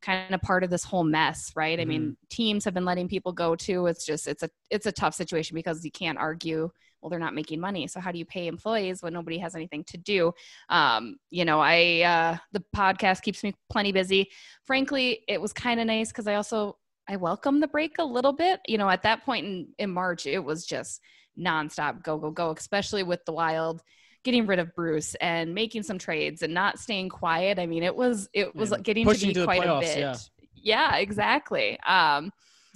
kind 0.00 0.34
of 0.34 0.40
part 0.42 0.62
of 0.62 0.70
this 0.70 0.84
whole 0.84 1.04
mess, 1.04 1.50
right? 1.56 1.80
I 1.80 1.84
mean, 1.86 2.16
teams 2.30 2.64
have 2.66 2.74
been 2.74 2.84
letting 2.84 3.08
people 3.08 3.32
go 3.32 3.56
too. 3.56 3.86
It's 3.86 4.06
just 4.06 4.28
it's 4.28 4.42
a 4.44 4.50
it's 4.70 4.86
a 4.86 4.92
tough 4.92 5.14
situation 5.14 5.56
because 5.56 5.84
you 5.84 5.90
can't 5.90 6.18
argue. 6.18 6.70
Well, 7.04 7.10
they're 7.10 7.18
not 7.18 7.34
making 7.34 7.60
money, 7.60 7.86
so 7.86 8.00
how 8.00 8.12
do 8.12 8.18
you 8.18 8.24
pay 8.24 8.46
employees 8.46 9.02
when 9.02 9.12
nobody 9.12 9.36
has 9.36 9.54
anything 9.54 9.84
to 9.88 9.98
do? 9.98 10.32
um, 10.70 11.16
you 11.30 11.44
know 11.44 11.60
i 11.60 12.00
uh, 12.00 12.36
the 12.52 12.64
podcast 12.74 13.20
keeps 13.20 13.44
me 13.44 13.52
plenty 13.68 13.92
busy. 13.92 14.30
Frankly 14.64 15.20
it 15.28 15.38
was 15.38 15.52
kind 15.52 15.80
of 15.80 15.86
nice 15.86 16.08
because 16.08 16.26
i 16.26 16.34
also 16.36 16.78
i 17.06 17.16
welcome 17.16 17.60
the 17.60 17.68
break 17.68 17.96
a 17.98 18.04
little 18.04 18.32
bit. 18.32 18.58
You 18.66 18.78
know 18.78 18.88
at 18.88 19.02
that 19.02 19.22
point 19.26 19.44
in, 19.44 19.68
in 19.78 19.90
march 19.90 20.24
it 20.26 20.38
was 20.42 20.64
just 20.64 21.02
nonstop 21.38 22.02
go 22.02 22.16
go 22.16 22.30
go 22.30 22.52
especially 22.52 23.02
with 23.02 23.22
the 23.26 23.32
wild 23.32 23.82
getting 24.22 24.46
rid 24.46 24.58
of 24.58 24.74
bruce 24.74 25.14
and 25.16 25.54
making 25.54 25.82
some 25.82 25.98
trades 25.98 26.40
and 26.42 26.54
not 26.54 26.78
staying 26.78 27.10
quiet. 27.10 27.58
I 27.58 27.66
mean 27.66 27.82
it 27.82 27.94
was 27.94 28.30
it 28.32 28.56
was 28.56 28.70
Yeah, 28.70 28.78
getting 28.78 29.04
to 29.06 29.18
be 29.26 29.34
to 29.34 29.44
quite 29.44 29.62
a 29.62 29.66
playoffs, 29.66 29.80
bit. 29.80 29.98
yeah. 29.98 30.16
yeah 30.62 30.96
exactly. 30.96 31.78
Um 31.80 32.32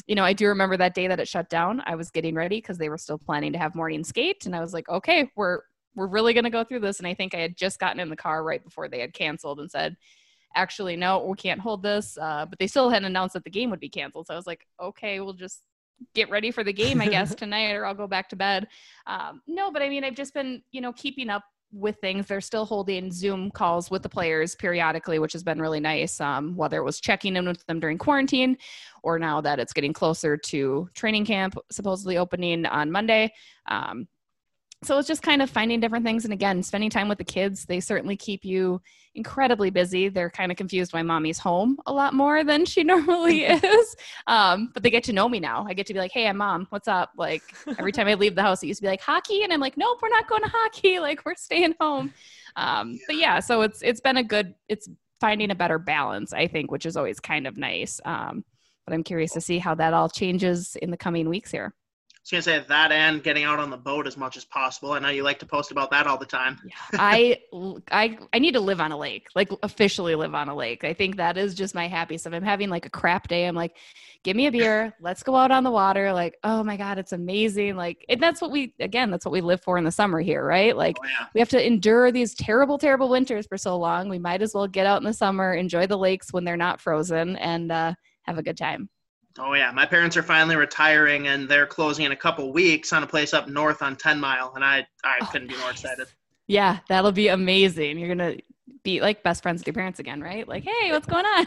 you 0.07 0.15
know, 0.15 0.25
I 0.25 0.33
do 0.33 0.49
remember 0.49 0.77
that 0.77 0.95
day 0.95 1.09
that 1.09 1.21
it 1.21 1.29
shut 1.29 1.49
down. 1.51 1.83
I 1.87 1.95
was 1.95 2.11
getting 2.11 2.35
ready 2.35 2.59
because 2.59 2.79
they 2.79 2.89
were 2.89 2.99
still 2.99 3.19
planning 3.19 3.53
to 3.53 3.59
have 3.59 3.75
morning 3.75 4.05
skate, 4.05 4.47
and 4.47 4.55
I 4.55 4.61
was 4.61 4.73
like, 4.73 4.89
okay, 4.89 5.31
we're 5.37 5.61
we're 5.95 6.07
really 6.07 6.33
going 6.33 6.45
to 6.45 6.51
go 6.51 6.63
through 6.63 6.79
this. 6.81 6.99
And 6.99 7.09
I 7.09 7.15
think 7.15 7.35
I 7.35 7.41
had 7.41 7.57
just 7.57 7.81
gotten 7.81 7.99
in 7.99 8.09
the 8.09 8.17
car 8.17 8.45
right 8.45 8.63
before 8.63 8.89
they 8.89 9.01
had 9.01 9.13
canceled 9.13 9.59
and 9.59 9.69
said, 9.69 9.97
actually, 10.55 10.97
no, 10.97 11.25
we 11.25 11.37
can't 11.37 11.61
hold 11.61 11.83
this. 11.83 12.17
Uh, 12.17 12.47
but 12.49 12.59
they 12.59 12.69
still 12.69 12.89
hadn't 12.89 13.07
announced 13.07 13.35
that 13.35 13.43
the 13.43 13.51
game 13.51 13.69
would 13.71 13.81
be 13.81 13.89
canceled. 13.89 14.29
So 14.29 14.35
I 14.35 14.37
was 14.37 14.47
like, 14.47 14.65
okay, 14.81 15.19
we'll 15.19 15.33
just 15.33 15.63
get 16.15 16.31
ready 16.31 16.53
for 16.53 16.63
the 16.63 16.73
game, 16.73 17.01
I 17.01 17.09
guess, 17.09 17.35
tonight, 17.35 17.73
or 17.73 17.85
I'll 17.85 17.95
go 17.95 18.07
back 18.07 18.29
to 18.29 18.37
bed. 18.37 18.69
Um, 19.07 19.43
no, 19.49 19.73
but 19.73 19.83
I 19.83 19.89
mean, 19.89 20.05
I've 20.05 20.15
just 20.15 20.35
been, 20.35 20.63
you 20.71 20.81
know, 20.81 20.93
keeping 20.93 21.31
up 21.31 21.43
with 21.73 21.97
things. 22.01 22.27
They're 22.27 22.41
still 22.41 22.65
holding 22.65 23.13
Zoom 23.13 23.51
calls 23.51 23.91
with 23.91 24.03
the 24.03 24.09
players 24.09 24.55
periodically, 24.55 25.19
which 25.19 25.33
has 25.33 25.43
been 25.43 25.61
really 25.61 25.81
nice. 25.81 26.21
Um, 26.21 26.57
whether 26.57 26.79
it 26.79 26.85
was 26.85 27.01
checking 27.01 27.37
in 27.37 27.47
with 27.47 27.65
them 27.67 27.81
during 27.81 27.99
quarantine 27.99 28.57
or 29.03 29.19
now 29.19 29.41
that 29.41 29.59
it's 29.59 29.73
getting 29.73 29.93
closer 29.93 30.37
to 30.37 30.89
training 30.95 31.27
camp, 31.27 31.57
supposedly 31.71 32.17
opening 32.19 32.67
on 32.67 32.91
Monday. 32.91 33.33
Um, 33.67 34.09
so 34.85 34.97
it's 34.99 35.09
just 35.09 35.23
kind 35.23 35.43
of 35.43 35.51
finding 35.51 35.81
different 35.81 36.05
things 36.05 36.25
and 36.25 36.33
again 36.33 36.63
spending 36.63 36.91
time 36.91 37.09
with 37.09 37.19
the 37.19 37.25
kids 37.25 37.65
they 37.65 37.81
certainly 37.81 38.17
keep 38.17 38.45
you 38.45 38.81
incredibly 39.19 39.71
busy. 39.71 40.09
They're 40.09 40.31
kind 40.31 40.53
of 40.53 40.57
confused 40.57 40.93
why 40.93 41.03
mommy's 41.03 41.39
home 41.39 41.77
a 41.87 41.93
lot 41.93 42.15
more 42.15 42.45
than 42.45 42.65
she 42.65 42.85
normally 42.93 43.45
is 43.45 43.97
um, 44.27 44.71
but 44.73 44.83
they 44.83 44.91
get 44.91 45.05
to 45.05 45.13
know 45.13 45.29
me 45.29 45.41
now. 45.41 45.67
I 45.69 45.75
get 45.75 45.87
to 45.87 45.93
be 45.93 45.99
like 45.99 46.13
hey 46.13 46.27
i'm 46.27 46.39
mom 46.39 46.67
what's 46.71 46.89
up? 46.89 47.11
Like 47.17 47.43
every 47.79 47.93
time 47.93 48.07
i 48.07 48.15
leave 48.15 48.35
the 48.35 48.43
house 48.43 48.63
it 48.63 48.69
used 48.69 48.79
to 48.79 48.83
be 48.83 48.89
like 48.89 49.01
hockey 49.01 49.43
and 49.43 49.53
i'm 49.53 49.61
like 49.61 49.77
nope 49.77 49.99
we're 50.01 50.09
not 50.09 50.29
going 50.29 50.43
to 50.43 50.49
hockey 50.49 50.99
like 51.01 51.25
we're 51.27 51.35
staying 51.35 51.75
home. 51.81 52.13
Um, 52.57 52.99
but 53.07 53.17
yeah 53.17 53.41
so 53.41 53.63
it's 53.63 53.83
it's 53.83 54.01
been 54.01 54.17
a 54.17 54.25
good 54.25 54.55
it's 54.69 54.89
finding 55.21 55.51
a 55.51 55.55
better 55.55 55.79
balance 55.79 56.33
i 56.33 56.47
think 56.47 56.71
which 56.71 56.87
is 56.87 56.97
always 56.97 57.19
kind 57.19 57.47
of 57.47 57.57
nice 57.57 58.01
um, 58.05 58.45
but 58.87 58.95
i'm 58.95 59.03
curious 59.03 59.33
to 59.33 59.41
see 59.41 59.59
how 59.59 59.75
that 59.75 59.93
all 59.93 60.09
changes 60.09 60.77
in 60.77 60.91
the 60.91 60.97
coming 60.97 61.29
weeks 61.29 61.51
here 61.51 61.75
I 62.19 62.37
was 62.37 62.45
gonna 62.47 62.59
say 62.61 62.65
that 62.69 62.93
and 62.93 63.23
getting 63.23 63.45
out 63.45 63.59
on 63.59 63.71
the 63.71 63.77
boat 63.77 64.07
as 64.07 64.17
much 64.19 64.37
as 64.37 64.45
possible. 64.45 64.93
I 64.93 64.99
know 64.99 65.09
you 65.09 65.23
like 65.23 65.39
to 65.39 65.47
post 65.47 65.71
about 65.71 65.91
that 65.93 66.07
all 66.07 66.19
the 66.19 66.27
time. 66.27 66.59
Yeah, 66.65 66.73
I 66.99 67.39
I 67.91 68.19
I 68.35 68.39
need 68.39 68.53
to 68.53 68.61
live 68.61 68.81
on 68.81 68.93
a 68.93 68.99
lake, 68.99 69.29
like 69.35 69.51
officially 69.63 70.15
live 70.15 70.35
on 70.35 70.49
a 70.51 70.55
lake. 70.55 70.85
I 70.85 70.93
think 70.93 71.17
that 71.17 71.39
is 71.39 71.55
just 71.55 71.75
my 71.75 71.89
happiest. 71.89 72.27
If 72.27 72.35
I'm 72.35 72.43
having 72.43 72.69
like 72.69 72.85
a 72.85 72.91
crap 72.91 73.29
day, 73.29 73.47
I'm 73.47 73.55
like, 73.55 73.77
give 74.25 74.37
me 74.37 74.47
a 74.47 74.53
beer, 74.53 74.93
let's 75.01 75.23
go 75.23 75.37
out 75.37 75.51
on 75.51 75.65
the 75.65 75.71
water. 75.71 76.13
Like, 76.13 76.37
oh 76.45 76.63
my 76.63 76.77
god, 76.77 76.99
it's 76.99 77.13
amazing. 77.13 77.77
Like, 77.77 78.05
and 78.11 78.21
that's 78.23 78.43
what 78.43 78.51
we 78.51 78.75
again, 78.79 79.11
that's 79.11 79.25
what 79.25 79.33
we 79.33 79.41
live 79.41 79.63
for 79.63 79.79
in 79.79 79.85
the 79.85 79.93
summer 79.93 80.21
here, 80.21 80.45
right? 80.45 80.77
Like, 80.77 80.99
Oh, 81.01 81.07
yeah. 81.07 81.27
we 81.35 81.41
have 81.41 81.49
to 81.51 81.67
endure 81.67 82.13
these 82.13 82.35
terrible, 82.35 82.77
terrible 82.77 83.09
winters 83.09 83.47
for 83.47 83.57
so 83.57 83.79
long. 83.79 84.11
We 84.11 84.19
might 84.19 84.43
as 84.43 84.53
well 84.53 84.67
get 84.67 84.85
out 84.87 85.01
in 85.01 85.05
the 85.07 85.15
summer, 85.15 85.55
enjoy 85.55 85.87
the 85.87 85.97
lakes 85.97 86.31
when 86.33 86.45
they're 86.45 86.57
not 86.59 86.81
frozen, 86.83 87.37
and 87.37 87.73
uh, 87.73 87.95
have 88.25 88.37
a 88.37 88.43
good 88.43 88.59
time. 88.59 88.91
Oh 89.39 89.55
yeah, 89.55 89.71
my 89.71 89.87
parents 89.87 90.17
are 90.17 90.23
finally 90.23 90.57
retiring 90.57 91.29
and 91.29 91.49
they're 91.49 91.67
closing 91.67 92.05
in 92.05 92.13
a 92.13 92.17
couple 92.17 92.53
weeks 92.53 92.93
on 92.93 93.03
a 93.03 93.07
place 93.07 93.33
up 93.33 93.49
north 93.49 93.83
on 93.83 93.97
Ten 93.97 94.19
Mile, 94.21 94.53
and 94.55 94.65
I 94.65 94.87
I 95.05 95.19
Oh, 95.23 95.27
couldn't 95.27 95.49
be 95.49 95.57
more 95.59 95.71
excited. 95.71 96.09
Yeah, 96.47 96.79
that'll 96.89 97.13
be 97.13 97.29
amazing. 97.29 97.99
You're 97.99 98.09
gonna 98.09 98.37
be 98.83 99.01
like 99.01 99.23
best 99.23 99.43
friends 99.43 99.61
with 99.61 99.67
your 99.67 99.75
parents 99.75 99.99
again, 99.99 100.21
right? 100.21 100.47
Like, 100.49 100.65
hey, 100.65 100.91
what's 100.93 101.07
going 101.07 101.27
on? 101.27 101.47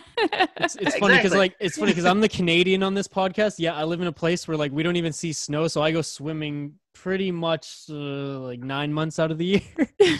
It's, 0.57 0.75
it's 0.75 0.95
funny 0.97 1.15
because 1.15 1.33
like 1.33 1.55
it's 1.59 1.77
funny 1.77 1.91
because 1.91 2.05
I'm 2.05 2.21
the 2.21 2.29
Canadian 2.29 2.83
on 2.83 2.93
this 2.93 3.07
podcast. 3.07 3.55
Yeah, 3.57 3.75
I 3.75 3.83
live 3.83 4.01
in 4.01 4.07
a 4.07 4.11
place 4.11 4.47
where 4.47 4.57
like 4.57 4.71
we 4.71 4.83
don't 4.83 4.95
even 4.95 5.11
see 5.13 5.33
snow, 5.33 5.67
so 5.67 5.81
I 5.81 5.91
go 5.91 6.01
swimming 6.01 6.75
pretty 6.93 7.31
much 7.31 7.85
uh, 7.89 7.93
like 8.39 8.59
nine 8.59 8.93
months 8.93 9.17
out 9.17 9.31
of 9.31 9.37
the 9.37 9.45
year 9.45 9.61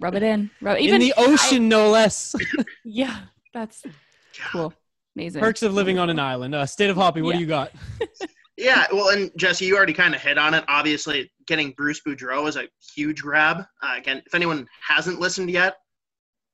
Rub 0.00 0.14
it 0.14 0.22
in. 0.22 0.50
Rub, 0.62 0.78
in 0.78 0.98
the 0.98 1.12
ocean, 1.18 1.68
no 1.68 1.90
less. 1.90 2.34
yeah, 2.84 3.20
that's 3.52 3.82
cool. 4.50 4.72
Amazing. 5.16 5.40
Perks 5.40 5.62
of 5.62 5.74
living 5.74 5.98
on 5.98 6.08
an 6.10 6.18
island. 6.18 6.54
Uh, 6.54 6.64
State 6.66 6.90
of 6.90 6.96
Hoppy, 6.96 7.22
what 7.22 7.30
Yeah. 7.32 7.36
do 7.38 7.40
you 7.42 7.48
got? 7.48 7.72
Yeah, 8.56 8.86
well, 8.92 9.08
and 9.08 9.30
Jesse, 9.38 9.64
you 9.64 9.74
already 9.74 9.94
kind 9.94 10.14
of 10.14 10.20
hit 10.20 10.36
on 10.36 10.52
it. 10.52 10.64
Obviously, 10.68 11.32
getting 11.46 11.70
Bruce 11.78 12.02
Boudreau 12.06 12.46
is 12.46 12.56
a 12.56 12.68
huge 12.94 13.22
grab. 13.22 13.64
Uh, 13.82 13.94
again, 13.96 14.22
if 14.26 14.34
anyone 14.34 14.68
hasn't 14.86 15.18
listened 15.18 15.50
yet, 15.50 15.76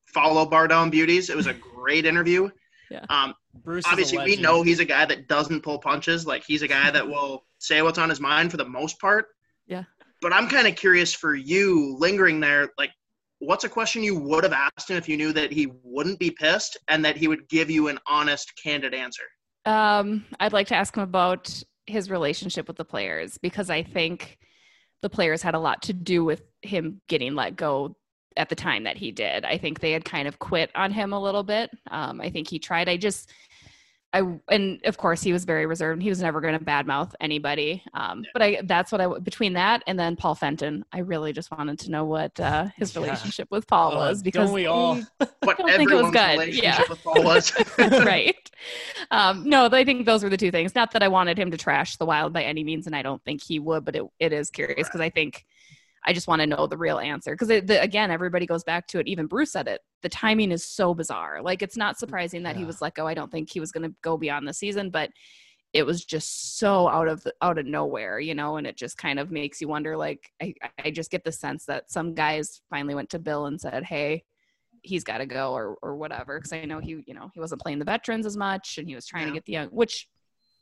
follow 0.06 0.46
Bar 0.46 0.68
Down 0.68 0.88
Beauties. 0.88 1.30
It 1.30 1.36
was 1.36 1.48
a 1.48 1.54
great 1.74 2.06
interview. 2.06 2.48
Yeah. 2.92 3.04
Um, 3.10 3.34
Bruce. 3.64 3.84
obviously, 3.88 4.18
we 4.18 4.36
know 4.36 4.62
he's 4.62 4.78
a 4.78 4.84
guy 4.84 5.04
that 5.04 5.26
doesn't 5.26 5.62
pull 5.62 5.80
punches. 5.80 6.24
Like 6.28 6.44
he's 6.46 6.62
a 6.62 6.68
guy 6.68 6.92
that 6.92 7.04
will 7.08 7.44
say 7.58 7.82
what's 7.82 7.98
on 7.98 8.08
his 8.08 8.20
mind 8.20 8.52
for 8.52 8.56
the 8.56 8.68
most 8.68 9.00
part. 9.00 9.26
Yeah. 9.66 9.82
But 10.22 10.32
I'm 10.32 10.46
kind 10.48 10.68
of 10.68 10.76
curious 10.76 11.12
for 11.12 11.34
you, 11.34 11.96
lingering 11.98 12.38
there. 12.38 12.68
Like, 12.78 12.90
what's 13.38 13.64
a 13.64 13.68
question 13.68 14.02
you 14.02 14.18
would 14.18 14.44
have 14.44 14.52
asked 14.52 14.90
him 14.90 14.96
if 14.96 15.08
you 15.08 15.16
knew 15.16 15.32
that 15.32 15.52
he 15.52 15.68
wouldn't 15.82 16.18
be 16.18 16.30
pissed 16.30 16.76
and 16.88 17.04
that 17.04 17.16
he 17.16 17.28
would 17.28 17.48
give 17.48 17.70
you 17.70 17.88
an 17.88 17.98
honest, 18.06 18.52
candid 18.62 18.94
answer? 18.94 19.24
Um, 19.64 20.24
I'd 20.40 20.52
like 20.52 20.68
to 20.68 20.76
ask 20.76 20.96
him 20.96 21.02
about 21.02 21.62
his 21.86 22.10
relationship 22.10 22.68
with 22.68 22.76
the 22.76 22.84
players 22.84 23.38
because 23.38 23.70
I 23.70 23.82
think 23.82 24.38
the 25.02 25.10
players 25.10 25.42
had 25.42 25.54
a 25.54 25.58
lot 25.58 25.82
to 25.82 25.92
do 25.92 26.24
with 26.24 26.42
him 26.62 27.00
getting 27.08 27.34
let 27.34 27.56
go 27.56 27.96
at 28.36 28.48
the 28.48 28.54
time 28.54 28.84
that 28.84 28.96
he 28.96 29.12
did. 29.12 29.44
I 29.44 29.58
think 29.58 29.80
they 29.80 29.92
had 29.92 30.04
kind 30.04 30.28
of 30.28 30.38
quit 30.38 30.70
on 30.74 30.90
him 30.90 31.12
a 31.12 31.20
little 31.20 31.42
bit. 31.42 31.70
Um, 31.90 32.20
I 32.20 32.30
think 32.30 32.48
he 32.48 32.58
tried. 32.58 32.88
I 32.88 32.96
just, 32.96 33.30
I 34.12 34.22
and 34.50 34.80
of 34.84 34.96
course 34.96 35.20
he 35.22 35.32
was 35.32 35.44
very 35.44 35.66
reserved. 35.66 36.00
He 36.00 36.08
was 36.08 36.22
never 36.22 36.40
going 36.40 36.58
to 36.58 36.64
badmouth 36.64 37.12
anybody. 37.20 37.82
Um, 37.92 38.24
but 38.32 38.40
I 38.42 38.60
that's 38.64 38.90
what 38.92 39.00
I 39.00 39.18
between 39.18 39.52
that 39.54 39.82
and 39.86 39.98
then 39.98 40.16
Paul 40.16 40.34
Fenton. 40.34 40.84
I 40.92 41.00
really 41.00 41.32
just 41.32 41.50
wanted 41.50 41.78
to 41.80 41.90
know 41.90 42.04
what 42.04 42.38
uh, 42.40 42.66
his 42.76 42.94
Yeah. 42.94 43.02
relationship 43.02 43.48
with 43.50 43.66
Paul 43.66 43.92
Oh, 43.94 43.96
was 43.96 44.22
because 44.22 44.50
we 44.50 44.66
all? 44.66 45.00
What 45.42 45.58
don't 45.58 45.70
think 45.76 45.90
it 45.90 45.94
was 45.94 46.10
good. 46.12 46.38
relationship 46.38 46.62
Yeah. 46.64 46.82
with 46.88 47.02
Paul 47.04 47.22
was. 47.24 47.52
right. 47.78 48.50
Um, 49.10 49.44
no, 49.48 49.66
I 49.70 49.84
think 49.84 50.06
those 50.06 50.22
were 50.24 50.30
the 50.30 50.36
two 50.36 50.50
things. 50.50 50.74
Not 50.74 50.92
that 50.92 51.02
I 51.02 51.08
wanted 51.08 51.38
him 51.38 51.50
to 51.50 51.56
trash 51.56 51.96
the 51.96 52.06
wild 52.06 52.32
by 52.32 52.42
any 52.42 52.64
means, 52.64 52.86
and 52.86 52.96
I 52.96 53.02
don't 53.02 53.22
think 53.24 53.42
he 53.42 53.58
would, 53.60 53.84
but 53.84 53.94
it, 53.96 54.02
it 54.18 54.32
is 54.32 54.50
curious 54.50 54.88
because 54.88 55.00
I 55.00 55.10
think 55.10 55.46
I 56.06 56.12
just 56.12 56.28
want 56.28 56.40
to 56.40 56.46
know 56.46 56.66
the 56.66 56.76
real 56.76 56.98
answer. 56.98 57.32
Because 57.34 57.50
again, 57.50 58.10
everybody 58.10 58.46
goes 58.46 58.62
back 58.62 58.86
to 58.88 59.00
it. 59.00 59.08
Even 59.08 59.26
Bruce 59.26 59.52
said 59.52 59.66
it. 59.66 59.80
The 60.02 60.08
timing 60.08 60.52
is 60.52 60.64
so 60.64 60.94
bizarre. 60.94 61.42
Like 61.42 61.62
it's 61.62 61.76
not 61.76 61.96
mm, 61.96 61.98
surprising 61.98 62.44
that 62.44 62.56
he 62.56 62.64
was 62.64 62.80
let 62.80 62.94
go. 62.94 63.04
Oh, 63.04 63.06
I 63.06 63.14
don't 63.14 63.30
think 63.30 63.50
he 63.50 63.60
was 63.60 63.72
going 63.72 63.90
to 63.90 63.94
go 64.02 64.16
beyond 64.16 64.46
the 64.46 64.54
season, 64.54 64.90
but 64.90 65.10
it 65.72 65.84
was 65.84 66.04
just 66.04 66.58
so 66.58 66.88
out 66.88 67.08
of 67.08 67.22
the, 67.24 67.34
out 67.42 67.58
of 67.58 67.66
nowhere, 67.66 68.20
you 68.20 68.34
know. 68.34 68.56
And 68.56 68.66
it 68.66 68.76
just 68.76 68.96
kind 68.96 69.18
of 69.18 69.32
makes 69.32 69.60
you 69.60 69.66
wonder. 69.68 69.96
Like 69.96 70.30
I, 70.40 70.54
I 70.82 70.90
just 70.92 71.10
get 71.10 71.24
the 71.24 71.32
sense 71.32 71.64
that 71.66 71.90
some 71.90 72.14
guys 72.14 72.62
finally 72.70 72.94
went 72.94 73.10
to 73.10 73.18
Bill 73.18 73.46
and 73.46 73.60
said, 73.60 73.84
"Hey." 73.84 74.24
he's 74.82 75.02
got 75.02 75.18
to 75.18 75.26
go 75.26 75.52
or 75.52 75.76
or 75.82 75.96
whatever 75.96 76.38
because 76.38 76.52
I 76.52 76.64
know 76.64 76.78
he 76.78 77.02
you 77.08 77.14
know 77.14 77.28
he 77.34 77.40
wasn't 77.40 77.60
playing 77.60 77.80
the 77.80 77.84
veterans 77.84 78.24
as 78.24 78.36
much 78.36 78.78
and 78.78 78.86
he 78.86 78.94
was 78.94 79.04
trying 79.04 79.22
Yeah. 79.22 79.28
to 79.30 79.34
get 79.34 79.44
the 79.44 79.52
young 79.52 79.68
which 79.68 80.08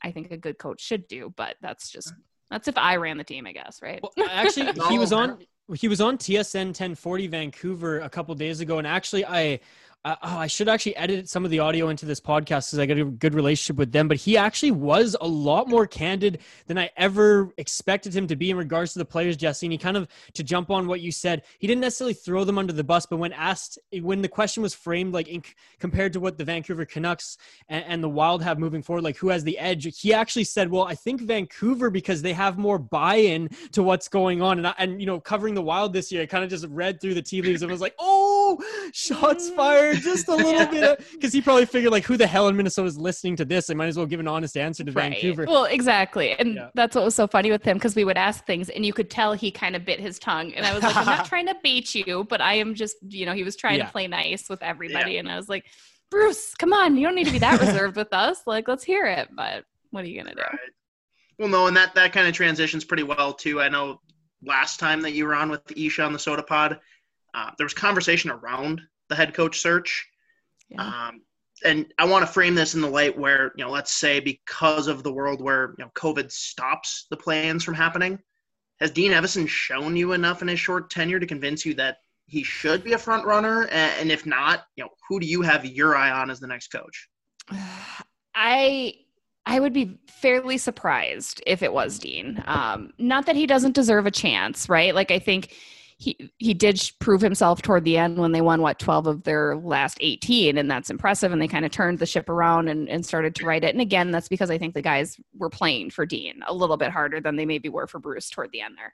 I 0.01 0.11
think 0.11 0.31
a 0.31 0.37
good 0.37 0.57
coach 0.57 0.81
should 0.81 1.07
do 1.07 1.31
but 1.35 1.57
that's 1.61 1.91
just 1.91 2.11
that's 2.49 2.67
if 2.67 2.77
I 2.77 2.95
ran 2.97 3.17
the 3.17 3.23
team 3.23 3.47
I 3.47 3.51
guess 3.51 3.81
right? 3.81 4.01
Well, 4.01 4.27
actually, 4.29 4.71
he 4.89 4.99
was 4.99 5.11
on 5.13 5.39
he 5.75 5.87
was 5.87 5.99
on 5.99 6.17
TSN 6.17 6.67
1040 6.67 7.27
Vancouver 7.27 7.99
a 7.99 8.09
couple 8.09 8.35
days 8.35 8.59
ago, 8.59 8.77
and 8.77 8.85
actually, 8.85 9.25
I 9.25 9.59
uh, 10.05 10.15
oh, 10.21 10.37
I 10.37 10.45
should 10.45 10.69
actually 10.69 10.95
edit 10.97 11.27
some 11.27 11.45
of 11.45 11.51
the 11.51 11.57
audio 11.57 11.89
into 11.89 12.05
this 12.05 12.21
podcast 12.21 12.67
because 12.67 12.77
I 12.77 12.85
got 12.85 12.99
a 12.99 13.05
good 13.05 13.33
relationship 13.33 13.77
with 13.77 13.91
them. 13.91 14.07
But 14.07 14.17
he 14.17 14.37
actually 14.37 14.69
was 14.69 15.17
a 15.19 15.27
lot 15.27 15.67
more 15.67 15.87
candid 15.87 16.41
than 16.67 16.77
I 16.77 16.91
ever 16.95 17.51
expected 17.57 18.15
him 18.15 18.27
to 18.27 18.35
be 18.35 18.51
in 18.51 18.57
regards 18.57 18.93
to 18.93 18.99
the 18.99 19.05
players, 19.05 19.35
Jesse. 19.35 19.65
And 19.65 19.71
he 19.71 19.79
kind 19.79 19.97
of 19.97 20.07
to 20.35 20.43
jump 20.43 20.69
on 20.69 20.85
what 20.85 21.01
you 21.01 21.11
said, 21.11 21.41
he 21.57 21.65
didn't 21.65 21.81
necessarily 21.81 22.13
throw 22.13 22.43
them 22.43 22.59
under 22.59 22.71
the 22.71 22.83
bus, 22.83 23.07
but 23.07 23.17
when 23.17 23.33
asked 23.33 23.79
when 23.99 24.21
the 24.21 24.29
question 24.29 24.61
was 24.61 24.75
framed 24.75 25.11
like 25.11 25.27
in, 25.27 25.41
compared 25.79 26.13
to 26.13 26.19
what 26.19 26.37
the 26.37 26.45
Vancouver 26.45 26.85
Canucks 26.85 27.39
and, 27.67 27.83
and 27.87 28.03
the 28.03 28.09
Wild 28.09 28.43
have 28.43 28.59
moving 28.59 28.83
forward, 28.83 29.03
like 29.03 29.17
who 29.17 29.29
has 29.29 29.43
the 29.43 29.57
edge, 29.57 29.87
he 29.99 30.13
actually 30.13 30.43
said, 30.43 30.69
"Well, 30.69 30.83
I 30.83 30.93
think 30.93 31.21
Vancouver 31.21 31.89
because 31.89 32.21
they 32.21 32.33
have 32.33 32.59
more 32.59 32.77
buy-in 32.77 33.49
to 33.71 33.81
what's 33.81 34.07
going 34.07 34.43
on." 34.43 34.59
And 34.59 34.67
I, 34.67 34.75
and 34.77 34.99
you 34.99 35.07
know, 35.07 35.19
covering 35.19 35.55
the 35.55 35.63
Wild 35.63 35.93
this 35.93 36.11
year, 36.11 36.21
I 36.21 36.27
kind 36.27 36.43
of 36.43 36.51
just 36.51 36.67
read 36.67 37.01
through 37.01 37.15
the 37.15 37.23
tea 37.23 37.41
leaves 37.41 37.63
and 37.63 37.71
was 37.71 37.81
like, 37.81 37.95
"Oh, 37.97 38.61
shots 38.93 39.49
fired!" 39.49 39.94
Just 40.03 40.27
a 40.27 40.35
little 40.35 40.65
bit, 40.67 41.03
because 41.13 41.33
he 41.33 41.41
probably 41.41 41.65
figured 41.65 41.91
like, 41.91 42.03
"Who 42.05 42.17
the 42.17 42.27
hell 42.27 42.47
in 42.47 42.55
Minnesota 42.55 42.87
is 42.87 42.97
listening 42.97 43.35
to 43.37 43.45
this? 43.45 43.69
I 43.69 43.73
might 43.73 43.87
as 43.87 43.97
well 43.97 44.05
give 44.05 44.19
an 44.19 44.27
honest 44.27 44.57
answer 44.57 44.83
to 44.83 44.91
Right. 44.91 45.11
Vancouver." 45.13 45.45
well 45.45 45.65
exactly 45.65 46.31
and 46.33 46.55
Yeah. 46.55 46.69
that's 46.75 46.95
what 46.95 47.03
was 47.05 47.15
so 47.15 47.27
funny 47.27 47.51
with 47.51 47.63
him 47.63 47.77
because 47.77 47.95
we 47.95 48.03
would 48.03 48.17
ask 48.17 48.45
things 48.45 48.69
and 48.69 48.85
you 48.85 48.93
could 48.93 49.09
tell 49.09 49.33
he 49.33 49.51
kind 49.51 49.75
of 49.75 49.85
bit 49.85 49.99
his 49.99 50.19
tongue 50.19 50.53
and 50.53 50.65
I 50.65 50.73
was 50.73 50.83
like 50.83 50.95
I'm 50.95 51.05
not 51.05 51.25
trying 51.29 51.47
to 51.47 51.55
bait 51.63 51.93
you 51.95 52.23
but 52.29 52.41
I 52.41 52.55
am 52.55 52.73
just 52.75 52.97
you 53.09 53.25
know 53.25 53.33
he 53.33 53.43
was 53.43 53.55
trying 53.55 53.79
Yeah. 53.79 53.85
to 53.85 53.91
play 53.91 54.07
nice 54.07 54.49
with 54.49 54.61
everybody 54.63 55.17
and 55.17 55.29
I 55.29 55.35
was 55.37 55.49
like 55.49 55.65
Bruce 56.11 56.53
come 56.55 56.73
on 56.73 56.95
you 56.97 57.05
don't 57.05 57.15
need 57.15 57.25
to 57.27 57.31
be 57.33 57.39
that 57.39 57.59
reserved 57.59 57.95
with 57.95 58.13
us 58.13 58.41
like 58.45 58.67
let's 58.67 58.83
hear 58.83 59.05
it 59.05 59.29
but 59.35 59.65
what 59.91 60.03
are 60.03 60.07
you 60.07 60.21
gonna 60.21 60.35
do 60.35 60.41
Right. 60.41 60.59
Well, 61.37 61.49
no, 61.49 61.67
and 61.67 61.75
that 61.75 61.93
that 61.95 62.13
kind 62.13 62.27
of 62.29 62.33
transitions 62.33 62.85
pretty 62.85 63.03
well 63.03 63.33
too. 63.33 63.59
I 63.59 63.67
know 63.67 63.99
last 64.41 64.79
time 64.79 65.01
that 65.01 65.11
you 65.11 65.25
were 65.25 65.35
on 65.35 65.49
with 65.49 65.61
Isha 65.75 66.01
on 66.03 66.13
the 66.13 66.17
Sota 66.19 66.47
Pod, 66.47 66.79
uh, 67.33 67.51
there 67.57 67.65
was 67.65 67.73
conversation 67.73 68.29
around 68.31 68.81
the 69.09 69.15
head 69.15 69.33
coach 69.33 69.59
search. 69.59 70.07
Yeah. 70.69 70.81
Um, 70.81 71.21
and 71.63 71.85
I 71.97 72.05
want 72.05 72.25
to 72.25 72.31
frame 72.31 72.55
this 72.55 72.75
in 72.75 72.81
the 72.81 72.89
light 72.89 73.17
where 73.17 73.53
you 73.55 73.63
know, 73.63 73.71
let's 73.71 73.93
say 73.93 74.19
because 74.19 74.87
of 74.87 75.03
the 75.03 75.13
world 75.13 75.41
where 75.41 75.73
you 75.77 75.85
know 75.85 75.91
COVID 75.95 76.31
stops 76.31 77.07
the 77.09 77.17
plans 77.17 77.63
from 77.63 77.73
happening, 77.73 78.19
has 78.79 78.91
Dean 78.91 79.11
Evason 79.11 79.47
shown 79.47 79.95
you 79.95 80.13
enough 80.13 80.41
in 80.41 80.47
his 80.47 80.59
short 80.59 80.89
tenure 80.89 81.19
to 81.19 81.25
convince 81.25 81.65
you 81.65 81.73
that 81.75 81.97
he 82.27 82.43
should 82.43 82.83
be 82.83 82.93
a 82.93 82.97
front 82.97 83.25
runner? 83.25 83.67
And, 83.67 84.11
if 84.11 84.25
not, 84.25 84.65
you 84.75 84.83
know, 84.83 84.89
who 85.07 85.19
do 85.19 85.27
you 85.27 85.41
have 85.41 85.65
your 85.65 85.95
eye 85.95 86.11
on 86.11 86.29
as 86.29 86.39
the 86.39 86.47
next 86.47 86.67
coach? 86.67 87.07
I 88.35 88.95
I 89.45 89.59
would 89.59 89.73
be 89.73 89.99
fairly 90.07 90.57
surprised 90.57 91.41
if 91.45 91.61
it 91.61 91.71
was 91.71 91.99
Dean. 91.99 92.43
Um, 92.47 92.91
not 92.97 93.27
that 93.27 93.35
he 93.35 93.45
doesn't 93.45 93.75
deserve 93.75 94.07
a 94.07 94.11
chance, 94.11 94.67
right? 94.67 94.93
Like 94.93 95.11
I 95.11 95.19
think 95.19 95.55
he 95.97 96.29
he 96.37 96.53
did 96.53 96.81
prove 96.99 97.21
himself 97.21 97.61
toward 97.61 97.85
the 97.85 97.97
end 97.97 98.17
when 98.17 98.33
they 98.33 98.41
won 98.41 98.61
what 98.61 98.79
12 98.79 99.07
of 99.07 99.23
their 99.23 99.55
last 99.55 99.97
18 100.01 100.57
and 100.57 100.69
that's 100.69 100.89
impressive 100.89 101.31
and 101.31 101.41
they 101.41 101.47
kind 101.47 101.65
of 101.65 101.71
turned 101.71 101.99
the 101.99 102.05
ship 102.05 102.27
around 102.29 102.67
and, 102.67 102.89
and 102.89 103.05
started 103.05 103.33
to 103.35 103.45
write 103.45 103.63
it 103.63 103.73
and 103.73 103.81
again 103.81 104.11
that's 104.11 104.27
because 104.27 104.49
i 104.49 104.57
think 104.57 104.73
the 104.73 104.81
guys 104.81 105.17
were 105.37 105.49
playing 105.49 105.89
for 105.89 106.05
dean 106.05 106.41
a 106.47 106.53
little 106.53 106.77
bit 106.77 106.91
harder 106.91 107.21
than 107.21 107.35
they 107.35 107.45
maybe 107.45 107.69
were 107.69 107.87
for 107.87 107.99
bruce 107.99 108.29
toward 108.29 108.51
the 108.51 108.61
end 108.61 108.75
there. 108.77 108.93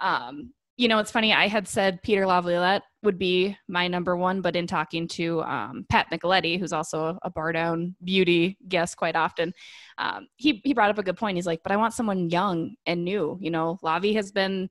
Um, 0.00 0.52
you 0.76 0.88
know 0.88 0.98
it's 0.98 1.10
funny 1.10 1.32
i 1.32 1.46
had 1.46 1.68
said 1.68 2.02
peter 2.02 2.26
laviolette 2.26 2.82
would 3.02 3.18
be 3.18 3.56
my 3.68 3.86
number 3.86 4.16
one 4.16 4.40
but 4.40 4.56
in 4.56 4.66
talking 4.66 5.06
to 5.06 5.42
um, 5.42 5.84
pat 5.88 6.06
micheletti 6.10 6.58
who's 6.58 6.72
also 6.72 7.18
a 7.22 7.30
bar 7.30 7.52
down 7.52 7.94
beauty 8.02 8.56
guest 8.66 8.96
quite 8.96 9.14
often 9.14 9.52
um, 9.98 10.26
he, 10.36 10.60
he 10.64 10.72
brought 10.72 10.90
up 10.90 10.98
a 10.98 11.02
good 11.02 11.18
point 11.18 11.36
he's 11.36 11.46
like 11.46 11.60
but 11.62 11.70
i 11.70 11.76
want 11.76 11.92
someone 11.92 12.30
young 12.30 12.74
and 12.86 13.04
new 13.04 13.38
you 13.40 13.50
know 13.50 13.78
lavi 13.84 14.14
has 14.14 14.32
been 14.32 14.68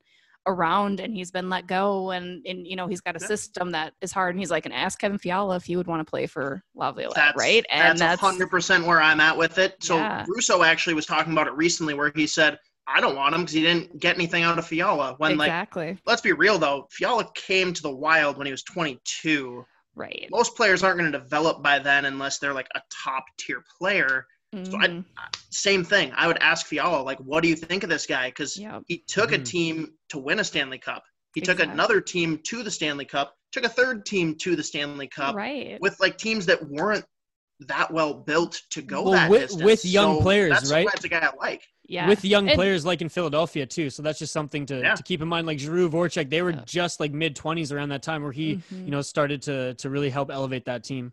around 0.48 1.00
and 1.00 1.14
he's 1.14 1.32
been 1.32 1.50
let 1.50 1.68
go 1.68 2.12
and, 2.12 2.46
and 2.46 2.66
you 2.66 2.76
know 2.76 2.88
he's 2.88 3.02
got 3.02 3.16
a 3.16 3.20
system 3.20 3.72
that 3.72 3.94
is 4.02 4.12
hard 4.12 4.34
and 4.34 4.40
he's 4.40 4.50
like 4.50 4.66
and 4.66 4.74
ask 4.74 5.00
Kevin 5.00 5.18
Fiala 5.18 5.56
if 5.58 5.66
he 5.66 5.76
would 5.76 5.88
want 5.88 6.06
to 6.06 6.10
play 6.10 6.26
for 6.26 6.64
Laviolette, 6.76 7.16
That's, 7.16 7.38
right? 7.38 7.66
And 7.70 8.00
that's 8.00 8.20
hundred 8.20 8.50
percent 8.50 8.86
where 8.86 9.02
I'm 9.02 9.20
at 9.20 9.38
with 9.38 9.58
it. 9.58 9.76
So 9.82 9.98
Yeah. 9.98 10.26
Russo 10.28 10.64
actually 10.64 10.94
was 10.96 11.06
talking 11.06 11.34
about 11.34 11.48
it 11.48 11.54
recently, 11.54 11.94
where 11.94 12.12
he 12.16 12.26
said, 12.26 12.58
"I 12.88 13.02
don't 13.02 13.16
want 13.16 13.36
him 13.36 13.42
because 13.42 13.54
he 13.54 13.62
didn't 13.62 14.00
get 14.00 14.16
anything 14.16 14.44
out 14.44 14.58
of 14.58 14.66
Fiala." 14.66 15.16
When 15.18 15.38
like, 15.38 15.48
exactly 15.48 15.98
let's 16.06 16.22
be 16.22 16.32
real 16.32 16.58
though, 16.58 16.88
Fiala 16.92 17.30
came 17.36 17.74
to 17.74 17.82
the 17.82 17.96
Wild 17.96 18.38
when 18.38 18.46
he 18.48 18.52
was 18.52 18.64
22. 18.64 19.66
right. 19.96 20.28
Most 20.32 20.56
players 20.56 20.82
aren't 20.82 20.98
going 21.00 21.12
to 21.12 21.20
develop 21.20 21.62
by 21.62 21.80
then 21.80 22.06
unless 22.06 22.40
they're 22.40 22.54
like 22.54 22.70
a 22.76 22.82
top 23.04 23.26
tier 23.38 23.64
player. 23.78 24.26
So 24.64 24.78
I, 24.80 24.88
Mhm. 24.88 25.06
same 25.52 25.84
thing. 25.84 26.12
I 26.16 26.26
would 26.26 26.40
ask 26.40 26.66
Fiala, 26.66 27.04
like, 27.04 27.20
what 27.20 27.44
do 27.44 27.50
you 27.50 27.56
think 27.56 27.84
of 27.84 27.90
this 27.90 28.08
guy? 28.08 28.30
Because 28.30 28.58
Yep. 28.58 28.82
he 28.88 29.04
took 29.08 29.32
a 29.32 29.38
Mhm. 29.38 29.46
team 29.46 29.94
to 30.10 30.18
win 30.20 30.39
a 30.39 30.43
Stanley 30.43 30.78
Cup. 30.80 31.03
He 31.36 31.41
took 31.41 31.60
another 31.60 32.01
team 32.01 32.39
to 32.47 32.64
the 32.64 32.72
Stanley 32.72 33.05
Cup. 33.05 33.36
Took 33.51 33.64
a 33.64 33.70
third 33.70 34.05
team 34.05 34.36
to 34.39 34.55
the 34.55 34.64
Stanley 34.64 35.07
Cup 35.07 35.36
right. 35.36 35.78
with 35.80 35.99
like 35.99 36.18
teams 36.18 36.45
that 36.47 36.68
weren't 36.68 37.05
that 37.68 37.91
well 37.91 38.14
built 38.14 38.62
to 38.72 38.82
go 38.82 39.03
Well, 39.03 39.14
that 39.14 39.30
with- 39.30 39.41
distance. 39.41 39.64
with 39.64 39.86
young 39.86 40.18
So 40.18 40.22
players, 40.22 40.51
that's 40.51 40.72
right? 40.72 40.88
That's 40.91 41.03
a 41.03 41.10
guy 41.10 41.20
I 41.20 41.36
like. 41.38 41.68
yeah. 41.88 42.07
with 42.07 42.24
young 42.24 42.47
And- 42.47 42.55
players 42.55 42.86
like 42.86 43.01
in 43.01 43.10
Philadelphia 43.10 43.66
too. 43.66 43.89
So 43.89 44.01
that's 44.01 44.18
just 44.18 44.32
something 44.34 44.66
to, 44.68 44.80
Yeah. 44.80 44.95
to 44.95 45.03
keep 45.03 45.22
in 45.22 45.28
mind. 45.28 45.45
Like 45.45 45.60
Giroux, 45.60 45.89
Voracek, 45.89 46.30
they 46.30 46.41
were 46.41 46.51
Yeah. 46.51 46.62
just 46.66 46.99
like 46.99 47.12
mid 47.12 47.36
twenties 47.36 47.72
around 47.72 47.89
that 47.89 48.01
time 48.01 48.24
where 48.24 48.32
he, 48.32 48.55
Mhm. 48.55 48.86
you 48.86 48.91
know, 48.91 49.01
started 49.01 49.41
to 49.43 49.74
to 49.76 49.89
really 49.89 50.10
help 50.10 50.32
elevate 50.32 50.66
that 50.66 50.84
team. 50.84 51.12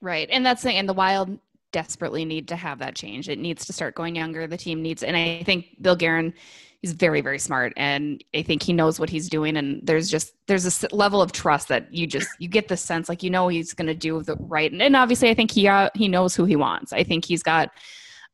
Right. 0.00 0.28
And 0.30 0.46
that's 0.46 0.62
the 0.62 0.70
and 0.72 0.88
the 0.88 0.92
wild 0.94 1.38
desperately 1.72 2.24
need 2.24 2.48
to 2.48 2.56
have 2.56 2.78
that 2.78 2.94
change. 2.94 3.28
It 3.28 3.38
needs 3.38 3.66
to 3.66 3.72
start 3.72 3.94
going 3.94 4.16
younger. 4.16 4.46
The 4.46 4.56
team 4.56 4.80
needs 4.80 5.02
and 5.02 5.16
I 5.16 5.42
think 5.42 5.76
Bill 5.82 5.96
Guerin 5.96 6.34
he's 6.82 6.92
very, 6.92 7.20
very 7.20 7.38
smart 7.38 7.72
and 7.76 8.22
I 8.34 8.42
think 8.42 8.62
he 8.62 8.72
knows 8.72 9.00
what 9.00 9.10
he's 9.10 9.28
doing 9.28 9.56
and 9.56 9.80
there's 9.82 10.08
just 10.08 10.32
there's 10.46 10.84
a 10.84 10.94
level 10.94 11.20
of 11.20 11.32
trust 11.32 11.68
that 11.68 11.92
you 11.92 12.06
just 12.06 12.28
you 12.38 12.48
get 12.48 12.68
the 12.68 12.76
sense 12.76 13.08
like 13.08 13.22
you 13.22 13.30
know 13.30 13.48
he's 13.48 13.74
gonna 13.74 13.94
do 13.94 14.22
the 14.22 14.36
right 14.38 14.70
and, 14.70 14.80
and 14.80 14.94
obviously 14.94 15.28
I 15.28 15.34
think 15.34 15.50
he 15.50 15.66
uh, 15.66 15.90
he 15.94 16.08
knows 16.08 16.34
who 16.34 16.44
he 16.44 16.56
wants. 16.56 16.92
I 16.92 17.02
think 17.02 17.24
he's 17.24 17.42
got 17.42 17.70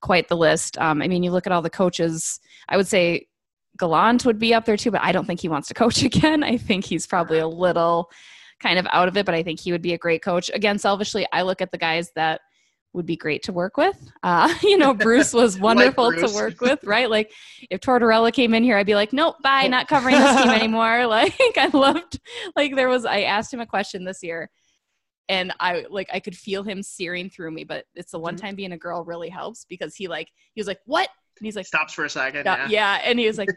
quite 0.02 0.28
the 0.28 0.36
list. 0.36 0.78
Um, 0.78 1.00
I 1.00 1.08
mean 1.08 1.22
you 1.22 1.30
look 1.30 1.46
at 1.46 1.52
all 1.52 1.62
the 1.62 1.70
coaches, 1.70 2.38
I 2.68 2.76
would 2.76 2.86
say 2.86 3.28
Gallant 3.78 4.24
would 4.24 4.38
be 4.38 4.54
up 4.54 4.66
there 4.66 4.76
too, 4.76 4.90
but 4.90 5.02
I 5.02 5.12
don't 5.12 5.26
think 5.26 5.40
he 5.40 5.48
wants 5.48 5.68
to 5.68 5.74
coach 5.82 6.02
again. 6.02 6.42
I 6.42 6.56
think 6.56 6.84
he's 6.84 7.06
probably 7.06 7.38
a 7.38 7.48
little 7.48 8.10
kind 8.60 8.78
of 8.78 8.86
out 8.92 9.08
of 9.08 9.16
it, 9.16 9.26
but 9.26 9.34
I 9.34 9.42
think 9.42 9.60
he 9.60 9.72
would 9.72 9.82
be 9.82 9.94
a 9.94 9.98
great 9.98 10.22
coach. 10.22 10.50
Again, 10.54 10.78
selfishly, 10.78 11.26
I 11.32 11.42
look 11.42 11.60
at 11.60 11.72
the 11.72 11.78
guys 11.78 12.10
that 12.14 12.40
would 12.94 13.04
be 13.06 13.16
great 13.16 13.42
to 13.42 13.52
work 13.52 13.76
with. 13.76 13.96
Uh, 14.22 14.52
you 14.62 14.78
know, 14.78 14.94
Bruce 14.94 15.32
was 15.32 15.58
wonderful 15.68 16.10
Bruce. 16.10 16.30
to 16.32 16.36
work 16.36 16.60
with, 16.60 16.82
right? 16.84 17.10
Like 17.10 17.32
if 17.70 17.80
Tortorella 17.80 18.32
came 18.32 18.54
in 18.54 18.62
here, 18.62 18.76
I'd 18.76 18.86
be 18.86 18.94
like, 18.94 19.12
nope, 19.12 19.36
bye, 19.42 19.66
not 19.66 19.88
covering 19.88 20.16
this 20.16 20.36
team 20.42 20.50
anymore. 20.50 21.06
Like 21.08 21.34
I 21.58 21.68
loved, 21.72 22.20
like 22.56 22.74
there 22.74 22.88
was, 22.88 23.04
I 23.04 23.22
asked 23.22 23.52
him 23.52 23.60
a 23.60 23.66
question 23.66 24.04
this 24.04 24.22
year 24.22 24.50
and 25.28 25.52
I 25.60 25.84
like, 25.90 26.08
I 26.12 26.20
could 26.20 26.36
feel 26.36 26.62
him 26.62 26.82
searing 26.82 27.30
through 27.30 27.50
me, 27.50 27.64
but 27.64 27.84
it's 27.94 28.12
the 28.12 28.18
one 28.18 28.36
time 28.36 28.54
being 28.54 28.72
a 28.72 28.78
girl 28.78 29.04
really 29.04 29.28
helps 29.28 29.64
because 29.64 29.94
he 29.96 30.06
like, 30.08 30.28
he 30.54 30.60
was 30.60 30.66
like, 30.68 30.80
what? 30.86 31.08
And 31.38 31.46
he's 31.46 31.56
like, 31.56 31.66
Stops 31.66 31.92
for 31.94 32.04
a 32.04 32.10
second. 32.10 32.44
yeah, 32.44 32.56
Yeah. 32.56 32.68
yeah. 32.68 33.00
And 33.04 33.18
he 33.18 33.26
was 33.26 33.38
like, 33.38 33.48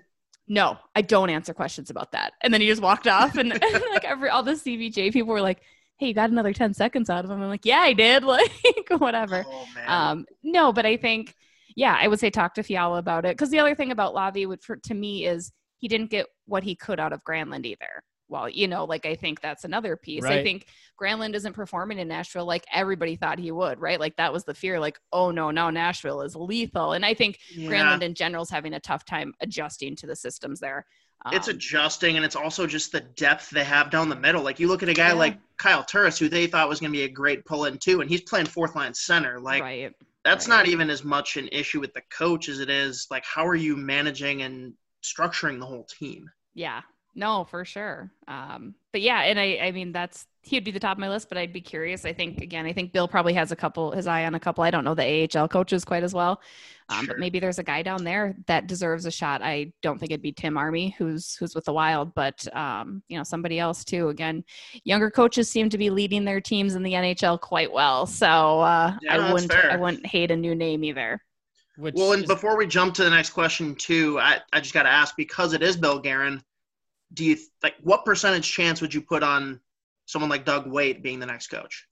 no, 0.47 0.77
I 0.95 1.01
don't 1.01 1.29
answer 1.29 1.53
questions 1.53 1.89
about 1.89 2.13
that. 2.13 2.33
And 2.41 2.53
then 2.53 2.61
he 2.61 2.67
just 2.67 2.81
walked 2.81 3.05
off. 3.07 3.35
And, 3.37 3.51
and 3.51 3.83
like 3.91 4.05
every 4.05 4.29
all 4.29 4.43
the 4.43 4.53
CBJ 4.53 5.11
people 5.13 5.33
were 5.33 5.41
like, 5.41 5.61
hey, 5.97 6.07
you 6.07 6.13
got 6.13 6.29
another 6.29 6.53
10 6.53 6.73
seconds 6.73 7.09
out 7.09 7.25
of 7.25 7.31
him. 7.31 7.41
I'm 7.41 7.49
like, 7.49 7.65
yeah, 7.65 7.79
I 7.79 7.93
did. 7.93 8.23
Like, 8.27 8.51
whatever. 8.99 9.45
Oh 9.47 9.65
man. 9.75 9.85
Um, 9.87 10.25
no, 10.43 10.71
but 10.71 10.85
I 10.85 10.97
think, 10.97 11.33
yeah, 11.75 11.97
I 11.99 12.07
would 12.07 12.19
say 12.19 12.29
talk 12.29 12.53
to 12.55 12.63
Fiala 12.63 12.99
about 12.99 13.25
it. 13.25 13.35
Because 13.35 13.49
the 13.49 13.59
other 13.59 13.75
thing 13.75 13.91
about 13.91 14.13
Lavi 14.13 14.47
would, 14.47 14.63
for, 14.63 14.77
to 14.77 14.93
me 14.93 15.25
is 15.25 15.51
he 15.77 15.87
didn't 15.87 16.09
get 16.09 16.27
what 16.45 16.63
he 16.63 16.75
could 16.75 16.99
out 16.99 17.13
of 17.13 17.23
Granlund 17.23 17.65
either. 17.65 18.03
Well, 18.29 18.49
you 18.49 18.67
know, 18.67 18.83
like 18.83 19.05
I 19.05 19.15
think 19.15 19.39
that's 19.39 19.63
another 19.63 19.95
piece. 19.95 20.25
I 20.25 20.43
think 20.43 20.67
Granlund 21.01 21.33
isn't 21.35 21.53
performing 21.53 21.97
in 21.97 22.09
Nashville 22.09 22.45
like 22.45 22.65
everybody 22.73 23.15
thought 23.15 23.39
he 23.39 23.51
would, 23.51 23.79
right? 23.79 23.99
Like 23.99 24.17
that 24.17 24.33
was 24.33 24.43
the 24.43 24.53
fear, 24.53 24.79
like, 24.79 24.99
oh 25.13 25.31
no, 25.31 25.49
now 25.49 25.69
Nashville 25.69 26.21
is 26.21 26.35
lethal. 26.35 26.91
And 26.91 27.05
I 27.05 27.13
think 27.13 27.39
yeah. 27.55 27.69
Granlund 27.69 28.01
in 28.01 28.15
general 28.15 28.43
is 28.43 28.49
having 28.49 28.73
a 28.73 28.81
tough 28.81 29.05
time 29.05 29.33
adjusting 29.39 29.95
to 29.97 30.07
the 30.07 30.15
systems 30.15 30.59
there. 30.59 30.85
It's 31.31 31.47
Um, 31.47 31.49
adjusting, 31.49 32.15
and 32.15 32.25
it's 32.25 32.35
also 32.35 32.67
just 32.67 32.91
the 32.91 33.01
depth 33.01 33.49
they 33.49 33.63
have 33.63 33.89
down 33.91 34.09
the 34.09 34.15
middle. 34.15 34.43
Like 34.43 34.59
you 34.59 34.67
look 34.67 34.83
at 34.83 34.89
a 34.89 34.93
guy 34.93 35.11
Yeah. 35.11 35.13
like 35.13 35.39
Kyle 35.57 35.83
Turris, 35.83 36.17
who 36.19 36.29
they 36.29 36.47
thought 36.47 36.69
was 36.69 36.79
going 36.79 36.91
to 36.91 36.97
be 36.97 37.03
a 37.03 37.09
great 37.09 37.45
pull-in 37.45 37.77
too, 37.79 38.01
and 38.01 38.09
he's 38.09 38.21
playing 38.21 38.45
fourth 38.47 38.75
line 38.75 38.93
center. 38.93 39.39
Like 39.39 39.63
right. 39.63 39.93
that's 40.23 40.47
right. 40.47 40.57
not 40.57 40.67
even 40.67 40.89
as 40.89 41.03
much 41.03 41.37
an 41.37 41.49
issue 41.51 41.79
with 41.81 41.93
the 41.93 42.03
coach 42.11 42.49
as 42.49 42.59
it 42.59 42.69
is 42.69 43.07
like 43.11 43.25
how 43.25 43.47
are 43.47 43.55
you 43.55 43.75
managing 43.77 44.41
and 44.43 44.73
structuring 45.03 45.59
the 45.59 45.65
whole 45.65 45.85
team. 45.85 46.29
Yeah. 46.53 46.81
No, 47.15 47.45
for 47.45 47.65
sure. 47.65 48.11
Um, 48.27 48.75
but 48.91 49.01
yeah, 49.01 49.21
and 49.21 49.39
I, 49.39 49.57
I 49.61 49.71
mean, 49.71 49.91
that's 49.91 50.27
he'd 50.47 50.63
be 50.63 50.71
the 50.71 50.79
top 50.79 50.97
of 50.97 50.99
my 50.99 51.09
list. 51.09 51.29
But 51.29 51.37
I'd 51.37 51.53
be 51.53 51.61
curious. 51.61 52.05
I 52.05 52.13
think 52.13 52.41
again, 52.41 52.65
I 52.65 52.73
think 52.73 52.91
Bill 52.93 53.07
probably 53.07 53.33
has 53.33 53.51
a 53.51 53.55
couple 53.55 53.91
his 53.91 54.07
eye 54.07 54.25
on 54.25 54.35
a 54.35 54.39
couple. 54.39 54.63
I 54.63 54.71
don't 54.71 54.83
know 54.83 54.95
the 54.95 55.27
AHL 55.35 55.47
coaches 55.47 55.85
quite 55.85 56.03
as 56.03 56.13
well, 56.13 56.41
um, 56.89 57.05
Sure. 57.05 57.13
but 57.15 57.19
maybe 57.19 57.39
there's 57.39 57.59
a 57.59 57.63
guy 57.63 57.81
down 57.83 58.03
there 58.03 58.35
that 58.47 58.67
deserves 58.67 59.05
a 59.05 59.11
shot. 59.11 59.41
I 59.41 59.71
don't 59.81 59.99
think 59.99 60.11
it'd 60.11 60.21
be 60.21 60.31
Tim 60.31 60.57
Army, 60.57 60.95
who's 60.97 61.35
who's 61.35 61.53
with 61.55 61.65
the 61.65 61.73
Wild, 61.73 62.13
but 62.15 62.47
um, 62.55 63.03
you 63.07 63.17
know 63.17 63.23
somebody 63.23 63.59
else 63.59 63.83
too. 63.83 64.09
Again, 64.09 64.43
younger 64.83 65.11
coaches 65.11 65.49
seem 65.49 65.69
to 65.69 65.77
be 65.77 65.89
leading 65.89 66.25
their 66.25 66.41
teams 66.41 66.75
in 66.75 66.83
the 66.83 66.93
NHL 66.93 67.39
quite 67.39 67.71
well, 67.71 68.05
so 68.05 68.61
uh, 68.61 68.95
Yeah, 69.01 69.17
I 69.17 69.33
wouldn't 69.33 69.51
fair. 69.51 69.71
I 69.71 69.75
wouldn't 69.75 70.05
hate 70.05 70.31
a 70.31 70.35
new 70.35 70.55
name 70.55 70.83
either. 70.83 71.21
Which 71.77 71.93
Well, 71.95 72.13
and 72.13 72.23
is- 72.23 72.27
before 72.27 72.57
we 72.57 72.65
jump 72.65 72.95
to 72.95 73.03
the 73.03 73.09
next 73.11 73.29
question 73.31 73.75
too, 73.75 74.19
I, 74.19 74.39
I 74.51 74.59
just 74.61 74.73
got 74.73 74.83
to 74.83 74.89
ask 74.89 75.15
because 75.15 75.53
it 75.53 75.61
is 75.61 75.77
Bill 75.77 75.99
Guerin. 75.99 76.41
Do 77.13 77.23
you 77.23 77.37
like 77.61 77.75
what 77.83 78.03
percentage 78.03 78.51
chance 78.51 78.81
would 78.81 78.93
you 78.93 79.01
put 79.01 79.21
on 79.21 79.61
someone 80.07 80.29
like 80.31 80.43
Doug 80.45 80.65
Weight 80.65 81.03
being 81.03 81.19
the 81.19 81.27
next 81.27 81.47
coach? 81.47 81.85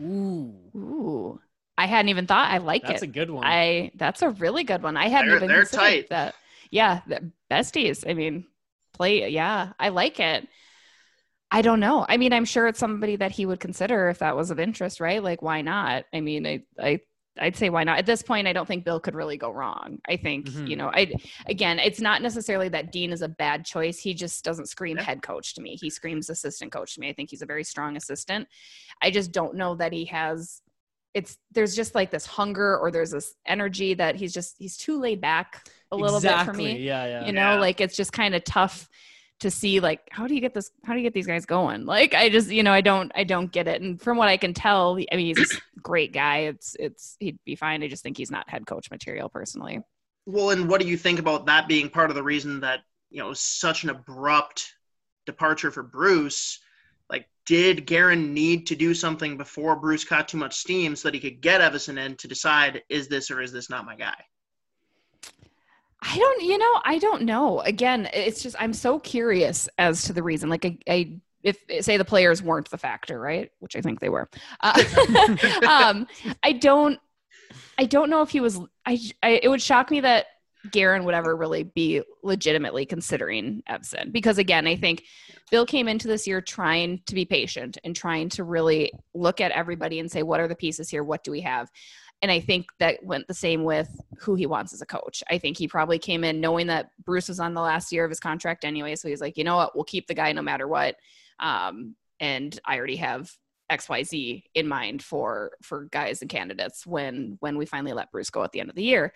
ooh, 0.00 0.54
Ooh, 0.74 1.40
I 1.76 1.86
hadn't 1.86 2.08
even 2.08 2.26
thought. 2.26 2.50
I 2.50 2.58
like 2.58 2.82
that's 2.82 2.90
it. 2.90 2.94
That's 2.94 3.02
a 3.02 3.06
good 3.08 3.30
one. 3.30 3.44
I 3.44 3.90
that's 3.96 4.22
a 4.22 4.30
really 4.30 4.64
good 4.64 4.82
one. 4.82 4.96
I 4.96 5.08
hadn't 5.08 5.28
They're- 5.28 5.36
even 5.36 5.48
they're 5.48 5.60
considered 5.60 5.80
tight. 5.82 6.08
that. 6.10 6.34
Yeah, 6.70 7.00
the 7.06 7.30
besties. 7.50 8.08
I 8.08 8.14
mean, 8.14 8.46
play. 8.94 9.28
Yeah, 9.28 9.72
I 9.78 9.90
like 9.90 10.18
it. 10.18 10.48
I 11.50 11.60
don't 11.60 11.80
know. 11.80 12.06
I 12.08 12.16
mean, 12.16 12.32
I'm 12.32 12.46
sure 12.46 12.66
it's 12.66 12.78
somebody 12.78 13.16
that 13.16 13.30
he 13.32 13.44
would 13.44 13.60
consider 13.60 14.08
if 14.08 14.20
that 14.20 14.36
was 14.36 14.50
of 14.50 14.58
interest, 14.58 15.00
right? 15.00 15.22
Like, 15.22 15.42
why 15.42 15.60
not? 15.60 16.04
I 16.14 16.22
mean, 16.22 16.46
I, 16.46 16.62
I, 16.80 17.00
I'd 17.38 17.56
say 17.56 17.70
why 17.70 17.82
not. 17.84 17.98
At 17.98 18.06
this 18.06 18.22
point, 18.22 18.46
I 18.46 18.52
don't 18.52 18.66
think 18.66 18.84
Bill 18.84 19.00
could 19.00 19.14
really 19.14 19.36
go 19.38 19.50
wrong. 19.50 19.98
I 20.06 20.16
think 20.16 20.48
Mhm. 20.48 20.68
you 20.68 20.76
know, 20.76 20.90
I 20.92 21.12
again, 21.46 21.78
it's 21.78 22.00
not 22.00 22.20
necessarily 22.20 22.68
that 22.70 22.92
Dean 22.92 23.10
is 23.12 23.22
a 23.22 23.28
bad 23.28 23.64
choice. 23.64 23.98
He 23.98 24.12
just 24.12 24.44
doesn't 24.44 24.66
scream 24.68 24.98
Yeah. 24.98 25.04
head 25.04 25.22
coach 25.22 25.54
to 25.54 25.62
me. 25.62 25.76
He 25.80 25.88
screams 25.88 26.28
assistant 26.28 26.72
coach 26.72 26.94
to 26.94 27.00
me. 27.00 27.08
I 27.08 27.12
think 27.14 27.30
he's 27.30 27.42
a 27.42 27.46
very 27.46 27.64
strong 27.64 27.96
assistant. 27.96 28.48
I 29.00 29.10
just 29.10 29.32
don't 29.32 29.54
know 29.54 29.74
that 29.76 29.92
he 29.92 30.04
has. 30.06 30.60
It's 31.14 31.38
there's 31.50 31.74
just 31.76 31.94
like 31.94 32.10
this 32.10 32.26
hunger 32.26 32.78
or 32.78 32.90
there's 32.90 33.10
this 33.10 33.34
energy 33.46 33.94
that 33.94 34.16
he's 34.16 34.32
just 34.32 34.56
he's 34.58 34.76
too 34.76 34.98
laid 34.98 35.20
back 35.20 35.66
a 35.90 35.96
little 35.96 36.16
exactly. 36.16 36.64
bit 36.64 36.70
for 36.72 36.76
me 36.78 36.84
Yeah, 36.86 37.04
yeah. 37.06 37.26
you 37.26 37.32
know 37.32 37.52
Yeah. 37.54 37.60
like 37.60 37.80
it's 37.82 37.96
just 37.96 38.12
kind 38.14 38.34
of 38.34 38.44
tough 38.44 38.88
to 39.42 39.50
see 39.50 39.80
like 39.80 40.08
how 40.10 40.26
do 40.26 40.34
you 40.34 40.40
get 40.40 40.54
this 40.54 40.70
how 40.84 40.92
do 40.92 40.98
you 40.98 41.04
get 41.04 41.14
these 41.14 41.26
guys 41.26 41.44
going? 41.44 41.84
Like 41.84 42.14
i 42.14 42.28
just 42.28 42.50
you 42.50 42.62
know 42.62 42.72
i 42.72 42.80
don't 42.80 43.12
i 43.14 43.24
don't 43.24 43.52
get 43.52 43.68
it. 43.68 43.82
And 43.82 44.00
from 44.00 44.16
what 44.16 44.28
i 44.28 44.36
can 44.36 44.54
tell 44.54 44.98
i 45.12 45.16
mean 45.16 45.36
he's 45.36 45.52
a 45.52 45.60
great 45.82 46.12
guy. 46.12 46.38
It's 46.38 46.76
it's 46.78 47.16
he'd 47.20 47.38
be 47.44 47.56
fine. 47.56 47.82
I 47.82 47.88
just 47.88 48.02
think 48.02 48.16
he's 48.16 48.30
not 48.30 48.48
head 48.48 48.66
coach 48.66 48.90
material 48.90 49.28
personally. 49.28 49.80
Well, 50.24 50.50
and 50.50 50.68
what 50.68 50.80
do 50.80 50.86
you 50.86 50.96
think 50.96 51.18
about 51.18 51.46
that 51.46 51.68
being 51.68 51.90
part 51.90 52.10
of 52.10 52.16
the 52.16 52.22
reason 52.22 52.60
that 52.60 52.80
you 53.10 53.18
know 53.18 53.32
such 53.32 53.84
an 53.84 53.90
abrupt 53.90 54.72
departure 55.26 55.70
for 55.70 55.82
Bruce? 55.82 56.60
Like, 57.10 57.28
did 57.44 57.86
Guerin 57.86 58.32
need 58.32 58.68
to 58.68 58.76
do 58.76 58.94
something 58.94 59.36
before 59.36 59.76
Bruce 59.76 60.04
caught 60.04 60.28
too 60.28 60.38
much 60.38 60.54
steam 60.54 60.96
so 60.96 61.08
that 61.08 61.14
he 61.14 61.20
could 61.20 61.40
get 61.40 61.60
Evason 61.60 61.98
in 61.98 62.16
to 62.16 62.28
decide 62.28 62.82
is 62.88 63.08
this 63.08 63.30
or 63.30 63.42
is 63.42 63.52
this 63.52 63.68
not 63.68 63.84
my 63.84 63.96
guy? 63.96 64.14
I 66.02 66.16
don't 66.16 66.42
you 66.42 66.58
know 66.58 66.80
i 66.84 66.98
don't 66.98 67.22
know 67.22 67.60
again 67.60 68.08
it's 68.12 68.42
just 68.42 68.56
i'm 68.58 68.72
so 68.72 68.98
curious 68.98 69.68
as 69.78 70.02
to 70.02 70.12
the 70.12 70.22
reason 70.22 70.48
like 70.48 70.64
i, 70.64 70.76
I 70.88 71.20
if 71.42 71.58
say 71.80 71.96
the 71.96 72.04
players 72.04 72.42
weren't 72.42 72.70
the 72.70 72.78
factor 72.78 73.18
right 73.18 73.50
which 73.60 73.74
i 73.76 73.80
think 73.80 74.00
they 74.00 74.08
were 74.08 74.28
uh, 74.60 74.82
um 75.68 76.06
i 76.42 76.52
don't 76.52 76.98
I 77.78 77.84
don't 77.84 78.10
know 78.10 78.22
if 78.22 78.30
he 78.30 78.40
was. 78.40 78.58
I, 78.86 78.98
I 79.22 79.40
it 79.42 79.48
would 79.48 79.62
shock 79.62 79.90
me 79.90 80.00
that 80.00 80.26
Guerin 80.70 81.04
would 81.04 81.14
ever 81.14 81.34
really 81.34 81.64
be 81.64 82.02
legitimately 82.22 82.86
considering 82.86 83.62
Evason 83.68 84.12
because 84.12 84.38
again, 84.38 84.66
I 84.66 84.76
think 84.76 85.04
Bill 85.50 85.66
came 85.66 85.88
into 85.88 86.08
this 86.08 86.26
year 86.26 86.40
trying 86.40 87.02
to 87.06 87.14
be 87.14 87.24
patient 87.24 87.78
and 87.84 87.96
trying 87.96 88.28
to 88.30 88.44
really 88.44 88.92
look 89.14 89.40
at 89.40 89.50
everybody 89.52 89.98
and 89.98 90.10
say, 90.10 90.22
what 90.22 90.40
are 90.40 90.48
the 90.48 90.54
pieces 90.54 90.88
here? 90.88 91.02
What 91.02 91.24
do 91.24 91.30
we 91.30 91.40
have? 91.40 91.70
And 92.22 92.30
I 92.30 92.38
think 92.38 92.66
that 92.78 93.04
went 93.04 93.26
the 93.26 93.34
same 93.34 93.64
with 93.64 93.88
who 94.18 94.36
he 94.36 94.46
wants 94.46 94.72
as 94.72 94.80
a 94.80 94.86
coach. 94.86 95.22
I 95.28 95.38
think 95.38 95.58
he 95.58 95.66
probably 95.66 95.98
came 95.98 96.22
in 96.22 96.40
knowing 96.40 96.68
that 96.68 96.90
Bruce 97.04 97.28
was 97.28 97.40
on 97.40 97.52
the 97.52 97.60
last 97.60 97.90
year 97.92 98.04
of 98.04 98.10
his 98.10 98.20
contract 98.20 98.64
anyway. 98.64 98.94
So 98.94 99.08
he's 99.08 99.20
like, 99.20 99.36
you 99.36 99.42
know 99.42 99.56
what, 99.56 99.74
we'll 99.74 99.84
keep 99.84 100.06
the 100.06 100.14
guy 100.14 100.32
no 100.32 100.42
matter 100.42 100.68
what. 100.68 100.96
Um, 101.40 101.96
and 102.20 102.58
I 102.64 102.78
already 102.78 102.96
have 102.96 103.30
XYZ 103.72 104.44
in 104.54 104.68
mind 104.68 105.02
for 105.02 105.52
for 105.62 105.84
guys 105.86 106.20
and 106.20 106.30
candidates 106.30 106.86
when 106.86 107.36
when 107.40 107.56
we 107.56 107.66
finally 107.66 107.92
let 107.92 108.10
Bruce 108.12 108.30
go 108.30 108.44
at 108.44 108.52
the 108.52 108.60
end 108.60 108.70
of 108.70 108.76
the 108.76 108.82
year. 108.82 109.12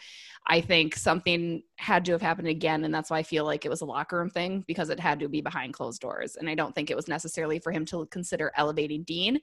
I 0.46 0.60
think 0.60 0.96
something 0.96 1.62
had 1.78 2.04
to 2.06 2.12
have 2.12 2.22
happened 2.22 2.48
again 2.48 2.84
and 2.84 2.94
that's 2.94 3.10
why 3.10 3.18
I 3.18 3.22
feel 3.22 3.44
like 3.44 3.64
it 3.64 3.68
was 3.68 3.82
a 3.82 3.86
locker 3.86 4.18
room 4.18 4.30
thing 4.30 4.64
because 4.66 4.88
it 4.88 4.98
had 4.98 5.20
to 5.20 5.28
be 5.28 5.40
behind 5.40 5.74
closed 5.74 6.00
doors 6.00 6.36
and 6.36 6.48
I 6.48 6.54
don't 6.54 6.74
think 6.74 6.90
it 6.90 6.96
was 6.96 7.08
necessarily 7.08 7.58
for 7.58 7.70
him 7.70 7.84
to 7.86 8.06
consider 8.06 8.52
elevating 8.56 9.04
Dean. 9.04 9.40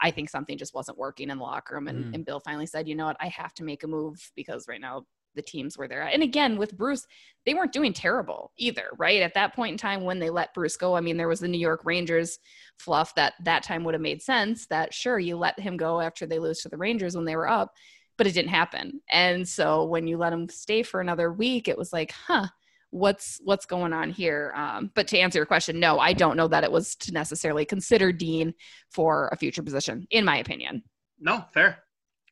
I 0.00 0.10
think 0.10 0.28
something 0.28 0.58
just 0.58 0.74
wasn't 0.74 0.98
working 0.98 1.30
in 1.30 1.38
the 1.38 1.44
locker 1.44 1.76
room 1.76 1.88
and, 1.88 2.06
mm. 2.06 2.14
and 2.14 2.24
Bill 2.24 2.40
finally 2.40 2.66
said, 2.66 2.88
"You 2.88 2.96
know 2.96 3.06
what? 3.06 3.16
I 3.20 3.28
have 3.28 3.54
to 3.54 3.64
make 3.64 3.84
a 3.84 3.86
move 3.86 4.30
because 4.34 4.68
right 4.68 4.80
now 4.80 5.06
the 5.36 5.42
teams 5.42 5.78
where 5.78 5.86
they're 5.86 6.02
at. 6.02 6.14
And 6.14 6.22
again, 6.22 6.56
with 6.56 6.76
Bruce, 6.76 7.06
they 7.44 7.54
weren't 7.54 7.72
doing 7.72 7.92
terrible 7.92 8.52
either, 8.56 8.88
right? 8.98 9.22
At 9.22 9.34
that 9.34 9.54
point 9.54 9.72
in 9.72 9.78
time 9.78 10.02
when 10.02 10.18
they 10.18 10.30
let 10.30 10.54
Bruce 10.54 10.76
go, 10.76 10.96
I 10.96 11.00
mean, 11.00 11.16
there 11.16 11.28
was 11.28 11.40
the 11.40 11.48
New 11.48 11.60
York 11.60 11.82
Rangers 11.84 12.38
fluff 12.78 13.14
that 13.14 13.34
that 13.44 13.62
time 13.62 13.84
would 13.84 13.94
have 13.94 14.00
made 14.00 14.22
sense 14.22 14.66
that 14.66 14.92
sure, 14.92 15.18
you 15.18 15.36
let 15.36 15.58
him 15.60 15.76
go 15.76 16.00
after 16.00 16.26
they 16.26 16.40
lose 16.40 16.60
to 16.62 16.68
the 16.68 16.76
Rangers 16.76 17.14
when 17.14 17.24
they 17.24 17.36
were 17.36 17.48
up, 17.48 17.72
but 18.18 18.26
it 18.26 18.32
didn't 18.32 18.50
happen. 18.50 19.00
And 19.10 19.46
so 19.46 19.84
when 19.84 20.08
you 20.08 20.16
let 20.16 20.32
him 20.32 20.48
stay 20.48 20.82
for 20.82 21.00
another 21.00 21.32
week, 21.32 21.68
it 21.68 21.78
was 21.78 21.92
like, 21.92 22.12
huh, 22.12 22.48
what's 22.90 23.40
what's 23.44 23.66
going 23.66 23.92
on 23.92 24.10
here 24.10 24.52
um, 24.56 24.90
but 24.94 25.08
to 25.08 25.18
answer 25.18 25.38
your 25.38 25.44
question 25.46 25.80
no 25.80 25.98
i 25.98 26.12
don't 26.12 26.36
know 26.36 26.48
that 26.48 26.64
it 26.64 26.70
was 26.70 26.94
to 26.94 27.12
necessarily 27.12 27.64
consider 27.64 28.12
dean 28.12 28.54
for 28.90 29.28
a 29.32 29.36
future 29.36 29.62
position 29.62 30.06
in 30.10 30.24
my 30.24 30.38
opinion 30.38 30.82
no 31.18 31.44
fair 31.52 31.82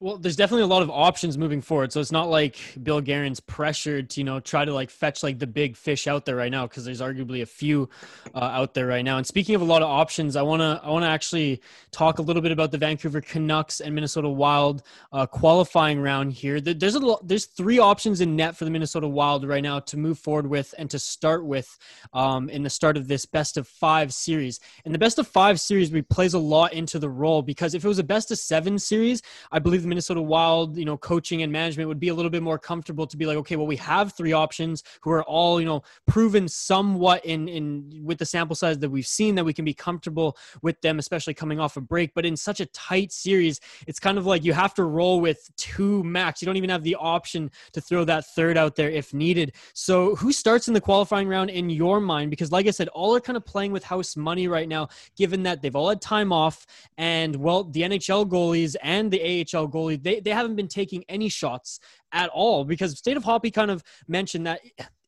well, 0.05 0.19
there's 0.19 0.37
definitely 0.37 0.65
a 0.65 0.67
lot 0.67 0.83
of 0.83 0.91
options 0.91 1.39
moving 1.39 1.63
forward. 1.63 1.91
So 1.91 1.99
it's 1.99 2.13
not 2.13 2.29
like 2.29 2.59
Bill 2.83 3.01
Guerin's 3.01 3.41
pressured 3.41 4.11
to, 4.11 4.21
you 4.21 4.25
know, 4.25 4.39
try 4.39 4.67
to 4.67 4.75
like 4.75 4.91
fetch 4.91 5.23
like 5.23 5.39
the 5.39 5.47
big 5.47 5.79
fish 5.79 6.07
out 6.07 6.27
there 6.27 6.37
right 6.37 6.51
now 6.51 6.67
because 6.67 6.85
there's 6.85 7.01
arguably 7.01 7.41
a 7.41 7.47
few 7.47 7.89
uh, 8.35 8.41
out 8.41 8.75
there 8.75 8.87
right 8.87 9.03
now. 9.03 9.17
And 9.17 9.27
speaking 9.27 9.55
of 9.55 9.63
a 9.63 9.65
lot 9.65 9.81
of 9.81 9.89
options, 9.89 10.37
I 10.37 10.43
want 10.43 10.61
to 10.61 10.79
I 10.85 10.91
want 10.91 11.07
to 11.07 11.09
actually 11.09 11.63
talk 11.91 12.19
a 12.19 12.23
little 12.23 12.43
bit 12.43 12.53
about 12.53 12.71
the 12.71 12.77
Vancouver 12.77 13.23
Canucks 13.23 13.81
and 13.81 13.95
Minnesota 13.95 14.29
Wild 14.29 14.83
uh, 15.11 15.25
qualifying 15.25 15.99
round 15.99 16.35
here. 16.35 16.61
There's 16.61 16.97
a 16.97 17.17
there's 17.23 17.47
three 17.47 17.79
options 17.79 18.21
in 18.21 18.37
net 18.37 18.59
for 18.59 18.67
the 18.67 18.71
Minnesota 18.71 19.09
Wild 19.09 19.49
right 19.49 19.63
now 19.63 19.81
to 19.81 19.97
move 19.97 20.19
forward 20.19 20.47
with 20.47 20.75
and 20.77 20.91
to 20.91 20.99
start 20.99 21.47
with 21.47 21.79
um, 22.13 22.51
in 22.51 22.63
the 22.63 22.69
start 22.69 22.99
of 22.99 23.09
this 23.09 23.25
best 23.25 23.57
of 23.57 23.67
five 23.67 24.13
series. 24.13 24.61
And 24.85 24.93
the 24.93 24.99
best 24.99 25.19
of 25.19 25.27
five 25.27 25.59
series 25.61 25.91
we 25.91 26.03
plays 26.03 26.35
a 26.35 26.39
lot 26.39 26.75
into 26.75 26.99
the 26.99 27.09
role 27.09 27.41
because 27.41 27.73
if 27.73 27.87
it 27.87 27.89
was 27.89 27.99
a 27.99 28.05
best 28.05 28.31
of 28.31 28.37
seven 28.39 28.79
series, 28.79 29.23
I 29.51 29.61
believe 29.61 29.81
the 29.81 29.94
Minnesota 29.95 30.21
Wild, 30.21 30.77
you 30.77 30.85
know, 30.85 30.97
coaching 30.97 31.43
and 31.43 31.53
management 31.53 31.89
would 31.89 32.01
be 32.01 32.09
a 32.09 32.15
little 32.15 32.31
bit 32.31 32.43
more 32.43 32.59
comfortable 32.59 33.07
to 33.07 33.17
be 33.17 33.27
like, 33.27 33.37
okay, 33.37 33.55
well, 33.55 33.67
we 33.67 33.77
have 33.77 34.13
three 34.13 34.33
options 34.33 34.83
who 35.03 35.11
are 35.13 35.23
all, 35.23 35.61
you 35.61 35.67
know, 35.67 35.83
proven 36.09 36.49
somewhat 36.49 37.25
in 37.25 37.47
in 37.47 38.03
with 38.03 38.19
the 38.19 38.27
sample 38.27 38.57
size 38.57 38.77
that 38.81 38.91
we've 38.91 39.07
seen 39.07 39.37
that 39.37 39.45
we 39.45 39.53
can 39.53 39.65
be 39.65 39.73
comfortable 39.73 40.37
with 40.63 40.81
them, 40.81 40.99
especially 40.99 41.33
coming 41.33 41.61
off 41.61 41.77
a 41.77 41.81
break. 41.81 42.13
But 42.13 42.27
in 42.27 42.37
such 42.37 42.59
a 42.59 42.67
tight 42.67 43.13
series, 43.13 43.61
it's 43.87 44.01
kind 44.01 44.19
of 44.19 44.27
like 44.27 44.45
you 44.45 44.53
have 44.53 44.75
to 44.75 44.83
roll 44.83 45.21
with 45.21 45.49
two 45.57 46.03
max. 46.03 46.43
You 46.43 46.47
don't 46.47 46.57
even 46.57 46.71
have 46.71 46.83
the 46.83 46.97
option 46.97 47.53
to 47.73 47.81
throw 47.81 48.05
that 48.05 48.27
third 48.35 48.59
out 48.59 48.75
there 48.75 48.91
if 48.91 49.15
needed. 49.15 49.55
So 49.75 50.17
who 50.17 50.33
starts 50.33 50.67
in 50.67 50.75
the 50.75 50.81
qualifying 50.81 51.29
round 51.29 51.51
in 51.51 51.71
your 51.71 52.01
mind? 52.01 52.31
Because 52.31 52.51
like 52.51 52.67
I 52.67 52.73
said, 52.73 52.89
all 52.89 53.15
are 53.15 53.21
kind 53.21 53.37
of 53.37 53.47
playing 53.47 53.71
with 53.71 53.85
house 53.85 54.17
money 54.17 54.49
right 54.49 54.69
now, 54.69 54.89
given 55.17 55.45
that 55.45 55.63
they've 55.63 55.77
all 55.77 55.89
had 55.89 56.01
time 56.01 56.33
off 56.33 56.67
and 56.99 57.37
well, 57.37 57.63
the 57.63 57.83
NHL 57.83 58.29
goalies 58.29 58.75
and 58.83 59.09
the 59.11 59.21
AHL 59.21 59.69
goalie, 59.75 60.03
they, 60.03 60.21
they 60.21 60.31
haven't 60.31 60.57
been 60.57 60.69
taking 60.69 61.05
any 61.09 61.29
shots 61.29 61.81
at 62.15 62.31
all 62.31 62.65
because 62.65 62.97
State 62.97 63.19
of 63.19 63.25
Hoppy 63.25 63.51
kind 63.51 63.71
of 63.71 63.83
mentioned 64.09 64.47
that 64.47 64.61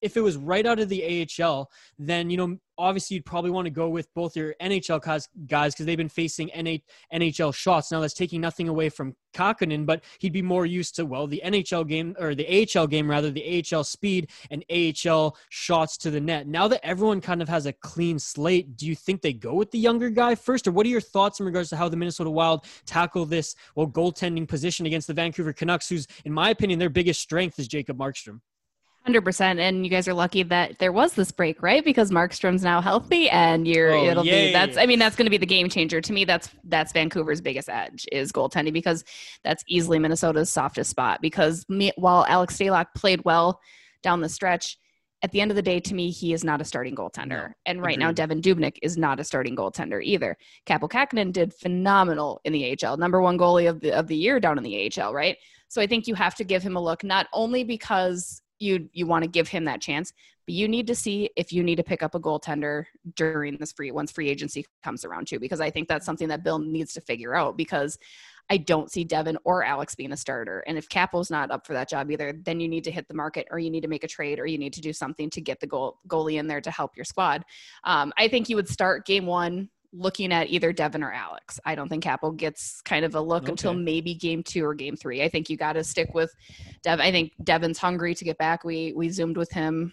if 0.03 0.16
it 0.16 0.20
was 0.20 0.37
right 0.37 0.66
out 0.66 0.78
of 0.78 0.89
the 0.89 1.27
AHL, 1.43 1.70
then 1.99 2.28
you 2.28 2.37
know 2.37 2.59
obviously 2.78 3.15
you'd 3.15 3.24
probably 3.24 3.51
want 3.51 3.65
to 3.65 3.70
go 3.70 3.89
with 3.89 4.12
both 4.15 4.37
your 4.37 4.55
NHL 4.61 5.03
guys 5.47 5.74
because 5.74 5.87
they've 5.87 5.97
been 5.97 6.09
facing 6.09 6.51
NHL 6.51 7.55
shots. 7.55 7.91
Now 7.91 8.01
that's 8.01 8.15
taking 8.15 8.41
nothing 8.41 8.69
away 8.69 8.91
from 8.91 9.15
Kahkonen, 9.35 9.87
but 9.87 10.05
he'd 10.19 10.33
be 10.33 10.43
more 10.43 10.66
used 10.66 10.95
to 10.97 11.07
well 11.07 11.27
the 11.27 11.41
NHL 11.45 11.89
game 11.89 12.15
or 12.19 12.35
the 12.35 12.69
AHL 12.74 12.87
game 12.87 13.09
rather 13.09 13.31
the 13.31 13.65
AHL 13.73 13.85
speed 13.85 14.31
and 14.51 14.65
AHL 14.70 15.37
shots 15.49 15.97
to 15.99 16.11
the 16.11 16.20
net. 16.20 16.47
Now 16.47 16.69
that 16.69 16.85
everyone 16.85 17.20
kind 17.20 17.43
of 17.43 17.49
has 17.49 17.66
a 17.66 17.73
clean 17.73 18.19
slate, 18.19 18.77
do 18.77 18.87
you 18.87 18.95
think 18.95 19.23
they 19.23 19.33
go 19.33 19.55
with 19.55 19.70
the 19.70 19.78
younger 19.78 20.11
guy 20.11 20.35
first, 20.35 20.66
or 20.66 20.73
what 20.73 20.87
are 20.87 20.91
your 20.91 21.01
thoughts 21.01 21.41
in 21.41 21.47
regards 21.47 21.70
to 21.70 21.77
how 21.77 21.89
the 21.89 21.97
Minnesota 21.97 22.31
Wild 22.31 22.65
tackle 22.85 23.24
this 23.27 23.55
well 23.74 23.87
goaltending 23.87 24.47
position 24.47 24.87
against 24.87 25.07
the 25.07 25.15
Vancouver 25.15 25.53
Canucks, 25.53 25.89
who's 25.89 26.07
in 26.24 26.33
my 26.33 26.51
opinion 26.51 26.78
their 26.78 26.91
biggest 26.97 27.20
strength 27.20 27.59
is 27.59 27.68
Jacob 27.68 27.98
Markstrom. 27.98 28.40
100% 29.06 29.60
and 29.60 29.85
you 29.85 29.90
guys 29.90 30.09
are 30.09 30.14
lucky 30.14 30.43
that 30.43 30.78
there 30.81 30.90
was 30.90 31.12
this 31.12 31.31
break 31.31 31.62
right 31.62 31.85
because 31.85 32.10
markstrom's 32.10 32.64
now 32.64 32.81
healthy 32.81 33.31
and 33.31 33.68
you're 33.68 33.93
oh, 33.93 34.05
it'll 34.05 34.27
yay. 34.27 34.48
be 34.48 34.52
that's 34.52 34.77
i 34.77 34.85
mean 34.85 34.98
that's 34.98 35.14
going 35.14 35.27
to 35.27 35.31
be 35.31 35.36
the 35.36 35.47
game 35.47 35.68
changer 35.68 36.01
to 36.01 36.12
me 36.12 36.24
that's 36.24 36.51
that's 36.64 36.93
vancouver's 36.93 37.40
biggest 37.40 37.68
edge 37.68 38.05
is 38.10 38.32
goaltending 38.32 38.73
because 38.73 39.05
that's 39.44 39.62
easily 39.68 40.01
minnesota's 40.01 40.51
softest 40.51 40.90
spot 40.90 41.20
because 41.23 41.64
me, 41.68 41.93
while 41.94 42.27
alex 42.28 42.56
stalock 42.56 42.86
played 42.97 43.24
well 43.24 43.60
down 44.02 44.20
the 44.20 44.28
stretch 44.28 44.77
at 45.23 45.31
the 45.31 45.40
end 45.40 45.52
of 45.52 45.55
the 45.55 45.62
day 45.62 45.78
to 45.78 45.94
me 45.94 46.10
he 46.10 46.32
is 46.32 46.43
not 46.43 46.60
a 46.60 46.64
starting 46.64 46.97
goaltender 46.97 47.28
no, 47.28 47.55
and 47.66 47.81
right 47.81 47.98
agreed. 47.98 48.18
now 48.18 48.27
Devan 48.27 48.43
Dubnyk 48.43 48.77
is 48.82 48.97
not 48.97 49.20
a 49.20 49.24
starting 49.24 49.55
goaltender 49.55 50.02
either 50.02 50.36
kaapo 50.66 50.90
Kahkonen 50.90 51.32
did 51.32 51.55
phenomenal 51.55 52.40
in 52.44 52.52
the 52.52 52.77
ahl 52.82 52.97
number 52.97 53.20
one 53.20 53.39
goalie 53.39 53.70
of 53.70 53.78
the 53.78 53.93
of 53.93 54.09
the 54.09 54.16
year 54.16 54.40
down 54.40 54.59
in 54.59 54.64
the 54.64 54.90
ahl 54.98 55.14
right 55.14 55.36
so 55.69 55.81
i 55.81 55.87
think 55.87 56.07
you 56.07 56.15
have 56.15 56.35
to 56.35 56.45
give 56.45 56.63
him 56.63 56.77
a 56.77 56.81
look 56.81 57.05
not 57.05 57.27
only 57.33 57.65
because 57.65 58.43
you 58.59 58.89
you 58.93 59.07
want 59.07 59.23
to 59.23 59.31
give 59.31 59.49
him 59.49 59.65
that 59.65 59.81
chance 59.81 60.13
but 60.47 60.55
you 60.55 60.69
need 60.69 60.87
to 60.87 60.95
see 60.95 61.29
if 61.37 61.53
you 61.53 61.63
need 61.63 61.77
to 61.77 61.83
pick 61.83 62.03
up 62.03 62.15
a 62.15 62.21
goaltender 62.21 62.85
during 63.17 63.57
this 63.59 63.73
free 63.73 63.91
once 63.91 64.11
free 64.11 64.29
agency 64.29 64.65
comes 64.83 65.05
around 65.05 65.27
too 65.27 65.39
because 65.39 65.61
i 65.61 65.71
think 65.71 65.89
that's 65.89 66.07
something 66.07 66.29
that 66.29 66.43
bill 66.43 66.59
needs 66.59 66.93
to 66.93 67.01
figure 67.01 67.35
out 67.35 67.57
because 67.57 67.99
i 68.49 68.57
don't 68.57 68.91
see 68.91 69.05
Devan 69.05 69.37
or 69.45 69.65
alex 69.65 69.95
being 69.95 70.13
a 70.13 70.17
starter. 70.17 70.63
And 70.67 70.79
if 70.79 70.89
Kaapo's 70.89 71.31
not 71.31 71.51
up 71.51 71.67
for 71.67 71.73
that 71.75 71.89
job 71.89 72.11
either 72.11 72.33
then 72.45 72.61
you 72.61 72.69
need 72.69 72.85
to 72.85 72.91
hit 72.91 73.09
the 73.09 73.15
market 73.15 73.47
or 73.51 73.59
you 73.59 73.71
need 73.71 73.83
to 73.83 73.89
make 73.89 74.05
a 74.05 74.09
trade 74.09 74.39
or 74.39 74.47
you 74.47 74.57
need 74.57 74.73
to 74.75 74.81
do 74.81 74.93
something 74.93 75.29
to 75.31 75.41
get 75.41 75.61
the 75.61 75.67
goal 75.67 75.99
goalie 76.09 76.39
in 76.39 76.47
there 76.47 76.61
to 76.61 76.71
help 76.71 76.97
your 76.97 77.05
squad. 77.05 77.45
Um, 77.85 78.13
i 78.17 78.29
think 78.29 78.49
you 78.49 78.57
would 78.57 78.69
start 78.69 79.05
game 79.05 79.27
one 79.27 79.69
looking 79.93 80.33
at 80.33 80.49
either 80.49 80.73
Devan 80.73 81.03
or 81.03 81.13
Alex. 81.13 81.59
I 81.65 81.75
don't 81.75 81.89
think 81.89 82.05
Kaapo 82.05 82.37
gets 82.37 82.81
kind 82.83 83.05
of 83.05 83.15
a 83.15 83.21
look 83.21 83.45
okay. 83.45 83.53
until 83.53 83.75
maybe 83.75 84.15
game 84.15 84.43
two 84.43 84.65
or 84.65 84.75
game 84.75 84.97
three. 84.97 85.23
I 85.23 85.29
think 85.29 85.49
you 85.51 85.57
got 85.57 85.75
to 85.75 85.85
stick 85.85 86.15
with 86.15 86.35
Dev. 86.83 87.01
I 87.01 87.11
think 87.11 87.33
Devan's 87.43 87.79
hungry 87.79 88.15
to 88.15 88.25
get 88.25 88.39
back. 88.39 88.65
We 88.65 88.93
we 88.95 89.09
zoomed 89.09 89.37
with 89.37 89.51
him 89.51 89.93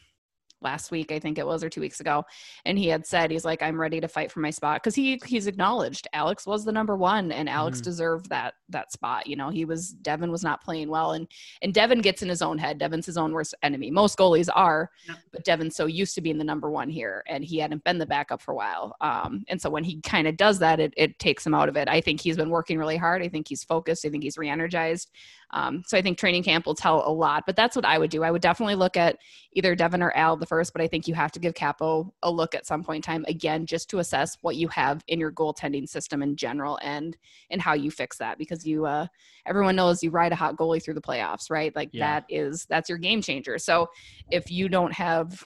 last 0.64 0.92
week, 0.92 1.12
I 1.12 1.20
think 1.20 1.38
it 1.38 1.46
was, 1.46 1.64
or 1.64 1.70
two 1.70 1.82
weeks 1.82 2.00
ago, 2.00 2.24
and 2.66 2.78
he 2.78 2.88
had 2.88 3.06
said 3.06 3.32
he's 3.32 3.46
like, 3.46 3.62
I'm 3.62 3.80
ready 3.80 4.00
to 4.02 4.08
fight 4.08 4.32
for 4.32 4.40
my 4.40 4.50
spot 4.50 4.82
because 4.82 4.96
he 4.96 5.20
he's 5.26 5.48
acknowledged 5.48 6.08
Alex 6.14 6.46
was 6.46 6.66
the 6.66 6.72
number 6.72 6.96
one, 6.96 7.32
and 7.32 7.50
Alex 7.50 7.80
mm-hmm. 7.80 7.86
deserved 7.86 8.30
that 8.30 8.56
that 8.70 8.92
spot. 8.92 9.28
You 9.28 9.36
know, 9.36 9.50
he 9.50 9.66
was 9.66 9.96
Devan 10.02 10.32
was 10.32 10.44
not 10.44 10.64
playing 10.64 10.90
well, 10.90 11.14
and 11.14 11.28
and 11.62 11.74
Devan 11.74 12.02
gets 12.02 12.22
in 12.22 12.30
his 12.30 12.42
own 12.42 12.58
head. 12.58 12.80
Devan's 12.80 13.06
his 13.06 13.18
own 13.18 13.32
worst 13.32 13.56
enemy. 13.64 13.92
Most 13.92 14.18
goalies 14.18 14.50
are, 14.54 14.90
yeah. 15.08 15.16
but 15.32 15.46
Devan's 15.46 15.76
so 15.76 15.86
used 15.86 16.16
to 16.16 16.22
being 16.22 16.38
the 16.38 16.44
number 16.44 16.70
one 16.70 16.90
here, 16.90 17.24
and 17.28 17.44
he 17.44 17.58
hadn't 17.58 17.84
been 17.84 17.98
the 17.98 18.06
backup 18.06 18.42
for 18.42 18.52
a 18.52 18.56
while. 18.56 18.96
Um, 19.02 19.44
and 19.48 19.62
so 19.62 19.70
when 19.70 19.84
he 19.84 20.02
kind 20.02 20.28
of 20.28 20.38
does 20.38 20.60
that, 20.60 20.80
it 20.80 20.94
it 20.98 21.20
takes 21.20 21.46
him 21.46 21.54
out 21.54 21.70
of 21.70 21.78
it. 21.78 21.88
I 21.88 22.02
think 22.02 22.22
he's 22.22 22.38
been 22.38 22.50
working 22.50 22.78
really 22.78 22.98
hard. 22.98 23.22
I 23.22 23.30
think 23.30 23.48
he's 23.48 23.64
focused. 23.64 24.06
I 24.06 24.10
think 24.10 24.24
he's 24.24 24.38
re-energized. 24.38 25.12
Um, 25.54 25.84
so 25.86 25.96
I 25.96 26.02
think 26.02 26.18
training 26.18 26.44
camp 26.44 26.66
will 26.66 26.74
tell 26.74 27.08
a 27.08 27.14
lot, 27.14 27.44
but 27.46 27.56
that's 27.56 27.76
what 27.76 27.86
I 27.86 28.00
would 28.00 28.10
do. 28.10 28.24
I 28.24 28.32
would 28.32 28.42
definitely 28.42 28.74
look 28.74 28.98
at 28.98 29.20
either 29.54 29.76
Devan 29.76 30.02
or 30.02 30.16
Al 30.18 30.36
the 30.36 30.48
first, 30.48 30.74
but 30.74 30.82
I 30.82 30.88
think 30.88 31.08
you 31.08 31.14
have 31.14 31.32
to 31.34 31.40
give 31.40 31.54
Kaapo 31.54 32.12
a 32.24 32.32
look 32.32 32.56
at 32.56 32.66
some 32.66 32.84
point 32.84 33.06
in 33.06 33.14
time 33.14 33.24
again, 33.28 33.68
just 33.68 33.88
to 33.92 34.00
assess 34.00 34.36
what 34.42 34.56
you 34.56 34.68
have 34.70 35.04
in 35.08 35.20
your 35.20 35.32
goaltending 35.32 35.88
system 35.88 36.24
in 36.24 36.36
general 36.36 36.80
and 36.82 37.16
and 37.52 37.62
how 37.62 37.74
you 37.74 37.92
fix 37.92 38.18
that 38.18 38.40
because 38.40 38.66
you 38.66 38.86
uh, 38.86 39.06
everyone 39.46 39.76
knows 39.76 40.02
you 40.02 40.10
ride 40.10 40.32
a 40.32 40.36
hot 40.36 40.58
goalie 40.58 40.84
through 40.84 40.96
the 40.96 41.02
playoffs, 41.02 41.52
right? 41.52 41.76
Like 41.76 41.90
yeah. 41.92 42.20
that 42.20 42.26
is 42.30 42.66
that's 42.66 42.90
your 42.90 42.98
game 42.98 43.22
changer. 43.22 43.60
So 43.60 43.90
if 44.32 44.50
you 44.50 44.70
don't 44.70 44.94
have 44.94 45.46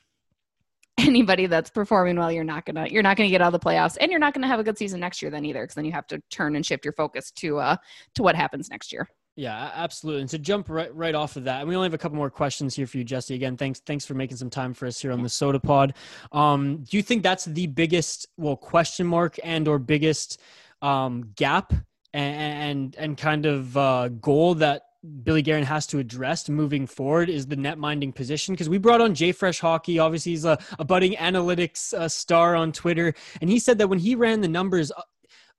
anybody 0.97 1.47
that's 1.47 1.69
performing 1.69 2.15
well, 2.15 2.31
you're 2.31 2.45
not 2.45 2.65
gonna 2.65 2.87
you're 2.89 3.03
not 3.03 3.17
gonna 3.17 3.29
get 3.29 3.41
out 3.41 3.53
of 3.53 3.59
the 3.59 3.67
playoffs, 3.67 3.97
and 3.99 4.09
you're 4.09 4.21
not 4.21 4.33
gonna 4.33 4.47
have 4.47 4.61
a 4.61 4.63
good 4.63 4.77
season 4.77 5.01
next 5.01 5.21
year 5.21 5.29
then 5.29 5.43
either, 5.43 5.63
because 5.63 5.75
then 5.75 5.85
you 5.85 5.91
have 5.91 6.07
to 6.07 6.21
turn 6.29 6.55
and 6.55 6.65
shift 6.65 6.85
your 6.85 6.93
focus 6.93 7.29
to 7.31 7.57
uh 7.57 7.75
to 8.15 8.23
what 8.23 8.35
happens 8.35 8.69
next 8.69 8.93
year. 8.93 9.09
Yeah, 9.37 9.71
absolutely. 9.75 10.21
And 10.21 10.29
to 10.31 10.39
jump 10.39 10.67
right 10.67 10.93
right 10.95 11.13
off 11.13 11.35
of 11.35 11.43
that, 11.43 11.59
and 11.59 11.69
we 11.69 11.75
only 11.75 11.85
have 11.85 11.93
a 11.93 11.97
couple 11.99 12.17
more 12.17 12.31
questions 12.31 12.75
here 12.75 12.87
for 12.87 12.97
you, 12.97 13.03
Jesse. 13.03 13.35
Again, 13.35 13.55
thanks 13.55 13.79
thanks 13.79 14.03
for 14.03 14.15
making 14.15 14.35
some 14.35 14.49
time 14.49 14.73
for 14.73 14.87
us 14.87 14.99
here 14.99 15.11
on 15.11 15.21
the 15.21 15.29
Sota 15.29 15.61
Pod. 15.61 15.93
Um, 16.31 16.77
do 16.77 16.97
you 16.97 17.03
think 17.03 17.21
that's 17.21 17.45
the 17.45 17.67
biggest 17.67 18.27
well 18.37 18.55
question 18.57 19.05
mark 19.05 19.37
and 19.43 19.67
or 19.67 19.77
biggest 19.77 20.41
um, 20.81 21.31
gap 21.35 21.71
and 22.13 22.95
and, 22.97 23.15
kind 23.15 23.45
of 23.45 23.77
uh, 23.77 24.07
goal 24.07 24.55
that 24.55 24.81
Billy 25.21 25.43
Guerin 25.43 25.63
has 25.63 25.85
to 25.87 25.99
address 25.99 26.49
moving 26.49 26.87
forward 26.87 27.29
is 27.29 27.45
the 27.45 27.55
net 27.55 27.77
minding 27.77 28.11
position 28.11 28.55
because 28.55 28.69
we 28.69 28.79
brought 28.79 29.01
on 29.01 29.13
JFresh 29.13 29.59
Hockey. 29.59 29.99
Obviously, 29.99 30.31
he's 30.31 30.45
a, 30.45 30.57
a 30.79 30.85
budding 30.85 31.13
analytics 31.13 31.93
uh, 31.93 32.09
star 32.09 32.55
on 32.55 32.71
Twitter, 32.71 33.13
and 33.39 33.51
he 33.51 33.59
said 33.59 33.77
that 33.77 33.87
when 33.87 33.99
he 33.99 34.15
ran 34.15 34.41
the 34.41 34.47
numbers 34.47 34.91
uh, 34.91 35.01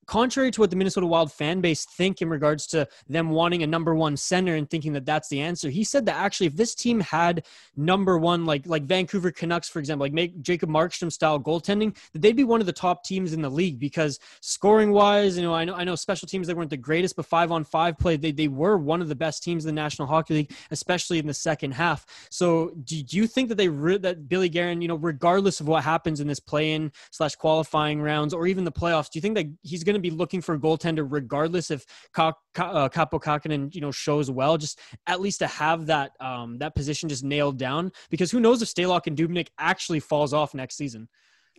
contrary 0.09 0.51
to 0.51 0.60
what 0.60 0.70
the 0.70 0.76
Minnesota 0.76 1.06
Wild 1.06 1.30
fan 1.30 1.60
base 1.60 1.85
think 1.85 2.20
in 2.22 2.28
regards 2.28 2.66
to 2.68 2.89
them 3.09 3.30
wanting 3.30 3.62
a 3.62 3.66
number 3.66 3.94
one 3.94 4.16
center 4.16 4.56
and 4.56 4.68
thinking 4.68 4.94
that 4.94 5.06
that's 5.06 5.28
the 5.28 5.40
answer, 5.40 5.68
he 5.68 5.85
said 5.85 6.06
that 6.06 6.16
actually 6.16 6.47
if 6.48 6.56
this 6.56 6.74
team 6.74 6.98
had 6.98 7.44
number 7.76 8.18
one, 8.18 8.44
like 8.47 8.66
like 8.66 8.85
Vancouver 8.85 9.30
Canucks, 9.30 9.68
for 9.68 9.78
example, 9.78 10.05
like 10.05 10.12
make 10.12 10.40
Jacob 10.40 10.70
Markstrom 10.70 11.12
style 11.12 11.39
goaltending, 11.39 11.97
that 12.12 12.22
they'd 12.22 12.36
be 12.36 12.44
one 12.44 12.60
of 12.60 12.66
the 12.66 12.72
top 12.72 13.05
teams 13.05 13.32
in 13.32 13.43
the 13.43 13.51
league 13.51 13.78
because 13.78 14.18
scoring 14.40 14.90
wise, 14.90 15.36
you 15.36 15.43
know, 15.43 15.55
I 15.55 15.64
know 15.64 15.74
I 15.74 15.85
know 15.85 15.94
special 15.94 16.26
teams 16.26 16.47
they 16.47 16.55
weren't 16.55 16.70
the 16.70 16.76
greatest, 16.76 17.14
but 17.14 17.26
five 17.26 17.52
on 17.52 17.62
five 17.62 17.98
play, 17.98 18.16
they, 18.16 18.32
they 18.32 18.48
were 18.48 18.78
one 18.78 19.02
of 19.02 19.09
the 19.09 19.14
best 19.14 19.43
teams 19.44 19.64
in 19.64 19.74
the 19.74 19.80
National 19.80 20.09
Hockey 20.09 20.35
League, 20.35 20.52
especially 20.70 21.18
in 21.18 21.26
the 21.26 21.35
second 21.35 21.72
half. 21.72 22.06
So 22.30 22.72
do, 22.85 22.97
you 23.09 23.26
think 23.26 23.48
that 23.51 23.56
they 23.56 23.68
re- 23.68 23.98
that 23.98 24.28
Billy 24.28 24.48
Guerin, 24.48 24.80
you 24.80 24.89
know, 24.89 24.97
regardless 24.97 25.60
of 25.60 25.68
what 25.68 25.85
happens 25.85 26.20
in 26.20 26.26
this 26.26 26.40
play 26.40 26.72
in 26.72 26.93
slash 27.10 27.35
qualifying 27.36 28.01
rounds 28.01 28.32
or 28.32 28.47
even 28.47 28.64
the 28.64 28.72
playoffs, 28.72 29.10
do 29.10 29.18
you 29.18 29.20
think 29.20 29.35
that 29.35 29.47
he's 29.62 29.85
going 29.85 29.94
to 29.94 29.97
to 29.98 30.10
be 30.10 30.14
looking 30.14 30.40
for 30.40 30.54
a 30.54 30.58
goaltender 30.58 31.06
regardless 31.08 31.70
if 31.70 31.84
Ka- 32.12 32.32
uh, 32.56 32.88
Kaapo 32.88 33.20
Kahkonen, 33.20 33.74
you 33.74 33.80
know, 33.80 33.90
shows 33.90 34.30
well, 34.30 34.56
just 34.56 34.80
at 35.06 35.20
least 35.20 35.40
to 35.40 35.46
have 35.46 35.86
that 35.86 36.12
um, 36.20 36.58
that 36.58 36.74
position 36.74 37.08
just 37.08 37.24
nailed 37.24 37.58
down. 37.58 37.92
Because 38.10 38.30
who 38.30 38.40
knows 38.40 38.62
if 38.62 38.68
Stalock 38.68 39.06
and 39.06 39.16
Dubnyk 39.16 39.48
actually 39.58 40.00
falls 40.00 40.32
off 40.32 40.54
next 40.54 40.76
season. 40.76 41.08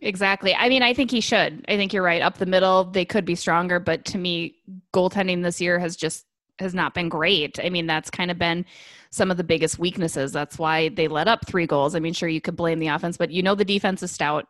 Exactly. 0.02 0.54
I 0.54 0.68
mean, 0.68 0.82
I 0.82 0.94
think 0.94 1.10
he 1.10 1.20
should. 1.20 1.64
I 1.68 1.76
think 1.76 1.92
you're 1.92 2.02
right. 2.02 2.22
Up 2.22 2.38
the 2.38 2.46
middle, 2.46 2.84
they 2.84 3.04
could 3.04 3.24
be 3.24 3.34
stronger, 3.34 3.78
but 3.78 4.04
to 4.06 4.18
me, 4.18 4.56
goaltending 4.94 5.42
this 5.42 5.60
year 5.60 5.78
has 5.78 5.96
just 5.96 6.24
has 6.58 6.74
not 6.74 6.94
been 6.94 7.08
great. 7.08 7.58
I 7.62 7.70
mean, 7.70 7.86
that's 7.86 8.10
kind 8.10 8.30
of 8.30 8.38
been 8.38 8.64
some 9.10 9.30
of 9.30 9.36
the 9.36 9.44
biggest 9.44 9.78
weaknesses. 9.78 10.30
That's 10.30 10.58
why 10.58 10.90
they 10.90 11.08
let 11.08 11.26
up 11.26 11.46
three 11.46 11.66
goals. 11.66 11.94
I 11.94 12.00
mean, 12.00 12.12
sure 12.12 12.28
you 12.28 12.40
could 12.40 12.56
blame 12.56 12.78
the 12.78 12.88
offense, 12.88 13.16
but 13.16 13.30
you 13.30 13.42
know 13.42 13.54
the 13.54 13.64
defense 13.64 14.02
is 14.02 14.10
stout 14.10 14.46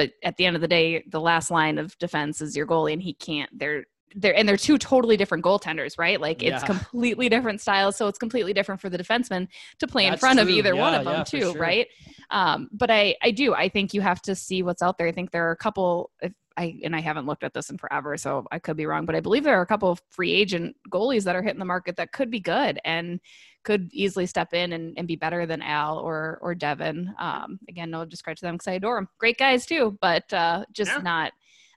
but 0.00 0.12
at 0.22 0.38
the 0.38 0.46
end 0.46 0.56
of 0.56 0.62
the 0.62 0.68
day, 0.68 1.04
the 1.08 1.20
last 1.20 1.50
line 1.50 1.76
of 1.76 1.96
defense 1.98 2.40
is 2.40 2.56
your 2.56 2.66
goalie, 2.66 2.94
and 2.94 3.02
he 3.02 3.12
can't. 3.12 3.50
They're 3.52 3.84
they're 4.16 4.34
and 4.34 4.48
they're 4.48 4.56
two 4.56 4.78
totally 4.78 5.18
different 5.18 5.44
goaltenders, 5.44 5.98
right? 5.98 6.18
Like 6.18 6.42
it's 6.42 6.62
yeah. 6.62 6.66
completely 6.66 7.28
different 7.28 7.60
styles, 7.60 7.96
so 7.96 8.08
it's 8.08 8.18
completely 8.18 8.54
different 8.54 8.80
for 8.80 8.88
the 8.88 8.96
defenseman 8.96 9.46
to 9.78 9.86
play 9.86 10.04
That's 10.04 10.14
in 10.14 10.18
front 10.18 10.38
true. 10.38 10.44
of 10.44 10.48
either 10.48 10.74
yeah, 10.74 10.80
one 10.80 10.94
of 10.94 11.04
them 11.04 11.16
yeah, 11.16 11.24
too, 11.24 11.52
sure. 11.52 11.60
right? 11.60 11.86
Um, 12.30 12.70
but 12.72 12.90
I 12.90 13.14
I 13.22 13.30
do 13.30 13.52
I 13.52 13.68
think 13.68 13.92
you 13.92 14.00
have 14.00 14.22
to 14.22 14.34
see 14.34 14.62
what's 14.62 14.80
out 14.80 14.96
there. 14.96 15.06
I 15.06 15.12
think 15.12 15.32
there 15.32 15.46
are 15.46 15.52
a 15.52 15.56
couple. 15.56 16.10
If 16.22 16.32
I 16.56 16.80
and 16.82 16.96
I 16.96 17.00
haven't 17.00 17.26
looked 17.26 17.44
at 17.44 17.52
this 17.52 17.68
in 17.68 17.76
forever, 17.76 18.16
so 18.16 18.46
I 18.50 18.58
could 18.58 18.78
be 18.78 18.86
wrong, 18.86 19.04
but 19.04 19.14
I 19.14 19.20
believe 19.20 19.44
there 19.44 19.58
are 19.58 19.62
a 19.62 19.66
couple 19.66 19.90
of 19.90 20.00
free 20.08 20.32
agent 20.32 20.76
goalies 20.90 21.24
that 21.24 21.36
are 21.36 21.42
hitting 21.42 21.58
the 21.58 21.66
market 21.66 21.96
that 21.96 22.12
could 22.12 22.30
be 22.30 22.40
good 22.40 22.80
and 22.86 23.20
could 23.62 23.90
easily 23.92 24.26
step 24.26 24.54
in 24.54 24.72
and, 24.72 24.94
and 24.96 25.06
be 25.06 25.16
better 25.16 25.46
than 25.46 25.62
Al 25.62 25.98
or 25.98 26.38
or 26.40 26.54
Devan. 26.54 27.18
Um, 27.20 27.58
again, 27.68 27.90
no 27.90 28.04
discredit 28.04 28.38
to 28.38 28.46
them 28.46 28.54
because 28.54 28.68
I 28.68 28.72
adore 28.72 28.96
them. 28.96 29.08
Great 29.18 29.38
guys 29.38 29.66
too, 29.66 29.98
but 30.00 30.32
uh, 30.32 30.64
just 30.72 30.92
yeah. 30.92 31.02
not. 31.02 31.32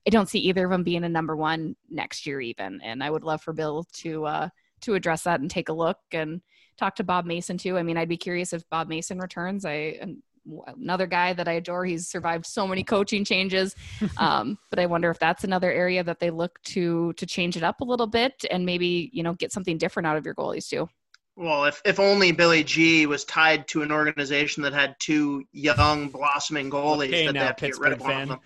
I 0.06 0.10
don't 0.10 0.28
see 0.28 0.40
either 0.40 0.66
of 0.66 0.72
them 0.72 0.84
being 0.84 1.06
a 1.06 1.10
number 1.10 1.36
one 1.36 1.76
next 1.90 2.26
year 2.26 2.42
even, 2.42 2.82
and 2.82 3.02
I 3.04 3.10
would 3.10 3.24
love 3.24 3.42
for 3.42 3.54
Bill 3.54 3.86
to 3.94 4.26
uh, 4.26 4.50
to 4.82 4.96
address 4.96 5.24
that 5.24 5.40
and 5.40 5.50
take 5.50 5.70
a 5.70 5.74
look 5.74 5.98
and 6.12 6.42
talk 6.78 6.96
to 6.96 7.04
Bob 7.04 7.26
Mason 7.26 7.58
too. 7.58 7.78
I 7.78 7.84
mean, 7.84 7.98
I'd 7.98 8.10
be 8.10 8.18
curious 8.18 8.54
if 8.54 8.70
Bob 8.70 8.88
Mason 8.88 9.20
returns. 9.20 9.66
I 9.66 10.00
another 10.68 11.08
guy 11.08 11.34
that 11.34 11.48
I 11.48 11.54
adore. 11.54 11.86
He's 11.86 12.08
survived 12.08 12.46
so 12.46 12.68
many 12.68 12.84
coaching 12.84 13.24
changes, 13.26 13.76
um, 14.18 14.58
but 14.70 14.80
I 14.80 14.86
wonder 14.86 15.10
if 15.10 15.20
that's 15.20 15.44
another 15.44 15.72
area 15.72 16.04
that 16.04 16.20
they 16.20 16.30
look 16.30 16.62
to 16.64 17.14
to 17.14 17.26
change 17.26 17.58
it 17.58 17.64
up 17.64 17.82
a 17.82 17.86
little 17.86 18.08
bit 18.08 18.46
and 18.52 18.66
maybe 18.66 19.10
you 19.14 19.24
know 19.24 19.34
get 19.34 19.52
something 19.52 19.78
different 19.78 20.08
out 20.08 20.18
of 20.18 20.26
your 20.26 20.36
goalies 20.36 20.68
too. 20.68 20.88
Well, 21.36 21.66
if, 21.66 21.82
if 21.84 22.00
only 22.00 22.32
Billy 22.32 22.64
G 22.64 23.06
was 23.08 23.26
tied 23.26 23.68
to 23.70 23.82
an 23.82 23.92
organization 23.92 24.62
that 24.64 24.74
had 24.74 24.96
two 25.00 25.44
young 25.52 26.10
blossoming 26.10 26.70
goalies 26.70 27.08
okay, 27.08 27.26
that 27.26 27.34
now, 27.34 27.40
they 27.40 27.46
have 27.48 27.56
to 27.58 27.66
get 27.68 27.80
rid 27.80 27.94
of 27.94 28.02
one 28.02 28.22
of 28.22 28.30
them. 28.30 28.40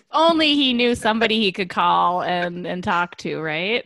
only 0.12 0.54
he 0.54 0.72
knew 0.72 0.94
somebody 0.94 1.38
he 1.38 1.52
could 1.52 1.68
call 1.68 2.22
and 2.22 2.66
and 2.66 2.82
talk 2.84 3.16
to, 3.18 3.40
right? 3.40 3.84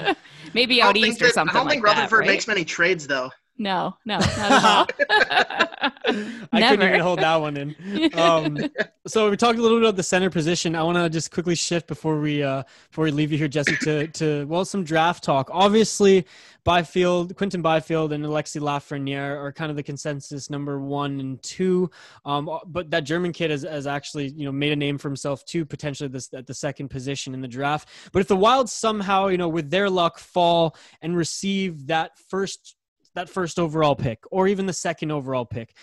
Maybe 0.54 0.82
out 0.82 0.96
east 0.96 1.22
or 1.22 1.28
something. 1.30 1.56
I 1.56 1.58
don't 1.58 1.68
think 1.68 1.84
like 1.84 1.96
Rutherford 1.96 2.24
that, 2.24 2.28
right? 2.28 2.34
makes 2.34 2.46
many 2.46 2.64
trades 2.64 3.06
though. 3.06 3.30
No, 3.58 3.94
no, 4.04 4.18
not 4.18 4.38
at 4.38 4.64
all. 4.64 4.86
I 6.52 6.70
couldn't 6.70 6.88
even 6.88 7.00
hold 7.00 7.20
that 7.20 7.36
one 7.36 7.56
in. 7.56 8.18
Um, 8.18 8.58
so 9.06 9.30
we 9.30 9.36
talked 9.36 9.58
a 9.58 9.62
little 9.62 9.78
bit 9.78 9.84
about 9.84 9.96
the 9.96 10.02
center 10.02 10.30
position. 10.30 10.74
I 10.74 10.82
want 10.82 10.96
to 10.96 11.08
just 11.10 11.30
quickly 11.30 11.54
shift 11.54 11.86
before 11.86 12.18
we 12.18 12.42
uh, 12.42 12.62
before 12.90 13.04
we 13.04 13.10
leave 13.10 13.30
you 13.30 13.38
here, 13.38 13.48
Jesse, 13.48 13.76
to 13.82 14.08
to 14.08 14.46
well 14.46 14.64
some 14.64 14.84
draft 14.84 15.22
talk. 15.22 15.48
Obviously, 15.52 16.26
Byfield, 16.64 17.36
Quinton 17.36 17.62
Byfield, 17.62 18.12
and 18.12 18.24
Alexi 18.24 18.60
Lafreniere 18.60 19.36
are 19.36 19.52
kind 19.52 19.70
of 19.70 19.76
the 19.76 19.82
consensus 19.82 20.50
number 20.50 20.80
one 20.80 21.20
and 21.20 21.42
two. 21.42 21.90
Um, 22.24 22.58
but 22.66 22.90
that 22.90 23.04
German 23.04 23.32
kid 23.32 23.50
has, 23.50 23.62
has 23.62 23.86
actually 23.86 24.28
you 24.28 24.44
know 24.44 24.52
made 24.52 24.72
a 24.72 24.76
name 24.76 24.98
for 24.98 25.08
himself 25.08 25.44
too, 25.44 25.64
potentially 25.64 26.08
this 26.08 26.32
at 26.32 26.46
the 26.46 26.54
second 26.54 26.88
position 26.88 27.34
in 27.34 27.40
the 27.40 27.48
draft. 27.48 27.88
But 28.12 28.20
if 28.20 28.28
the 28.28 28.36
Wild 28.36 28.70
somehow 28.70 29.28
you 29.28 29.38
know 29.38 29.48
with 29.48 29.70
their 29.70 29.90
luck 29.90 30.18
fall 30.18 30.76
and 31.00 31.16
receive 31.16 31.86
that 31.88 32.12
first 32.28 32.76
that 33.14 33.28
first 33.28 33.58
overall 33.58 33.94
pick 33.94 34.24
or 34.30 34.48
even 34.48 34.66
the 34.66 34.72
second 34.72 35.10
overall 35.10 35.44
pick. 35.44 35.74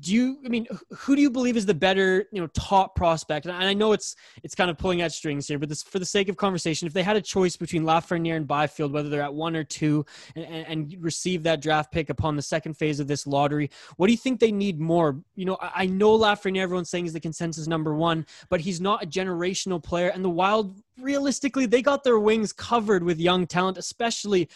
Do 0.00 0.12
you 0.12 0.38
i 0.44 0.48
mean 0.48 0.66
who 0.90 1.16
do 1.16 1.22
you 1.22 1.30
believe 1.30 1.56
is 1.56 1.66
the 1.66 1.74
better 1.74 2.26
you 2.32 2.40
know 2.40 2.46
top 2.48 2.94
prospect? 2.94 3.46
And 3.46 3.54
i 3.54 3.74
know 3.74 3.92
it's 3.92 4.16
it's 4.42 4.54
kind 4.54 4.70
of 4.70 4.78
pulling 4.78 5.02
at 5.02 5.12
strings 5.12 5.48
here 5.48 5.58
but 5.58 5.68
this 5.68 5.82
for 5.82 5.98
the 5.98 6.06
sake 6.06 6.28
of 6.28 6.36
conversation 6.36 6.86
if 6.86 6.92
they 6.92 7.02
had 7.02 7.16
a 7.16 7.20
choice 7.20 7.56
between 7.56 7.82
lafreniere 7.82 8.36
and 8.36 8.46
byfield 8.46 8.92
whether 8.92 9.08
they're 9.08 9.22
at 9.22 9.34
one 9.34 9.56
or 9.56 9.64
two 9.64 10.04
and, 10.36 10.46
and, 10.46 10.96
receive 11.00 11.42
that 11.42 11.60
draft 11.60 11.90
pick 11.90 12.10
upon 12.10 12.36
the 12.36 12.42
second 12.42 12.74
phase 12.74 13.00
of 13.00 13.08
this 13.08 13.26
lottery 13.26 13.70
what 13.96 14.06
do 14.06 14.12
you 14.12 14.18
think 14.18 14.40
they 14.40 14.52
need 14.52 14.78
more? 14.78 15.20
You 15.34 15.46
know 15.46 15.58
i, 15.60 15.82
I 15.82 15.86
know 15.86 16.18
lafreniere 16.18 16.62
everyone's 16.62 16.90
saying 16.90 17.06
is 17.06 17.12
the 17.12 17.20
consensus 17.20 17.66
number 17.66 17.94
one 17.94 18.26
but 18.48 18.60
he's 18.60 18.80
not 18.80 19.02
a 19.02 19.06
generational 19.06 19.82
player. 19.82 20.08
And 20.08 20.24
the 20.24 20.30
wild 20.30 20.74
realistically 21.00 21.66
they 21.66 21.82
got 21.82 22.04
their 22.04 22.18
wings 22.18 22.52
covered 22.52 23.02
with 23.02 23.18
young 23.18 23.46
talent 23.46 23.78
especially 23.78 24.48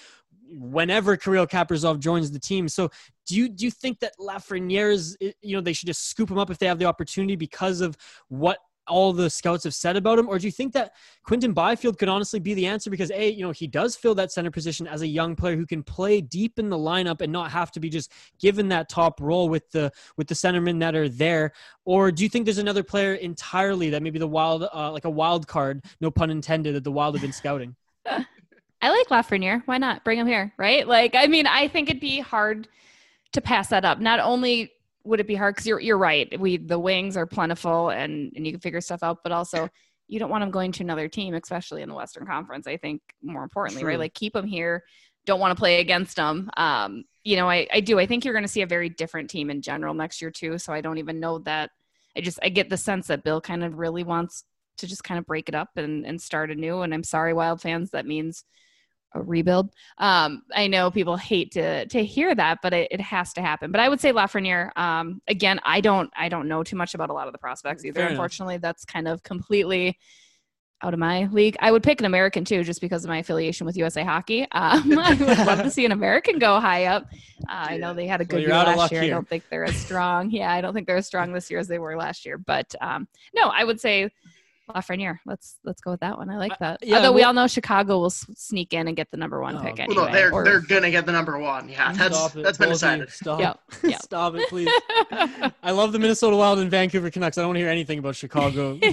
whenever 0.49 1.17
Kirill 1.17 1.47
Kaprizov 1.47 1.99
joins 1.99 2.31
the 2.31 2.39
team. 2.39 2.69
So 2.69 2.91
do 3.27 3.37
you 3.37 3.49
do 3.49 3.65
you 3.65 3.71
think 3.71 4.01
that 4.01 4.13
Lafreniere's 4.19 5.17
you 5.21 5.57
know 5.57 5.61
they 5.61 5.73
should 5.73 5.87
just 5.87 6.09
scoop 6.09 6.31
him 6.31 6.39
up 6.39 6.51
if 6.51 6.59
they 6.59 6.67
have 6.67 6.79
the 6.79 6.85
opportunity 6.85 7.37
because 7.37 7.81
of 7.81 7.97
what 8.29 8.59
all 8.89 9.13
the 9.13 9.29
scouts 9.29 9.65
have 9.65 9.75
said 9.75 9.97
about 9.97 10.19
him, 10.19 10.29
or 10.29 10.39
do 10.39 10.47
you 10.47 10.53
think 10.53 10.73
that 10.73 10.93
Quinton 11.25 11.53
Byfield 11.53 11.99
could 11.99 12.09
honestly 12.09 12.39
be 12.39 12.55
the 12.55 12.67
answer 12.67 12.91
because 12.91 13.11
a 13.11 13.31
you 13.31 13.43
know 13.43 13.51
he 13.51 13.67
does 13.67 13.97
fill 13.97 14.15
that 14.15 14.33
center 14.33 14.51
position 14.51 14.87
as 14.87 15.03
a 15.03 15.07
young 15.07 15.35
player 15.35 15.57
who 15.57 15.67
can 15.67 15.83
play 15.83 16.21
deep 16.21 16.59
in 16.59 16.69
the 16.69 16.77
lineup 16.77 17.21
and 17.21 17.33
not 17.33 17.51
have 17.51 17.71
to 17.73 17.81
be 17.81 17.89
just 17.89 18.13
given 18.39 18.69
that 18.69 18.89
top 18.89 19.21
role 19.21 19.49
with 19.49 19.69
the 19.71 19.91
with 20.17 20.29
the 20.29 20.35
centermen 20.35 20.79
that 20.81 20.95
are 20.95 21.09
there, 21.09 21.53
or 21.85 22.13
do 22.13 22.23
you 22.23 22.29
think 22.29 22.45
there's 22.45 22.59
another 22.59 22.85
player 22.85 23.15
entirely 23.15 23.91
that 23.91 24.03
maybe 24.03 24.19
the 24.19 24.27
wild 24.27 24.69
uh, 24.73 24.93
like 24.93 25.05
a 25.05 25.11
wild 25.11 25.47
card, 25.47 25.85
no 26.01 26.11
pun 26.11 26.31
intended, 26.31 26.75
that 26.75 26.85
the 26.85 26.93
wild 26.93 27.15
have 27.15 27.23
been 27.23 27.33
scouting? 27.33 27.75
I 28.87 28.91
like 28.91 29.09
Lafreniere. 29.09 29.63
Why 29.67 29.79
not 29.79 30.05
bring 30.05 30.17
him 30.17 30.29
here? 30.29 30.53
Right? 30.57 30.87
Like, 30.87 31.17
I 31.17 31.27
mean, 31.27 31.49
I 31.49 31.67
think 31.67 31.91
it'd 31.91 32.01
be 32.01 32.21
hard 32.21 32.69
to 33.33 33.41
pass 33.41 33.69
that 33.69 33.85
up. 33.85 33.99
Not 33.99 34.21
only 34.21 34.71
would 35.03 35.19
it 35.19 35.27
be 35.27 35.35
hard 35.35 35.57
because 35.57 35.67
you're 35.67 35.81
you're 35.81 35.99
right. 35.99 36.39
We 36.39 36.57
the 36.57 36.79
wings 36.79 37.17
are 37.17 37.27
plentiful 37.27 37.91
and 37.91 38.33
and 38.37 38.47
you 38.47 38.53
can 38.53 38.61
figure 38.61 38.81
stuff 38.81 39.03
out, 39.03 39.25
but 39.25 39.33
also 39.33 39.69
you 40.07 40.21
don't 40.21 40.31
want 40.31 40.45
him 40.45 40.53
going 40.53 40.71
to 40.71 40.85
another 40.85 41.09
team, 41.09 41.35
especially 41.35 41.83
in 41.83 41.89
the 41.89 41.97
Western 41.97 42.27
Conference. 42.27 42.69
I 42.69 42.77
think 42.77 43.03
more 43.23 43.43
importantly, 43.43 43.83
True. 43.83 43.91
right? 43.91 43.99
Like 43.99 44.15
keep 44.15 44.37
him 44.37 44.47
here. 44.47 44.85
Don't 45.25 45.41
want 45.41 45.51
to 45.51 45.61
play 45.61 45.81
against 45.81 46.17
him. 46.17 46.49
Um, 46.57 47.07
you 47.25 47.35
know, 47.35 47.51
I, 47.51 47.67
I 47.73 47.81
do. 47.81 47.99
I 47.99 48.07
think 48.07 48.25
you're 48.25 48.35
going 48.35 48.45
to 48.45 48.49
see 48.49 48.63
a 48.63 48.67
very 48.67 48.89
different 48.89 49.31
team 49.31 49.51
in 49.51 49.63
general 49.63 49.95
next 49.95 50.23
year 50.23 50.31
too. 50.31 50.59
So 50.59 50.73
I 50.73 50.81
don't 50.81 50.99
even 50.99 51.19
know 51.19 51.41
that. 51.41 51.71
I 52.17 52.21
just 52.21 52.39
I 52.41 52.51
get 52.51 52.71
the 52.71 52.77
sense 52.77 53.09
that 53.09 53.25
Bill 53.25 53.41
kind 53.41 53.65
of 53.65 53.75
really 53.75 54.05
wants 54.05 54.45
to 54.79 54.87
just 54.87 55.03
kind 55.03 55.19
of 55.19 55.27
break 55.27 55.49
it 55.49 55.57
up 55.57 55.71
and 55.75 56.07
and 56.07 56.23
start 56.23 56.53
anew. 56.53 56.83
And 56.83 56.95
I'm 56.95 57.03
sorry, 57.03 57.35
Wild 57.35 57.61
fans, 57.61 57.91
that 57.91 58.07
means 58.07 58.45
a 59.17 59.23
rebuild. 59.23 59.71
Um, 59.99 60.43
I 60.55 60.67
know 60.67 60.91
people 60.91 61.17
hate 61.17 61.53
to 61.53 61.87
to 61.87 62.05
hear 62.05 62.35
that, 62.35 62.59
but 62.63 62.73
it, 62.73 62.89
it 62.91 63.01
has 63.01 63.33
to 63.35 63.43
happen. 63.43 63.73
But 63.73 63.81
I 63.81 63.89
would 63.89 64.01
say 64.01 64.13
Lafreniere. 64.13 64.77
Um, 64.77 65.21
again, 65.29 65.61
I 65.65 65.81
don't 65.81 66.11
I 66.17 66.29
don't 66.29 66.49
know 66.49 66.63
too 66.63 66.77
much 66.77 66.95
about 66.95 67.11
a 67.11 67.13
lot 67.13 67.27
of 67.27 67.33
the 67.33 67.39
prospects 67.39 67.85
either. 67.85 68.01
Fair 68.01 68.09
Unfortunately, 68.11 68.55
enough. 68.55 68.63
that's 68.63 68.85
kind 68.85 69.09
of 69.09 69.23
completely 69.23 69.99
out 70.83 70.93
of 70.93 71.01
my 71.01 71.25
league. 71.33 71.57
I 71.61 71.73
would 71.73 71.83
pick 71.83 72.01
an 72.01 72.07
American 72.07 72.45
too, 72.45 72.63
just 72.63 72.81
because 72.81 73.05
of 73.05 73.09
my 73.09 73.19
affiliation 73.19 73.67
with 73.67 73.77
USA 73.77 74.05
Hockey. 74.05 74.47
Um, 74.53 74.99
I 74.99 75.15
would 75.15 75.39
love 75.39 75.63
to 75.63 75.71
see 75.71 75.87
an 75.87 75.93
American 75.93 76.39
go 76.39 76.61
high 76.61 76.85
up. 76.85 77.07
Uh, 77.49 77.67
I 77.71 77.77
know 77.79 77.95
they 77.95 78.07
had 78.07 78.21
a 78.21 78.25
good 78.25 78.43
year 78.43 78.51
last 78.51 78.93
year. 78.93 79.03
Here. 79.03 79.13
I 79.13 79.15
don't 79.15 79.29
think 79.29 79.45
they're 79.51 79.65
as 79.65 79.77
strong. 79.77 80.31
Yeah, 80.31 80.53
I 80.53 80.61
don't 80.61 80.75
think 80.75 80.87
they're 80.87 80.97
as 80.97 81.07
strong 81.07 81.33
this 81.33 81.51
year 81.51 81.61
as 81.61 81.69
they 81.69 81.79
were 81.79 81.97
last 81.97 82.27
year. 82.27 82.37
But 82.37 82.75
um, 82.81 83.09
no, 83.35 83.45
I 83.49 83.65
would 83.65 83.81
say 83.81 84.11
Lafreniere. 84.69 85.19
Let's 85.27 85.59
let's 85.65 85.81
go 85.81 85.93
with 85.93 86.01
that 86.01 86.19
one. 86.19 86.29
I 86.29 86.37
like 86.39 86.59
that. 86.59 86.81
yeah, 86.83 86.97
Although 86.97 87.13
we 87.13 87.21
well- 87.21 87.29
all 87.29 87.35
know 87.35 87.47
Chicago 87.47 87.99
will 87.99 88.07
s- 88.07 88.27
sneak 88.35 88.73
in 88.73 88.89
and 88.89 88.97
get 88.97 89.11
the 89.11 89.17
number 89.17 89.41
one 89.41 89.57
Oh, 89.57 89.61
pick 89.61 89.79
anyway. 89.79 89.95
Well, 89.97 90.07
no, 90.07 90.13
they're 90.13 90.33
or- 90.33 90.45
they're 90.45 90.61
gonna 90.61 90.91
get 90.91 91.07
the 91.07 91.13
number 91.13 91.39
one. 91.39 91.69
Yeah, 91.69 91.93
that's 91.93 92.17
Stop 92.17 92.37
it, 92.37 92.43
that's 92.43 92.59
been 92.59 92.71
both 92.71 92.83
of 92.83 92.99
you. 92.99 93.05
decided. 93.05 93.11
Stop. 93.11 93.41
Yep, 93.41 93.61
yep. 93.85 94.03
Stop 94.03 94.35
it, 94.37 94.49
please. 94.49 94.69
I 95.63 95.71
love 95.71 95.93
the 95.93 95.99
Minnesota 95.99 96.37
Wild 96.37 96.59
and 96.59 96.71
Vancouver 96.71 97.11
Canucks. 97.11 97.39
I 97.39 97.43
don't 97.43 97.49
want 97.51 97.57
to 97.57 97.61
hear 97.61 97.69
anything 97.71 97.99
about 97.99 98.17
Chicago. 98.17 98.79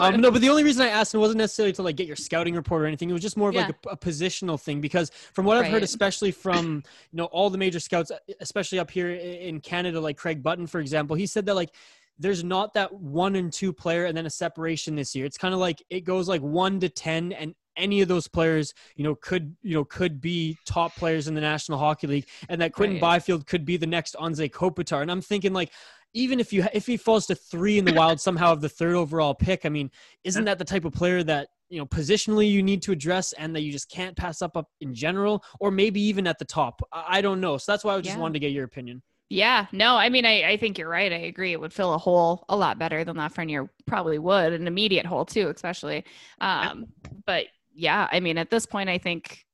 Um, 0.00 0.20
no, 0.20 0.30
but 0.30 0.40
the 0.40 0.48
only 0.50 0.64
reason 0.64 0.82
I 0.82 0.88
asked 0.88 1.14
it 1.14 1.18
wasn't 1.18 1.38
necessarily 1.38 1.72
to 1.74 1.82
like 1.82 1.96
get 1.96 2.06
your 2.06 2.16
scouting 2.16 2.54
report 2.54 2.82
or 2.82 2.86
anything. 2.86 3.08
It 3.10 3.12
was 3.12 3.22
just 3.22 3.36
more 3.36 3.48
of 3.48 3.54
like 3.54 3.70
a, 3.86 3.90
a 3.90 3.96
positional 3.96 4.60
thing 4.60 4.80
because 4.80 5.10
from 5.32 5.44
what 5.46 5.56
I've 5.56 5.66
heard, 5.70 5.82
especially 5.82 6.30
from 6.30 6.82
you 7.12 7.16
know 7.16 7.24
all 7.26 7.50
the 7.50 7.58
major 7.58 7.80
scouts, 7.80 8.12
especially 8.40 8.78
up 8.78 8.90
here 8.90 9.10
in 9.10 9.60
Canada, 9.60 10.00
like 10.00 10.16
Craig 10.16 10.42
Button, 10.42 10.66
for 10.66 10.80
example, 10.80 11.16
he 11.16 11.26
said 11.26 11.46
that 11.46 11.54
like 11.54 11.70
there's 12.18 12.42
not 12.42 12.74
that 12.74 12.92
one 12.92 13.36
and 13.36 13.52
two 13.52 13.72
player 13.72 14.06
and 14.06 14.16
then 14.16 14.26
a 14.26 14.30
separation 14.30 14.94
this 14.94 15.14
year. 15.14 15.24
It's 15.24 15.38
kind 15.38 15.54
of 15.54 15.60
like 15.60 15.82
it 15.90 16.00
goes 16.02 16.28
like 16.28 16.40
one 16.42 16.80
to 16.80 16.88
ten 16.88 17.32
and 17.32 17.54
any 17.76 18.00
of 18.00 18.08
those 18.08 18.26
players, 18.26 18.74
you 18.96 19.04
know, 19.04 19.14
could 19.14 19.56
you 19.62 19.74
know 19.74 19.84
could 19.84 20.20
be 20.20 20.58
top 20.66 20.96
players 20.96 21.28
in 21.28 21.34
the 21.34 21.40
National 21.40 21.78
Hockey 21.78 22.06
League, 22.08 22.28
and 22.48 22.60
that 22.60 22.72
Quinton 22.72 22.96
Right. 22.96 23.00
Byfield 23.00 23.46
could 23.46 23.64
be 23.64 23.76
the 23.76 23.86
next 23.86 24.16
Anze 24.16 24.50
Kopitar. 24.50 25.02
And 25.02 25.10
I'm 25.10 25.20
thinking 25.22 25.52
like, 25.52 25.72
even 26.12 26.40
if 26.40 26.52
you 26.52 26.66
if 26.72 26.86
he 26.86 26.96
falls 26.96 27.26
to 27.26 27.34
three 27.34 27.78
in 27.78 27.84
the 27.84 27.92
Wild 27.98 28.20
somehow 28.20 28.52
of 28.52 28.60
the 28.60 28.68
third 28.68 28.96
overall 28.96 29.34
pick, 29.34 29.64
I 29.64 29.68
mean, 29.68 29.90
isn't 30.24 30.44
that 30.44 30.58
the 30.58 30.64
type 30.64 30.84
of 30.84 30.92
player 30.92 31.22
that 31.22 31.48
you 31.68 31.78
know 31.78 31.86
positionally 31.86 32.50
you 32.50 32.62
need 32.62 32.82
to 32.82 32.92
address 32.92 33.32
and 33.34 33.54
that 33.54 33.62
you 33.62 33.70
just 33.70 33.90
can't 33.90 34.16
pass 34.16 34.42
up 34.42 34.56
up 34.56 34.68
in 34.80 34.92
general, 34.92 35.44
or 35.60 35.70
maybe 35.70 36.00
even 36.00 36.26
at 36.26 36.38
the 36.38 36.44
top? 36.44 36.82
I 36.92 37.18
I 37.18 37.20
don't 37.20 37.40
know. 37.40 37.56
So 37.58 37.70
that's 37.72 37.84
why 37.84 37.94
I 37.94 38.00
just 38.00 38.16
Yeah. 38.16 38.22
wanted 38.22 38.34
to 38.34 38.40
get 38.40 38.52
your 38.52 38.64
opinion. 38.64 39.02
Yeah, 39.30 39.66
no, 39.72 39.96
I 39.96 40.08
mean, 40.08 40.24
I, 40.24 40.52
I 40.52 40.56
think 40.56 40.78
you're 40.78 40.88
right. 40.88 41.12
I 41.12 41.16
agree. 41.16 41.52
It 41.52 41.60
would 41.60 41.74
fill 41.74 41.92
a 41.92 41.98
hole 41.98 42.46
a 42.48 42.56
lot 42.56 42.78
better 42.78 43.04
than 43.04 43.16
Lafreniere 43.16 43.68
probably 43.86 44.18
would, 44.18 44.54
an 44.54 44.66
immediate 44.66 45.04
hole 45.04 45.26
too, 45.26 45.48
especially. 45.54 46.04
Um, 46.40 46.86
but 47.26 47.46
yeah, 47.74 48.08
I 48.10 48.20
mean, 48.20 48.38
at 48.38 48.48
this 48.48 48.64
point, 48.64 48.88
I 48.88 48.96
think, 48.96 49.44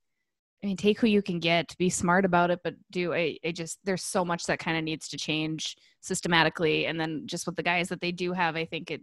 I 0.62 0.68
mean, 0.68 0.76
take 0.76 1.00
who 1.00 1.08
you 1.08 1.22
can 1.22 1.40
get, 1.40 1.76
be 1.76 1.90
smart 1.90 2.24
about 2.24 2.52
it, 2.52 2.60
but 2.62 2.74
do 2.92 3.12
I, 3.12 3.36
I 3.44 3.50
just 3.50 3.80
there's 3.84 4.04
so 4.04 4.24
much 4.24 4.46
that 4.46 4.60
kind 4.60 4.78
of 4.78 4.84
needs 4.84 5.08
to 5.08 5.16
change 5.16 5.76
systematically, 6.00 6.86
and 6.86 6.98
then 6.98 7.24
just 7.26 7.44
with 7.44 7.56
the 7.56 7.62
guys 7.62 7.88
that 7.88 8.00
they 8.00 8.12
do 8.12 8.32
have, 8.32 8.54
I 8.56 8.64
think 8.66 8.90
it 8.92 9.02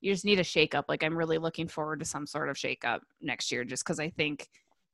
you 0.00 0.12
just 0.12 0.24
need 0.24 0.38
a 0.38 0.44
shakeup. 0.44 0.84
Like 0.88 1.02
I'm 1.02 1.16
really 1.16 1.38
looking 1.38 1.66
forward 1.66 1.98
to 2.00 2.04
some 2.04 2.26
sort 2.26 2.48
of 2.48 2.56
shakeup 2.56 3.00
next 3.20 3.50
year, 3.50 3.64
just 3.64 3.84
because 3.84 3.98
I 3.98 4.10
think 4.10 4.48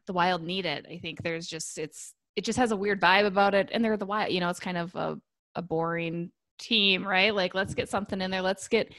the 0.07 0.13
Wild 0.13 0.43
need 0.43 0.67
it. 0.67 0.87
I 0.91 0.99
think 0.99 1.23
there's 1.23 1.47
just 1.47 1.79
it's 1.79 2.15
it 2.37 2.45
just 2.45 2.59
has 2.59 2.71
a 2.73 2.77
weird 2.77 3.01
vibe 3.01 3.27
about 3.27 3.55
it, 3.55 3.71
and 3.73 3.85
they're 3.85 3.97
the 3.97 4.07
Wild. 4.07 4.33
You 4.33 4.41
know, 4.41 4.49
it's 4.49 4.61
kind 4.61 4.77
of 4.77 4.95
a 4.95 5.21
a 5.55 5.63
boring 5.63 6.31
team, 6.59 7.07
right? 7.07 7.35
Like 7.35 7.55
let's 7.55 7.75
get 7.75 7.89
something 7.89 8.21
in 8.21 8.31
there. 8.31 8.43
Let's 8.43 8.69
get 8.69 8.93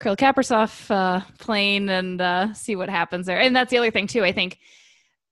Kirill 0.00 0.16
Kaprizov 0.16 0.90
uh, 0.90 1.20
playing 1.38 1.88
and 1.88 2.20
uh, 2.20 2.52
see 2.52 2.76
what 2.76 2.90
happens 2.90 3.26
there. 3.26 3.40
And 3.40 3.56
that's 3.56 3.70
the 3.70 3.78
other 3.78 3.90
thing 3.90 4.06
too. 4.06 4.24
I 4.24 4.32
think 4.32 4.58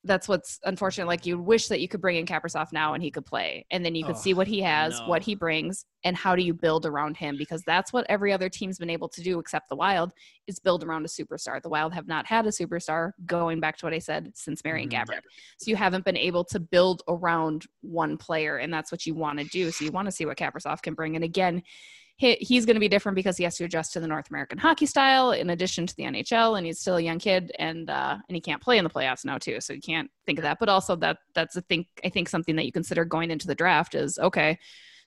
that's 0.05 0.29
what's 0.29 0.61
unfortunate. 0.65 1.07
Like 1.07 1.25
you 1.25 1.39
wish 1.39 1.69
that 1.69 1.81
you 1.81 1.89
could 1.89 2.01
bring 2.01 2.17
in 2.17 2.27
Kaprizov 2.27 2.73
now 2.73 2.93
and 2.95 3.03
he 3.03 3.11
could 3.11 3.25
play, 3.25 3.65
and 3.71 3.85
then 3.85 3.95
you 3.95 4.05
could 4.05 4.17
Oh, 4.17 4.21
see 4.21 4.35
what 4.35 4.47
he 4.47 4.61
has, 4.61 5.01
no. 5.01 5.11
what 5.11 5.23
he 5.23 5.35
brings, 5.35 5.87
and 6.05 6.17
how 6.17 6.37
do 6.37 6.43
you 6.43 6.53
build 6.53 6.85
around 6.85 7.17
him? 7.17 7.37
Because 7.39 7.63
that's 7.63 7.93
what 7.93 8.05
every 8.09 8.33
other 8.33 8.49
team's 8.49 8.79
been 8.79 8.91
able 8.91 9.09
to 9.09 9.23
do, 9.23 9.39
except 9.39 9.69
the 9.69 9.77
Wild, 9.77 10.13
is 10.47 10.59
build 10.59 10.85
around 10.85 11.05
a 11.05 11.09
superstar. 11.09 11.61
The 11.63 11.71
Wild 11.71 11.95
have 11.95 12.07
not 12.07 12.27
had 12.27 12.47
a 12.47 12.51
superstar 12.51 13.13
going 13.25 13.61
back 13.61 13.79
to 13.79 13.87
what 13.87 13.95
I 13.95 13.99
said 13.99 14.31
since 14.35 14.63
Marian 14.63 14.89
Mhm. 14.89 14.93
Gaborik. 14.93 15.23
So 15.59 15.71
you 15.71 15.77
haven't 15.77 16.05
been 16.05 16.17
able 16.19 16.45
to 16.45 16.61
build 16.61 17.03
around 17.09 17.65
one 17.81 18.17
player, 18.19 18.59
and 18.59 18.73
that's 18.73 18.93
what 18.93 19.07
you 19.07 19.15
want 19.15 19.39
to 19.39 19.45
do. 19.47 19.71
So 19.71 19.85
you 19.85 19.91
want 19.91 20.07
to 20.07 20.13
see 20.13 20.27
what 20.27 20.37
Kaprizov 20.37 20.83
can 20.83 20.95
bring. 20.95 21.17
And 21.17 21.25
again, 21.25 21.63
he, 22.17 22.35
he's 22.35 22.65
going 22.65 22.75
to 22.77 22.81
be 22.81 22.89
different 22.89 23.17
because 23.17 23.37
he 23.37 23.45
has 23.45 23.57
to 23.57 23.65
adjust 23.65 23.93
to 23.95 24.01
the 24.01 24.07
North 24.07 24.31
American 24.31 24.57
hockey 24.59 24.87
style 24.87 25.33
in 25.33 25.51
addition 25.51 25.87
to 25.87 25.97
the 25.97 26.05
NHL, 26.05 26.57
and 26.57 26.65
he's 26.67 26.79
still 26.79 26.97
a 26.97 27.01
young 27.01 27.19
kid, 27.19 27.51
and 27.59 27.91
uh, 27.91 28.17
and 28.29 28.37
he 28.37 28.41
can't 28.41 28.63
play 28.63 28.79
in 28.79 28.85
the 28.85 28.91
playoffs 28.91 29.25
now 29.25 29.37
too. 29.39 29.61
So 29.61 29.73
you 29.73 29.81
can't 29.81 30.11
think 30.27 30.39
of 30.39 30.45
that. 30.45 30.59
But 30.61 30.69
also 30.69 30.95
that 30.97 31.19
that's 31.35 31.57
a 31.57 31.61
think 31.63 31.89
I 32.05 32.09
think 32.11 32.29
something 32.29 32.55
that 32.57 32.67
you 32.67 32.73
consider 32.73 33.05
going 33.05 33.31
into 33.31 33.47
the 33.49 33.55
draft 33.55 33.95
is 33.95 34.19
okay. 34.19 34.59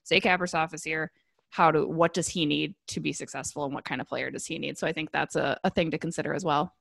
Say 0.03 0.19
Kaprizov 0.19 0.73
is 0.73 0.83
here. 0.83 1.11
How 1.49 1.71
do 1.71 1.87
what 1.87 2.13
does 2.13 2.27
he 2.27 2.45
need 2.45 2.75
to 2.87 2.99
be 2.99 3.13
successful, 3.13 3.63
and 3.63 3.73
what 3.73 3.85
kind 3.85 4.01
of 4.01 4.07
player 4.07 4.29
does 4.29 4.45
he 4.45 4.59
need? 4.59 4.77
So 4.77 4.85
I 4.85 4.91
think 4.91 5.11
that's 5.11 5.37
a, 5.37 5.57
a 5.63 5.69
thing 5.69 5.91
to 5.91 5.97
consider 5.97 6.33
as 6.33 6.43
well. 6.43 6.73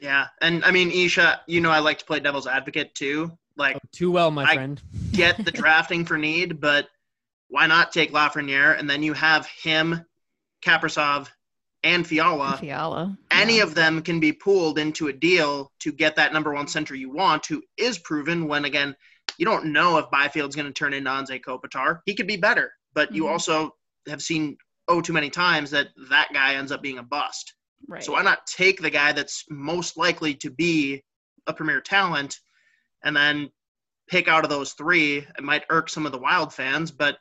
Yeah, 0.00 0.26
and 0.40 0.64
I 0.64 0.70
mean, 0.70 0.90
Isha, 0.90 1.42
you 1.46 1.60
know, 1.60 1.70
I 1.70 1.78
like 1.80 1.98
to 1.98 2.04
play 2.04 2.20
devil's 2.20 2.46
advocate 2.46 2.94
too. 2.94 3.30
Like, 3.56 3.76
Oh, 3.76 3.80
too 3.92 4.10
well, 4.10 4.30
my 4.30 4.44
I- 4.44 4.54
friend. 4.54 4.80
get 5.12 5.44
the 5.44 5.50
drafting 5.52 6.04
for 6.04 6.16
need, 6.16 6.60
but 6.60 6.88
why 7.50 7.66
not 7.66 7.92
take 7.92 8.12
Lafreniere 8.12 8.78
and 8.78 8.88
then 8.88 9.02
you 9.02 9.12
have 9.12 9.44
him, 9.46 10.04
Kaprizov, 10.64 11.28
and 11.82 12.06
Fiala. 12.06 12.56
Fiala. 12.58 13.18
Any 13.30 13.56
yeah. 13.58 13.64
of 13.64 13.74
them 13.74 14.02
can 14.02 14.20
be 14.20 14.32
pooled 14.32 14.78
into 14.78 15.08
a 15.08 15.12
deal 15.12 15.72
to 15.80 15.92
get 15.92 16.16
that 16.16 16.32
number 16.32 16.52
one 16.54 16.68
center 16.68 16.94
you 16.94 17.10
want, 17.10 17.46
who 17.46 17.62
is 17.76 17.98
proven. 17.98 18.46
When 18.48 18.64
again, 18.64 18.94
you 19.38 19.46
don't 19.46 19.72
know 19.72 19.98
if 19.98 20.10
Byfield's 20.10 20.54
going 20.56 20.66
to 20.66 20.72
turn 20.72 20.92
into 20.92 21.10
Anze 21.10 21.40
Kopitar. 21.42 22.00
He 22.06 22.14
could 22.14 22.26
be 22.26 22.36
better, 22.36 22.72
but 22.92 23.14
you 23.14 23.24
Mhm. 23.24 23.30
also 23.30 23.74
have 24.08 24.22
seen 24.22 24.56
oh 24.88 25.00
too 25.00 25.12
many 25.12 25.30
times 25.30 25.70
that 25.70 25.88
that 26.10 26.28
guy 26.32 26.54
ends 26.54 26.72
up 26.72 26.82
being 26.82 26.98
a 26.98 27.02
bust. 27.02 27.54
right. 27.88 28.04
So 28.04 28.12
why 28.12 28.22
not 28.22 28.46
take 28.46 28.80
the 28.82 28.90
guy 28.90 29.12
that's 29.12 29.44
most 29.48 29.96
likely 29.96 30.34
to 30.36 30.50
be 30.50 31.02
a 31.46 31.54
premier 31.54 31.80
talent 31.80 32.38
and 33.02 33.16
then 33.16 33.50
pick 34.08 34.28
out 34.28 34.44
of 34.44 34.50
those 34.50 34.74
three? 34.74 35.18
It 35.18 35.42
might 35.42 35.64
irk 35.70 35.88
some 35.88 36.04
of 36.04 36.12
the 36.12 36.18
wild 36.18 36.52
fans, 36.52 36.90
but 36.90 37.16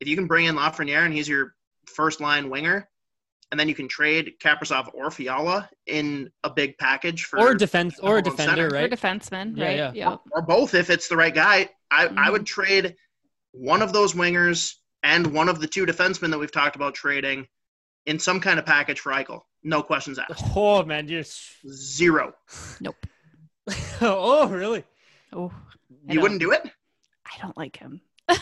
if 0.00 0.08
you 0.08 0.16
can 0.16 0.26
bring 0.26 0.46
in 0.46 0.56
Lafreniere 0.56 1.04
and 1.04 1.12
he's 1.14 1.28
your 1.28 1.54
first 1.86 2.20
line 2.20 2.50
winger, 2.50 2.88
and 3.50 3.60
then 3.60 3.68
you 3.68 3.74
can 3.74 3.88
trade 3.88 4.32
Kaprizov 4.42 4.88
or 4.94 5.10
Fiala 5.10 5.68
in 5.86 6.30
a 6.42 6.50
big 6.50 6.76
package 6.78 7.24
for 7.24 7.38
Or 7.38 7.50
a 7.52 7.56
defense, 7.58 7.98
or 8.00 8.18
a 8.18 8.22
number 8.22 8.30
defender, 8.30 8.54
center. 8.54 8.66
Or 8.68 8.80
right? 8.80 8.90
defenseman, 8.90 9.56
Yeah, 9.56 9.64
right? 9.66 9.76
yeah. 9.76 9.92
Yep. 10.10 10.20
or 10.32 10.42
both 10.42 10.74
if 10.74 10.90
it's 10.90 11.08
the 11.08 11.16
right 11.16 11.34
guy. 11.34 11.70
I, 11.90 12.06
I 12.06 12.08
Mhm. 12.08 12.32
would 12.32 12.46
trade 12.46 12.96
one 13.52 13.82
of 13.82 13.92
those 13.92 14.14
wingers 14.14 14.74
and 15.04 15.32
one 15.32 15.48
of 15.48 15.60
the 15.60 15.68
two 15.68 15.86
defensemen 15.86 16.30
that 16.30 16.38
we've 16.38 16.50
talked 16.50 16.74
about 16.74 16.94
trading 16.94 17.46
in 18.06 18.18
some 18.18 18.40
kind 18.40 18.58
of 18.58 18.66
package 18.66 18.98
for 19.00 19.12
Eichel. 19.12 19.42
No 19.62 19.82
questions 19.82 20.18
asked. 20.18 20.42
Oh 20.56 20.82
man, 20.84 21.06
you're. 21.08 21.22
Zero. 21.68 22.34
oh 24.00 24.48
really? 24.48 24.84
Oh, 25.32 25.52
You 26.08 26.20
wouldn't 26.20 26.40
do 26.40 26.50
it? 26.52 26.62
I 27.24 27.38
don't 27.40 27.56
like 27.56 27.76
him. 27.76 28.00
Hey, 28.28 28.36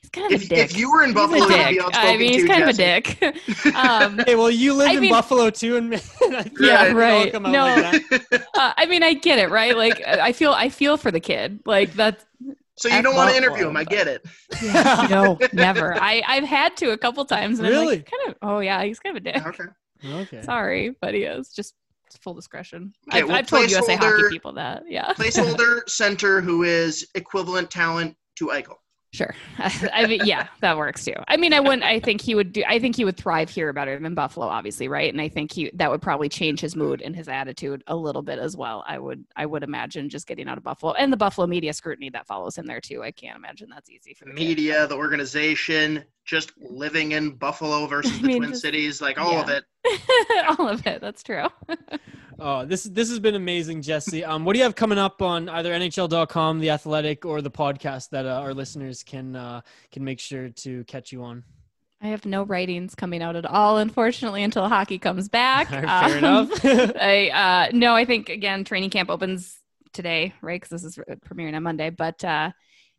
he's 0.00 0.10
kind 0.10 0.26
of 0.26 0.40
If, 0.40 0.46
a 0.46 0.48
dick. 0.48 0.58
if 0.70 0.76
you 0.76 0.90
were 0.90 1.02
in 1.02 1.08
He's 1.10 1.14
Buffalo, 1.14 1.44
a 1.44 1.70
you'd 1.72 1.82
dick. 1.82 1.92
be 1.92 1.98
I 1.98 2.16
mean, 2.16 2.32
he's 2.32 2.42
too, 2.42 2.48
kind 2.48 2.64
Jesse. 2.76 3.04
of 3.26 3.32
a 3.32 3.66
dick. 3.66 3.74
um, 3.76 4.16
well, 4.38 4.50
you 4.50 4.74
live 4.74 4.88
I 4.90 4.94
in 4.94 5.00
mean- 5.00 5.10
Buffalo 5.12 5.50
too, 5.50 5.76
and 5.76 5.94
I 5.94 5.96
think 5.98 6.58
Yeah, 6.60 6.84
it 6.86 6.88
all 6.90 6.94
right. 6.96 7.32
come 7.32 7.42
No. 7.44 7.64
like 7.66 8.22
uh, 8.54 8.72
I 8.76 8.86
mean, 8.86 9.02
I 9.02 9.14
get 9.14 9.38
it, 9.38 9.50
right? 9.50 9.76
Like, 9.76 10.00
I 10.06 10.32
feel, 10.32 10.52
I 10.52 10.68
feel 10.68 10.96
for 10.96 11.10
the 11.10 11.20
kid. 11.20 11.60
Like 11.66 11.92
that's 11.94 12.24
So 12.76 12.88
you 12.88 13.02
don't 13.02 13.14
want 13.14 13.30
to 13.30 13.36
interview 13.36 13.68
him. 13.68 13.76
I 13.76 13.84
get 13.84 14.06
it. 14.08 14.24
no, 15.10 15.38
never. 15.52 15.94
I, 16.00 16.22
I've 16.26 16.44
had 16.44 16.76
to 16.78 16.90
a 16.92 16.98
couple 16.98 17.24
times, 17.24 17.58
and 17.58 17.68
I'm 17.68 17.74
Really? 17.74 17.96
like, 17.98 18.10
kind 18.10 18.28
of. 18.30 18.36
Oh 18.42 18.60
yeah, 18.60 18.82
he's 18.84 18.98
kind 19.00 19.16
of 19.16 19.22
a 19.22 19.24
dick. 19.32 19.46
Okay. 19.46 19.64
Okay. 20.02 20.42
Sorry, 20.42 20.96
but 21.02 21.12
he 21.12 21.24
is 21.24 21.52
just 21.52 21.74
full 22.18 22.34
discretion. 22.34 22.92
I've, 23.10 23.28
well, 23.28 23.36
I've 23.36 23.46
told 23.46 23.70
USA 23.70 23.96
hockey 23.96 24.22
people 24.30 24.52
that. 24.54 24.84
Yeah, 24.88 25.12
Placeholder 25.18 25.88
center 25.88 26.40
who 26.40 26.62
is 26.64 27.06
equivalent 27.14 27.70
talent 27.70 28.16
to 28.36 28.46
Eichel. 28.48 28.76
Sure. 29.12 29.34
I 29.58 30.06
mean, 30.06 30.20
yeah, 30.24 30.46
that 30.60 30.76
works 30.78 31.04
too. 31.04 31.14
I 31.26 31.36
mean, 31.36 31.52
I 31.52 31.58
wouldn't. 31.58 31.82
I 31.82 31.98
think 31.98 32.20
he 32.20 32.36
would 32.36 32.52
do. 32.52 32.62
I 32.68 32.78
think 32.78 32.94
he 32.94 33.04
would 33.04 33.16
thrive 33.16 33.50
here 33.50 33.72
better 33.72 33.98
than 33.98 34.14
Buffalo, 34.14 34.46
obviously, 34.46 34.86
right? 34.86 35.12
And 35.12 35.20
I 35.20 35.28
think 35.28 35.52
he 35.52 35.68
that 35.74 35.90
would 35.90 36.00
probably 36.00 36.28
change 36.28 36.60
his 36.60 36.76
mood 36.76 37.02
and 37.02 37.16
his 37.16 37.26
attitude 37.28 37.82
a 37.88 37.96
little 37.96 38.22
bit 38.22 38.38
as 38.38 38.56
well. 38.56 38.84
I 38.86 39.00
would. 39.00 39.24
I 39.34 39.46
would 39.46 39.64
imagine 39.64 40.10
just 40.10 40.28
getting 40.28 40.46
out 40.46 40.58
of 40.58 40.62
Buffalo 40.64 40.92
and 40.92 41.12
the 41.12 41.16
Buffalo 41.16 41.48
media 41.48 41.72
scrutiny 41.72 42.08
that 42.10 42.28
follows 42.28 42.56
him 42.56 42.66
there 42.66 42.80
too. 42.80 43.02
I 43.02 43.10
can't 43.10 43.36
imagine 43.36 43.68
that's 43.68 43.90
easy 43.90 44.14
for 44.14 44.26
The 44.26 44.30
the 44.30 44.36
kid. 44.36 44.48
media, 44.48 44.86
the 44.86 44.94
organization, 44.96 46.04
just 46.30 46.52
living 46.58 47.12
in 47.12 47.32
Buffalo 47.32 47.86
versus 47.86 48.12
I 48.18 48.20
the 48.22 48.26
mean, 48.28 48.36
Twin 48.38 48.50
just- 48.50 48.62
Cities, 48.62 49.00
like 49.02 49.18
all 49.18 49.38
of 49.38 49.48
it. 49.48 49.64
All 50.58 50.68
of 50.68 50.86
it. 50.86 51.00
That's 51.00 51.22
true. 51.22 51.46
Oh, 52.42 52.64
this 52.64 52.84
this 52.84 53.10
has 53.10 53.18
been 53.18 53.34
amazing, 53.34 53.82
Jesse. 53.82 54.24
Um, 54.24 54.46
what 54.46 54.54
do 54.54 54.60
you 54.60 54.62
have 54.64 54.74
coming 54.74 54.96
up 54.96 55.20
on 55.20 55.50
either 55.50 55.74
NHL.com, 55.74 56.58
The 56.58 56.70
Athletic, 56.70 57.26
or 57.26 57.42
the 57.42 57.50
podcast 57.50 58.08
that 58.10 58.24
uh, 58.24 58.30
our 58.40 58.54
listeners 58.54 59.02
can 59.02 59.36
uh, 59.36 59.60
can 59.92 60.04
make 60.04 60.20
sure 60.20 60.48
to 60.48 60.82
catch 60.84 61.12
you 61.12 61.22
on? 61.22 61.44
I 62.00 62.06
have 62.06 62.24
no 62.24 62.44
writings 62.44 62.94
coming 62.94 63.20
out 63.20 63.36
at 63.36 63.44
all, 63.44 63.76
unfortunately, 63.76 64.42
until 64.42 64.66
hockey 64.70 64.98
comes 64.98 65.28
back. 65.28 65.68
Fair 65.68 65.86
Um, 65.86 66.12
enough. 66.16 66.48
I 66.64 67.28
uh, 67.28 67.76
no, 67.76 67.94
I 67.94 68.06
think 68.06 68.30
again, 68.30 68.64
training 68.64 68.88
camp 68.88 69.10
opens 69.10 69.58
today, 69.92 70.32
right? 70.40 70.58
Because 70.58 70.80
this 70.80 70.96
is 70.96 70.98
premiering 71.28 71.54
on 71.56 71.62
Monday, 71.62 71.90
but 71.90 72.24
uh, 72.24 72.52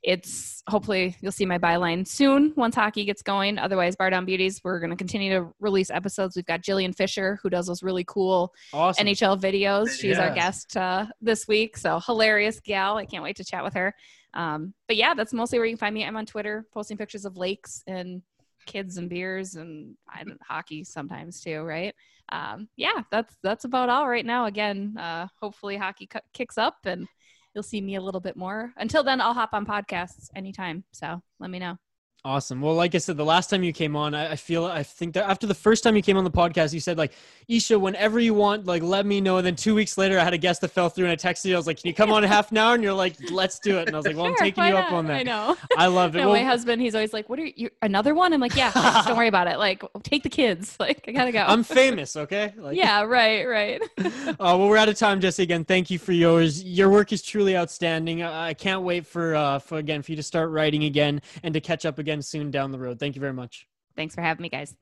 it's 0.03 0.63
hopefully 0.67 1.15
you'll 1.21 1.31
see 1.31 1.45
my 1.45 1.59
byline 1.59 2.07
soon 2.07 2.53
once 2.55 2.75
hockey 2.75 3.05
gets 3.05 3.21
going. 3.21 3.59
Otherwise, 3.59 3.95
Bar 3.95 4.09
Down 4.09 4.25
Beauties, 4.25 4.59
we're 4.63 4.79
going 4.79 4.89
to 4.89 4.95
continue 4.95 5.31
to 5.39 5.53
release 5.59 5.91
episodes. 5.91 6.35
We've 6.35 6.45
got 6.45 6.61
Jillian 6.61 6.95
Fisher 6.95 7.39
who 7.43 7.49
does 7.49 7.67
those 7.67 7.83
really 7.83 8.03
cool 8.03 8.53
awesome. 8.73 9.05
NHL 9.05 9.39
videos. 9.39 9.99
She's 9.99 10.17
our 10.17 10.33
guest 10.33 10.75
uh, 10.75 11.05
this 11.21 11.47
week, 11.47 11.77
so 11.77 11.99
hilarious 11.99 12.59
gal. 12.59 12.97
I 12.97 13.05
can't 13.05 13.23
wait 13.23 13.35
to 13.37 13.43
chat 13.43 13.63
with 13.63 13.75
her. 13.75 13.93
Um, 14.33 14.73
but 14.87 14.97
yeah, 14.97 15.13
that's 15.13 15.33
mostly 15.33 15.59
where 15.59 15.65
you 15.65 15.73
can 15.73 15.79
find 15.79 15.93
me. 15.93 16.03
I'm 16.03 16.17
on 16.17 16.25
Twitter 16.25 16.65
posting 16.73 16.97
pictures 16.97 17.25
of 17.25 17.37
lakes 17.37 17.83
and 17.85 18.21
kids 18.65 18.97
and 18.97 19.09
beers 19.09 19.55
and 19.55 19.95
I 20.11 20.23
don't, 20.23 20.39
hockey 20.41 20.83
sometimes 20.83 21.41
too, 21.41 21.61
right? 21.61 21.93
Um, 22.29 22.69
yeah, 22.77 23.01
that's 23.11 23.35
that's 23.43 23.65
about 23.65 23.89
all 23.89 24.07
right 24.07 24.25
now. 24.25 24.45
Again, 24.45 24.95
uh, 24.97 25.27
hopefully 25.39 25.77
hockey 25.77 26.07
cu- 26.07 26.19
kicks 26.33 26.57
up 26.57 26.77
and 26.85 27.07
you'll 27.53 27.63
see 27.63 27.81
me 27.81 27.95
a 27.95 28.01
little 28.01 28.21
bit 28.21 28.35
more. 28.35 28.73
Until 28.77 29.03
then, 29.03 29.21
I'll 29.21 29.33
hop 29.33 29.53
on 29.53 29.65
podcasts 29.65 30.29
anytime. 30.35 30.83
So 30.91 31.21
let 31.39 31.49
me 31.49 31.59
know. 31.59 31.77
Awesome. 32.23 32.61
Well, 32.61 32.75
like 32.75 32.93
I 32.93 32.99
said, 32.99 33.17
the 33.17 33.25
last 33.25 33.49
time 33.49 33.63
you 33.63 33.73
came 33.73 33.95
on, 33.95 34.13
I, 34.13 34.33
I, 34.33 34.35
feel 34.35 34.65
I 34.65 34.83
think 34.83 35.15
that 35.15 35.27
after 35.27 35.47
the 35.47 35.55
first 35.55 35.83
time 35.83 35.95
you 35.95 36.03
came 36.03 36.17
on 36.17 36.23
the 36.23 36.29
podcast, 36.29 36.71
you 36.71 36.79
said 36.79 36.95
like, 36.95 37.13
Isha, 37.47 37.79
whenever 37.79 38.19
you 38.19 38.35
want, 38.35 38.67
like 38.67 38.83
let 38.83 39.07
me 39.07 39.19
know. 39.19 39.37
And 39.37 39.45
then 39.45 39.55
two 39.55 39.73
weeks 39.73 39.97
later, 39.97 40.19
I 40.19 40.23
had 40.23 40.33
a 40.33 40.37
guest 40.37 40.61
that 40.61 40.67
fell 40.67 40.87
through, 40.87 41.05
and 41.05 41.11
I 41.11 41.15
texted 41.15 41.45
you. 41.45 41.55
I 41.55 41.57
was 41.57 41.65
like, 41.65 41.81
Can 41.81 41.87
you 41.87 41.95
come 41.95 42.11
on 42.11 42.23
in 42.23 42.29
half 42.29 42.51
an 42.51 42.57
hour? 42.57 42.75
And 42.75 42.83
you're 42.83 42.93
like, 42.93 43.15
Let's 43.31 43.57
do 43.57 43.79
it. 43.79 43.87
And 43.87 43.95
I 43.95 43.97
was 43.97 44.05
like, 44.05 44.15
Well, 44.15 44.25
sure, 44.27 44.33
I'm 44.33 44.37
taking 44.37 44.65
you 44.65 44.75
up 44.75 44.91
on 44.91 45.07
that. 45.07 45.21
I 45.21 45.23
know. 45.23 45.57
I 45.75 45.87
love 45.87 46.15
it. 46.15 46.19
no, 46.19 46.29
well, 46.29 46.37
my 46.39 46.43
husband, 46.43 46.79
he's 46.79 46.93
always 46.93 47.11
like, 47.11 47.27
What 47.27 47.39
are 47.39 47.45
you? 47.45 47.71
Another 47.81 48.13
one? 48.13 48.33
I'm 48.33 48.39
like, 48.39 48.55
Yeah, 48.55 48.71
don't 49.07 49.17
worry 49.17 49.27
about 49.27 49.47
it. 49.47 49.57
Like, 49.57 49.83
take 50.03 50.23
the 50.23 50.29
kids. 50.29 50.77
Like, 50.81 51.05
I 51.07 51.11
gotta 51.11 51.31
go. 51.31 51.43
I'm 51.47 51.63
famous. 51.63 52.15
Okay. 52.15 52.53
Like, 52.57 52.75
yeah. 52.75 53.03
Right. 53.03 53.45
Right. 53.45 53.81
uh, 53.99 54.33
well, 54.39 54.67
we're 54.67 54.77
out 54.77 54.89
of 54.89 54.95
time, 54.95 55.21
Jesse. 55.21 55.43
Again, 55.43 55.63
thank 55.63 55.91
you 55.91 55.99
for 55.99 56.11
yours. 56.11 56.63
Your 56.63 56.89
work 56.89 57.13
is 57.13 57.21
truly 57.21 57.55
outstanding. 57.55 58.23
I, 58.23 58.49
I 58.49 58.53
can't 58.55 58.81
wait 58.81 59.05
for 59.05 59.35
uh 59.35 59.59
for 59.59 59.77
again 59.77 60.01
for 60.01 60.11
you 60.11 60.15
to 60.15 60.23
start 60.23 60.49
writing 60.49 60.85
again 60.85 61.21
and 61.43 61.53
to 61.53 61.61
catch 61.61 61.85
up 61.85 61.99
again 61.99 62.10
soon 62.19 62.49
down 62.49 62.71
the 62.71 62.79
road. 62.79 62.99
Thank 62.99 63.15
you 63.15 63.21
very 63.21 63.33
much. 63.33 63.67
Thanks 63.95 64.15
for 64.15 64.21
having 64.21 64.41
me, 64.41 64.49
guys. 64.49 64.75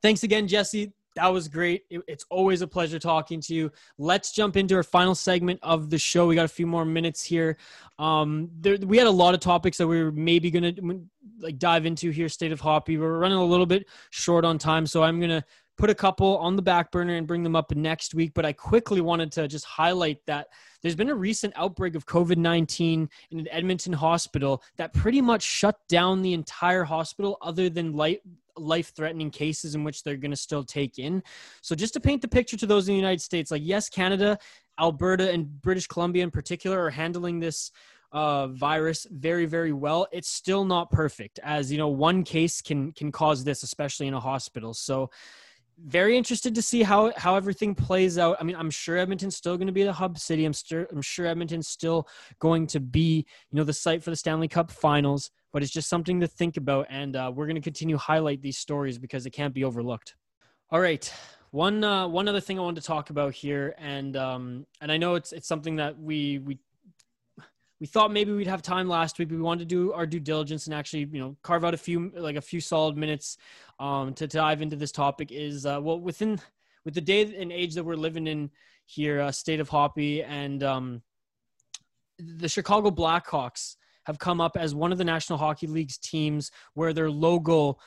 Thanks 0.00 0.22
again, 0.22 0.46
Jesse. 0.46 0.92
That 1.16 1.32
was 1.32 1.48
great. 1.48 1.82
It's 1.90 2.24
always 2.30 2.62
a 2.62 2.66
pleasure 2.68 3.00
talking 3.00 3.40
to 3.40 3.54
you. 3.54 3.72
Let's 3.98 4.30
jump 4.30 4.56
into 4.56 4.76
our 4.76 4.84
final 4.84 5.16
segment 5.16 5.58
of 5.64 5.90
the 5.90 5.98
show. 5.98 6.28
We 6.28 6.36
got 6.36 6.44
a 6.44 6.48
few 6.48 6.66
more 6.68 6.84
minutes 6.84 7.24
here. 7.24 7.56
Um, 7.98 8.48
there, 8.60 8.76
we 8.76 8.98
had 8.98 9.08
a 9.08 9.10
lot 9.10 9.34
of 9.34 9.40
topics 9.40 9.78
that 9.78 9.88
we 9.88 10.00
were 10.00 10.12
maybe 10.12 10.48
going 10.52 10.76
to 10.76 11.00
like 11.40 11.58
dive 11.58 11.86
into 11.86 12.10
here. 12.10 12.28
State 12.28 12.52
of 12.52 12.60
Hoppy. 12.60 12.98
We're 12.98 13.18
running 13.18 13.38
a 13.38 13.44
little 13.44 13.66
bit 13.66 13.88
short 14.10 14.44
on 14.44 14.58
time, 14.58 14.86
so 14.86 15.02
I'm 15.02 15.18
going 15.18 15.30
to 15.30 15.44
put 15.78 15.88
a 15.88 15.94
couple 15.94 16.36
on 16.38 16.56
the 16.56 16.62
back 16.62 16.90
burner 16.90 17.14
and 17.14 17.26
bring 17.26 17.42
them 17.42 17.56
up 17.56 17.74
next 17.74 18.14
week. 18.14 18.32
But 18.34 18.44
I 18.44 18.52
quickly 18.52 19.00
wanted 19.00 19.32
to 19.32 19.48
just 19.48 19.64
highlight 19.64 20.18
that 20.26 20.48
there's 20.82 20.96
been 20.96 21.08
a 21.08 21.14
recent 21.14 21.54
outbreak 21.56 21.94
of 21.94 22.04
COVID 22.04 22.36
19 22.36 23.08
in 23.30 23.38
an 23.38 23.48
Edmonton 23.50 23.92
hospital 23.92 24.62
that 24.76 24.92
pretty 24.92 25.20
much 25.20 25.42
shut 25.42 25.78
down 25.88 26.22
the 26.22 26.34
entire 26.34 26.84
hospital, 26.84 27.38
other 27.40 27.70
than 27.70 27.92
light 27.92 28.20
life 28.56 28.92
threatening 28.94 29.30
cases 29.30 29.74
in 29.74 29.84
which 29.84 30.02
they're 30.02 30.16
going 30.16 30.32
to 30.32 30.36
still 30.36 30.64
take 30.64 30.98
in. 30.98 31.22
So, 31.62 31.74
just 31.74 31.94
to 31.94 32.00
paint 32.00 32.22
the 32.22 32.28
picture 32.28 32.56
to 32.56 32.66
those 32.66 32.88
in 32.88 32.94
the 32.94 33.00
United 33.00 33.20
States, 33.20 33.50
like, 33.50 33.62
yes, 33.64 33.88
Canada, 33.88 34.38
Alberta, 34.78 35.30
and 35.30 35.60
British 35.62 35.86
Columbia 35.86 36.24
in 36.24 36.30
particular 36.30 36.82
are 36.82 36.90
handling 36.90 37.38
this 37.40 37.70
uh, 38.12 38.48
virus 38.48 39.06
very, 39.10 39.46
very 39.46 39.72
well. 39.72 40.06
It's 40.12 40.28
still 40.28 40.64
not 40.64 40.90
perfect, 40.90 41.38
as 41.42 41.70
you 41.70 41.78
know, 41.78 41.88
one 41.88 42.24
case 42.24 42.60
can 42.60 42.92
can 42.92 43.12
cause 43.12 43.44
this, 43.44 43.62
especially 43.62 44.06
in 44.06 44.14
a 44.14 44.20
hospital. 44.20 44.74
So, 44.74 45.10
very 45.86 46.16
interested 46.16 46.54
to 46.54 46.62
see 46.62 46.82
how 46.82 47.12
how 47.16 47.36
everything 47.36 47.74
plays 47.74 48.18
out. 48.18 48.36
I 48.40 48.44
mean, 48.44 48.56
I'm 48.56 48.70
sure 48.70 48.96
Edmonton's 48.96 49.36
still 49.36 49.56
going 49.56 49.66
to 49.66 49.72
be 49.72 49.84
the 49.84 49.92
hub 49.92 50.18
city. 50.18 50.44
I'm 50.44 50.52
sure 50.52 50.86
I'm 50.90 51.02
sure 51.02 51.26
Edmonton's 51.26 51.68
still 51.68 52.08
going 52.40 52.66
to 52.68 52.80
be 52.80 53.26
you 53.50 53.56
know 53.56 53.64
the 53.64 53.72
site 53.72 54.02
for 54.02 54.10
the 54.10 54.16
Stanley 54.16 54.48
Cup 54.48 54.70
Finals. 54.70 55.30
But 55.52 55.62
it's 55.62 55.72
just 55.72 55.88
something 55.88 56.20
to 56.20 56.26
think 56.26 56.58
about, 56.58 56.86
and 56.90 57.16
uh, 57.16 57.32
we're 57.34 57.46
going 57.46 57.56
to 57.56 57.62
continue 57.62 57.96
highlight 57.96 58.42
these 58.42 58.58
stories 58.58 58.98
because 58.98 59.24
it 59.24 59.30
can't 59.30 59.54
be 59.54 59.64
overlooked. 59.64 60.14
All 60.70 60.80
right, 60.80 61.10
one 61.50 61.82
uh, 61.82 62.06
one 62.06 62.28
other 62.28 62.40
thing 62.40 62.58
I 62.58 62.62
wanted 62.62 62.82
to 62.82 62.86
talk 62.86 63.10
about 63.10 63.32
here, 63.32 63.74
and 63.78 64.16
um, 64.16 64.66
and 64.80 64.92
I 64.92 64.98
know 64.98 65.14
it's 65.14 65.32
it's 65.32 65.48
something 65.48 65.76
that 65.76 65.98
we 65.98 66.38
we 66.40 66.58
we 67.80 67.86
thought 67.86 68.12
maybe 68.12 68.32
we'd 68.32 68.46
have 68.46 68.62
time 68.62 68.88
last 68.88 69.18
week. 69.18 69.28
But 69.28 69.36
we 69.36 69.42
wanted 69.42 69.68
to 69.68 69.74
do 69.74 69.92
our 69.92 70.06
due 70.06 70.20
diligence 70.20 70.66
and 70.66 70.74
actually, 70.74 71.08
you 71.12 71.20
know, 71.20 71.36
carve 71.42 71.64
out 71.64 71.74
a 71.74 71.78
few 71.78 72.10
like 72.16 72.36
a 72.36 72.40
few 72.40 72.60
solid 72.60 72.96
minutes 72.96 73.38
um, 73.78 74.14
to 74.14 74.26
dive 74.26 74.62
into 74.62 74.76
this 74.76 74.92
topic. 74.92 75.30
Is 75.30 75.66
uh, 75.66 75.80
well 75.82 76.00
within 76.00 76.40
with 76.84 76.94
the 76.94 77.00
day 77.00 77.22
and 77.36 77.52
age 77.52 77.74
that 77.74 77.84
we're 77.84 77.96
living 77.96 78.26
in 78.26 78.50
here, 78.86 79.20
uh, 79.20 79.32
state 79.32 79.60
of 79.60 79.68
Hoppy, 79.68 80.22
and 80.22 80.62
um, 80.62 81.02
the 82.18 82.48
Chicago 82.48 82.90
Blackhawks 82.90 83.76
have 84.04 84.18
come 84.18 84.40
up 84.40 84.56
as 84.56 84.74
one 84.74 84.90
of 84.90 84.98
the 84.98 85.04
National 85.04 85.38
Hockey 85.38 85.66
League's 85.66 85.98
teams 85.98 86.50
where 86.72 86.94
their 86.94 87.10
logo 87.10 87.78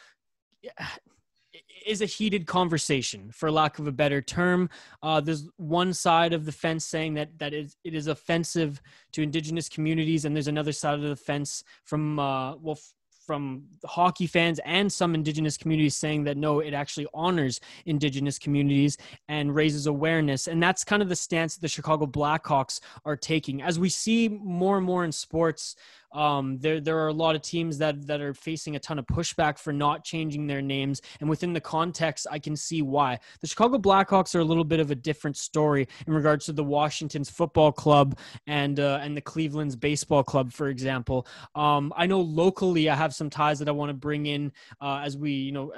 is 1.85 2.01
a 2.01 2.05
heated 2.05 2.47
conversation, 2.47 3.31
for 3.31 3.51
lack 3.51 3.79
of 3.79 3.87
a 3.87 3.91
better 3.91 4.21
term. 4.21 4.69
Uh, 5.01 5.21
there's 5.21 5.49
one 5.57 5.93
side 5.93 6.33
of 6.33 6.45
the 6.45 6.51
fence 6.51 6.85
saying 6.85 7.13
that 7.15 7.37
that 7.39 7.53
is, 7.53 7.75
it 7.83 7.93
is 7.93 8.07
offensive 8.07 8.81
to 9.13 9.21
indigenous 9.21 9.69
communities, 9.69 10.25
and 10.25 10.35
there's 10.35 10.47
another 10.47 10.71
side 10.71 10.95
of 10.95 11.01
the 11.01 11.15
fence 11.15 11.63
from 11.83 12.19
uh, 12.19 12.55
well. 12.57 12.77
F- 12.77 12.93
from 13.25 13.63
hockey 13.85 14.27
fans 14.27 14.59
and 14.65 14.91
some 14.91 15.13
indigenous 15.15 15.55
communities 15.55 15.95
saying 15.95 16.23
that 16.23 16.35
no, 16.35 16.59
it 16.59 16.73
actually 16.73 17.07
honors 17.13 17.61
indigenous 17.85 18.37
communities 18.37 18.97
and 19.29 19.55
raises 19.55 19.85
awareness. 19.85 20.47
And 20.47 20.61
that's 20.61 20.83
kind 20.83 21.01
of 21.01 21.07
the 21.07 21.15
stance 21.15 21.53
that 21.53 21.61
the 21.61 21.67
Chicago 21.67 22.07
Blackhawks 22.07 22.81
are 23.05 23.15
taking. 23.15 23.61
As 23.61 23.79
we 23.79 23.89
see 23.89 24.27
more 24.27 24.77
and 24.77 24.85
more 24.85 25.05
in 25.05 25.11
sports, 25.11 25.75
um, 26.13 26.57
there 26.59 26.79
there 26.79 26.97
are 26.99 27.07
a 27.07 27.13
lot 27.13 27.35
of 27.35 27.41
teams 27.41 27.77
that 27.77 28.07
that 28.07 28.21
are 28.21 28.33
facing 28.33 28.75
a 28.75 28.79
ton 28.79 28.99
of 28.99 29.05
pushback 29.05 29.57
for 29.57 29.71
not 29.71 30.03
changing 30.03 30.47
their 30.47 30.61
names, 30.61 31.01
and 31.19 31.29
within 31.29 31.53
the 31.53 31.61
context, 31.61 32.27
I 32.29 32.39
can 32.39 32.55
see 32.55 32.81
why. 32.81 33.19
The 33.41 33.47
Chicago 33.47 33.77
Blackhawks 33.77 34.35
are 34.35 34.39
a 34.39 34.45
little 34.45 34.63
bit 34.63 34.79
of 34.79 34.91
a 34.91 34.95
different 34.95 35.37
story 35.37 35.87
in 36.07 36.13
regards 36.13 36.45
to 36.45 36.53
the 36.53 36.63
Washington's 36.63 37.29
football 37.29 37.71
club 37.71 38.17
and 38.47 38.79
uh, 38.79 38.99
and 39.01 39.15
the 39.15 39.21
Cleveland's 39.21 39.75
baseball 39.75 40.23
club, 40.23 40.51
for 40.51 40.67
example. 40.67 41.27
Um, 41.55 41.93
I 41.95 42.07
know 42.07 42.21
locally, 42.21 42.89
I 42.89 42.95
have 42.95 43.13
some 43.13 43.29
ties 43.29 43.59
that 43.59 43.67
I 43.67 43.71
want 43.71 43.89
to 43.89 43.93
bring 43.93 44.25
in 44.25 44.51
uh, 44.81 45.01
as 45.03 45.17
we 45.17 45.31
you 45.31 45.51
know 45.51 45.73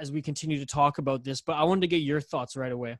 as 0.00 0.10
we 0.10 0.22
continue 0.22 0.58
to 0.58 0.66
talk 0.66 0.98
about 0.98 1.24
this, 1.24 1.40
but 1.40 1.54
I 1.54 1.64
wanted 1.64 1.82
to 1.82 1.88
get 1.88 1.98
your 1.98 2.20
thoughts 2.20 2.56
right 2.56 2.72
away. 2.72 2.98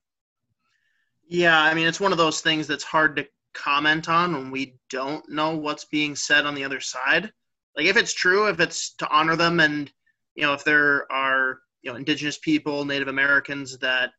Yeah, 1.27 1.59
I 1.59 1.75
mean, 1.75 1.87
it's 1.87 2.01
one 2.01 2.13
of 2.13 2.19
those 2.19 2.41
things 2.41 2.67
that's 2.67 2.83
hard 2.83 3.17
to 3.17 3.27
comment 3.55 4.09
on 4.09 4.33
when 4.33 4.51
we 4.51 4.77
don't 4.91 5.29
know 5.29 5.57
what's 5.57 5.85
being 5.87 6.15
said 6.15 6.47
on 6.47 6.55
the 6.55 6.65
other 6.65 6.81
side. 6.81 7.31
Like 7.77 7.87
if 7.87 7.97
it's 7.97 8.15
true, 8.15 8.49
if 8.49 8.61
it's 8.61 8.95
to 8.97 9.09
honor 9.11 9.37
them 9.37 9.61
and 9.61 9.91
you 10.35 10.43
know 10.43 10.53
if 10.53 10.65
there 10.65 11.11
are 11.11 11.61
you 11.83 11.91
know 11.91 11.97
indigenous 11.97 12.39
people, 12.39 12.85
Native 12.85 13.09
Americans 13.09 13.79
that 13.79 14.11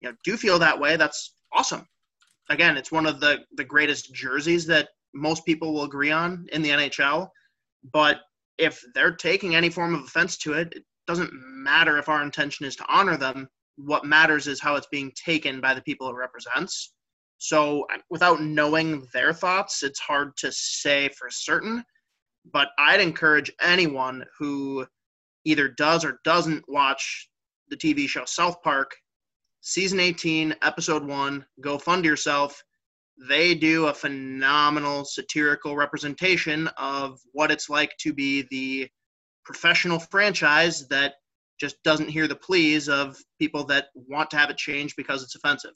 you 0.00 0.08
know 0.08 0.16
do 0.24 0.36
feel 0.36 0.58
that 0.58 0.78
way, 0.78 0.96
that's 0.96 1.34
awesome. 1.52 1.86
Again, 2.50 2.76
it's 2.76 2.92
one 2.92 3.06
of 3.06 3.20
the 3.20 3.40
the 3.56 3.64
greatest 3.64 4.12
jerseys 4.14 4.66
that 4.66 4.88
most 5.14 5.44
people 5.44 5.72
will 5.72 5.84
agree 5.84 6.10
on 6.10 6.46
in 6.52 6.62
the 6.62 6.70
NHL. 6.70 7.28
But 7.92 8.20
if 8.58 8.82
they're 8.94 9.14
taking 9.14 9.54
any 9.54 9.70
form 9.70 9.94
of 9.94 10.02
offense 10.02 10.36
to 10.38 10.54
it, 10.54 10.72
it 10.74 10.84
doesn't 11.06 11.30
matter 11.32 11.98
if 11.98 12.08
our 12.08 12.22
intention 12.22 12.66
is 12.66 12.76
to 12.76 12.86
honor 12.88 13.16
them. 13.16 13.48
What 13.76 14.04
matters 14.04 14.46
is 14.48 14.60
how 14.60 14.74
it's 14.74 14.88
being 14.88 15.12
taken 15.12 15.60
by 15.60 15.74
the 15.74 15.82
people 15.82 16.08
it 16.10 16.14
represents. 16.14 16.92
So 17.38 17.86
without 18.10 18.42
knowing 18.42 19.06
their 19.12 19.32
thoughts, 19.32 19.82
it's 19.82 20.00
hard 20.00 20.36
to 20.38 20.50
say 20.52 21.08
for 21.10 21.30
certain. 21.30 21.84
But 22.52 22.70
I'd 22.78 23.00
encourage 23.00 23.52
anyone 23.60 24.24
who 24.38 24.86
either 25.44 25.68
does 25.68 26.04
or 26.04 26.20
doesn't 26.24 26.64
watch 26.68 27.28
the 27.68 27.76
TV 27.76 28.08
show 28.08 28.24
South 28.24 28.60
Park, 28.62 28.94
season 29.60 30.00
18, 30.00 30.54
episode 30.62 31.04
one, 31.04 31.44
go 31.60 31.78
fund 31.78 32.04
yourself. 32.04 32.62
They 33.28 33.54
do 33.54 33.86
a 33.86 33.94
phenomenal 33.94 35.04
satirical 35.04 35.76
representation 35.76 36.68
of 36.76 37.20
what 37.32 37.50
it's 37.50 37.68
like 37.68 37.92
to 38.00 38.12
be 38.12 38.46
the 38.50 38.88
professional 39.44 39.98
franchise 39.98 40.88
that 40.88 41.14
just 41.60 41.82
doesn't 41.82 42.08
hear 42.08 42.28
the 42.28 42.36
pleas 42.36 42.88
of 42.88 43.16
people 43.38 43.64
that 43.64 43.86
want 43.94 44.30
to 44.30 44.36
have 44.36 44.50
it 44.50 44.56
changed 44.56 44.94
because 44.96 45.22
it's 45.22 45.34
offensive 45.34 45.74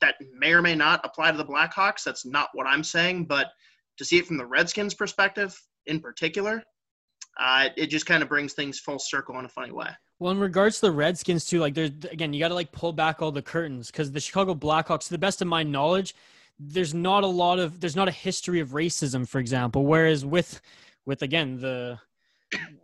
that 0.00 0.16
may 0.36 0.52
or 0.52 0.62
may 0.62 0.74
not 0.74 1.00
apply 1.04 1.30
to 1.30 1.38
the 1.38 1.44
Blackhawks. 1.44 2.04
That's 2.04 2.26
not 2.26 2.48
what 2.52 2.66
I'm 2.66 2.84
saying, 2.84 3.24
but 3.26 3.48
to 3.98 4.04
see 4.04 4.18
it 4.18 4.26
from 4.26 4.36
the 4.36 4.46
Redskins' 4.46 4.94
perspective 4.94 5.58
in 5.86 6.00
particular, 6.00 6.62
uh, 7.38 7.68
it 7.76 7.88
just 7.88 8.06
kind 8.06 8.22
of 8.22 8.28
brings 8.28 8.52
things 8.52 8.78
full 8.78 8.98
circle 8.98 9.38
in 9.38 9.44
a 9.44 9.48
funny 9.48 9.72
way. 9.72 9.88
Well, 10.18 10.32
in 10.32 10.38
regards 10.38 10.80
to 10.80 10.86
the 10.86 10.92
Redskins 10.92 11.44
too, 11.44 11.60
like 11.60 11.74
there's 11.74 11.90
again, 12.10 12.32
you 12.32 12.40
got 12.40 12.48
to 12.48 12.54
like 12.54 12.72
pull 12.72 12.92
back 12.92 13.20
all 13.20 13.30
the 13.30 13.42
curtains 13.42 13.90
because 13.90 14.12
the 14.12 14.20
Chicago 14.20 14.54
Blackhawks, 14.54 15.04
to 15.04 15.10
the 15.10 15.18
best 15.18 15.42
of 15.42 15.48
my 15.48 15.62
knowledge, 15.62 16.14
there's 16.58 16.94
not 16.94 17.22
a 17.22 17.26
lot 17.26 17.58
of 17.58 17.80
there's 17.80 17.96
not 17.96 18.08
a 18.08 18.12
history 18.12 18.60
of 18.60 18.70
racism, 18.70 19.28
for 19.28 19.38
example. 19.38 19.84
Whereas 19.84 20.24
with 20.24 20.60
with 21.04 21.20
again 21.20 21.58
the 21.58 21.98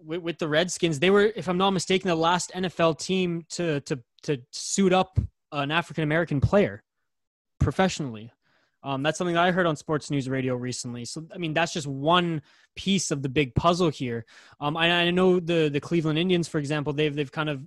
with, 0.04 0.20
with 0.20 0.38
the 0.38 0.48
Redskins, 0.48 0.98
they 0.98 1.10
were, 1.10 1.32
if 1.36 1.48
I'm 1.48 1.58
not 1.58 1.70
mistaken, 1.70 2.08
the 2.08 2.14
last 2.14 2.52
NFL 2.54 2.98
team 2.98 3.46
to 3.50 3.80
to 3.82 3.98
to 4.24 4.38
suit 4.50 4.92
up 4.92 5.18
an 5.52 5.70
African 5.70 6.04
American 6.04 6.40
player 6.40 6.82
professionally. 7.62 8.32
Um, 8.84 9.02
that's 9.02 9.16
something 9.16 9.34
that 9.34 9.44
I 9.44 9.52
heard 9.52 9.66
on 9.66 9.76
Sports 9.76 10.10
News 10.10 10.28
Radio 10.28 10.56
recently. 10.56 11.04
So, 11.04 11.24
I 11.32 11.38
mean, 11.38 11.54
that's 11.54 11.72
just 11.72 11.86
one 11.86 12.42
piece 12.74 13.10
of 13.10 13.22
the 13.22 13.28
big 13.28 13.54
puzzle 13.54 13.90
here. 13.90 14.24
Um, 14.60 14.76
I, 14.76 14.90
I 14.90 15.10
know 15.10 15.38
the 15.38 15.68
the 15.68 15.80
Cleveland 15.80 16.18
Indians, 16.18 16.48
for 16.48 16.58
example, 16.58 16.92
they've 16.92 17.14
they've 17.14 17.30
kind 17.30 17.48
of 17.48 17.62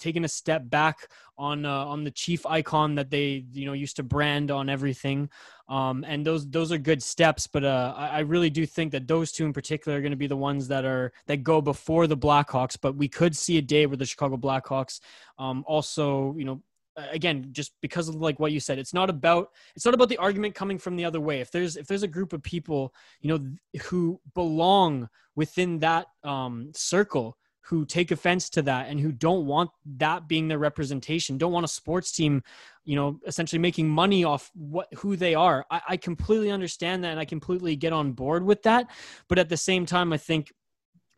taken 0.00 0.24
a 0.24 0.28
step 0.28 0.62
back 0.68 1.08
on 1.38 1.64
uh, 1.64 1.84
on 1.84 2.04
the 2.04 2.10
chief 2.10 2.46
icon 2.46 2.94
that 2.96 3.10
they 3.10 3.44
you 3.52 3.66
know 3.66 3.72
used 3.72 3.96
to 3.96 4.02
brand 4.02 4.50
on 4.50 4.68
everything. 4.68 5.28
Um, 5.68 6.04
and 6.06 6.26
those 6.26 6.48
those 6.48 6.72
are 6.72 6.78
good 6.78 7.02
steps, 7.02 7.46
but 7.46 7.64
uh, 7.64 7.94
I, 7.96 8.08
I 8.08 8.18
really 8.20 8.50
do 8.50 8.66
think 8.66 8.92
that 8.92 9.06
those 9.06 9.30
two 9.30 9.44
in 9.44 9.52
particular 9.52 9.98
are 9.98 10.00
going 10.00 10.10
to 10.10 10.16
be 10.16 10.26
the 10.26 10.36
ones 10.36 10.68
that 10.68 10.84
are 10.84 11.12
that 11.26 11.44
go 11.44 11.60
before 11.60 12.06
the 12.06 12.16
Blackhawks. 12.16 12.76
But 12.80 12.96
we 12.96 13.08
could 13.08 13.36
see 13.36 13.58
a 13.58 13.62
day 13.62 13.86
where 13.86 13.96
the 13.96 14.06
Chicago 14.06 14.36
Blackhawks 14.36 15.00
um, 15.38 15.64
also 15.66 16.34
you 16.36 16.44
know 16.44 16.62
again 17.10 17.48
just 17.52 17.72
because 17.80 18.08
of 18.08 18.16
like 18.16 18.38
what 18.38 18.52
you 18.52 18.60
said 18.60 18.78
it's 18.78 18.94
not 18.94 19.10
about 19.10 19.50
it's 19.74 19.84
not 19.84 19.94
about 19.94 20.08
the 20.08 20.18
argument 20.18 20.54
coming 20.54 20.78
from 20.78 20.96
the 20.96 21.04
other 21.04 21.20
way. 21.20 21.40
If 21.40 21.50
there's 21.50 21.76
if 21.76 21.86
there's 21.86 22.02
a 22.02 22.08
group 22.08 22.32
of 22.32 22.42
people 22.42 22.94
you 23.20 23.28
know 23.28 23.80
who 23.82 24.20
belong 24.34 25.08
within 25.36 25.78
that 25.80 26.06
um 26.24 26.70
circle 26.74 27.36
who 27.62 27.84
take 27.84 28.10
offense 28.10 28.50
to 28.50 28.62
that 28.62 28.88
and 28.88 28.98
who 28.98 29.12
don't 29.12 29.46
want 29.46 29.70
that 29.84 30.26
being 30.26 30.48
their 30.48 30.58
representation 30.58 31.38
don't 31.38 31.52
want 31.52 31.64
a 31.64 31.68
sports 31.68 32.10
team 32.10 32.42
you 32.84 32.96
know 32.96 33.20
essentially 33.26 33.58
making 33.58 33.88
money 33.88 34.24
off 34.24 34.50
what 34.54 34.88
who 34.94 35.14
they 35.16 35.34
are 35.34 35.64
I, 35.70 35.80
I 35.90 35.96
completely 35.96 36.50
understand 36.50 37.04
that 37.04 37.10
and 37.10 37.20
i 37.20 37.24
completely 37.24 37.76
get 37.76 37.92
on 37.92 38.12
board 38.12 38.44
with 38.44 38.62
that. 38.62 38.90
But 39.28 39.38
at 39.38 39.48
the 39.48 39.56
same 39.56 39.86
time 39.86 40.12
i 40.12 40.16
think 40.16 40.52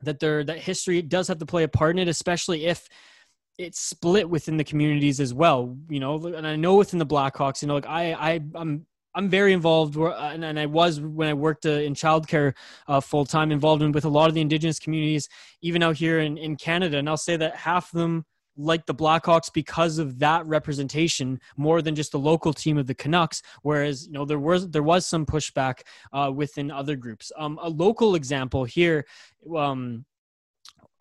that 0.02 0.18
there 0.20 0.44
that 0.44 0.58
history 0.58 1.00
does 1.00 1.28
have 1.28 1.38
to 1.38 1.46
play 1.46 1.62
a 1.62 1.68
part 1.68 1.96
in 1.96 2.00
it 2.00 2.08
especially 2.08 2.66
if 2.66 2.88
it's 3.58 3.80
split 3.80 4.28
within 4.28 4.56
the 4.56 4.64
communities 4.64 5.20
as 5.20 5.34
well, 5.34 5.76
you 5.88 6.00
know, 6.00 6.26
and 6.26 6.46
I 6.46 6.56
know 6.56 6.76
within 6.76 6.98
the 6.98 7.06
Blackhawks, 7.06 7.62
you 7.62 7.68
know, 7.68 7.74
like 7.74 7.86
I, 7.86 8.12
I, 8.12 8.40
I'm, 8.54 8.86
I'm 9.14 9.28
very 9.28 9.52
involved, 9.52 9.96
uh, 9.96 10.08
and, 10.10 10.58
I 10.58 10.66
was 10.66 11.00
when 11.00 11.28
I 11.28 11.34
worked 11.34 11.66
uh, 11.66 11.70
in 11.70 11.94
childcare 11.94 12.54
uh, 12.88 13.00
full 13.00 13.26
time, 13.26 13.52
involved 13.52 13.82
in 13.82 13.92
with 13.92 14.06
a 14.06 14.08
lot 14.08 14.28
of 14.28 14.34
the 14.34 14.40
Indigenous 14.40 14.78
communities, 14.78 15.28
even 15.60 15.82
out 15.82 15.96
here 15.96 16.20
in, 16.20 16.38
in 16.38 16.56
Canada. 16.56 16.96
And 16.96 17.08
I'll 17.08 17.18
say 17.18 17.36
that 17.36 17.54
half 17.56 17.92
of 17.92 18.00
them 18.00 18.24
like 18.56 18.86
the 18.86 18.94
Blackhawks 18.94 19.52
because 19.52 19.98
of 19.98 20.18
that 20.18 20.46
representation 20.46 21.40
more 21.56 21.82
than 21.82 21.94
just 21.94 22.12
the 22.12 22.18
local 22.18 22.52
team 22.52 22.78
of 22.78 22.86
the 22.86 22.94
Canucks. 22.94 23.42
Whereas 23.62 24.06
you 24.06 24.12
know 24.12 24.24
there 24.24 24.38
was 24.38 24.68
there 24.70 24.82
was 24.82 25.06
some 25.06 25.26
pushback 25.26 25.80
uh, 26.12 26.30
within 26.34 26.70
other 26.70 26.96
groups. 26.96 27.32
Um, 27.36 27.58
a 27.62 27.68
local 27.68 28.14
example 28.14 28.64
here. 28.64 29.06
Um, 29.56 30.04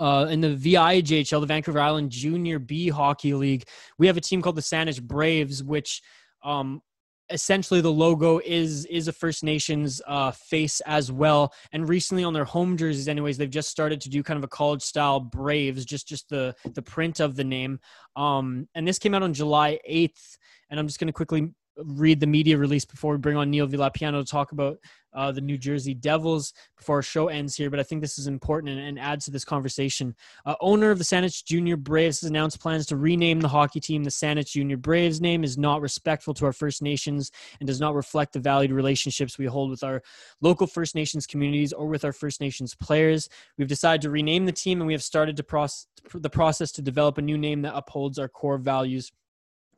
uh, 0.01 0.25
in 0.25 0.41
the 0.41 0.55
VIJHL, 0.55 1.39
the 1.41 1.45
Vancouver 1.45 1.79
Island 1.79 2.09
Junior 2.09 2.57
B 2.57 2.89
Hockey 2.89 3.35
League, 3.35 3.65
we 3.99 4.07
have 4.07 4.17
a 4.17 4.21
team 4.21 4.41
called 4.41 4.55
the 4.55 4.61
Saanich 4.61 5.01
Braves, 5.01 5.63
which 5.63 6.01
um, 6.43 6.81
essentially 7.29 7.81
the 7.81 7.91
logo 7.91 8.41
is 8.43 8.85
is 8.85 9.07
a 9.07 9.13
First 9.13 9.43
Nations 9.43 10.01
uh, 10.07 10.31
face 10.31 10.81
as 10.81 11.11
well. 11.11 11.53
And 11.71 11.87
recently 11.87 12.23
on 12.23 12.33
their 12.33 12.45
home 12.45 12.77
jerseys, 12.77 13.07
anyways, 13.07 13.37
they've 13.37 13.49
just 13.49 13.69
started 13.69 14.01
to 14.01 14.09
do 14.09 14.23
kind 14.23 14.39
of 14.39 14.43
a 14.43 14.47
college 14.47 14.81
style 14.81 15.19
Braves, 15.19 15.85
just 15.85 16.07
just 16.07 16.27
the 16.29 16.55
the 16.73 16.81
print 16.81 17.19
of 17.19 17.35
the 17.35 17.43
name. 17.43 17.79
Um, 18.15 18.67
and 18.73 18.87
this 18.87 18.97
came 18.97 19.13
out 19.13 19.23
on 19.23 19.33
July 19.35 19.79
eighth. 19.85 20.37
And 20.71 20.79
I'm 20.79 20.87
just 20.87 20.99
going 20.99 21.07
to 21.07 21.13
quickly 21.13 21.51
read 21.77 22.19
the 22.19 22.27
media 22.27 22.57
release 22.57 22.85
before 22.85 23.11
we 23.11 23.17
bring 23.17 23.37
on 23.37 23.51
Neil 23.51 23.67
Villapiano 23.67 24.19
to 24.19 24.25
talk 24.25 24.51
about 24.51 24.77
uh, 25.13 25.31
the 25.31 25.41
New 25.41 25.57
Jersey 25.57 25.93
Devils 25.93 26.53
before 26.77 26.97
our 26.97 27.01
show 27.01 27.27
ends 27.27 27.55
here, 27.55 27.69
but 27.69 27.79
I 27.79 27.83
think 27.83 28.01
this 28.01 28.17
is 28.17 28.27
important 28.27 28.71
and, 28.71 28.79
and 28.79 28.99
adds 28.99 29.25
to 29.25 29.31
this 29.31 29.45
conversation. 29.45 30.15
Uh, 30.45 30.55
owner 30.61 30.91
of 30.91 30.97
the 30.97 31.03
Saanich 31.03 31.43
Junior 31.45 31.77
Braves 31.77 32.21
has 32.21 32.29
announced 32.29 32.59
plans 32.59 32.85
to 32.87 32.97
rename 32.97 33.39
the 33.39 33.47
hockey 33.47 33.79
team. 33.79 34.03
The 34.03 34.09
Saanich 34.09 34.51
Junior 34.51 34.77
Braves 34.77 35.21
name 35.21 35.43
is 35.43 35.57
not 35.57 35.81
respectful 35.81 36.33
to 36.35 36.45
our 36.45 36.53
First 36.53 36.81
Nations 36.81 37.31
and 37.59 37.67
does 37.67 37.79
not 37.79 37.95
reflect 37.95 38.33
the 38.33 38.39
valued 38.39 38.71
relationships 38.71 39.37
we 39.37 39.45
hold 39.45 39.69
with 39.69 39.83
our 39.83 40.01
local 40.41 40.67
First 40.67 40.95
Nations 40.95 41.27
communities 41.27 41.73
or 41.73 41.87
with 41.87 42.05
our 42.05 42.13
First 42.13 42.41
Nations 42.41 42.75
players. 42.75 43.29
We've 43.57 43.67
decided 43.67 44.01
to 44.01 44.09
rename 44.09 44.45
the 44.45 44.51
team 44.51 44.81
and 44.81 44.87
we 44.87 44.93
have 44.93 45.03
started 45.03 45.37
to 45.37 45.43
process, 45.43 45.87
the 46.13 46.29
process 46.29 46.71
to 46.73 46.81
develop 46.81 47.17
a 47.17 47.21
new 47.21 47.37
name 47.37 47.61
that 47.63 47.75
upholds 47.75 48.17
our 48.17 48.27
core 48.27 48.57
values 48.57 49.11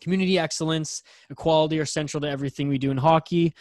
community 0.01 0.37
excellence, 0.37 1.01
equality 1.29 1.79
are 1.79 1.85
central 1.85 2.19
to 2.19 2.29
everything 2.29 2.67
we 2.67 2.77
do 2.77 2.91
in 2.91 2.97
hockey 2.97 3.53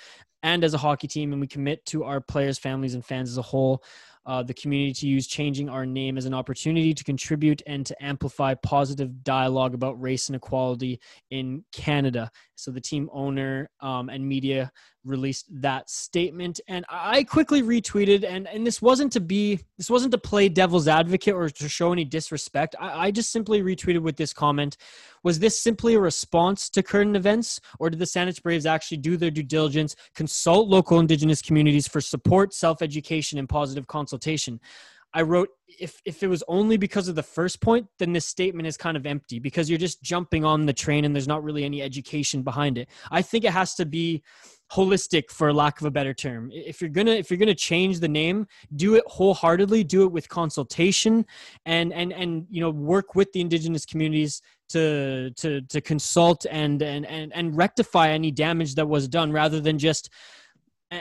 and 0.43 0.65
as 0.65 0.75
a 0.75 0.79
hockey 0.79 1.09
team, 1.09 1.33
and 1.33 1.41
we 1.41 1.47
commit 1.47 1.85
to 1.87 2.05
our 2.05 2.21
players, 2.21 2.59
families, 2.59 2.95
and 2.95 3.05
fans 3.05 3.31
as 3.31 3.39
a 3.39 3.43
whole. 3.43 3.83
Uh, 4.25 4.41
the 4.41 4.55
community 4.55 4.93
to 4.93 5.09
use 5.09 5.27
changing 5.27 5.69
our 5.69 5.85
name 5.85 6.17
as 6.17 6.27
an 6.27 6.35
opportunity 6.35 6.95
to 6.95 7.03
contribute 7.03 7.61
and 7.67 7.85
to 7.85 8.05
amplify 8.05 8.55
positive 8.55 9.25
dialogue 9.25 9.75
about 9.75 10.01
race 10.01 10.29
and 10.29 10.37
equality 10.37 11.01
in 11.31 11.65
Canada. 11.73 12.31
So 12.55 12.71
the 12.71 12.81
team 12.81 13.11
owner 13.13 13.69
um, 13.81 14.09
and 14.09 14.25
media 14.25 14.71
released 15.05 15.47
that 15.61 15.91
statement, 15.91 16.61
and 16.69 16.85
I 16.89 17.25
quickly 17.25 17.63
retweeted. 17.63 18.25
and 18.25 18.47
And 18.49 18.67
this 18.67 18.81
wasn't 18.81 19.13
to 19.13 19.21
be 19.21 19.61
this 19.77 19.91
wasn't 19.91 20.13
to 20.13 20.19
play 20.19 20.49
devil's 20.49 20.89
advocate 20.89 21.35
or 21.35 21.49
to 21.49 21.69
show 21.69 21.93
any 21.93 22.05
disrespect. 22.05 22.75
I, 22.79 23.07
I 23.07 23.11
just 23.11 23.33
simply 23.33 23.63
retweeted 23.63 24.01
with 24.01 24.17
this 24.17 24.33
comment. 24.33 24.77
Was 25.23 25.39
this 25.39 25.63
simply 25.63 25.95
a 25.95 26.01
response 26.01 26.69
to 26.71 26.83
current 26.83 27.17
events, 27.17 27.61
or 27.79 27.91
did 27.91 27.99
the 27.99 28.05
Saanich 28.05 28.43
Braves 28.43 28.67
actually 28.67 28.99
do 28.99 29.17
their 29.17 29.31
due 29.31 29.43
diligence, 29.43 29.97
consult 30.15 30.69
local 30.69 30.99
Indigenous 30.99 31.43
communities 31.43 31.89
for 31.89 32.01
support, 32.01 32.55
self 32.55 32.83
education, 32.83 33.39
and 33.39 33.49
positive 33.49 33.87
consultation? 33.87 34.61
I 35.15 35.23
wrote 35.23 35.51
if 35.81 36.01
if 36.05 36.23
it 36.23 36.29
was 36.29 36.43
only 36.49 36.77
because 36.77 37.09
of 37.09 37.15
the 37.15 37.23
first 37.23 37.61
point, 37.61 37.87
then 37.99 38.13
this 38.13 38.27
statement 38.27 38.67
is 38.67 38.77
kind 38.77 38.97
of 38.97 39.07
empty 39.07 39.39
because 39.39 39.69
you're 39.69 39.79
just 39.79 40.03
jumping 40.03 40.45
on 40.45 40.67
the 40.67 40.73
train 40.73 41.05
and 41.05 41.15
there's 41.15 41.29
not 41.29 41.43
really 41.43 41.65
any 41.65 41.83
education 41.83 42.43
behind 42.43 42.79
it. 42.79 42.89
I 43.11 43.23
think 43.23 43.45
it 43.45 43.53
has 43.53 43.75
to 43.77 43.87
be 43.87 44.23
holistic 44.73 45.31
for 45.31 45.53
lack 45.53 45.81
of 45.81 45.87
a 45.87 45.91
better 45.91 46.15
term. 46.15 46.51
If 46.53 46.81
you're 46.81 46.91
gonna 46.91 47.13
if 47.13 47.31
you're 47.31 47.39
gonna 47.39 47.55
change 47.55 48.01
the 48.01 48.09
name, 48.09 48.47
do 48.77 48.95
it 48.95 49.05
wholeheartedly, 49.07 49.85
do 49.85 50.05
it 50.05 50.13
with 50.13 50.29
consultation 50.29 51.27
and 51.67 51.93
and 51.93 52.13
and 52.13 52.47
you 52.51 52.61
know 52.61 52.71
work 52.71 53.15
with 53.15 53.33
the 53.33 53.41
indigenous 53.41 53.85
communities 53.85 54.41
to 54.71 55.31
to 55.37 55.61
to 55.63 55.81
consult 55.81 56.47
and 56.51 56.81
and 56.83 57.05
and, 57.07 57.33
and 57.35 57.57
rectify 57.57 58.11
any 58.11 58.31
damage 58.31 58.75
that 58.77 58.89
was 58.89 59.09
done 59.09 59.31
rather 59.31 59.61
than 59.61 59.79
just 59.79 60.11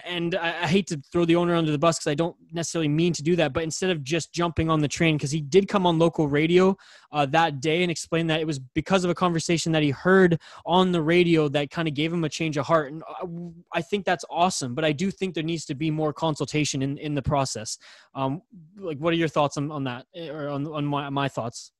and 0.05 0.35
I, 0.35 0.67
hate 0.67 0.87
to 0.87 1.01
throw 1.11 1.25
the 1.25 1.35
owner 1.35 1.53
under 1.53 1.71
the 1.71 1.77
bus 1.77 1.99
because 1.99 2.11
I 2.11 2.15
don't 2.15 2.35
necessarily 2.53 2.87
mean 2.87 3.11
to 3.13 3.21
do 3.21 3.35
that, 3.35 3.51
but 3.51 3.63
instead 3.63 3.89
of 3.89 4.03
just 4.03 4.31
jumping 4.31 4.69
on 4.69 4.79
the 4.79 4.87
train, 4.87 5.17
because 5.17 5.31
he 5.31 5.41
did 5.41 5.67
come 5.67 5.85
on 5.85 5.99
local 5.99 6.27
radio 6.27 6.77
uh, 7.11 7.25
that 7.27 7.59
day 7.59 7.81
and 7.81 7.91
explain 7.91 8.27
that 8.27 8.39
it 8.39 8.47
was 8.47 8.59
because 8.59 9.03
of 9.03 9.09
a 9.09 9.15
conversation 9.15 9.71
that 9.73 9.83
he 9.83 9.89
heard 9.89 10.39
on 10.65 10.91
the 10.93 11.01
radio 11.01 11.49
that 11.49 11.71
kind 11.71 11.87
of 11.87 11.93
gave 11.93 12.13
him 12.13 12.23
a 12.23 12.29
change 12.29 12.55
of 12.55 12.65
heart. 12.65 12.91
And 12.93 13.03
uh, 13.03 13.27
I 13.73 13.81
think 13.81 14.05
that's 14.05 14.23
awesome, 14.29 14.75
but 14.75 14.85
I 14.85 14.93
do 14.93 15.11
think 15.11 15.33
there 15.33 15.43
needs 15.43 15.65
to 15.65 15.75
be 15.75 15.91
more 15.91 16.13
consultation 16.13 16.81
in, 16.81 16.97
in 16.97 17.13
the 17.13 17.21
process. 17.21 17.77
Um, 18.15 18.41
like, 18.77 18.97
what 18.97 19.13
are 19.13 19.17
your 19.17 19.27
thoughts 19.27 19.57
on, 19.57 19.71
on 19.71 19.83
that 19.83 20.05
eh, 20.15 20.29
or 20.29 20.47
on, 20.49 20.67
on 20.67 20.85
my, 20.85 21.09
my 21.09 21.27
thoughts? 21.27 21.73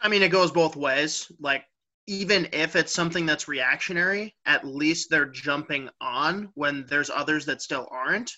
I 0.00 0.08
mean, 0.08 0.22
it 0.22 0.28
goes 0.28 0.52
both 0.52 0.76
ways. 0.76 1.32
Like, 1.40 1.64
even 2.06 2.48
if 2.52 2.76
it's 2.76 2.94
something 2.94 3.26
that's 3.26 3.48
reactionary, 3.48 4.34
at 4.46 4.66
least 4.66 5.10
they're 5.10 5.26
jumping 5.26 5.88
on 6.00 6.50
when 6.54 6.86
there's 6.88 7.10
others 7.10 7.46
that 7.46 7.62
still 7.62 7.88
aren't. 7.90 8.32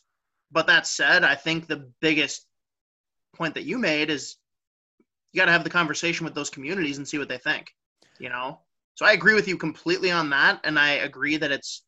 But 0.51 0.67
that 0.69 0.87
said, 0.87 1.25
I 1.25 1.35
think 1.35 1.67
the 1.67 1.91
biggest 2.01 2.47
point 3.37 3.55
that 3.55 3.65
you 3.65 3.79
made 3.79 4.09
is 4.11 4.37
you 5.33 5.39
got 5.39 5.47
to 5.47 5.53
have 5.53 5.65
the 5.65 5.71
conversation 5.71 6.25
with 6.25 6.35
those 6.35 6.49
communities 6.51 6.97
and 6.97 7.07
see 7.07 7.19
what 7.19 7.29
they 7.29 7.39
think, 7.39 7.71
you 8.19 8.31
know? 8.31 8.61
So 8.95 9.05
I 9.05 9.13
agree 9.13 9.35
with 9.35 9.47
you 9.47 9.59
completely 9.59 10.11
on 10.11 10.31
that. 10.31 10.61
And 10.65 10.79
I 10.79 10.91
agree 10.93 11.37
that 11.37 11.53
it's 11.53 11.83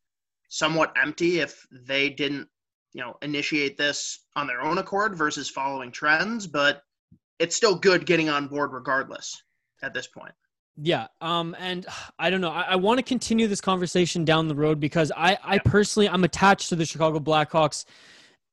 somewhat 0.48 0.94
empty 1.00 1.40
if 1.40 1.66
they 1.72 2.10
didn't, 2.10 2.48
you 2.92 3.00
know, 3.00 3.16
initiate 3.22 3.78
this 3.78 4.20
on 4.36 4.46
their 4.46 4.60
own 4.60 4.78
accord 4.78 5.16
versus 5.16 5.48
following 5.48 5.90
trends. 5.90 6.46
But 6.46 6.82
it's 7.38 7.56
still 7.56 7.74
good 7.74 8.04
getting 8.04 8.28
on 8.28 8.48
board 8.48 8.72
regardless 8.72 9.42
at 9.82 9.94
this 9.94 10.06
point. 10.06 10.34
Yeah. 10.82 11.08
Um, 11.20 11.54
and 11.58 11.86
I 12.18 12.30
don't 12.30 12.40
know. 12.40 12.50
I, 12.50 12.62
I 12.62 12.76
want 12.76 12.98
to 12.98 13.04
continue 13.04 13.46
this 13.46 13.60
conversation 13.60 14.24
down 14.24 14.48
the 14.48 14.54
road 14.54 14.80
because 14.80 15.12
I, 15.16 15.38
I 15.42 15.58
personally 15.58 16.08
I'm 16.08 16.24
attached 16.24 16.70
to 16.70 16.76
the 16.76 16.84
Chicago 16.86 17.20
Blackhawks 17.20 17.84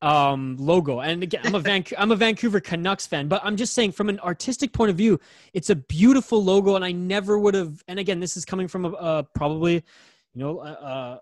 um 0.03 0.55
logo 0.59 0.99
and 0.99 1.23
again 1.23 1.41
i'm 1.43 1.55
a 1.55 1.59
Van- 1.71 1.83
i'm 1.97 2.11
a 2.11 2.15
vancouver 2.15 2.59
canucks 2.59 3.07
fan 3.07 3.27
but 3.27 3.41
i'm 3.43 3.57
just 3.57 3.73
saying 3.73 3.91
from 3.91 4.09
an 4.09 4.19
artistic 4.19 4.71
point 4.71 4.91
of 4.91 4.95
view 4.95 5.19
it's 5.53 5.71
a 5.71 5.75
beautiful 5.75 6.43
logo 6.43 6.75
and 6.75 6.85
i 6.85 6.91
never 6.91 7.39
would 7.39 7.55
have 7.55 7.83
and 7.87 7.97
again 7.97 8.19
this 8.19 8.37
is 8.37 8.45
coming 8.45 8.67
from 8.67 8.85
a, 8.85 8.89
a 8.89 9.23
probably 9.33 9.73
you 9.73 9.83
know 10.35 10.59
a, 10.59 10.67
a 10.67 11.21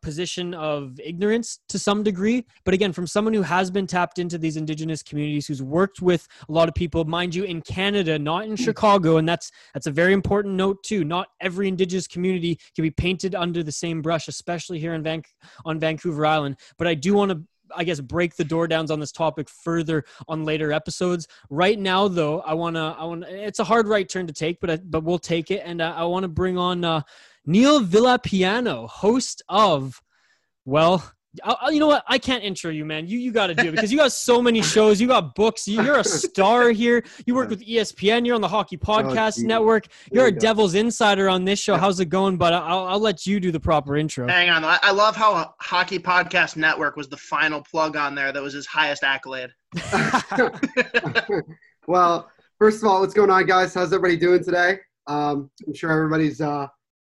position 0.00 0.54
of 0.54 0.98
ignorance 1.02 1.60
to 1.68 1.78
some 1.78 2.02
degree 2.02 2.44
but 2.64 2.74
again 2.74 2.92
from 2.92 3.06
someone 3.06 3.34
who 3.34 3.42
has 3.42 3.70
been 3.70 3.86
tapped 3.86 4.18
into 4.18 4.38
these 4.38 4.56
indigenous 4.56 5.02
communities 5.02 5.46
who's 5.46 5.62
worked 5.62 6.00
with 6.00 6.26
a 6.48 6.52
lot 6.52 6.68
of 6.68 6.74
people 6.74 7.04
mind 7.04 7.34
you 7.34 7.44
in 7.44 7.60
canada 7.62 8.18
not 8.18 8.44
in 8.44 8.56
chicago 8.56 9.16
and 9.16 9.28
that's 9.28 9.50
that's 9.74 9.86
a 9.86 9.90
very 9.90 10.12
important 10.12 10.54
note 10.54 10.82
too 10.82 11.04
not 11.04 11.28
every 11.40 11.68
indigenous 11.68 12.06
community 12.06 12.58
can 12.74 12.82
be 12.82 12.90
painted 12.90 13.34
under 13.34 13.62
the 13.62 13.72
same 13.72 14.02
brush 14.02 14.28
especially 14.28 14.78
here 14.78 14.94
in 14.94 15.02
Van- 15.02 15.22
on 15.64 15.78
vancouver 15.78 16.26
island 16.26 16.56
but 16.78 16.86
i 16.86 16.94
do 16.94 17.14
want 17.14 17.30
to 17.30 17.42
I 17.74 17.84
guess 17.84 18.00
break 18.00 18.36
the 18.36 18.44
door 18.44 18.68
downs 18.68 18.90
on 18.90 19.00
this 19.00 19.12
topic 19.12 19.48
further 19.48 20.04
on 20.28 20.44
later 20.44 20.72
episodes. 20.72 21.26
Right 21.50 21.78
now, 21.78 22.08
though, 22.08 22.40
I 22.40 22.54
wanna, 22.54 22.96
I 22.98 23.04
want. 23.04 23.24
It's 23.24 23.58
a 23.58 23.64
hard 23.64 23.88
right 23.88 24.08
turn 24.08 24.26
to 24.26 24.32
take, 24.32 24.60
but 24.60 24.70
I, 24.70 24.76
but 24.76 25.04
we'll 25.04 25.18
take 25.18 25.50
it, 25.50 25.62
and 25.64 25.80
uh, 25.80 25.94
I 25.96 26.04
want 26.04 26.24
to 26.24 26.28
bring 26.28 26.58
on 26.58 26.84
uh, 26.84 27.02
Neil 27.46 27.80
Villapiano, 27.80 28.88
host 28.88 29.42
of, 29.48 30.00
well, 30.64 31.04
I, 31.42 31.56
I- 31.62 31.70
you 31.70 31.80
know 31.80 31.86
what? 31.86 32.04
I 32.06 32.18
can't 32.18 32.44
intro 32.44 32.70
you, 32.70 32.84
man. 32.84 33.06
You 33.08 33.18
you 33.18 33.32
got 33.32 33.46
to 33.46 33.54
do 33.54 33.68
it 33.68 33.70
because 33.72 33.90
you 33.90 33.96
got 33.96 34.12
so 34.12 34.42
many 34.42 34.60
shows. 34.74 35.00
You 35.00 35.08
got 35.08 35.34
books. 35.34 35.66
You- 35.66 35.82
You're 35.82 35.98
a 35.98 36.04
star 36.04 36.70
here. 36.82 37.02
You 37.26 37.34
work 37.34 37.48
with 37.48 37.66
ESPN. 37.66 38.26
You're 38.26 38.34
on 38.34 38.42
the 38.42 38.48
Hockey 38.48 38.76
Podcast 38.76 39.36
geez. 39.36 39.44
Network. 39.44 39.86
You're 40.12 40.26
a 40.26 40.30
go. 40.32 40.38
Devil's 40.38 40.74
Insider 40.74 41.28
on 41.30 41.44
this 41.46 41.58
show. 41.58 41.76
How's 41.76 41.98
it 42.00 42.10
going? 42.10 42.36
But 42.36 42.52
I'll, 42.52 42.84
I'll 42.86 43.00
let 43.00 43.26
you 43.26 43.40
do 43.40 43.50
the 43.50 43.58
proper 43.60 43.96
intro. 43.96 44.28
Hang 44.28 44.50
on, 44.50 44.62
I 44.62 44.78
I 44.82 44.90
love 44.92 45.16
how 45.16 45.54
Hockey 45.58 45.98
Podcast 45.98 46.56
Network 46.56 46.96
was 46.96 47.08
the 47.08 47.16
final 47.16 47.62
plug 47.62 47.96
on 47.96 48.14
there. 48.14 48.30
That 48.30 48.42
was 48.42 48.52
his 48.52 48.66
highest 48.66 49.02
accolade. 49.02 49.50
well, 51.86 52.30
first 52.58 52.82
of 52.82 52.88
all, 52.88 53.00
what's 53.00 53.14
going 53.14 53.30
on, 53.30 53.46
guys? 53.46 53.74
How's 53.74 53.92
everybody 53.92 54.16
doing 54.16 54.44
today? 54.44 54.78
Um, 55.06 55.50
I'm 55.66 55.74
sure 55.74 55.90
everybody's 55.90 56.40
uh, 56.40 56.66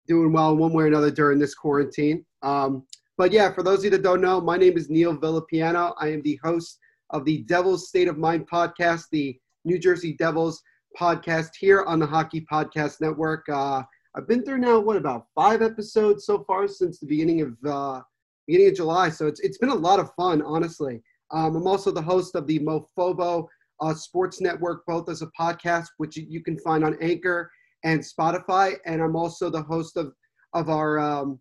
doing 0.09 0.33
well 0.33 0.57
one 0.57 0.73
way 0.73 0.85
or 0.85 0.87
another 0.89 1.11
during 1.11 1.39
this 1.39 1.55
quarantine. 1.55 2.25
Um, 2.43 2.85
but 3.17 3.31
yeah, 3.33 3.53
for 3.53 3.63
those 3.63 3.79
of 3.81 3.85
you 3.85 3.91
that 3.91 4.03
don't 4.03 4.21
know, 4.21 4.41
my 4.41 4.57
name 4.57 4.77
is 4.77 4.89
Neil 4.91 5.17
Villapiano. 5.17 5.95
I 6.01 6.09
am 6.13 6.23
the 6.23 6.41
host 6.43 6.79
of 7.11 7.25
the 7.25 7.43
Devil's 7.43 7.89
State 7.89 8.09
of 8.09 8.17
Mind 8.19 8.49
podcast, 8.49 9.05
the 9.13 9.39
New 9.65 9.79
Jersey 9.79 10.15
Devils 10.15 10.63
podcast 10.99 11.51
here 11.59 11.83
on 11.85 11.99
the 11.99 12.07
Hockey 12.07 12.47
Podcast 12.51 13.01
Network. 13.01 13.47
Uh, 13.49 13.83
I've 14.17 14.27
been 14.27 14.45
through 14.45 14.59
now 14.59 14.79
what 14.81 14.97
about 14.97 15.27
five 15.35 15.63
episodes 15.63 16.25
so 16.25 16.43
far 16.45 16.67
since 16.67 16.99
the 16.99 17.07
beginning 17.07 17.43
of 17.43 17.57
uh, 17.69 18.01
beginning 18.47 18.69
of 18.69 18.75
July, 18.77 19.11
so 19.11 19.27
it's 19.27 19.41
it's 19.41 19.59
been 19.59 19.69
a 19.69 19.75
lot 19.75 20.01
of 20.01 20.13
fun, 20.15 20.41
honestly. 20.43 21.03
Um, 21.31 21.57
I'm 21.57 21.67
also 21.67 21.91
the 21.91 22.01
host 22.03 22.35
of 22.35 22.47
the 22.47 22.59
Mofobo 22.61 23.47
uh, 23.81 23.95
Sports 23.95 24.41
Network, 24.41 24.85
both 24.87 25.09
as 25.11 25.23
a 25.23 25.31
podcast, 25.39 25.89
which 25.99 26.17
you- 26.17 26.27
you 26.29 26.43
can 26.43 26.59
find 26.61 26.83
on 26.85 26.97
Anchor 27.03 27.51
and 27.85 28.01
Spotify, 28.01 28.77
and 28.87 29.03
I'm 29.03 29.17
also 29.17 29.51
the 29.51 29.63
host 29.63 29.97
of 29.97 30.13
of 30.55 30.69
our 30.69 30.99
um, 30.99 31.41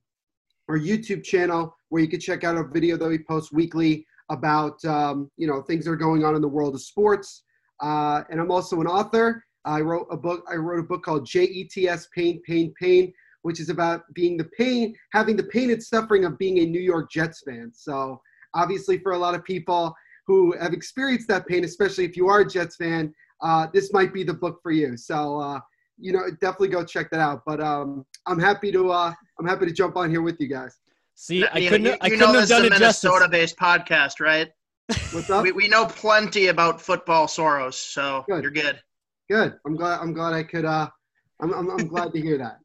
our 0.70 0.78
YouTube 0.78 1.24
channel, 1.24 1.76
where 1.90 2.02
you 2.02 2.08
can 2.08 2.20
check 2.20 2.44
out 2.44 2.58
a 2.58 2.64
video 2.64 2.98
that 2.98 3.08
we 3.08 3.20
post 3.20 3.54
weekly 3.54 4.06
about 4.30 4.84
um, 4.86 5.32
you 5.38 5.48
know 5.48 5.62
things 5.62 5.86
that 5.86 5.92
are 5.92 5.96
going 5.96 6.24
on 6.26 6.36
in 6.36 6.42
the 6.42 6.48
world 6.48 6.76
of 6.76 6.82
sports. 6.82 7.44
Uh, 7.82 8.24
and 8.30 8.40
I'm 8.40 8.52
also 8.52 8.82
an 8.82 8.88
author. 8.88 9.44
I 9.66 9.82
wrote 9.82 10.08
a 10.12 10.18
book. 10.18 10.44
I 10.50 10.56
wrote 10.56 10.80
a 10.80 10.84
book 10.84 11.04
called 11.04 11.26
JETS 11.26 12.08
Pain, 12.16 12.42
Pain, 12.46 12.74
Pain, 12.80 13.14
which 13.42 13.60
is 13.60 13.70
about 13.70 14.02
being 14.14 14.38
the 14.38 14.50
pain, 14.58 14.96
having 15.12 15.38
the 15.38 15.44
pain 15.44 15.72
and 15.72 15.82
suffering 15.82 16.26
of 16.26 16.38
being 16.38 16.60
a 16.60 16.66
New 16.66 16.82
York 16.82 17.12
Jets 17.12 17.44
fan. 17.46 17.72
So 17.74 18.22
obviously, 18.54 18.98
for 19.00 19.14
a 19.14 19.18
lot 19.18 19.36
of 19.36 19.44
people 19.44 19.96
who 20.26 20.58
have 20.60 20.74
experienced 20.74 21.28
that 21.30 21.48
pain, 21.48 21.64
especially 21.64 22.06
if 22.06 22.18
you 22.18 22.28
are 22.28 22.42
a 22.42 22.48
Jets 22.48 22.76
fan, 22.76 23.14
uh, 23.42 23.68
this 23.74 23.94
might 23.94 24.14
be 24.14 24.24
the 24.24 24.34
book 24.34 24.60
for 24.62 24.72
you. 24.72 24.98
So 24.98 25.40
uh, 25.40 25.60
you 26.00 26.12
know, 26.14 26.22
definitely 26.42 26.70
go 26.70 26.84
check 26.86 27.10
that 27.12 27.20
out. 27.20 27.42
But 27.46 27.62
um, 27.62 28.06
I'm 28.26 28.40
happy 28.40 28.72
to 28.72 28.92
uh, 28.92 29.14
I'm 29.40 29.46
happy 29.48 29.66
to 29.66 29.72
jump 29.72 29.96
on 29.98 30.10
here 30.10 30.22
with 30.22 30.40
you 30.40 30.48
guys. 30.48 30.78
See, 31.16 31.46
I 31.48 31.58
You- 31.58 31.70
couldn't. 31.70 31.86
you, 31.88 31.94
I 32.02 32.10
couldn't 32.10 32.20
know 32.20 32.26
have 32.28 32.36
this 32.36 32.44
is 32.44 32.50
done 32.50 32.64
a 32.64 32.66
it 32.68 32.70
justice. 32.80 33.04
Minnesota-based 33.06 33.58
podcast, 33.58 34.20
right? 34.20 34.50
What's 35.12 35.30
up? 35.30 35.44
We, 35.44 35.52
we 35.52 35.68
know 35.68 35.86
plenty 35.86 36.48
about 36.48 36.80
football 36.80 37.28
Soros, 37.28 37.74
so 37.74 38.24
Good. 38.30 38.42
you're 38.44 38.52
good. 38.52 38.80
Good. 39.30 39.58
I'm 39.66 39.76
glad. 39.76 40.00
I'm 40.00 40.14
glad 40.14 40.34
I 40.34 40.44
could. 40.44 40.64
Uh, 40.64 40.88
I'm, 41.40 41.54
I'm, 41.54 41.70
I'm 41.70 41.88
glad 41.88 42.14
to 42.14 42.22
hear 42.22 42.38
that. 42.40 42.60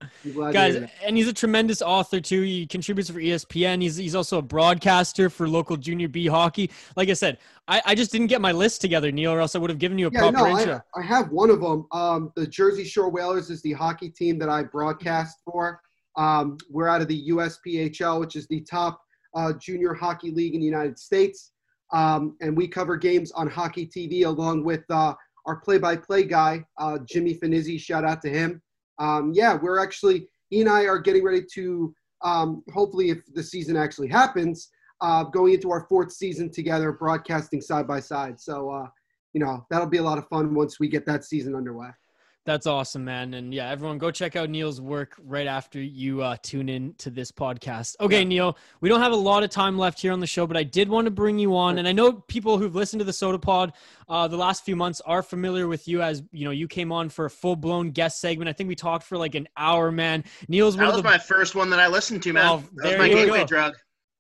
Guys, 0.53 0.73
hear 0.73 0.81
that. 0.81 0.91
and 1.05 1.17
he's 1.17 1.29
a 1.29 1.33
tremendous 1.33 1.83
author 1.83 2.21
too. 2.21 2.41
He 2.43 2.67
contributes 2.67 3.11
for 3.11 3.21
ESPN. 3.21 3.83
He's 3.83 3.97
he's 3.97 4.15
also 4.15 4.39
a 4.39 4.43
broadcaster 4.43 5.29
for 5.29 5.47
local 5.47 5.77
junior 5.77 6.09
B 6.09 6.27
hockey. 6.27 6.71
Like 6.97 7.11
I 7.11 7.13
said, 7.13 7.39
I, 7.69 7.83
I 7.85 7.95
just 7.95 8.13
didn't 8.13 8.29
get 8.29 8.41
my 8.41 8.53
list 8.53 8.81
together, 8.81 9.13
Neil, 9.13 9.33
or 9.33 9.41
else 9.41 9.55
I 9.55 9.59
would 9.59 9.69
have 9.69 9.79
given 9.79 9.99
you 9.99 10.07
a 10.07 10.11
Yeah, 10.11 10.21
proper 10.21 10.39
no, 10.39 10.59
intro. 10.59 10.83
I, 10.95 11.01
I 11.01 11.03
have 11.03 11.31
one 11.31 11.51
of 11.51 11.61
them. 11.61 11.87
Um, 11.93 12.33
the 12.35 12.47
Jersey 12.47 12.85
Shore 12.85 13.11
Whalers 13.11 13.51
is 13.51 13.61
the 13.61 13.73
hockey 13.73 14.09
team 14.09 14.39
that 14.39 14.49
I 14.49 14.63
broadcast 14.63 15.39
for. 15.45 15.81
Um, 16.17 16.57
we're 16.71 16.89
out 16.89 17.03
of 17.03 17.09
the 17.09 17.29
USPHL, 17.29 18.21
which 18.21 18.37
is 18.37 18.47
the 18.49 18.63
top 18.63 19.01
uh, 19.35 19.53
junior 19.55 19.93
hockey 19.93 20.31
league 20.31 20.55
in 20.55 20.61
the 20.61 20.67
United 20.67 20.99
States. 20.99 21.53
Um, 21.93 22.37
and 22.41 22.57
we 22.57 22.69
cover 22.69 22.97
games 22.97 23.33
on 23.33 23.49
Hockey 23.49 23.87
TV 23.87 24.25
along 24.25 24.65
with 24.65 24.83
uh, 24.89 25.13
our 25.47 25.57
play-by-play 25.57 26.25
guy, 26.25 26.65
uh, 26.79 26.99
Jimmy 27.07 27.39
Finizzi. 27.39 27.79
Shout 27.79 28.05
out 28.05 28.23
to 28.23 28.31
him. 28.31 28.63
Um, 28.99 29.33
yeah, 29.35 29.59
we're 29.61 29.79
actually 29.79 30.29
he 30.51 30.61
and 30.61 30.69
I 30.69 30.85
are 30.85 30.99
getting 30.99 31.25
ready 31.25 31.43
to 31.55 31.95
um, 32.23 32.63
hopefully, 32.73 33.11
if 33.11 33.19
the 33.35 33.43
season 33.43 33.77
actually 33.77 34.09
happens, 34.09 34.69
uh, 35.01 35.25
going 35.25 35.55
into 35.55 35.71
our 35.73 35.87
fourth 35.89 36.13
season 36.13 36.51
together, 36.51 36.93
broadcasting 36.93 37.61
side 37.61 37.87
by 37.87 38.01
side. 38.01 38.41
So. 38.41 38.71
Uh, 38.71 38.89
you 39.33 39.41
know 39.41 39.65
that'll 39.71 39.87
be 39.87 39.99
a 39.99 40.03
lot 40.03 40.19
of 40.19 40.29
fun 40.29 40.55
once 40.55 40.79
we 40.79 40.89
get 40.89 41.07
that 41.07 41.25
season 41.25 41.55
underway. 41.55 41.89
That's 42.45 42.67
awesome, 42.67 43.05
man. 43.05 43.35
And 43.35 43.55
yeah, 43.55 43.71
everyone 43.71 43.99
go 43.99 44.11
check 44.11 44.35
out 44.35 44.51
Neil's 44.51 44.81
work 44.81 45.15
right 45.23 45.47
after 45.47 45.81
you 45.81 46.23
uh, 46.23 46.37
tune 46.43 46.69
in 46.69 46.93
to 46.95 47.09
this 47.09 47.31
podcast. 47.31 47.95
Okay, 48.01 48.25
Neil, 48.25 48.59
we 48.81 48.89
don't 48.89 49.01
have 49.01 49.13
a 49.13 49.17
lot 49.17 49.45
of 49.45 49.51
time 49.51 49.79
left 49.79 50.01
here 50.01 50.13
on 50.13 50.19
the 50.19 50.27
show, 50.27 50.45
but 50.45 50.57
I 50.57 50.65
did 50.65 50.89
want 50.89 51.05
to 51.05 51.13
bring 51.13 51.39
you 51.39 51.57
on. 51.57 51.79
And 51.79 51.87
I 51.87 51.93
know 51.93 52.13
people 52.13 52.59
who've 52.59 52.75
listened 52.75 52.99
to 52.99 53.05
the 53.05 53.13
Sota 53.13 53.41
Pod 53.41 53.75
uh, 54.09 54.27
the 54.27 54.37
last 54.37 54.65
few 54.65 54.75
months 54.75 55.01
are 55.03 55.23
familiar 55.23 55.69
with 55.69 55.87
you 55.87 56.03
as, 56.03 56.25
you 56.33 56.45
know, 56.45 56.51
you 56.51 56.67
came 56.67 56.91
on 56.91 57.11
for 57.11 57.27
a 57.27 57.31
full 57.31 57.55
blown 57.55 57.93
guest 57.93 58.21
segment. 58.21 58.49
I 58.49 58.53
think 58.53 58.67
we 58.67 58.75
talked 58.75 59.05
for 59.05 59.17
like 59.17 59.37
an 59.37 59.47
hour, 59.57 59.93
man. 59.93 60.25
Neil's 60.49 60.75
one 60.77 60.87
That 60.87 60.89
of 60.89 60.95
was 60.97 61.03
the 61.05 61.09
my 61.11 61.19
first 61.19 61.55
one 61.55 61.71
that 61.71 61.79
I 61.79 61.87
listened 61.87 62.25
to, 62.25 62.33
man. 62.33 62.45
Oh, 62.45 62.57
that 62.57 62.73
was 62.75 62.83
there 62.83 62.99
my 62.99 63.07
you 63.07 63.15
gateway 63.15 63.39
go. 63.41 63.47
drug. 63.47 63.75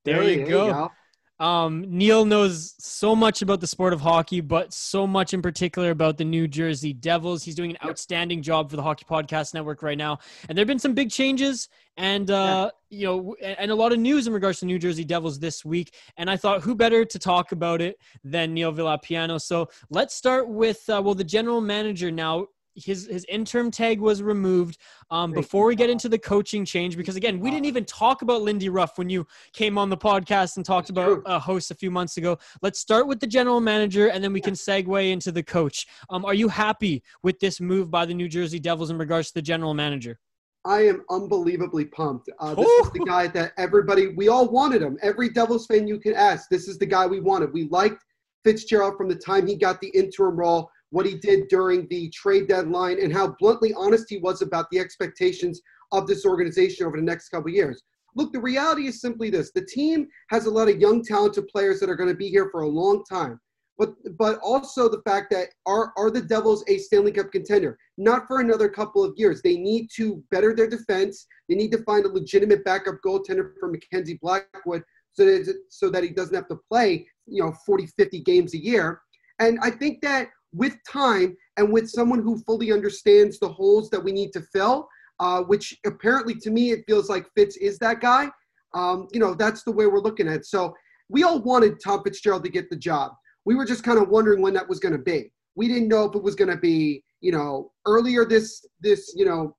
There 0.04 0.22
Hey, 0.22 0.34
you 0.34 0.40
you 0.42 0.46
go. 0.46 0.72
go. 0.72 0.92
Um, 1.40 1.84
Neil 1.88 2.24
knows 2.24 2.74
so 2.78 3.16
much 3.16 3.42
about 3.42 3.60
the 3.60 3.66
sport 3.66 3.92
of 3.92 4.00
hockey, 4.00 4.40
but 4.40 4.72
so 4.72 5.06
much 5.06 5.34
in 5.34 5.42
particular 5.42 5.90
about 5.90 6.16
the 6.16 6.24
New 6.24 6.46
Jersey 6.46 6.92
Devils. 6.92 7.42
He's 7.42 7.54
doing 7.54 7.72
an 7.72 7.78
outstanding 7.84 8.42
job 8.42 8.70
for 8.70 8.76
the 8.76 8.82
Hockey 8.82 9.04
Podcast 9.08 9.52
Network 9.54 9.82
right 9.82 9.98
now, 9.98 10.18
and 10.48 10.56
there've 10.56 10.68
been 10.68 10.78
some 10.78 10.94
big 10.94 11.10
changes 11.10 11.68
and 11.96 12.30
uh, 12.30 12.70
you 12.90 13.06
know, 13.06 13.36
and 13.42 13.70
a 13.70 13.74
lot 13.74 13.92
of 13.92 13.98
news 13.98 14.26
in 14.26 14.32
regards 14.32 14.60
to 14.60 14.66
New 14.66 14.78
Jersey 14.78 15.04
Devils 15.04 15.38
this 15.38 15.64
week. 15.64 15.94
And 16.16 16.30
I 16.30 16.36
thought, 16.36 16.62
who 16.62 16.74
better 16.74 17.04
to 17.04 17.18
talk 17.18 17.52
about 17.52 17.80
it 17.80 17.98
than 18.24 18.54
Neil 18.54 18.72
Villapiano? 18.72 19.40
So 19.40 19.68
let's 19.90 20.14
start 20.14 20.48
with 20.48 20.88
uh, 20.88 21.02
well, 21.04 21.14
the 21.14 21.24
general 21.24 21.60
manager 21.60 22.10
now. 22.10 22.46
His 22.74 23.06
his 23.06 23.24
interim 23.28 23.70
tag 23.70 24.00
was 24.00 24.22
removed. 24.22 24.78
Um, 25.10 25.32
before 25.32 25.66
we 25.66 25.76
get 25.76 25.90
into 25.90 26.08
the 26.08 26.18
coaching 26.18 26.64
change, 26.64 26.96
because 26.96 27.16
again, 27.16 27.38
we 27.38 27.50
didn't 27.50 27.66
even 27.66 27.84
talk 27.84 28.22
about 28.22 28.42
Lindy 28.42 28.68
Ruff 28.68 28.98
when 28.98 29.10
you 29.10 29.26
came 29.52 29.76
on 29.76 29.90
the 29.90 29.96
podcast 29.96 30.56
and 30.56 30.64
talked 30.64 30.90
about 30.90 31.22
a 31.26 31.38
host 31.38 31.70
a 31.70 31.74
few 31.74 31.90
months 31.90 32.16
ago. 32.16 32.38
Let's 32.62 32.78
start 32.78 33.06
with 33.06 33.20
the 33.20 33.26
general 33.26 33.60
manager, 33.60 34.08
and 34.08 34.22
then 34.22 34.32
we 34.32 34.40
can 34.40 34.54
segue 34.54 35.10
into 35.10 35.32
the 35.32 35.42
coach. 35.42 35.86
Um, 36.10 36.24
are 36.24 36.34
you 36.34 36.48
happy 36.48 37.02
with 37.22 37.38
this 37.40 37.60
move 37.60 37.90
by 37.90 38.06
the 38.06 38.14
New 38.14 38.28
Jersey 38.28 38.58
Devils 38.58 38.90
in 38.90 38.98
regards 38.98 39.28
to 39.28 39.34
the 39.34 39.42
general 39.42 39.74
manager? 39.74 40.18
I 40.64 40.86
am 40.86 41.04
unbelievably 41.10 41.86
pumped. 41.86 42.30
Uh, 42.38 42.54
this 42.54 42.68
is 42.86 42.92
the 42.92 43.04
guy 43.04 43.26
that 43.28 43.52
everybody, 43.58 44.08
we 44.08 44.28
all 44.28 44.48
wanted 44.48 44.80
him. 44.80 44.96
Every 45.02 45.28
Devils 45.28 45.66
fan 45.66 45.88
you 45.88 45.98
can 45.98 46.14
ask, 46.14 46.48
this 46.48 46.68
is 46.68 46.78
the 46.78 46.86
guy 46.86 47.06
we 47.06 47.20
wanted. 47.20 47.52
We 47.52 47.64
liked 47.68 48.04
Fitzgerald 48.44 48.96
from 48.96 49.08
the 49.08 49.16
time 49.16 49.46
he 49.46 49.56
got 49.56 49.80
the 49.80 49.88
interim 49.88 50.36
role, 50.36 50.70
what 50.92 51.06
he 51.06 51.14
did 51.14 51.48
during 51.48 51.88
the 51.88 52.10
trade 52.10 52.46
deadline, 52.48 53.00
and 53.02 53.12
how 53.12 53.34
bluntly 53.40 53.72
honest 53.74 54.04
he 54.08 54.18
was 54.18 54.42
about 54.42 54.66
the 54.70 54.78
expectations 54.78 55.60
of 55.90 56.06
this 56.06 56.24
organization 56.24 56.86
over 56.86 56.98
the 56.98 57.02
next 57.02 57.30
couple 57.30 57.50
years. 57.50 57.82
Look, 58.14 58.32
the 58.32 58.40
reality 58.40 58.86
is 58.86 59.00
simply 59.00 59.30
this 59.30 59.50
the 59.52 59.64
team 59.64 60.06
has 60.30 60.44
a 60.44 60.50
lot 60.50 60.68
of 60.68 60.78
young, 60.78 61.02
talented 61.02 61.48
players 61.48 61.80
that 61.80 61.88
are 61.88 61.96
going 61.96 62.10
to 62.10 62.14
be 62.14 62.28
here 62.28 62.50
for 62.52 62.62
a 62.62 62.68
long 62.68 63.02
time. 63.10 63.40
But, 63.78 63.94
but 64.18 64.38
also 64.40 64.86
the 64.88 65.00
fact 65.06 65.30
that 65.30 65.48
are, 65.64 65.94
are 65.96 66.10
the 66.10 66.20
Devils 66.20 66.62
a 66.68 66.76
Stanley 66.76 67.10
Cup 67.10 67.32
contender? 67.32 67.78
Not 67.96 68.26
for 68.28 68.40
another 68.40 68.68
couple 68.68 69.02
of 69.02 69.14
years. 69.16 69.40
They 69.40 69.56
need 69.56 69.88
to 69.96 70.22
better 70.30 70.54
their 70.54 70.68
defense. 70.68 71.26
They 71.48 71.54
need 71.54 71.72
to 71.72 71.82
find 71.84 72.04
a 72.04 72.08
legitimate 72.08 72.64
backup 72.64 72.96
goaltender 73.04 73.52
for 73.58 73.70
Mackenzie 73.70 74.18
Blackwood 74.20 74.84
so 75.14 75.24
that, 75.24 75.56
so 75.70 75.88
that 75.88 76.04
he 76.04 76.10
doesn't 76.10 76.34
have 76.34 76.48
to 76.48 76.60
play, 76.70 77.08
you 77.26 77.42
know, 77.42 77.52
40, 77.64 77.86
50 77.86 78.20
games 78.20 78.52
a 78.54 78.62
year. 78.62 79.00
And 79.38 79.58
I 79.62 79.70
think 79.70 80.02
that 80.02 80.28
with 80.52 80.76
time 80.88 81.36
and 81.56 81.72
with 81.72 81.88
someone 81.88 82.22
who 82.22 82.38
fully 82.40 82.72
understands 82.72 83.38
the 83.38 83.48
holes 83.48 83.90
that 83.90 84.02
we 84.02 84.12
need 84.12 84.32
to 84.32 84.42
fill, 84.52 84.88
uh, 85.20 85.42
which 85.42 85.78
apparently 85.86 86.34
to 86.34 86.50
me 86.50 86.70
it 86.70 86.84
feels 86.86 87.08
like 87.08 87.26
Fitz 87.34 87.56
is 87.56 87.78
that 87.78 88.00
guy. 88.00 88.30
Um, 88.74 89.08
you 89.12 89.20
know, 89.20 89.34
that's 89.34 89.64
the 89.64 89.72
way 89.72 89.86
we're 89.86 90.00
looking 90.00 90.28
at 90.28 90.34
it. 90.34 90.46
So 90.46 90.74
we 91.08 91.22
all 91.24 91.40
wanted 91.40 91.80
Tom 91.82 92.02
Fitzgerald 92.02 92.44
to 92.44 92.50
get 92.50 92.70
the 92.70 92.76
job. 92.76 93.12
We 93.44 93.54
were 93.54 93.66
just 93.66 93.84
kind 93.84 93.98
of 93.98 94.08
wondering 94.08 94.40
when 94.40 94.54
that 94.54 94.68
was 94.68 94.78
going 94.78 94.92
to 94.92 95.02
be. 95.02 95.30
We 95.54 95.68
didn't 95.68 95.88
know 95.88 96.04
if 96.04 96.14
it 96.14 96.22
was 96.22 96.34
going 96.34 96.50
to 96.50 96.56
be, 96.56 97.04
you 97.20 97.32
know, 97.32 97.72
earlier 97.86 98.24
this 98.24 98.64
this 98.80 99.12
you 99.14 99.26
know 99.26 99.54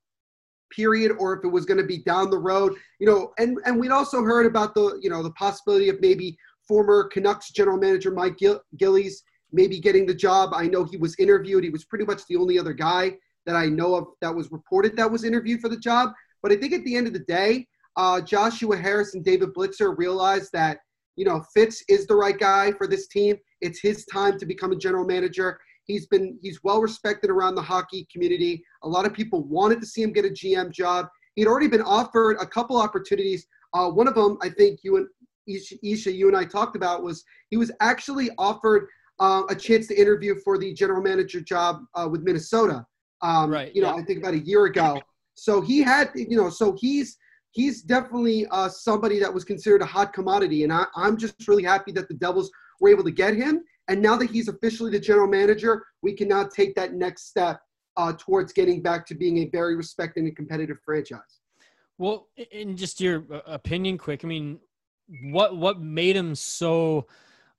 period 0.74 1.12
or 1.18 1.34
if 1.34 1.44
it 1.44 1.48
was 1.48 1.64
going 1.64 1.78
to 1.78 1.86
be 1.86 2.02
down 2.02 2.30
the 2.30 2.38
road. 2.38 2.74
You 2.98 3.06
know, 3.06 3.32
and 3.38 3.58
and 3.64 3.78
we'd 3.78 3.92
also 3.92 4.22
heard 4.22 4.46
about 4.46 4.74
the 4.74 4.98
you 5.00 5.10
know 5.10 5.22
the 5.22 5.32
possibility 5.32 5.88
of 5.88 6.00
maybe 6.00 6.36
former 6.66 7.08
Canucks 7.12 7.50
general 7.50 7.78
manager 7.78 8.10
Mike 8.10 8.38
Gill- 8.38 8.62
Gillis 8.76 9.22
maybe 9.54 9.78
getting 9.78 10.04
the 10.04 10.14
job. 10.14 10.50
I 10.52 10.66
know 10.66 10.84
he 10.84 10.96
was 10.96 11.14
interviewed. 11.18 11.64
He 11.64 11.70
was 11.70 11.84
pretty 11.84 12.04
much 12.04 12.26
the 12.26 12.36
only 12.36 12.58
other 12.58 12.72
guy 12.72 13.16
that 13.46 13.56
I 13.56 13.66
know 13.66 13.94
of 13.94 14.06
that 14.20 14.34
was 14.34 14.50
reported 14.50 14.96
that 14.96 15.10
was 15.10 15.24
interviewed 15.24 15.60
for 15.60 15.68
the 15.68 15.78
job. 15.78 16.10
But 16.42 16.52
I 16.52 16.56
think 16.56 16.72
at 16.72 16.84
the 16.84 16.96
end 16.96 17.06
of 17.06 17.12
the 17.12 17.20
day, 17.20 17.66
uh, 17.96 18.20
Joshua 18.20 18.76
Harris 18.76 19.14
and 19.14 19.24
David 19.24 19.54
Blitzer 19.54 19.96
realized 19.96 20.50
that 20.52 20.78
you 21.16 21.24
know 21.24 21.44
Fitz 21.54 21.84
is 21.88 22.06
the 22.06 22.16
right 22.16 22.38
guy 22.38 22.72
for 22.72 22.86
this 22.86 23.06
team. 23.06 23.36
It's 23.60 23.80
his 23.80 24.04
time 24.06 24.38
to 24.38 24.46
become 24.46 24.72
a 24.72 24.76
general 24.76 25.06
manager. 25.06 25.60
He's 25.84 26.06
been 26.06 26.36
he's 26.42 26.64
well 26.64 26.80
respected 26.80 27.30
around 27.30 27.54
the 27.54 27.62
hockey 27.62 28.08
community. 28.12 28.64
A 28.82 28.88
lot 28.88 29.06
of 29.06 29.12
people 29.12 29.44
wanted 29.44 29.80
to 29.80 29.86
see 29.86 30.02
him 30.02 30.12
get 30.12 30.24
a 30.24 30.30
GM 30.30 30.72
job. 30.72 31.06
He'd 31.36 31.46
already 31.46 31.68
been 31.68 31.82
offered 31.82 32.36
a 32.40 32.46
couple 32.46 32.80
opportunities. 32.80 33.46
Uh, 33.72 33.88
one 33.90 34.08
of 34.08 34.14
them, 34.14 34.38
I 34.40 34.48
think 34.48 34.80
you 34.82 34.96
and 34.96 35.06
Isha, 35.46 35.74
Isha, 35.82 36.12
you 36.12 36.28
and 36.28 36.36
I 36.36 36.44
talked 36.44 36.76
about 36.76 37.02
was 37.02 37.24
he 37.50 37.56
was 37.56 37.70
actually 37.80 38.30
offered 38.38 38.88
uh, 39.20 39.42
a 39.48 39.54
chance 39.54 39.86
to 39.88 40.00
interview 40.00 40.34
for 40.44 40.58
the 40.58 40.72
general 40.72 41.02
manager 41.02 41.40
job 41.40 41.82
uh, 41.94 42.08
with 42.10 42.22
Minnesota. 42.22 42.86
Um, 43.22 43.50
Right, 43.50 43.74
You 43.74 43.82
know, 43.82 43.94
yeah. 43.94 44.02
I 44.02 44.04
think 44.04 44.18
about 44.18 44.34
a 44.34 44.40
year 44.40 44.66
ago. 44.66 45.00
So 45.34 45.60
he 45.60 45.82
had, 45.82 46.10
you 46.14 46.36
know, 46.36 46.50
so 46.50 46.76
he's 46.78 47.16
he's 47.50 47.82
definitely 47.82 48.46
uh, 48.50 48.68
somebody 48.68 49.18
that 49.20 49.32
was 49.32 49.44
considered 49.44 49.82
a 49.82 49.86
hot 49.86 50.12
commodity, 50.12 50.64
and 50.64 50.72
I, 50.72 50.86
I'm 50.94 51.16
just 51.16 51.48
really 51.48 51.62
happy 51.62 51.92
that 51.92 52.08
the 52.08 52.14
Devils 52.14 52.50
were 52.80 52.88
able 52.88 53.04
to 53.04 53.10
get 53.10 53.34
him. 53.34 53.64
And 53.88 54.00
now 54.00 54.16
that 54.16 54.30
he's 54.30 54.48
officially 54.48 54.90
the 54.90 54.98
general 54.98 55.26
manager, 55.26 55.84
we 56.02 56.14
can 56.14 56.28
now 56.28 56.44
take 56.44 56.74
that 56.74 56.94
next 56.94 57.28
step 57.28 57.60
uh, 57.96 58.12
towards 58.18 58.52
getting 58.52 58.82
back 58.82 59.06
to 59.06 59.14
being 59.14 59.38
a 59.38 59.48
very 59.50 59.76
respected 59.76 60.24
and 60.24 60.34
competitive 60.34 60.78
franchise. 60.84 61.40
Well, 61.98 62.28
in 62.50 62.76
just 62.76 63.00
your 63.00 63.24
uh, 63.32 63.40
opinion, 63.46 63.98
quick. 63.98 64.24
I 64.24 64.28
mean, 64.28 64.58
what 65.30 65.56
what 65.56 65.80
made 65.80 66.16
him 66.16 66.34
so? 66.34 67.06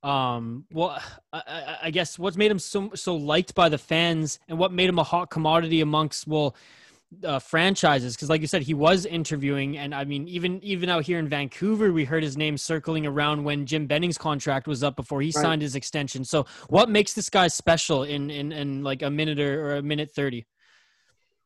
Um, 0.06 0.66
well, 0.72 1.02
I, 1.32 1.42
I, 1.46 1.78
I 1.84 1.90
guess 1.90 2.16
what's 2.16 2.36
made 2.36 2.50
him 2.50 2.60
so 2.60 2.92
so 2.94 3.16
liked 3.16 3.56
by 3.56 3.68
the 3.68 3.78
fans, 3.78 4.38
and 4.48 4.56
what 4.56 4.72
made 4.72 4.88
him 4.88 5.00
a 5.00 5.02
hot 5.02 5.30
commodity 5.30 5.80
amongst 5.80 6.28
well 6.28 6.54
uh, 7.24 7.40
franchises? 7.40 8.14
Because, 8.14 8.30
like 8.30 8.40
you 8.40 8.46
said, 8.46 8.62
he 8.62 8.72
was 8.72 9.04
interviewing, 9.04 9.76
and 9.76 9.92
I 9.92 10.04
mean, 10.04 10.28
even 10.28 10.62
even 10.62 10.88
out 10.90 11.04
here 11.04 11.18
in 11.18 11.28
Vancouver, 11.28 11.92
we 11.92 12.04
heard 12.04 12.22
his 12.22 12.36
name 12.36 12.56
circling 12.56 13.04
around 13.04 13.42
when 13.42 13.66
Jim 13.66 13.88
Benning's 13.88 14.16
contract 14.16 14.68
was 14.68 14.84
up 14.84 14.94
before 14.94 15.20
he 15.22 15.32
Right. 15.32 15.42
signed 15.42 15.62
his 15.62 15.74
extension. 15.74 16.24
So, 16.24 16.46
what 16.68 16.88
makes 16.88 17.12
this 17.12 17.28
guy 17.28 17.48
special 17.48 18.04
in 18.04 18.30
in, 18.30 18.52
in 18.52 18.84
like 18.84 19.02
a 19.02 19.10
minute 19.10 19.40
or, 19.40 19.70
or 19.72 19.76
a 19.78 19.82
minute 19.82 20.12
thirty? 20.12 20.46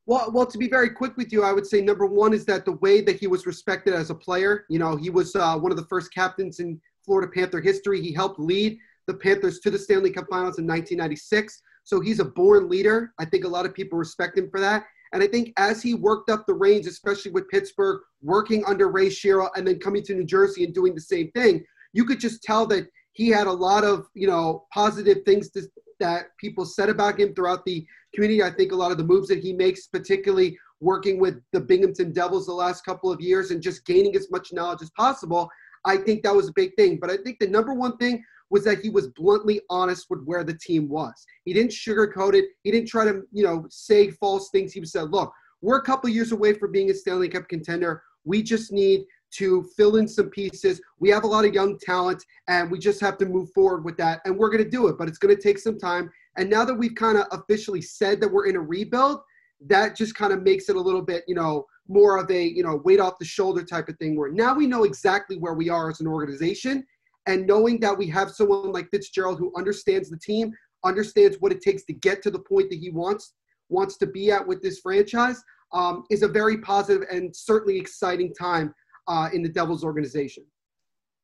Well, 0.04 0.32
well, 0.32 0.46
to 0.46 0.58
be 0.58 0.68
very 0.68 0.90
quick 0.90 1.16
with 1.16 1.32
you, 1.32 1.44
I 1.44 1.52
would 1.52 1.66
say 1.66 1.80
number 1.80 2.04
one 2.04 2.34
is 2.34 2.44
that 2.46 2.64
the 2.66 2.72
way 2.72 3.00
that 3.00 3.16
he 3.16 3.26
was 3.26 3.46
respected 3.46 3.94
as 3.94 4.10
a 4.10 4.14
player. 4.14 4.66
You 4.68 4.78
know, 4.78 4.96
he 4.96 5.08
was 5.08 5.34
uh, 5.34 5.56
one 5.56 5.70
of 5.70 5.78
the 5.78 5.86
first 5.86 6.12
captains 6.12 6.58
in 6.58 6.80
Florida 7.04 7.30
Panther 7.32 7.60
history. 7.60 8.00
He 8.00 8.12
helped 8.12 8.38
lead 8.38 8.78
the 9.06 9.14
Panthers 9.14 9.60
to 9.60 9.70
the 9.70 9.78
Stanley 9.78 10.10
Cup 10.10 10.26
Finals 10.30 10.58
in 10.58 10.66
1996. 10.66 11.62
So 11.84 12.00
he's 12.00 12.20
a 12.20 12.24
born 12.24 12.68
leader. 12.68 13.12
I 13.18 13.24
think 13.24 13.44
a 13.44 13.48
lot 13.48 13.66
of 13.66 13.74
people 13.74 13.98
respect 13.98 14.38
him 14.38 14.50
for 14.50 14.60
that. 14.60 14.84
And 15.12 15.22
I 15.22 15.26
think 15.26 15.52
as 15.56 15.82
he 15.82 15.94
worked 15.94 16.30
up 16.30 16.46
the 16.46 16.54
range, 16.54 16.86
especially 16.86 17.32
with 17.32 17.48
Pittsburgh, 17.48 18.00
working 18.22 18.64
under 18.66 18.88
Ray 18.88 19.08
Shero, 19.08 19.48
and 19.56 19.66
then 19.66 19.80
coming 19.80 20.04
to 20.04 20.14
New 20.14 20.24
Jersey 20.24 20.64
and 20.64 20.74
doing 20.74 20.94
the 20.94 21.00
same 21.00 21.30
thing, 21.32 21.64
you 21.92 22.04
could 22.04 22.20
just 22.20 22.42
tell 22.42 22.66
that 22.66 22.86
he 23.12 23.28
had 23.28 23.48
a 23.48 23.52
lot 23.52 23.82
of 23.82 24.06
you 24.14 24.28
know 24.28 24.66
positive 24.72 25.24
things 25.24 25.50
to, 25.50 25.62
that 25.98 26.26
people 26.38 26.64
said 26.64 26.88
about 26.88 27.18
him 27.18 27.34
throughout 27.34 27.64
the 27.64 27.84
community. 28.14 28.42
I 28.42 28.50
think 28.50 28.72
a 28.72 28.76
lot 28.76 28.92
of 28.92 28.98
the 28.98 29.04
moves 29.04 29.28
that 29.28 29.40
he 29.40 29.52
makes, 29.52 29.88
particularly 29.88 30.56
working 30.80 31.18
with 31.20 31.42
the 31.52 31.60
Binghamton 31.60 32.12
Devils 32.12 32.46
the 32.46 32.52
last 32.52 32.84
couple 32.84 33.12
of 33.12 33.20
years 33.20 33.50
and 33.50 33.60
just 33.60 33.84
gaining 33.84 34.16
as 34.16 34.30
much 34.30 34.52
knowledge 34.52 34.80
as 34.80 34.90
possible, 34.90 35.50
I 35.84 35.96
think 35.96 36.22
that 36.22 36.34
was 36.34 36.48
a 36.48 36.52
big 36.54 36.74
thing. 36.76 36.98
But 37.00 37.10
I 37.10 37.16
think 37.16 37.38
the 37.38 37.46
number 37.46 37.74
one 37.74 37.96
thing 37.96 38.24
was 38.50 38.64
that 38.64 38.80
he 38.80 38.90
was 38.90 39.08
bluntly 39.08 39.60
honest 39.70 40.06
with 40.10 40.24
where 40.24 40.44
the 40.44 40.58
team 40.58 40.88
was. 40.88 41.24
He 41.44 41.52
didn't 41.52 41.70
sugarcoat 41.70 42.34
it. 42.34 42.46
He 42.64 42.70
didn't 42.70 42.88
try 42.88 43.04
to, 43.04 43.22
you 43.32 43.44
know, 43.44 43.66
say 43.70 44.10
false 44.10 44.50
things. 44.50 44.72
He 44.72 44.84
said, 44.84 45.10
look, 45.10 45.32
we're 45.62 45.78
a 45.78 45.82
couple 45.82 46.10
years 46.10 46.32
away 46.32 46.54
from 46.54 46.72
being 46.72 46.90
a 46.90 46.94
Stanley 46.94 47.28
Cup 47.28 47.48
contender. 47.48 48.02
We 48.24 48.42
just 48.42 48.72
need 48.72 49.04
to 49.32 49.62
fill 49.76 49.96
in 49.96 50.08
some 50.08 50.28
pieces. 50.30 50.80
We 50.98 51.08
have 51.10 51.22
a 51.22 51.28
lot 51.28 51.44
of 51.44 51.54
young 51.54 51.78
talent, 51.78 52.24
and 52.48 52.70
we 52.70 52.78
just 52.78 53.00
have 53.00 53.16
to 53.18 53.26
move 53.26 53.52
forward 53.52 53.84
with 53.84 53.96
that. 53.98 54.20
And 54.24 54.36
we're 54.36 54.50
going 54.50 54.64
to 54.64 54.68
do 54.68 54.88
it, 54.88 54.98
but 54.98 55.08
it's 55.08 55.18
going 55.18 55.34
to 55.34 55.40
take 55.40 55.58
some 55.58 55.78
time. 55.78 56.10
And 56.36 56.50
now 56.50 56.64
that 56.64 56.74
we've 56.74 56.94
kind 56.94 57.18
of 57.18 57.26
officially 57.30 57.82
said 57.82 58.20
that 58.20 58.32
we're 58.32 58.46
in 58.46 58.56
a 58.56 58.60
rebuild, 58.60 59.20
that 59.66 59.94
just 59.94 60.14
kind 60.14 60.32
of 60.32 60.42
makes 60.42 60.68
it 60.68 60.76
a 60.76 60.80
little 60.80 61.02
bit, 61.02 61.22
you 61.28 61.34
know, 61.34 61.66
more 61.90 62.18
of 62.18 62.30
a, 62.30 62.44
you 62.44 62.62
know, 62.62 62.76
weight 62.84 63.00
off 63.00 63.18
the 63.18 63.24
shoulder 63.24 63.64
type 63.64 63.88
of 63.88 63.98
thing 63.98 64.16
where 64.16 64.30
now 64.30 64.54
we 64.54 64.66
know 64.66 64.84
exactly 64.84 65.36
where 65.36 65.54
we 65.54 65.68
are 65.68 65.90
as 65.90 66.00
an 66.00 66.06
organization. 66.06 66.86
And 67.26 67.46
knowing 67.46 67.80
that 67.80 67.96
we 67.96 68.06
have 68.08 68.30
someone 68.30 68.72
like 68.72 68.88
Fitzgerald 68.90 69.38
who 69.38 69.52
understands 69.56 70.08
the 70.08 70.18
team, 70.18 70.52
understands 70.84 71.36
what 71.40 71.52
it 71.52 71.60
takes 71.60 71.84
to 71.84 71.92
get 71.92 72.22
to 72.22 72.30
the 72.30 72.38
point 72.38 72.70
that 72.70 72.78
he 72.78 72.90
wants 72.90 73.34
wants 73.68 73.96
to 73.98 74.06
be 74.06 74.32
at 74.32 74.46
with 74.46 74.60
this 74.62 74.80
franchise, 74.80 75.40
um, 75.72 76.04
is 76.10 76.22
a 76.22 76.28
very 76.28 76.58
positive 76.58 77.06
and 77.10 77.34
certainly 77.34 77.78
exciting 77.78 78.34
time 78.34 78.74
uh, 79.06 79.28
in 79.32 79.42
the 79.42 79.48
Devils 79.48 79.84
organization. 79.84 80.44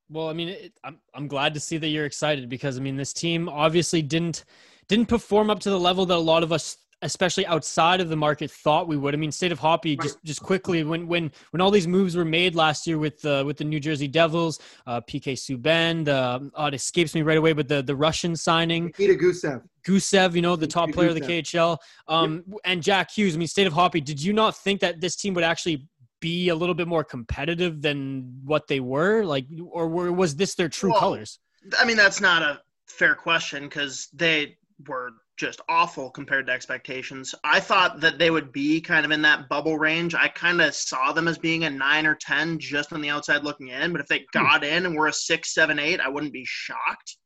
Well, 0.09 0.28
I 0.28 0.32
mean, 0.32 0.48
it, 0.48 0.72
I'm 0.84 0.98
I'm 1.14 1.26
glad 1.26 1.55
to 1.55 1.60
see 1.60 1.78
that 1.78 1.88
you're 1.88 2.06
excited 2.06 2.48
because 2.48 2.78
I 2.78 2.80
mean, 2.80 2.97
this 2.97 3.12
team 3.12 3.48
obviously 3.48 4.02
didn't 4.02 4.44
didn't 4.88 5.06
perform 5.06 5.51
up 5.51 5.60
to 5.60 5.70
the 5.70 5.80
level 5.80 6.06
that 6.06 6.14
a 6.14 6.18
lot 6.18 6.43
of 6.43 6.52
us, 6.52 6.76
especially 7.02 7.47
outside 7.47 8.01
of 8.01 8.09
the 8.09 8.16
market, 8.16 8.51
thought 8.51 8.89
we 8.89 8.97
would. 8.97 9.14
I 9.14 9.18
mean, 9.18 9.32
State 9.32 9.52
of 9.52 9.59
Hoppy 9.59 9.97
just 9.97 10.23
just 10.24 10.43
quickly 10.43 10.82
when 10.82 11.06
when 11.06 11.31
when 11.51 11.60
all 11.60 11.70
these 11.70 11.86
moves 11.86 12.16
were 12.16 12.24
made 12.24 12.55
last 12.55 12.86
year 12.86 12.98
with 12.98 13.20
the 13.20 13.44
with 13.47 13.59
the 13.59 13.64
New 13.64 13.81
Jersey 13.81 14.09
Devils, 14.09 14.60
uh, 14.86 15.01
PK 15.02 15.35
Subban, 15.35 16.05
the 16.05 16.51
oh, 16.55 16.66
it 16.66 16.74
escapes 16.74 17.14
me 17.14 17.23
right 17.23 17.39
away, 17.39 17.52
but 17.52 17.68
the 17.68 17.82
the 17.82 17.97
Russian 17.97 18.36
signing, 18.36 18.86
Nikita 18.86 19.14
Gusev. 19.14 19.62
Gusev, 19.86 20.35
you 20.35 20.43
know, 20.43 20.56
the 20.56 20.66
top 20.66 20.90
player 20.90 21.10
of 21.10 21.14
the 21.14 21.20
KHL, 21.20 21.78
um, 22.09 22.44
and 22.64 22.82
Jack 22.82 23.10
Hughes. 23.10 23.35
I 23.35 23.39
mean, 23.39 23.48
State 23.48 23.66
of 23.66 23.73
Hoppy. 23.73 24.01
Did 24.01 24.23
you 24.23 24.32
not 24.32 24.56
think 24.56 24.81
that 24.81 25.01
this 25.01 25.16
team 25.16 25.35
would 25.35 25.44
actually 25.44 25.86
be 26.20 26.48
a 26.48 26.55
little 26.55 26.74
bit 26.74 26.89
more 26.89 27.05
competitive 27.05 27.82
than 27.82 28.40
what 28.44 28.66
they 28.66 28.81
were? 28.81 29.24
Like, 29.24 29.47
or 29.70 29.89
were, 29.89 30.10
was 30.10 30.35
this 30.35 30.55
their 30.55 30.68
true 30.68 30.90
Well, 30.90 31.01
colors? 31.01 31.39
I 31.78 31.85
mean, 31.85 31.97
that's 31.97 32.20
not 32.20 32.43
a 32.43 32.60
fair 32.89 33.14
question 33.14 33.64
because 33.64 34.09
they 34.12 34.56
were 34.89 35.10
just 35.36 35.60
awful 35.68 36.10
compared 36.10 36.46
to 36.46 36.52
expectations. 36.52 37.34
I 37.44 37.60
thought 37.60 38.00
that 38.00 38.18
they 38.18 38.30
would 38.30 38.52
be 38.52 38.80
kind 38.80 39.04
of 39.04 39.12
in 39.12 39.22
that 39.22 39.48
bubble 39.48 39.78
range. 39.78 40.14
I 40.14 40.28
kind 40.28 40.60
of 40.60 40.74
saw 40.74 41.12
them 41.12 41.28
as 41.28 41.38
being 41.38 41.64
a 41.64 41.70
nine 41.70 42.06
or 42.06 42.14
10 42.14 42.58
just 42.58 42.92
on 42.92 43.00
the 43.00 43.10
outside 43.10 43.44
looking 43.44 43.68
in. 43.68 43.92
But 43.92 44.00
if 44.00 44.08
they 44.08 44.26
hmm. 44.32 44.42
got 44.42 44.64
in 44.64 44.86
and 44.86 44.96
were 44.96 45.08
a 45.08 45.12
six, 45.12 45.52
seven, 45.54 45.78
eight, 45.78 46.00
I 46.00 46.08
wouldn't 46.08 46.32
be 46.32 46.44
shocked. 46.46 47.16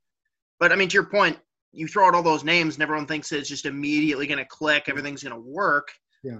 But 0.58 0.72
I 0.72 0.76
mean, 0.76 0.88
to 0.88 0.94
your 0.94 1.06
point, 1.06 1.38
you 1.72 1.86
throw 1.86 2.08
out 2.08 2.14
all 2.14 2.22
those 2.22 2.44
names 2.44 2.74
and 2.74 2.82
everyone 2.82 3.06
thinks 3.06 3.30
it's 3.30 3.48
just 3.48 3.64
immediately 3.64 4.26
going 4.26 4.38
to 4.38 4.44
click, 4.44 4.84
hmm. 4.86 4.90
everything's 4.90 5.22
going 5.22 5.34
to 5.34 5.48
work. 5.48 5.88
Yeah. 6.24 6.38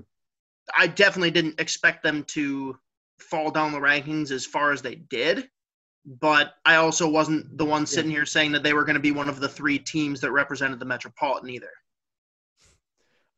I 0.77 0.87
definitely 0.87 1.31
didn't 1.31 1.61
expect 1.61 2.03
them 2.03 2.25
to 2.29 2.77
fall 3.21 3.51
down 3.51 3.73
the 3.73 3.79
rankings 3.79 4.31
as 4.31 4.47
far 4.47 4.73
as 4.73 4.83
they 4.83 4.97
did 4.97 5.49
but 6.05 6.55
I 6.65 6.77
also 6.77 7.09
wasn't 7.09 7.57
the 7.59 7.65
one 7.65 7.87
sitting 7.87 8.11
here 8.11 8.27
saying 8.27 8.53
that 8.53 8.63
they 8.63 8.73
were 8.73 8.85
going 8.85 8.95
to 8.95 9.01
be 9.01 9.13
one 9.13 9.29
of 9.29 9.41
the 9.41 9.49
three 9.49 9.79
teams 9.79 10.21
that 10.21 10.33
represented 10.33 10.79
the 10.79 10.87
Metropolitan 10.87 11.51
either. 11.51 11.71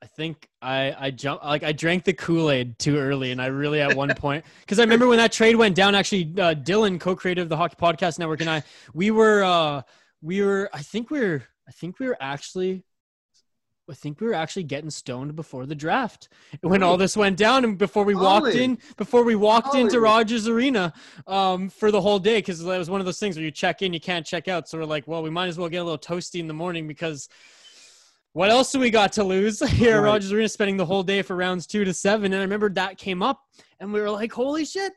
I 0.03 0.07
think 0.07 0.49
I 0.61 0.97
I 0.99 1.11
jumped 1.13 1.45
like 1.45 1.63
I 1.63 1.71
drank 1.71 2.03
the 2.03 2.13
Kool 2.13 2.51
Aid 2.51 2.77
too 2.81 2.99
early, 2.99 3.31
and 3.31 3.41
I 3.41 3.47
really 3.47 3.81
at 3.81 3.95
one 3.95 4.13
point 4.17 4.45
because 4.61 4.81
I 4.81 4.83
remember 4.83 5.07
when 5.07 5.19
that 5.19 5.31
trade 5.31 5.55
went 5.55 5.77
down. 5.77 5.95
Actually, 5.95 6.25
uh, 6.39 6.55
Dylan, 6.55 6.99
co-creator 6.99 7.43
of 7.43 7.49
the 7.49 7.57
Hockey 7.57 7.77
Podcast 7.77 8.19
Network, 8.19 8.41
and 8.41 8.51
I 8.51 8.65
we 8.95 9.13
were 9.13 9.45
uh, 9.45 9.83
we 10.21 10.43
were 10.43 10.69
I 10.73 10.83
think 10.83 11.11
we 11.11 11.21
are 11.21 11.45
I 11.69 11.71
think 11.71 12.01
we 12.01 12.09
were 12.09 12.17
actually 12.21 12.85
I 13.93 13.95
think 13.95 14.21
we 14.21 14.27
were 14.27 14.33
actually 14.35 14.63
getting 14.63 14.89
stoned 14.91 15.37
before 15.37 15.67
the 15.67 15.75
draft 15.75 16.31
when 16.63 16.83
all 16.83 16.97
this 16.97 17.15
went 17.15 17.37
down, 17.37 17.63
and 17.63 17.77
before 17.77 18.05
we 18.05 18.15
walked 18.15 18.47
in 18.57 18.79
before 18.97 19.23
we 19.23 19.35
walked 19.37 19.75
into 19.75 20.01
Rogers 20.01 20.49
Arena 20.49 20.95
um, 21.27 21.69
for 21.69 21.91
the 21.91 22.01
whole 22.01 22.19
day 22.19 22.39
because 22.39 22.63
it 22.63 22.67
was 22.67 22.89
one 22.89 23.01
of 23.01 23.05
those 23.05 23.19
things 23.19 23.37
where 23.37 23.45
you 23.45 23.51
check 23.51 23.83
in, 23.83 23.93
you 23.93 24.01
can't 24.01 24.25
check 24.25 24.49
out. 24.49 24.67
So 24.69 24.79
we're 24.79 24.87
like, 24.87 25.07
well, 25.07 25.23
we 25.23 25.29
might 25.29 25.49
as 25.49 25.59
well 25.59 25.69
get 25.69 25.79
a 25.79 25.85
little 25.85 25.99
toasty 25.99 26.41
in 26.41 26.49
the 26.49 26.55
morning 26.55 26.89
because 26.89 27.29
what 28.33 28.49
else 28.49 28.73
do 28.73 28.79
we 28.81 28.89
got 28.89 29.13
to 29.13 29.25
lose 29.25 29.61
here 29.71 29.97
at 29.97 30.01
Right. 30.01 30.05
Rogers 30.13 30.33
Arena 30.33 30.49
spending 30.49 30.79
the 30.79 30.87
whole 30.87 31.03
day 31.03 31.21
for 31.21 31.37
rounds 31.37 31.67
two 31.67 31.85
to 31.85 31.93
seven? 31.93 32.33
And 32.33 32.37
I 32.37 32.45
remember 32.45 32.71
that 32.71 32.97
came 32.97 33.23
up 33.23 33.41
and 33.79 33.93
we 33.93 34.01
were 34.01 34.11
like, 34.11 34.33
holy 34.33 34.65
shit, 34.65 34.93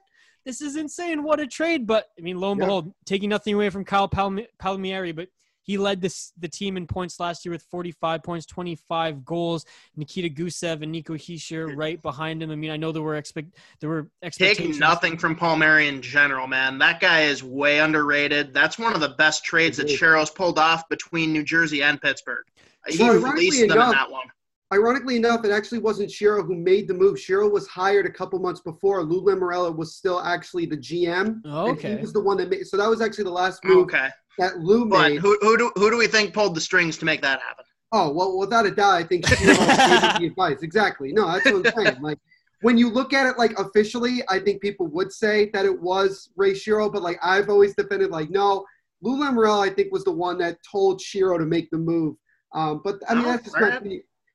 this 0.45 0.61
is 0.61 0.77
insane. 0.77 1.21
What 1.21 1.41
a 1.41 1.47
trade. 1.47 1.85
But 1.85 2.05
I 2.17 2.21
mean, 2.21 2.39
lo 2.39 2.51
and 2.51 2.59
Yeah. 2.61 2.67
behold, 2.67 2.93
taking 3.05 3.27
nothing 3.29 3.55
away 3.55 3.69
from 3.69 3.83
Kyle 3.83 4.07
Palmi- 4.07 4.47
Palmieri, 4.57 5.11
but 5.11 5.27
he 5.65 5.79
led 5.79 5.99
this 5.99 6.31
the 6.37 6.47
team 6.47 6.77
in 6.77 6.85
points 6.85 7.19
last 7.19 7.43
year 7.43 7.51
with 7.51 7.63
45 7.63 8.21
points, 8.21 8.45
25 8.45 9.25
goals. 9.25 9.65
Nikita 9.95 10.29
Gusev 10.29 10.83
and 10.83 10.91
Nico 10.91 11.15
Hischier 11.15 11.75
right 11.75 11.99
behind 12.01 12.43
him. 12.43 12.51
I 12.51 12.55
mean, 12.55 12.69
I 12.69 12.77
know 12.77 12.91
there 12.91 13.01
were 13.01 13.15
expect 13.15 13.55
there 13.79 13.89
were 13.89 14.11
expectations. 14.21 14.75
Take 14.75 14.79
nothing 14.79 15.17
from 15.17 15.35
Palmieri 15.35 15.87
in 15.87 16.03
general, 16.03 16.45
man. 16.45 16.77
That 16.77 16.99
guy 16.99 17.21
is 17.23 17.43
way 17.43 17.79
underrated. 17.79 18.53
That's 18.53 18.77
one 18.77 18.93
of 18.93 19.01
the 19.01 19.09
best 19.09 19.43
trades 19.43 19.77
that 19.77 19.85
Agreed. 19.87 19.99
Shero's 19.99 20.29
pulled 20.29 20.59
off 20.59 20.87
between 20.87 21.33
New 21.33 21.43
Jersey 21.43 21.81
and 21.81 21.99
Pittsburgh. 21.99 22.45
He 22.87 22.99
Well, 22.99 23.13
ironically 23.13 23.31
released 23.33 23.59
them 23.61 23.71
in 23.71 23.77
enough- 23.77 23.91
that 23.93 24.11
one. 24.11 24.27
Ironically 24.73 25.15
enough, 25.15 25.45
it 25.45 25.51
actually 25.51 25.77
wasn't 25.77 26.09
Shero 26.09 26.43
who 26.45 26.55
made 26.55 26.87
the 26.87 26.93
move. 26.93 27.17
Shero 27.17 27.49
was 27.49 27.67
hired 27.67 28.07
a 28.07 28.11
couple 28.11 28.39
months 28.39 28.61
before. 28.61 29.03
Lou 29.03 29.21
Lamoriello 29.23 29.73
was 29.75 29.95
still 29.95 30.19
actually 30.21 30.65
the 30.65 30.75
GM. 30.77 31.41
Oh, 31.45 31.67
and 31.67 31.77
okay. 31.77 31.95
he 31.95 32.01
was 32.01 32.11
the 32.11 32.19
one 32.19 32.37
that 32.37 32.49
made. 32.49 32.65
So 32.65 32.75
that 32.77 32.89
was 32.89 32.99
actually 32.99 33.25
the 33.25 33.31
last 33.31 33.63
move 33.63 33.83
Okay. 33.83 34.09
That 34.37 34.59
Lou 34.59 34.85
But 34.85 35.11
made. 35.11 35.21
who, 35.21 35.37
who, 35.41 35.57
do, 35.57 35.71
who 35.75 35.89
do 35.89 35.97
we 35.97 36.07
think 36.07 36.33
pulled 36.33 36.55
the 36.55 36.61
strings 36.61 36.97
to 36.97 37.05
make 37.05 37.21
that 37.21 37.39
happen? 37.41 37.65
Oh 37.91 38.11
well, 38.11 38.37
without 38.37 38.65
a 38.65 38.71
doubt, 38.71 38.93
I 38.95 39.03
think 39.03 39.25
Shero 39.25 39.55
gave 39.57 40.19
the 40.19 40.25
advice. 40.27 40.63
Exactly. 40.63 41.13
No, 41.13 41.31
that's 41.31 41.45
what 41.45 41.55
I'm 41.55 41.83
saying. 41.85 42.01
Like 42.01 42.17
when 42.61 42.77
you 42.77 42.89
look 42.89 43.13
at 43.13 43.27
it 43.27 43.37
like 43.37 43.57
officially, 43.59 44.23
I 44.27 44.39
think 44.39 44.61
people 44.61 44.87
would 44.87 45.11
say 45.13 45.49
that 45.53 45.65
it 45.65 45.81
was 45.81 46.29
Ray 46.35 46.53
Shero, 46.53 46.91
but 46.91 47.01
like 47.03 47.17
I've 47.23 47.49
always 47.49 47.75
defended 47.75 48.09
like 48.11 48.29
no, 48.29 48.65
Lou 49.01 49.23
Lamoriello 49.23 49.65
I 49.65 49.73
think 49.73 49.93
was 49.93 50.03
the 50.03 50.11
one 50.11 50.37
that 50.39 50.57
told 50.69 50.99
Shero 50.99 51.37
to 51.37 51.45
make 51.45 51.69
the 51.69 51.77
move. 51.77 52.15
Um, 52.53 52.81
but 52.83 52.95
I 53.07 53.15
mean 53.15 53.23
Oh, 53.25 53.27
that's 53.29 53.43
just 53.45 53.59
not. 53.59 53.83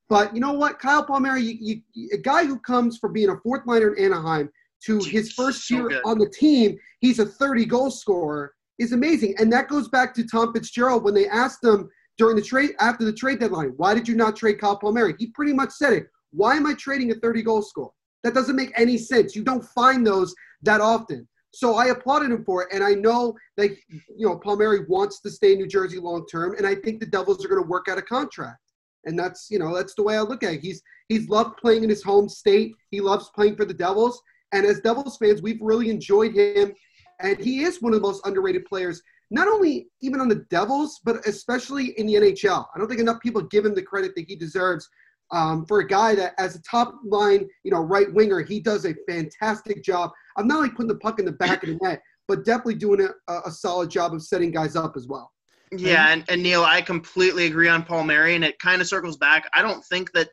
But 0.09 0.35
you 0.35 0.41
know 0.41 0.53
what, 0.53 0.79
Kyle 0.81 1.05
Palmieri, 1.05 1.43
you, 1.43 1.57
you, 1.61 1.81
you- 1.93 2.11
a 2.15 2.19
guy 2.19 2.45
who 2.45 2.59
comes 2.59 2.99
from 2.99 3.13
being 3.13 3.29
a 3.31 3.37
fourth 3.45 3.63
liner 3.67 3.95
in 3.95 4.07
Anaheim 4.07 4.49
to 4.87 4.99
his 5.05 5.33
first 5.33 5.67
So 5.69 5.75
year 5.75 5.89
good. 5.89 6.03
on 6.05 6.19
the 6.19 6.29
team, 6.29 6.77
he's 7.01 7.19
a 7.19 7.27
30 7.27 7.67
goal 7.67 7.91
scorer. 7.91 8.55
Is 8.81 8.93
amazing. 8.93 9.35
And 9.39 9.53
that 9.53 9.69
goes 9.69 9.89
back 9.89 10.13
to 10.15 10.27
Tom 10.27 10.53
Fitzgerald 10.53 11.05
when 11.05 11.15
they 11.15 11.29
asked 11.29 11.63
him 11.63 11.89
during 12.19 12.35
the 12.35 12.43
trade 12.43 12.71
after 12.81 13.05
the 13.05 13.13
trade 13.13 13.39
deadline, 13.39 13.73
why 13.77 13.95
did 13.95 14.09
you 14.09 14.17
not 14.17 14.37
trade 14.37 14.61
Kyle 14.61 14.77
Palmieri? 14.77 15.15
He 15.19 15.29
pretty 15.29 15.53
much 15.53 15.71
said 15.71 15.93
it. 15.93 16.07
Why 16.33 16.57
am 16.57 16.67
I 16.67 16.75
trading 16.75 17.11
a 17.13 17.15
30 17.15 17.43
goal 17.43 17.63
scorer? 17.63 17.91
That 18.25 18.35
doesn't 18.35 18.57
make 18.57 18.73
any 18.77 18.99
sense. 18.99 19.37
You 19.37 19.45
don't 19.45 19.65
find 19.65 20.07
those 20.07 20.35
that 20.63 20.81
often. 20.81 21.29
So 21.53 21.75
I 21.75 21.87
applauded 21.87 22.31
him 22.31 22.45
for 22.45 22.63
it, 22.63 22.69
and 22.73 22.85
I 22.85 22.95
know 22.95 23.35
that 23.57 23.71
you 23.91 24.27
know 24.27 24.39
Palmieri 24.39 24.85
wants 24.89 25.21
to 25.23 25.31
stay 25.31 25.53
in 25.53 25.59
New 25.59 25.67
Jersey 25.67 25.99
long 25.99 26.25
term, 26.27 26.55
and 26.57 26.67
I 26.67 26.77
think 26.77 27.01
the 27.01 27.07
Devils 27.07 27.45
are 27.45 27.49
going 27.49 27.63
to 27.63 27.69
work 27.69 27.89
out 27.89 27.99
a 27.99 28.03
contract, 28.03 28.61
and 29.05 29.19
that's 29.19 29.49
you 29.51 29.59
know 29.59 29.75
that's 29.75 29.95
the 29.95 30.03
way 30.03 30.17
I 30.17 30.21
look 30.21 30.45
at 30.45 30.55
it. 30.55 30.61
He's 30.61 30.81
he's 31.09 31.29
loved 31.29 31.57
playing 31.57 31.83
in 31.83 31.91
his 31.91 32.05
home 32.05 32.29
state. 32.29 32.73
He 32.91 33.01
loves 33.01 33.31
playing 33.35 33.57
for 33.57 33.65
the 33.65 33.75
Devils, 33.75 34.23
and 34.53 34.65
as 34.65 34.81
Devils 34.81 35.17
fans, 35.17 35.43
we've 35.43 35.61
really 35.61 35.91
enjoyed 35.91 36.35
him, 36.35 36.73
and 37.23 37.39
he 37.39 37.63
is 37.63 37.81
one 37.81 37.93
of 37.93 38.01
the 38.01 38.07
most 38.07 38.27
underrated 38.27 38.65
players. 38.65 39.03
Not 39.31 39.47
only 39.47 39.89
even 40.01 40.21
on 40.21 40.29
the 40.29 40.45
Devils, 40.51 41.01
but 41.05 41.25
especially 41.27 41.99
in 41.99 42.07
the 42.07 42.15
NHL. 42.15 42.67
I 42.75 42.79
don't 42.79 42.89
think 42.89 43.01
enough 43.01 43.21
people 43.21 43.43
give 43.43 43.65
him 43.65 43.75
the 43.75 43.83
credit 43.83 44.15
that 44.17 44.25
he 44.27 44.35
deserves 44.35 44.89
um, 45.31 45.65
for 45.67 45.79
a 45.79 45.87
guy 45.87 46.17
that, 46.17 46.35
as 46.39 46.57
a 46.57 46.63
top 46.63 46.97
line, 47.05 47.47
you 47.63 47.71
know, 47.71 47.81
right 47.81 48.13
winger, 48.13 48.41
he 48.41 48.59
does 48.59 48.85
a 48.85 48.95
fantastic 49.09 49.85
job 49.85 50.11
I'm 50.37 50.47
not 50.47 50.59
only 50.59 50.71
putting 50.71 50.89
the 50.89 50.97
puck 50.97 51.19
in 51.19 51.25
the 51.25 51.33
back 51.33 51.63
of 51.63 51.69
the 51.69 51.79
net, 51.83 52.03
but 52.29 52.45
definitely 52.45 52.77
doing 52.77 53.07
a, 53.29 53.41
a 53.45 53.51
solid 53.51 53.91
job 53.91 54.15
of 54.15 54.23
setting 54.23 54.51
guys 54.51 54.77
up 54.77 54.97
as 54.97 55.07
well. 55.07 55.31
Yeah, 55.73 56.09
and, 56.09 56.25
and 56.29 56.43
Neil, 56.43 56.65
I 56.65 56.83
completely 56.83 57.47
agree 57.47 57.69
on 57.69 57.85
Palmieri, 57.85 58.35
and 58.35 58.45
it 58.45 58.59
kind 58.59 58.81
of 58.81 58.89
circles 58.89 59.17
back. 59.17 59.49
I 59.55 59.63
don't 59.63 59.85
think 59.85 60.13
that 60.13 60.31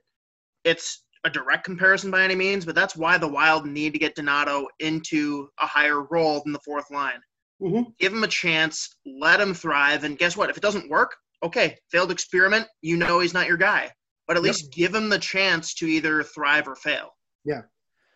it's 0.63 1.03
a 1.23 1.29
direct 1.29 1.63
comparison 1.63 2.11
by 2.11 2.23
any 2.23 2.35
means, 2.35 2.65
but 2.65 2.75
that's 2.75 2.95
why 2.95 3.17
the 3.17 3.27
Wild 3.27 3.65
need 3.65 3.93
to 3.93 3.99
get 3.99 4.15
Donato 4.15 4.67
into 4.79 5.49
a 5.61 5.65
higher 5.65 6.03
role 6.03 6.41
than 6.43 6.53
the 6.53 6.59
fourth 6.59 6.89
line. 6.91 7.19
Mm-hmm. 7.61 7.89
Give 7.99 8.13
him 8.13 8.23
a 8.23 8.27
chance, 8.27 8.95
let 9.05 9.41
him 9.41 9.53
thrive, 9.53 10.03
and 10.03 10.17
guess 10.17 10.37
what? 10.37 10.49
If 10.49 10.57
it 10.57 10.63
doesn't 10.63 10.89
work, 10.89 11.15
okay, 11.43 11.77
failed 11.91 12.11
experiment. 12.11 12.67
You 12.81 12.97
know 12.97 13.19
he's 13.19 13.33
not 13.33 13.47
your 13.47 13.57
guy 13.57 13.91
but 14.27 14.35
at 14.35 14.43
least 14.43 14.73
give 14.73 14.93
him 14.93 15.09
the 15.09 15.17
chance 15.17 15.73
to 15.75 15.87
either 15.87 16.21
thrive 16.21 16.67
or 16.67 16.75
fail. 16.75 17.15
Yeah. 17.45 17.61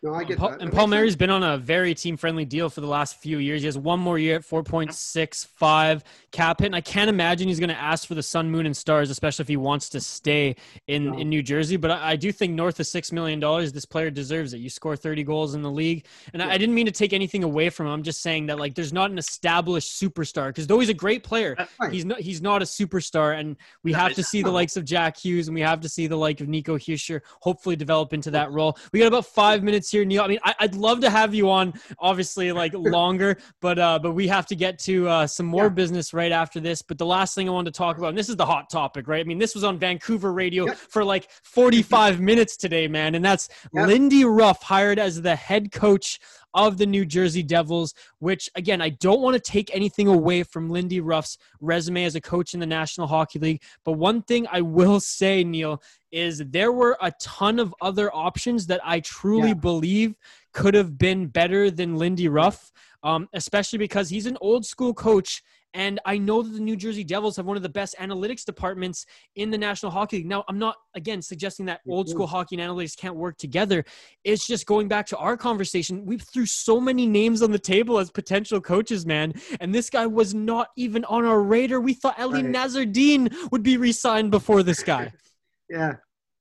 No, 0.03 0.15
I 0.15 0.23
get 0.23 0.39
Paul, 0.39 0.49
that. 0.49 0.61
And 0.61 0.71
Palmieri's 0.71 1.15
been 1.15 1.29
on 1.29 1.43
a 1.43 1.59
very 1.59 1.93
team 1.93 2.17
friendly 2.17 2.43
deal 2.43 2.69
for 2.69 2.81
the 2.81 2.87
last 2.87 3.17
few 3.17 3.37
years. 3.37 3.61
He 3.61 3.67
has 3.67 3.77
one 3.77 3.99
more 3.99 4.17
year 4.17 4.37
at 4.37 4.41
4.65 4.41 6.01
cap 6.31 6.59
hit. 6.59 6.65
And 6.65 6.75
I 6.75 6.81
can't 6.81 7.07
imagine 7.07 7.47
he's 7.47 7.59
going 7.59 7.69
to 7.69 7.79
ask 7.79 8.07
for 8.07 8.15
the 8.15 8.23
sun, 8.23 8.49
moon, 8.49 8.65
and 8.65 8.75
stars, 8.75 9.11
especially 9.11 9.43
if 9.43 9.47
he 9.47 9.57
wants 9.57 9.89
to 9.89 10.01
stay 10.01 10.55
in, 10.87 11.05
no. 11.05 11.19
in 11.19 11.29
New 11.29 11.43
Jersey. 11.43 11.77
But 11.77 11.91
I, 11.91 12.11
I, 12.11 12.15
do 12.15 12.31
think 12.31 12.53
north 12.53 12.79
of 12.79 12.87
$6 12.87 13.11
million, 13.11 13.39
this 13.71 13.85
player 13.85 14.09
deserves 14.09 14.55
it. 14.55 14.57
You 14.57 14.71
score 14.71 14.95
30 14.95 15.23
goals 15.23 15.53
in 15.53 15.61
the 15.61 15.69
league. 15.69 16.07
And 16.33 16.41
yeah. 16.41 16.49
I, 16.49 16.53
I, 16.53 16.57
didn't 16.57 16.73
mean 16.73 16.87
to 16.87 16.91
take 16.91 17.13
anything 17.13 17.43
away 17.43 17.69
from 17.69 17.85
him. 17.85 17.93
I'm 17.93 18.03
just 18.03 18.23
saying 18.23 18.47
that, 18.47 18.57
like, 18.57 18.73
there's 18.73 18.93
not 18.93 19.11
an 19.11 19.19
established 19.19 20.01
superstar 20.01 20.47
because 20.47 20.65
though 20.65 20.79
he's 20.79 20.89
a 20.89 20.95
great 20.95 21.23
player, 21.23 21.55
he's, 21.91 22.05
not, 22.05 22.19
he's 22.19 22.41
not 22.41 22.63
a 22.63 22.65
superstar. 22.65 23.39
And 23.39 23.55
we 23.83 23.91
no, 23.91 23.99
have 23.99 24.13
to 24.13 24.23
see 24.23 24.41
the 24.41 24.51
likes 24.59 24.77
of 24.77 24.83
Jack 24.83 25.17
Hughes 25.17 25.47
and 25.47 25.53
we 25.53 25.61
have 25.61 25.79
to 25.81 25.89
see 25.89 26.07
the 26.07 26.17
like 26.17 26.41
of 26.41 26.47
Nico 26.47 26.75
Hischier 26.75 27.21
hopefully 27.41 27.75
develop 27.75 28.13
into 28.13 28.31
that 28.31 28.51
role. 28.51 28.79
We 28.91 28.99
got 28.99 29.07
about 29.07 29.27
five 29.27 29.61
minutes 29.61 29.90
here, 29.91 30.05
Neil. 30.05 30.23
I 30.23 30.27
mean, 30.27 30.39
I, 30.43 30.55
I'd 30.59 30.75
love 30.75 31.01
to 31.01 31.09
have 31.09 31.33
you 31.33 31.49
on, 31.49 31.73
obviously, 31.99 32.51
like 32.51 32.73
longer, 32.75 33.37
but 33.59 33.77
uh, 33.77 33.99
but 33.99 34.13
we 34.13 34.27
have 34.27 34.45
to 34.47 34.55
get 34.55 34.79
to 34.79 35.07
uh, 35.07 35.27
some 35.27 35.45
more 35.45 35.63
yeah. 35.63 35.69
business 35.69 36.13
right 36.13 36.31
after 36.31 36.59
this. 36.59 36.81
But 36.81 36.97
the 36.97 37.05
last 37.05 37.35
thing 37.35 37.47
I 37.49 37.51
wanted 37.51 37.73
to 37.73 37.77
talk 37.77 37.97
about, 37.97 38.09
and 38.09 38.17
this 38.17 38.29
is 38.29 38.35
the 38.35 38.45
hot 38.45 38.69
topic, 38.69 39.07
right? 39.07 39.21
I 39.21 39.23
mean, 39.23 39.37
this 39.37 39.53
was 39.53 39.63
on 39.63 39.77
Vancouver 39.77 40.33
radio 40.33 40.65
yep. 40.65 40.77
for 40.77 41.03
like 41.03 41.29
45 41.43 42.19
minutes 42.31 42.57
today, 42.57 42.87
man, 42.87 43.15
and 43.15 43.23
that's 43.23 43.49
yep. 43.73 43.87
Lindy 43.87 44.25
Ruff 44.25 44.61
hired 44.63 44.99
as 44.99 45.21
the 45.21 45.35
head 45.35 45.71
coach 45.71 46.19
of 46.53 46.77
the 46.77 46.85
New 46.85 47.05
Jersey 47.05 47.43
Devils, 47.43 47.93
which 48.19 48.49
again, 48.55 48.81
I 48.81 48.89
don't 48.89 49.21
want 49.21 49.33
to 49.35 49.39
take 49.39 49.73
anything 49.73 50.07
away 50.07 50.43
from 50.43 50.69
Lindy 50.69 50.99
Ruff's 50.99 51.37
resume 51.59 52.03
as 52.03 52.15
a 52.15 52.21
coach 52.21 52.53
in 52.53 52.59
the 52.59 52.65
National 52.65 53.07
Hockey 53.07 53.39
League. 53.39 53.61
But 53.83 53.93
one 53.93 54.21
thing 54.21 54.47
I 54.51 54.61
will 54.61 54.99
say, 54.99 55.43
Neil, 55.43 55.81
is 56.11 56.43
there 56.47 56.71
were 56.71 56.97
a 57.01 57.11
ton 57.19 57.59
of 57.59 57.73
other 57.81 58.13
options 58.13 58.67
that 58.67 58.81
I 58.83 58.99
truly 58.99 59.49
yeah. 59.49 59.53
believe 59.55 60.15
could 60.53 60.73
have 60.73 60.97
been 60.97 61.27
better 61.27 61.71
than 61.71 61.97
Lindy 61.97 62.27
Ruff, 62.27 62.71
um, 63.03 63.29
especially 63.33 63.79
because 63.79 64.09
he's 64.09 64.25
an 64.25 64.37
old 64.41 64.65
school 64.65 64.93
coach 64.93 65.41
and 65.73 65.99
I 66.05 66.17
know 66.17 66.41
that 66.41 66.49
the 66.49 66.59
New 66.59 66.75
Jersey 66.75 67.03
Devils 67.03 67.37
have 67.37 67.45
one 67.45 67.55
of 67.55 67.63
the 67.63 67.69
best 67.69 67.95
analytics 67.99 68.43
departments 68.43 69.05
in 69.35 69.51
the 69.51 69.57
National 69.57 69.91
Hockey 69.91 70.17
League. 70.17 70.25
Now, 70.25 70.43
I'm 70.49 70.59
not, 70.59 70.75
again, 70.95 71.21
suggesting 71.21 71.65
that 71.67 71.81
old 71.87 72.09
school 72.09 72.27
hockey 72.27 72.59
and 72.59 72.69
analytics 72.69 72.97
can't 72.97 73.15
work 73.15 73.37
together. 73.37 73.85
It's 74.23 74.45
just 74.45 74.65
going 74.65 74.87
back 74.87 75.07
to 75.07 75.17
our 75.17 75.37
conversation. 75.37 76.05
We 76.05 76.17
threw 76.17 76.45
so 76.45 76.81
many 76.81 77.07
names 77.07 77.41
on 77.41 77.51
the 77.51 77.59
table 77.59 77.99
as 77.99 78.11
potential 78.11 78.59
coaches, 78.59 79.05
man. 79.05 79.33
And 79.59 79.73
this 79.73 79.89
guy 79.89 80.07
was 80.07 80.33
not 80.33 80.67
even 80.75 81.05
on 81.05 81.25
our 81.25 81.41
radar. 81.41 81.79
We 81.79 81.93
thought 81.93 82.19
Eli 82.19 82.41
right. 82.41 82.45
Nasreddine 82.45 83.33
would 83.51 83.63
be 83.63 83.77
re 83.77 83.91
signed 83.91 84.31
before 84.31 84.63
this 84.63 84.83
guy. 84.83 85.11
yeah. 85.69 85.93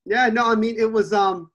Yeah. 0.05 0.27
No, 0.27 0.47
I 0.47 0.55
mean, 0.55 0.75
it 0.77 0.91
was, 0.91 1.13
um, 1.13 1.50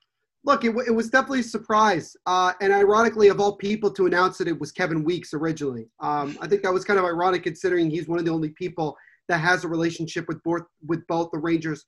look, 0.46 0.64
it, 0.64 0.74
it 0.86 0.92
was 0.92 1.10
definitely 1.10 1.40
a 1.40 1.44
surprise. 1.44 2.16
Uh, 2.24 2.52
and 2.60 2.72
ironically, 2.72 3.28
of 3.28 3.40
all 3.40 3.56
people 3.56 3.90
to 3.90 4.06
announce 4.06 4.40
it, 4.40 4.48
it 4.48 4.58
was 4.58 4.72
Kevin 4.72 5.04
Weeks 5.04 5.34
originally. 5.34 5.88
Um, 6.00 6.38
I 6.40 6.46
think 6.46 6.62
that 6.62 6.72
was 6.72 6.84
kind 6.84 6.98
of 6.98 7.04
ironic 7.04 7.42
considering 7.42 7.90
he's 7.90 8.08
one 8.08 8.18
of 8.18 8.24
the 8.24 8.30
only 8.30 8.50
people 8.50 8.96
that 9.28 9.38
has 9.38 9.64
a 9.64 9.68
relationship 9.68 10.28
with 10.28 10.42
both 10.44 10.62
with 10.86 11.04
both 11.08 11.30
the 11.32 11.38
Rangers 11.38 11.84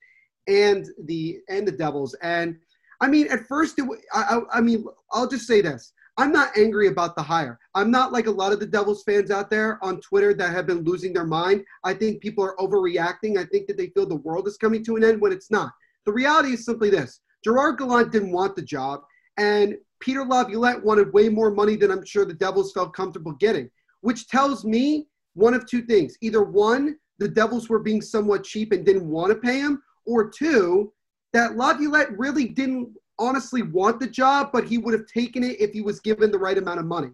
and 0.47 0.85
the 1.05 1.39
and 1.47 1.65
the 1.65 1.71
Devils. 1.71 2.15
And 2.21 2.57
I 3.01 3.07
mean, 3.07 3.27
at 3.31 3.47
first, 3.47 3.79
it, 3.79 3.85
I, 4.13 4.41
I 4.51 4.61
mean, 4.61 4.85
I'll 5.11 5.29
just 5.29 5.47
say 5.47 5.61
this. 5.61 5.93
I'm 6.17 6.33
not 6.33 6.57
angry 6.57 6.87
about 6.87 7.15
the 7.15 7.23
hire. 7.23 7.57
I'm 7.75 7.89
not 7.89 8.11
like 8.11 8.27
a 8.27 8.31
lot 8.31 8.51
of 8.51 8.59
the 8.59 8.65
Devils 8.65 9.03
fans 9.03 9.31
out 9.31 9.49
there 9.49 9.81
on 9.81 10.01
Twitter 10.01 10.33
that 10.33 10.51
have 10.51 10.67
been 10.67 10.83
losing 10.83 11.13
their 11.13 11.25
mind. 11.25 11.63
I 11.85 11.93
think 11.93 12.21
people 12.21 12.43
are 12.43 12.57
overreacting. 12.57 13.37
I 13.37 13.45
think 13.45 13.67
that 13.67 13.77
they 13.77 13.87
feel 13.87 14.05
the 14.05 14.15
world 14.15 14.45
is 14.45 14.57
coming 14.57 14.83
to 14.83 14.97
an 14.97 15.05
end 15.05 15.21
when 15.21 15.31
it's 15.31 15.49
not. 15.49 15.71
The 16.05 16.11
reality 16.11 16.49
is 16.49 16.65
simply 16.65 16.89
this 16.89 17.21
Gerard 17.43 17.77
Gallant 17.77 18.11
didn't 18.11 18.31
want 18.31 18.55
the 18.55 18.61
job, 18.61 19.01
and 19.37 19.77
Peter 19.99 20.23
Laviolette 20.23 20.83
wanted 20.83 21.13
way 21.13 21.29
more 21.29 21.51
money 21.51 21.75
than 21.75 21.91
I'm 21.91 22.05
sure 22.05 22.25
the 22.25 22.33
Devils 22.33 22.71
felt 22.71 22.93
comfortable 22.93 23.33
getting, 23.33 23.69
which 24.01 24.27
tells 24.27 24.65
me 24.65 25.07
one 25.33 25.53
of 25.53 25.65
two 25.65 25.81
things. 25.83 26.17
Either 26.21 26.43
one, 26.43 26.97
the 27.17 27.27
Devils 27.27 27.69
were 27.69 27.79
being 27.79 28.01
somewhat 28.01 28.43
cheap 28.43 28.71
and 28.71 28.85
didn't 28.85 29.09
want 29.09 29.31
to 29.31 29.39
pay 29.39 29.59
him, 29.59 29.81
or 30.05 30.29
two, 30.29 30.91
that 31.33 31.57
Laviolette 31.57 32.17
really 32.17 32.47
didn't 32.47 32.89
honestly 33.19 33.61
want 33.61 33.99
the 33.99 34.07
job, 34.07 34.49
but 34.51 34.65
he 34.65 34.77
would 34.77 34.93
have 34.93 35.05
taken 35.05 35.43
it 35.43 35.59
if 35.59 35.71
he 35.71 35.81
was 35.81 35.99
given 35.99 36.31
the 36.31 36.39
right 36.39 36.57
amount 36.57 36.79
of 36.79 36.85
money. 36.85 37.09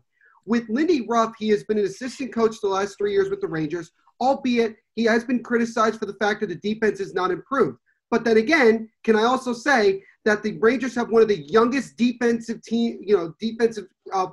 With 0.46 0.70
Lindy 0.70 1.06
Ruff, 1.08 1.34
he 1.40 1.50
has 1.50 1.64
been 1.64 1.80
an 1.80 1.86
assistant 1.86 2.34
coach 2.34 2.62
the 2.62 2.68
last 2.68 2.98
three 2.98 3.12
years 3.12 3.30
with 3.30 3.42
the 3.42 3.48
Rangers, 3.48 3.92
albeit 4.22 4.76
he 4.94 5.04
has 5.06 5.24
been 5.24 5.44
criticized 5.44 6.00
for 6.00 6.06
the 6.06 6.14
fact 6.14 6.42
that 6.42 6.48
the 6.48 6.56
defense 6.56 7.00
is 7.00 7.16
not 7.16 7.32
improved. 7.32 7.80
But 8.12 8.24
then 8.24 8.38
again, 8.38 8.88
can 9.04 9.16
I 9.16 9.24
also 9.24 9.52
say 9.52 10.04
that 10.26 10.44
the 10.44 10.58
Rangers 10.58 10.96
have 10.96 11.10
one 11.10 11.22
of 11.22 11.28
the 11.28 11.42
youngest 11.44 11.98
defensive 11.98 12.62
team, 12.64 13.00
you 13.02 13.16
know, 13.16 13.34
defensive, 13.40 13.86
uh, 14.14 14.28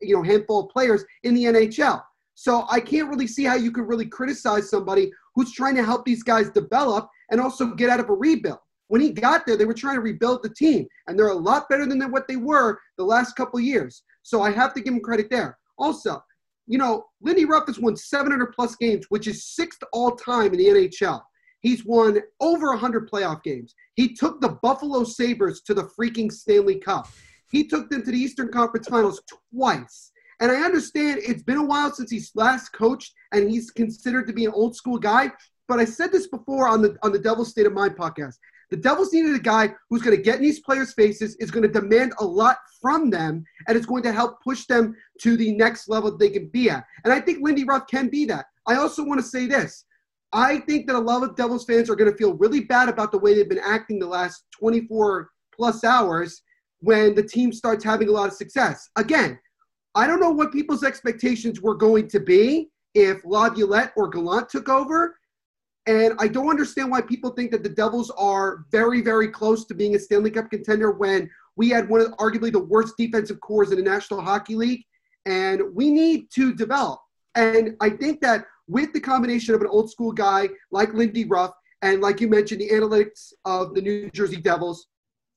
you 0.00 0.16
know, 0.16 0.22
handful 0.22 0.64
of 0.64 0.70
players 0.70 1.04
in 1.22 1.34
the 1.34 1.44
NHL. 1.44 2.02
So 2.34 2.66
I 2.68 2.80
can't 2.80 3.08
really 3.08 3.26
see 3.26 3.44
how 3.44 3.54
you 3.54 3.70
could 3.70 3.88
really 3.88 4.06
criticize 4.06 4.68
somebody 4.68 5.10
who's 5.34 5.52
trying 5.52 5.74
to 5.76 5.84
help 5.84 6.04
these 6.04 6.22
guys 6.22 6.50
develop 6.50 7.08
and 7.30 7.40
also 7.40 7.74
get 7.74 7.90
out 7.90 8.00
of 8.00 8.10
a 8.10 8.14
rebuild. 8.14 8.58
When 8.88 9.00
he 9.00 9.12
got 9.12 9.46
there, 9.46 9.56
they 9.56 9.64
were 9.64 9.74
trying 9.74 9.96
to 9.96 10.00
rebuild 10.00 10.42
the 10.42 10.50
team, 10.50 10.86
and 11.06 11.18
they're 11.18 11.28
a 11.28 11.34
lot 11.34 11.68
better 11.68 11.86
than 11.86 12.00
what 12.10 12.28
they 12.28 12.36
were 12.36 12.78
the 12.98 13.04
last 13.04 13.34
couple 13.34 13.58
years. 13.58 14.02
So 14.22 14.42
I 14.42 14.50
have 14.52 14.74
to 14.74 14.80
give 14.80 14.94
him 14.94 15.00
credit 15.00 15.28
there. 15.28 15.58
Also, 15.78 16.22
you 16.66 16.78
know, 16.78 17.06
Lindy 17.20 17.44
Ruff 17.44 17.66
has 17.66 17.78
won 17.78 17.96
700 17.96 18.52
plus 18.52 18.76
games, 18.76 19.06
which 19.08 19.26
is 19.26 19.44
sixth 19.44 19.82
all 19.92 20.12
time 20.12 20.52
in 20.52 20.58
the 20.58 20.66
NHL. 20.66 21.20
He's 21.60 21.84
won 21.84 22.20
over 22.40 22.68
100 22.68 23.10
playoff 23.10 23.42
games. 23.42 23.74
He 23.94 24.14
took 24.14 24.40
the 24.40 24.58
Buffalo 24.62 25.04
Sabres 25.04 25.62
to 25.62 25.74
the 25.74 25.88
freaking 25.98 26.30
Stanley 26.30 26.78
Cup. 26.78 27.08
He 27.50 27.66
took 27.66 27.90
them 27.90 28.02
to 28.02 28.10
the 28.10 28.18
Eastern 28.18 28.48
Conference 28.52 28.88
Finals 28.88 29.22
twice. 29.52 30.12
And 30.40 30.52
I 30.52 30.56
understand 30.56 31.20
it's 31.22 31.42
been 31.42 31.56
a 31.56 31.64
while 31.64 31.92
since 31.92 32.10
he's 32.10 32.30
last 32.34 32.72
coached 32.72 33.14
and 33.32 33.50
he's 33.50 33.70
considered 33.70 34.26
to 34.26 34.32
be 34.32 34.44
an 34.44 34.52
old 34.52 34.76
school 34.76 34.98
guy. 34.98 35.32
But 35.66 35.80
I 35.80 35.84
said 35.84 36.12
this 36.12 36.28
before 36.28 36.68
on 36.68 36.82
the 36.82 36.96
on 37.02 37.12
the 37.12 37.18
Devil's 37.18 37.50
State 37.50 37.66
of 37.66 37.72
Mind 37.72 37.96
podcast. 37.96 38.34
The 38.70 38.76
Devils 38.76 39.12
needed 39.12 39.34
a 39.34 39.40
guy 39.40 39.72
who's 39.88 40.02
going 40.02 40.16
to 40.16 40.22
get 40.22 40.36
in 40.36 40.42
these 40.42 40.60
players' 40.60 40.92
faces, 40.92 41.36
is 41.36 41.52
going 41.52 41.62
to 41.62 41.80
demand 41.80 42.14
a 42.18 42.24
lot 42.24 42.58
from 42.80 43.10
them, 43.10 43.44
and 43.66 43.76
is 43.76 43.86
going 43.86 44.02
to 44.02 44.12
help 44.12 44.42
push 44.42 44.66
them 44.66 44.96
to 45.20 45.36
the 45.36 45.52
next 45.52 45.88
level 45.88 46.16
they 46.16 46.30
can 46.30 46.48
be 46.48 46.68
at. 46.68 46.84
And 47.04 47.12
I 47.12 47.20
think 47.20 47.38
Lindy 47.42 47.64
Ruff 47.64 47.86
can 47.86 48.08
be 48.08 48.24
that. 48.26 48.46
I 48.66 48.74
also 48.76 49.04
want 49.04 49.20
to 49.20 49.26
say 49.26 49.46
this. 49.46 49.84
I 50.36 50.58
think 50.58 50.86
that 50.86 50.96
a 50.96 50.98
lot 50.98 51.22
of 51.22 51.34
Devils 51.34 51.64
fans 51.64 51.88
are 51.88 51.96
going 51.96 52.10
to 52.12 52.16
feel 52.18 52.34
really 52.34 52.60
bad 52.60 52.90
about 52.90 53.10
the 53.10 53.18
way 53.18 53.34
they've 53.34 53.48
been 53.48 53.58
acting 53.58 53.98
the 53.98 54.06
last 54.06 54.44
24 54.60 55.30
plus 55.50 55.82
hours 55.82 56.42
when 56.80 57.14
the 57.14 57.22
team 57.22 57.54
starts 57.54 57.82
having 57.82 58.10
a 58.10 58.12
lot 58.12 58.28
of 58.28 58.34
success. 58.34 58.90
Again, 58.96 59.38
I 59.94 60.06
don't 60.06 60.20
know 60.20 60.30
what 60.30 60.52
people's 60.52 60.84
expectations 60.84 61.62
were 61.62 61.74
going 61.74 62.06
to 62.08 62.20
be 62.20 62.68
if 62.94 63.24
Laviolette 63.24 63.94
or 63.96 64.08
Gallant 64.08 64.50
took 64.50 64.68
over. 64.68 65.16
And 65.86 66.12
I 66.18 66.28
don't 66.28 66.50
understand 66.50 66.90
why 66.90 67.00
people 67.00 67.30
think 67.30 67.50
that 67.52 67.62
the 67.62 67.70
Devils 67.70 68.10
are 68.18 68.66
very, 68.70 69.00
very 69.00 69.28
close 69.28 69.64
to 69.64 69.74
being 69.74 69.94
a 69.94 69.98
Stanley 69.98 70.30
Cup 70.30 70.50
contender 70.50 70.90
when 70.90 71.30
we 71.56 71.70
had 71.70 71.88
one 71.88 72.02
of 72.02 72.08
arguably 72.18 72.52
the 72.52 72.62
worst 72.62 72.98
defensive 72.98 73.40
cores 73.40 73.70
in 73.70 73.78
the 73.78 73.82
National 73.82 74.20
Hockey 74.20 74.54
League. 74.54 74.82
And 75.24 75.62
we 75.74 75.90
need 75.90 76.30
to 76.32 76.52
develop. 76.52 77.00
And 77.36 77.74
I 77.80 77.88
think 77.88 78.20
that 78.20 78.44
with 78.68 78.92
the 78.92 79.00
combination 79.00 79.54
of 79.54 79.60
an 79.60 79.68
old 79.68 79.90
school 79.90 80.12
guy 80.12 80.48
like 80.70 80.92
Lindy 80.94 81.24
Ruff 81.24 81.52
and 81.82 82.00
like 82.00 82.20
you 82.20 82.28
mentioned, 82.28 82.60
the 82.60 82.70
analytics 82.70 83.32
of 83.44 83.74
the 83.74 83.82
New 83.82 84.10
Jersey 84.10 84.40
Devils, 84.40 84.86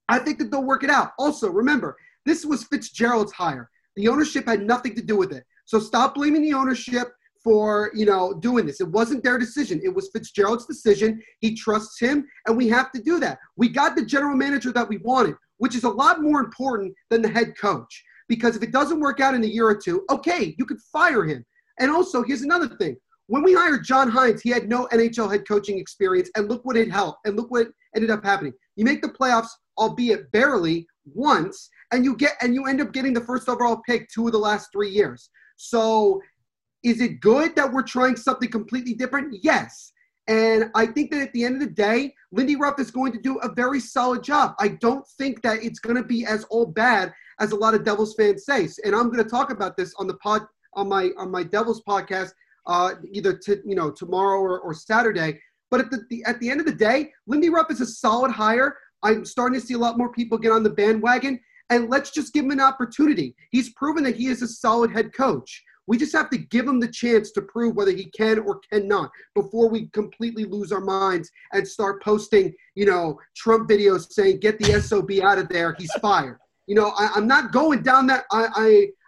I 0.07 0.19
think 0.19 0.39
that 0.39 0.51
they'll 0.51 0.63
work 0.63 0.83
it 0.83 0.89
out. 0.89 1.11
Also, 1.19 1.49
remember, 1.49 1.97
this 2.25 2.45
was 2.45 2.63
Fitzgerald's 2.63 3.31
hire. 3.31 3.69
The 3.95 4.07
ownership 4.07 4.47
had 4.47 4.63
nothing 4.63 4.95
to 4.95 5.01
do 5.01 5.15
with 5.15 5.31
it. 5.31 5.43
So 5.65 5.79
stop 5.79 6.15
blaming 6.15 6.41
the 6.41 6.53
ownership 6.53 7.09
for 7.43 7.91
you 7.93 8.05
know 8.05 8.33
doing 8.33 8.65
this. 8.65 8.81
It 8.81 8.89
wasn't 8.89 9.23
their 9.23 9.37
decision. 9.37 9.79
It 9.83 9.93
was 9.93 10.09
Fitzgerald's 10.11 10.65
decision. 10.65 11.21
He 11.39 11.55
trusts 11.55 11.99
him, 11.99 12.27
and 12.47 12.57
we 12.57 12.67
have 12.69 12.91
to 12.93 13.01
do 13.01 13.19
that. 13.19 13.39
We 13.55 13.69
got 13.69 13.95
the 13.95 14.05
general 14.05 14.35
manager 14.35 14.71
that 14.71 14.89
we 14.89 14.97
wanted, 14.97 15.35
which 15.57 15.75
is 15.75 15.83
a 15.83 15.89
lot 15.89 16.21
more 16.21 16.39
important 16.39 16.93
than 17.09 17.21
the 17.21 17.29
head 17.29 17.53
coach. 17.57 18.03
Because 18.27 18.55
if 18.55 18.63
it 18.63 18.71
doesn't 18.71 18.99
work 18.99 19.19
out 19.19 19.35
in 19.35 19.43
a 19.43 19.47
year 19.47 19.67
or 19.67 19.75
two, 19.75 20.05
okay, 20.09 20.55
you 20.57 20.65
could 20.65 20.79
fire 20.91 21.25
him. 21.25 21.45
And 21.79 21.89
also, 21.91 22.23
here's 22.23 22.41
another 22.41 22.67
thing. 22.67 22.97
When 23.29 23.43
we 23.43 23.53
hired 23.53 23.83
John 23.83 24.09
Hynes, 24.09 24.41
he 24.41 24.49
had 24.49 24.67
no 24.67 24.87
NHL 24.87 25.31
head 25.31 25.47
coaching 25.47 25.77
experience, 25.77 26.31
and 26.35 26.49
look 26.49 26.65
what 26.65 26.75
it 26.75 26.89
helped, 26.89 27.19
and 27.25 27.35
look 27.35 27.51
what 27.51 27.67
ended 27.95 28.09
up 28.09 28.25
happening. 28.25 28.53
You 28.75 28.85
make 28.85 29.03
the 29.03 29.09
playoffs, 29.09 29.49
albeit 29.77 30.31
barely, 30.31 30.87
once, 31.13 31.69
and 31.91 32.03
you 32.03 32.17
get 32.17 32.33
and 32.41 32.55
you 32.55 32.65
end 32.65 32.81
up 32.81 32.91
getting 32.91 33.13
the 33.13 33.21
first 33.21 33.47
overall 33.47 33.81
pick 33.87 34.09
two 34.09 34.25
of 34.25 34.31
the 34.31 34.39
last 34.39 34.69
three 34.71 34.89
years. 34.89 35.29
So, 35.57 36.19
is 36.81 37.01
it 37.01 37.21
good 37.21 37.55
that 37.55 37.71
we're 37.71 37.83
trying 37.83 38.15
something 38.15 38.49
completely 38.49 38.95
different? 38.95 39.37
Yes. 39.43 39.93
And 40.27 40.71
I 40.73 40.87
think 40.87 41.11
that 41.11 41.21
at 41.21 41.33
the 41.33 41.43
end 41.43 41.61
of 41.61 41.61
the 41.61 41.75
day, 41.75 42.15
Lindy 42.31 42.55
Ruff 42.55 42.79
is 42.79 42.89
going 42.89 43.11
to 43.11 43.21
do 43.21 43.37
a 43.39 43.53
very 43.53 43.79
solid 43.79 44.23
job. 44.23 44.55
I 44.59 44.69
don't 44.69 45.07
think 45.19 45.43
that 45.43 45.63
it's 45.63 45.79
going 45.79 45.97
to 45.97 46.03
be 46.03 46.25
as 46.25 46.45
all 46.45 46.65
bad 46.65 47.13
as 47.39 47.51
a 47.51 47.55
lot 47.55 47.75
of 47.75 47.83
Devils 47.83 48.15
fans 48.15 48.45
say. 48.45 48.67
And 48.85 48.95
I'm 48.95 49.11
going 49.11 49.23
to 49.23 49.29
talk 49.29 49.51
about 49.51 49.77
this 49.77 49.93
on 49.99 50.07
the 50.07 50.15
pod 50.15 50.47
on 50.73 50.89
my 50.89 51.11
on 51.17 51.29
my 51.29 51.43
Devils 51.43 51.83
podcast 51.87 52.31
uh, 52.69 52.93
either 53.11 53.33
to, 53.33 53.61
you 53.65 53.75
know 53.75 53.91
tomorrow 53.91 54.39
or, 54.39 54.59
or 54.59 54.73
Saturday. 54.73 55.41
But 55.71 55.81
at 55.81 55.91
the, 55.91 56.05
the 56.09 56.23
at 56.25 56.39
the 56.39 56.49
end 56.49 56.61
of 56.61 56.65
the 56.65 56.73
day, 56.73 57.11
Lindy 57.27 57.49
Ruff 57.49 57.71
is 57.71 57.81
a 57.81 57.85
solid 57.85 58.31
hire. 58.31 58.77
I'm 59.03 59.25
starting 59.25 59.59
to 59.59 59.65
see 59.65 59.73
a 59.73 59.77
lot 59.77 59.97
more 59.97 60.11
people 60.11 60.37
get 60.37 60.51
on 60.51 60.63
the 60.63 60.69
bandwagon, 60.69 61.39
and 61.69 61.89
let's 61.89 62.11
just 62.11 62.31
give 62.31 62.45
him 62.45 62.51
an 62.51 62.61
opportunity. 62.61 63.35
He's 63.51 63.73
proven 63.73 64.03
that 64.03 64.15
he 64.15 64.27
is 64.27 64.41
a 64.41 64.47
solid 64.47 64.91
head 64.91 65.13
coach. 65.13 65.63
We 65.87 65.97
just 65.97 66.13
have 66.13 66.29
to 66.29 66.37
give 66.37 66.67
him 66.67 66.79
the 66.79 66.87
chance 66.87 67.31
to 67.31 67.41
prove 67.41 67.75
whether 67.75 67.91
he 67.91 68.05
can 68.11 68.37
or 68.39 68.61
cannot 68.71 69.09
before 69.33 69.67
we 69.69 69.87
completely 69.87 70.45
lose 70.45 70.71
our 70.71 70.81
minds 70.81 71.31
and 71.53 71.67
start 71.67 72.03
posting, 72.03 72.53
you 72.75 72.85
know, 72.85 73.19
Trump 73.35 73.67
videos 73.67 74.11
saying 74.11 74.41
"Get 74.41 74.59
the 74.59 74.79
SOB 74.79 75.09
out 75.23 75.39
of 75.39 75.49
there, 75.49 75.75
he's 75.79 75.91
fired." 75.93 76.37
You 76.67 76.75
know, 76.75 76.93
I, 76.95 77.17
am 77.17 77.25
not 77.25 77.51
going 77.51 77.81
down 77.81 78.05
that. 78.07 78.25
I 78.31 78.47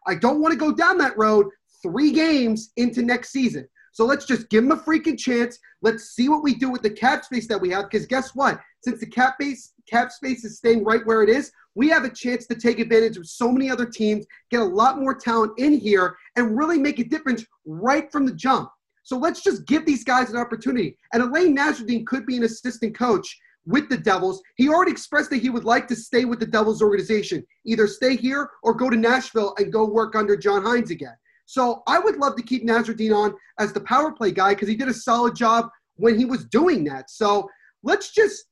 I, 0.07 0.11
I 0.13 0.15
don't 0.15 0.41
want 0.41 0.53
to 0.53 0.57
go 0.57 0.71
down 0.71 0.97
that 0.97 1.15
road 1.15 1.45
three 1.81 2.11
games 2.11 2.71
into 2.77 3.01
next 3.01 3.31
season. 3.31 3.67
So 3.93 4.05
let's 4.05 4.25
just 4.25 4.49
give 4.49 4.63
them 4.63 4.77
a 4.77 4.81
freaking 4.81 5.17
chance. 5.17 5.59
Let's 5.81 6.11
see 6.11 6.29
what 6.29 6.43
we 6.43 6.55
do 6.55 6.69
with 6.69 6.81
the 6.81 6.89
cap 6.89 7.25
space 7.25 7.47
that 7.47 7.59
we 7.59 7.69
have. 7.71 7.89
Because 7.89 8.07
guess 8.07 8.33
what? 8.33 8.59
Since 8.83 8.99
the 8.99 9.05
cap 9.05 9.35
base 9.37 9.73
cap 9.89 10.11
space 10.11 10.45
is 10.45 10.57
staying 10.57 10.83
right 10.83 11.05
where 11.05 11.23
it 11.23 11.29
is, 11.29 11.51
we 11.75 11.89
have 11.89 12.03
a 12.03 12.09
chance 12.09 12.47
to 12.47 12.55
take 12.55 12.79
advantage 12.79 13.17
of 13.17 13.27
so 13.27 13.51
many 13.51 13.69
other 13.69 13.85
teams, 13.85 14.25
get 14.49 14.61
a 14.61 14.65
lot 14.65 14.99
more 14.99 15.13
talent 15.13 15.53
in 15.57 15.73
here, 15.73 16.15
and 16.35 16.57
really 16.57 16.77
make 16.77 16.99
a 16.99 17.03
difference 17.03 17.45
right 17.65 18.11
from 18.11 18.25
the 18.25 18.33
jump. 18.33 18.69
So 19.03 19.17
let's 19.17 19.43
just 19.43 19.65
give 19.67 19.85
these 19.85 20.03
guys 20.03 20.29
an 20.29 20.37
opportunity. 20.37 20.97
And 21.13 21.23
Alain 21.23 21.55
Nasreddine 21.55 22.05
could 22.05 22.25
be 22.25 22.37
an 22.37 22.43
assistant 22.43 22.97
coach 22.97 23.37
with 23.65 23.89
the 23.89 23.97
Devils. 23.97 24.41
He 24.55 24.69
already 24.69 24.91
expressed 24.91 25.29
that 25.31 25.41
he 25.41 25.49
would 25.49 25.65
like 25.65 25.87
to 25.87 25.95
stay 25.95 26.25
with 26.25 26.39
the 26.39 26.45
Devils 26.45 26.81
organization, 26.81 27.45
either 27.65 27.87
stay 27.87 28.15
here 28.15 28.49
or 28.63 28.73
go 28.73 28.89
to 28.89 28.97
Nashville 28.97 29.53
and 29.57 29.71
go 29.71 29.85
work 29.85 30.15
under 30.15 30.35
John 30.35 30.63
Hynes 30.63 30.91
again. 30.91 31.15
So 31.45 31.83
I 31.87 31.99
would 31.99 32.17
love 32.17 32.35
to 32.37 32.43
keep 32.43 32.65
Nasreddine 32.65 33.15
on 33.15 33.33
as 33.59 33.73
the 33.73 33.81
power 33.81 34.11
play 34.11 34.31
guy 34.31 34.53
because 34.53 34.69
he 34.69 34.75
did 34.75 34.87
a 34.87 34.93
solid 34.93 35.35
job 35.35 35.69
when 35.95 36.17
he 36.17 36.25
was 36.25 36.45
doing 36.45 36.83
that. 36.85 37.09
So 37.09 37.49
let's 37.83 38.11
just 38.11 38.45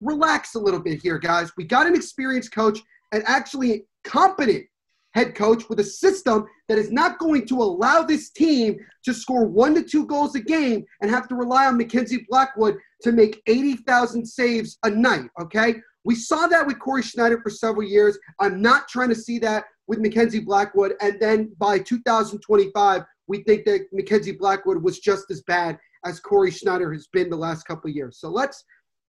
relax 0.00 0.54
a 0.54 0.58
little 0.58 0.80
bit 0.80 1.00
here, 1.02 1.18
guys. 1.18 1.52
We 1.56 1.64
got 1.64 1.86
an 1.86 1.94
experienced 1.94 2.52
coach 2.52 2.80
and 3.12 3.22
actually 3.26 3.86
competent 4.04 4.64
head 5.14 5.34
coach 5.34 5.68
with 5.70 5.80
a 5.80 5.84
system 5.84 6.46
that 6.68 6.76
is 6.76 6.92
not 6.92 7.18
going 7.18 7.46
to 7.46 7.62
allow 7.62 8.02
this 8.02 8.30
team 8.30 8.76
to 9.02 9.14
score 9.14 9.46
one 9.46 9.74
to 9.74 9.82
two 9.82 10.06
goals 10.06 10.34
a 10.34 10.40
game 10.40 10.84
and 11.00 11.10
have 11.10 11.26
to 11.26 11.34
rely 11.34 11.66
on 11.66 11.78
Mackenzie 11.78 12.26
Blackwood 12.28 12.76
to 13.02 13.12
make 13.12 13.40
80,000 13.46 14.26
saves 14.26 14.78
a 14.84 14.90
night, 14.90 15.30
okay? 15.40 15.76
We 16.04 16.14
saw 16.14 16.46
that 16.48 16.66
with 16.66 16.78
Cory 16.78 17.02
Schneider 17.02 17.40
for 17.40 17.48
several 17.48 17.88
years. 17.88 18.18
I'm 18.38 18.60
not 18.60 18.88
trying 18.88 19.08
to 19.08 19.14
see 19.14 19.38
that 19.38 19.64
with 19.86 20.00
Mackenzie 20.00 20.40
Blackwood. 20.40 20.94
And 21.00 21.20
then 21.20 21.52
by 21.58 21.78
2025, 21.78 23.04
we 23.26 23.42
think 23.42 23.64
that 23.64 23.86
Mackenzie 23.92 24.32
Blackwood 24.32 24.82
was 24.82 24.98
just 24.98 25.30
as 25.30 25.42
bad 25.42 25.78
as 26.04 26.20
Cory 26.20 26.50
Schneider 26.50 26.92
has 26.92 27.08
been 27.08 27.30
the 27.30 27.36
last 27.36 27.64
couple 27.64 27.90
of 27.90 27.96
years. 27.96 28.18
So 28.18 28.28
let's 28.28 28.64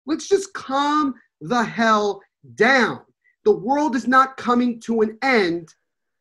let's 0.07 0.29
just 0.29 0.53
calm 0.55 1.15
the 1.41 1.63
hell 1.63 2.21
down. 2.55 3.01
The 3.45 3.53
world 3.53 3.97
is 3.97 4.07
not 4.07 4.37
coming 4.37 4.81
to 4.81 5.03
an 5.03 5.19
end 5.23 5.69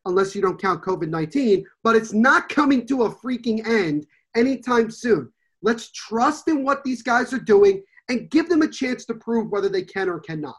unless 0.06 0.34
you 0.34 0.42
don't 0.42 0.60
count 0.60 0.82
COVID-19, 0.82 1.64
but 1.82 1.96
it's 1.96 2.12
not 2.12 2.48
coming 2.48 2.86
to 2.86 3.04
a 3.04 3.10
freaking 3.10 3.66
end 3.66 4.06
anytime 4.36 4.90
soon. 4.90 5.32
Let's 5.62 5.90
trust 5.92 6.48
in 6.48 6.62
what 6.62 6.84
these 6.84 7.02
guys 7.02 7.32
are 7.32 7.38
doing 7.38 7.82
and 8.10 8.28
give 8.30 8.50
them 8.50 8.60
a 8.62 8.68
chance 8.68 9.06
to 9.06 9.14
prove 9.14 9.50
whether 9.50 9.70
they 9.70 9.82
can 9.82 10.10
or 10.10 10.20
cannot. 10.20 10.56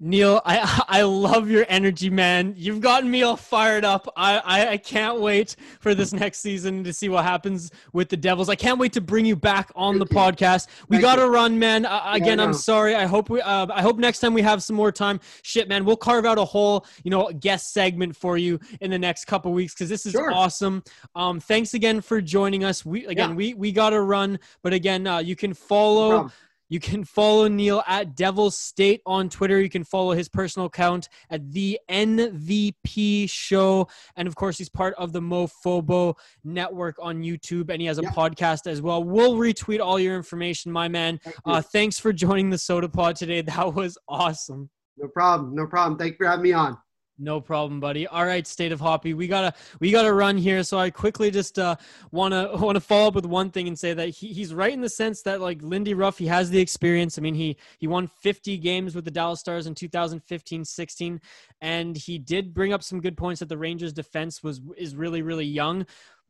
Neil, 0.00 0.40
I 0.44 0.84
I 0.88 1.02
love 1.02 1.50
your 1.50 1.66
energy, 1.68 2.10
man. 2.10 2.54
You've 2.56 2.80
gotten 2.80 3.10
me 3.10 3.22
all 3.22 3.36
fired 3.36 3.84
up. 3.84 4.12
I, 4.16 4.38
I, 4.38 4.68
I 4.70 4.76
can't 4.76 5.20
wait 5.20 5.56
for 5.80 5.94
this 5.94 6.12
next 6.12 6.38
season 6.38 6.84
to 6.84 6.92
see 6.92 7.08
what 7.08 7.24
happens 7.24 7.70
with 7.92 8.08
the 8.08 8.16
Devils. 8.16 8.48
I 8.48 8.54
can't 8.54 8.78
wait 8.78 8.92
to 8.92 9.00
bring 9.00 9.24
you 9.24 9.34
back 9.34 9.70
on 9.74 9.98
Thank 9.98 10.08
the 10.08 10.14
you. 10.14 10.20
podcast. 10.20 10.68
We 10.88 10.98
got 10.98 11.16
to 11.16 11.28
run, 11.28 11.58
man. 11.58 11.84
Uh, 11.84 12.10
again, 12.12 12.38
yeah, 12.38 12.44
I'm 12.44 12.52
sorry. 12.52 12.94
I 12.94 13.06
hope 13.06 13.28
we 13.28 13.40
uh, 13.40 13.66
I 13.72 13.82
hope 13.82 13.98
next 13.98 14.20
time 14.20 14.34
we 14.34 14.42
have 14.42 14.62
some 14.62 14.76
more 14.76 14.92
time. 14.92 15.20
Shit, 15.42 15.68
man, 15.68 15.84
we'll 15.84 15.96
carve 15.96 16.24
out 16.24 16.38
a 16.38 16.44
whole 16.44 16.86
you 17.02 17.10
know 17.10 17.30
guest 17.40 17.72
segment 17.72 18.14
for 18.14 18.38
you 18.38 18.60
in 18.80 18.90
the 18.90 18.98
next 18.98 19.24
couple 19.24 19.52
weeks 19.52 19.74
because 19.74 19.88
this 19.88 20.06
is 20.06 20.12
sure. 20.12 20.32
awesome. 20.32 20.82
Um, 21.16 21.40
thanks 21.40 21.74
again 21.74 22.00
for 22.00 22.20
joining 22.20 22.62
us. 22.64 22.84
We 22.84 23.06
again 23.06 23.30
yeah. 23.30 23.36
we 23.36 23.54
we 23.54 23.72
got 23.72 23.90
to 23.90 24.00
run, 24.00 24.38
but 24.62 24.72
again, 24.72 25.06
uh, 25.06 25.18
you 25.18 25.34
can 25.34 25.54
follow. 25.54 26.22
No 26.22 26.32
you 26.68 26.80
can 26.80 27.04
follow 27.04 27.48
Neil 27.48 27.82
at 27.86 28.14
Devil 28.14 28.50
State 28.50 29.00
on 29.06 29.28
Twitter. 29.28 29.60
You 29.60 29.70
can 29.70 29.84
follow 29.84 30.12
his 30.12 30.28
personal 30.28 30.66
account 30.66 31.08
at 31.30 31.50
the 31.50 31.78
NVP 31.90 33.30
Show, 33.30 33.88
and 34.16 34.28
of 34.28 34.34
course, 34.34 34.58
he's 34.58 34.68
part 34.68 34.94
of 34.98 35.12
the 35.12 35.20
MoFobo 35.20 36.14
Network 36.44 36.96
on 37.00 37.22
YouTube, 37.22 37.70
and 37.70 37.80
he 37.80 37.86
has 37.86 37.98
a 37.98 38.02
podcast 38.02 38.66
as 38.66 38.82
well. 38.82 39.02
We'll 39.02 39.34
retweet 39.34 39.80
all 39.84 39.98
your 39.98 40.16
information, 40.16 40.70
my 40.72 40.88
man. 40.88 41.18
Thank 41.24 41.36
uh, 41.44 41.62
thanks 41.62 41.98
for 41.98 42.12
joining 42.12 42.50
the 42.50 42.56
Sota 42.56 42.92
Pod 42.92 43.16
today. 43.16 43.42
That 43.42 43.74
was 43.74 43.98
awesome. 44.08 44.70
No 44.96 45.08
problem. 45.08 45.54
No 45.54 45.66
problem. 45.66 45.98
Thank 45.98 46.12
you 46.12 46.16
for 46.18 46.26
having 46.26 46.42
me 46.42 46.52
on. 46.52 46.76
No 47.20 47.40
problem, 47.40 47.80
buddy. 47.80 48.06
All 48.06 48.24
right, 48.24 48.46
State 48.46 48.70
of 48.70 48.80
Hoppy, 48.80 49.12
we 49.12 49.26
gotta 49.26 49.52
we 49.80 49.90
gotta 49.90 50.12
run 50.12 50.36
here. 50.36 50.62
So 50.62 50.78
I 50.78 50.90
quickly 50.90 51.32
just 51.32 51.58
uh, 51.58 51.74
wanna 52.12 52.50
wanna 52.56 52.78
follow 52.78 53.08
up 53.08 53.14
with 53.14 53.26
one 53.26 53.50
thing 53.50 53.66
and 53.66 53.76
say 53.76 53.92
that 53.92 54.10
he, 54.10 54.28
he's 54.28 54.54
right 54.54 54.72
in 54.72 54.80
the 54.80 54.88
sense 54.88 55.22
that 55.22 55.40
like 55.40 55.60
Lindy 55.60 55.94
Ruff, 55.94 56.18
he 56.18 56.28
has 56.28 56.48
the 56.48 56.60
experience. 56.60 57.18
I 57.18 57.22
mean, 57.22 57.34
he 57.34 57.56
he 57.78 57.88
won 57.88 58.06
50 58.06 58.56
games 58.58 58.94
with 58.94 59.04
the 59.04 59.10
Dallas 59.10 59.40
Stars 59.40 59.66
in 59.66 59.74
2015-16, 59.74 61.20
and 61.60 61.96
he 61.96 62.18
did 62.18 62.54
bring 62.54 62.72
up 62.72 62.84
some 62.84 63.00
good 63.00 63.16
points 63.16 63.40
that 63.40 63.48
the 63.48 63.58
Rangers 63.58 63.92
defense 63.92 64.40
was 64.42 64.60
is 64.76 64.94
really 64.94 65.22
really 65.22 65.46
young. 65.46 65.86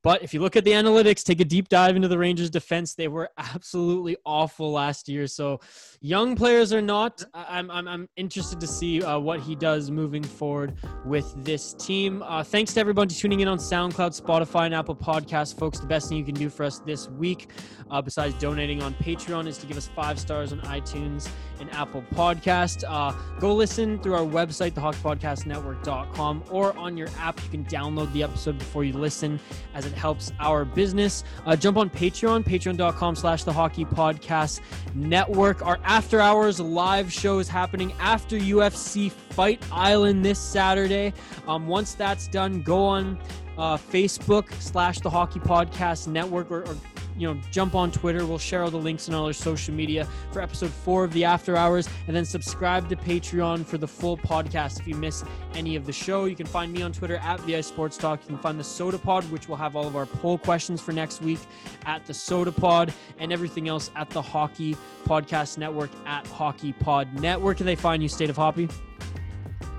But 0.08 0.22
if 0.22 0.32
you 0.32 0.40
look 0.40 0.56
at 0.56 0.64
the 0.64 0.70
analytics, 0.70 1.22
take 1.22 1.38
a 1.38 1.44
deep 1.44 1.68
dive 1.68 1.94
into 1.94 2.08
the 2.08 2.16
Rangers 2.16 2.48
defense. 2.48 2.94
They 2.94 3.08
were 3.08 3.28
absolutely 3.36 4.16
awful 4.24 4.72
last 4.72 5.06
year. 5.06 5.26
So 5.26 5.60
young 6.00 6.34
players 6.34 6.72
are 6.72 6.80
not. 6.80 7.22
I'm, 7.34 7.70
I'm, 7.70 7.86
I'm 7.86 8.08
interested 8.16 8.58
to 8.58 8.66
see 8.66 9.02
uh, 9.02 9.18
what 9.18 9.40
he 9.40 9.54
does 9.54 9.90
moving 9.90 10.22
forward 10.22 10.76
with 11.04 11.30
this 11.44 11.74
team. 11.74 12.22
Uh, 12.22 12.42
thanks 12.42 12.72
to 12.72 12.80
everybody 12.80 13.14
tuning 13.14 13.40
in 13.40 13.48
on 13.48 13.58
SoundCloud, 13.58 14.18
Spotify, 14.18 14.64
and 14.64 14.74
Apple 14.74 14.96
Podcasts. 14.96 15.54
Folks, 15.54 15.78
the 15.78 15.86
best 15.86 16.08
thing 16.08 16.16
you 16.16 16.24
can 16.24 16.34
do 16.34 16.48
for 16.48 16.64
us 16.64 16.78
this 16.78 17.10
week, 17.10 17.50
uh, 17.90 18.00
besides 18.00 18.32
donating 18.38 18.82
on 18.82 18.94
Patreon, 18.94 19.46
is 19.46 19.58
to 19.58 19.66
give 19.66 19.76
us 19.76 19.88
five 19.88 20.18
stars 20.18 20.54
on 20.54 20.60
iTunes 20.60 21.28
and 21.60 21.70
Apple 21.74 22.02
Podcast. 22.14 22.82
Uh, 22.88 23.12
go 23.40 23.54
listen 23.54 23.98
through 23.98 24.14
our 24.14 24.24
website, 24.24 24.72
thehockeypodcastnetwork.com, 24.72 26.44
or 26.50 26.74
on 26.78 26.96
your 26.96 27.08
app. 27.18 27.42
You 27.44 27.50
can 27.50 27.64
download 27.66 28.10
the 28.14 28.22
episode 28.22 28.56
before 28.58 28.84
you 28.84 28.94
listen 28.94 29.38
as 29.74 29.84
it 29.84 29.97
helps 29.98 30.32
our 30.40 30.64
business. 30.64 31.24
Uh, 31.44 31.56
jump 31.56 31.76
on 31.76 31.90
Patreon, 31.90 32.44
patreon.com 32.44 33.16
slash 33.16 33.44
the 33.44 33.52
hockey 33.52 33.84
podcast 33.84 34.60
network. 34.94 35.64
Our 35.66 35.78
after 35.84 36.20
hours 36.20 36.60
live 36.60 37.12
show 37.12 37.38
is 37.38 37.48
happening 37.48 37.92
after 38.00 38.38
UFC 38.38 39.10
Fight 39.10 39.62
Island 39.70 40.24
this 40.24 40.38
Saturday. 40.38 41.12
Um, 41.46 41.66
once 41.66 41.94
that's 41.94 42.28
done, 42.28 42.62
go 42.62 42.82
on 42.82 43.18
uh, 43.58 43.76
Facebook 43.76 44.52
slash 44.62 45.00
the 45.00 45.10
hockey 45.10 45.40
podcast 45.40 46.06
network 46.06 46.50
or, 46.50 46.62
or 46.62 46.76
you 47.18 47.26
know, 47.26 47.40
jump 47.50 47.74
on 47.74 47.90
Twitter. 47.90 48.24
We'll 48.24 48.38
share 48.38 48.62
all 48.62 48.70
the 48.70 48.78
links 48.78 49.08
and 49.08 49.16
all 49.16 49.26
our 49.26 49.32
social 49.32 49.74
media 49.74 50.06
for 50.32 50.40
episode 50.40 50.70
four 50.70 51.04
of 51.04 51.12
the 51.12 51.24
After 51.24 51.56
Hours, 51.56 51.88
and 52.06 52.16
then 52.16 52.24
subscribe 52.24 52.88
to 52.88 52.96
Patreon 52.96 53.66
for 53.66 53.76
the 53.76 53.88
full 53.88 54.16
podcast 54.16 54.80
if 54.80 54.86
you 54.86 54.94
miss 54.94 55.24
any 55.54 55.76
of 55.76 55.84
the 55.84 55.92
show. 55.92 56.26
You 56.26 56.36
can 56.36 56.46
find 56.46 56.72
me 56.72 56.82
on 56.82 56.92
Twitter 56.92 57.16
at 57.16 57.40
VI 57.40 57.60
Sports 57.60 57.96
Talk. 57.96 58.20
You 58.22 58.28
can 58.28 58.38
find 58.38 58.58
the 58.58 58.64
Sota 58.64 59.02
Pod, 59.02 59.24
which 59.30 59.48
will 59.48 59.56
have 59.56 59.74
all 59.76 59.86
of 59.86 59.96
our 59.96 60.06
poll 60.06 60.38
questions 60.38 60.80
for 60.80 60.92
next 60.92 61.20
week 61.20 61.40
at 61.86 62.06
the 62.06 62.12
Sota 62.12 62.54
Pod, 62.54 62.94
and 63.18 63.32
everything 63.32 63.68
else 63.68 63.90
at 63.96 64.10
the 64.10 64.22
Hockey 64.22 64.76
Podcast 65.04 65.58
Network 65.58 65.90
at 66.06 66.26
Hockey 66.28 66.72
Pod 66.72 67.12
Network. 67.20 67.56
Can 67.56 67.66
they 67.66 67.76
find 67.76 68.02
you, 68.02 68.08
State 68.08 68.30
of 68.30 68.36
Hoppy? 68.36 68.68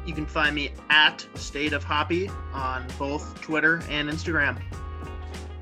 You 0.06 0.14
can 0.14 0.26
find 0.26 0.56
me 0.56 0.72
at 0.90 1.26
State 1.36 1.74
of 1.74 1.84
Hoppy 1.84 2.30
on 2.52 2.86
both 2.98 3.40
Twitter 3.42 3.84
and 3.90 4.10
Instagram. 4.10 4.60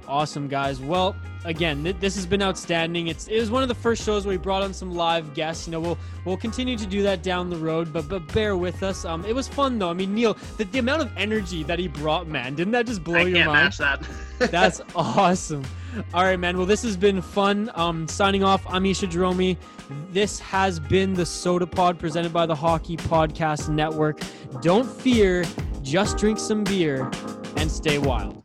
Awesome, 0.08 0.48
guys. 0.48 0.80
Well, 0.80 1.16
again, 1.44 1.84
th- 1.84 1.98
this 2.00 2.16
has 2.16 2.26
been 2.26 2.42
outstanding. 2.42 3.08
It's 3.08 3.28
it 3.28 3.40
was 3.40 3.52
one 3.52 3.62
of 3.62 3.68
the 3.68 3.76
first 3.76 4.04
shows 4.04 4.26
where 4.26 4.34
we 4.34 4.38
brought 4.38 4.64
on 4.64 4.74
some 4.74 4.92
live 4.94 5.34
guests. 5.34 5.68
You 5.68 5.72
know, 5.72 5.80
we'll 5.82 5.98
we'll 6.24 6.38
continue 6.38 6.78
to 6.78 6.86
do 6.86 7.04
that 7.04 7.24
down 7.24 7.50
the 7.50 7.58
road, 7.58 7.92
but 7.92 8.08
but 8.08 8.32
bear 8.34 8.56
with 8.56 8.84
us. 8.84 9.04
Um, 9.06 9.26
it 9.26 9.36
was 9.36 9.48
fun 9.48 9.78
though. 9.80 9.90
I 9.90 9.94
mean, 9.94 10.16
Neil, 10.16 10.38
the, 10.58 10.64
the 10.66 10.80
amount 10.80 11.02
of 11.02 11.12
energy 11.18 11.64
that 11.64 11.78
he 11.80 11.88
brought, 11.90 12.28
man, 12.28 12.56
didn't 12.56 12.72
that 12.72 12.86
just 12.86 13.04
blow 13.04 13.16
I 13.20 13.24
your 13.24 13.38
can't 13.38 13.48
mind? 13.48 13.66
match 13.66 13.78
that. 13.80 14.08
That's 14.52 14.82
awesome. 14.96 15.64
All 16.14 16.24
right, 16.24 16.40
man. 16.40 16.58
Well, 16.58 16.66
this 16.68 16.84
has 16.84 16.96
been 16.96 17.22
fun. 17.22 17.70
Um, 17.76 18.08
signing 18.08 18.44
off, 18.44 18.64
I'm 18.68 18.86
Isha 18.86 19.08
Jeromy. 19.08 19.58
This 20.12 20.40
has 20.40 20.80
been 20.80 21.14
the 21.14 21.24
Sota 21.24 21.70
Pod 21.70 21.98
presented 22.00 22.32
by 22.32 22.46
the 22.46 22.56
Hockey 22.56 22.98
Podcast 22.98 23.70
Network. 23.70 24.20
Don't 24.62 24.86
fear, 24.86 25.44
just 25.82 26.18
drink 26.18 26.38
some 26.40 26.64
beer 26.64 27.10
and 27.56 27.72
stay 27.72 27.98
wild. 27.98 28.44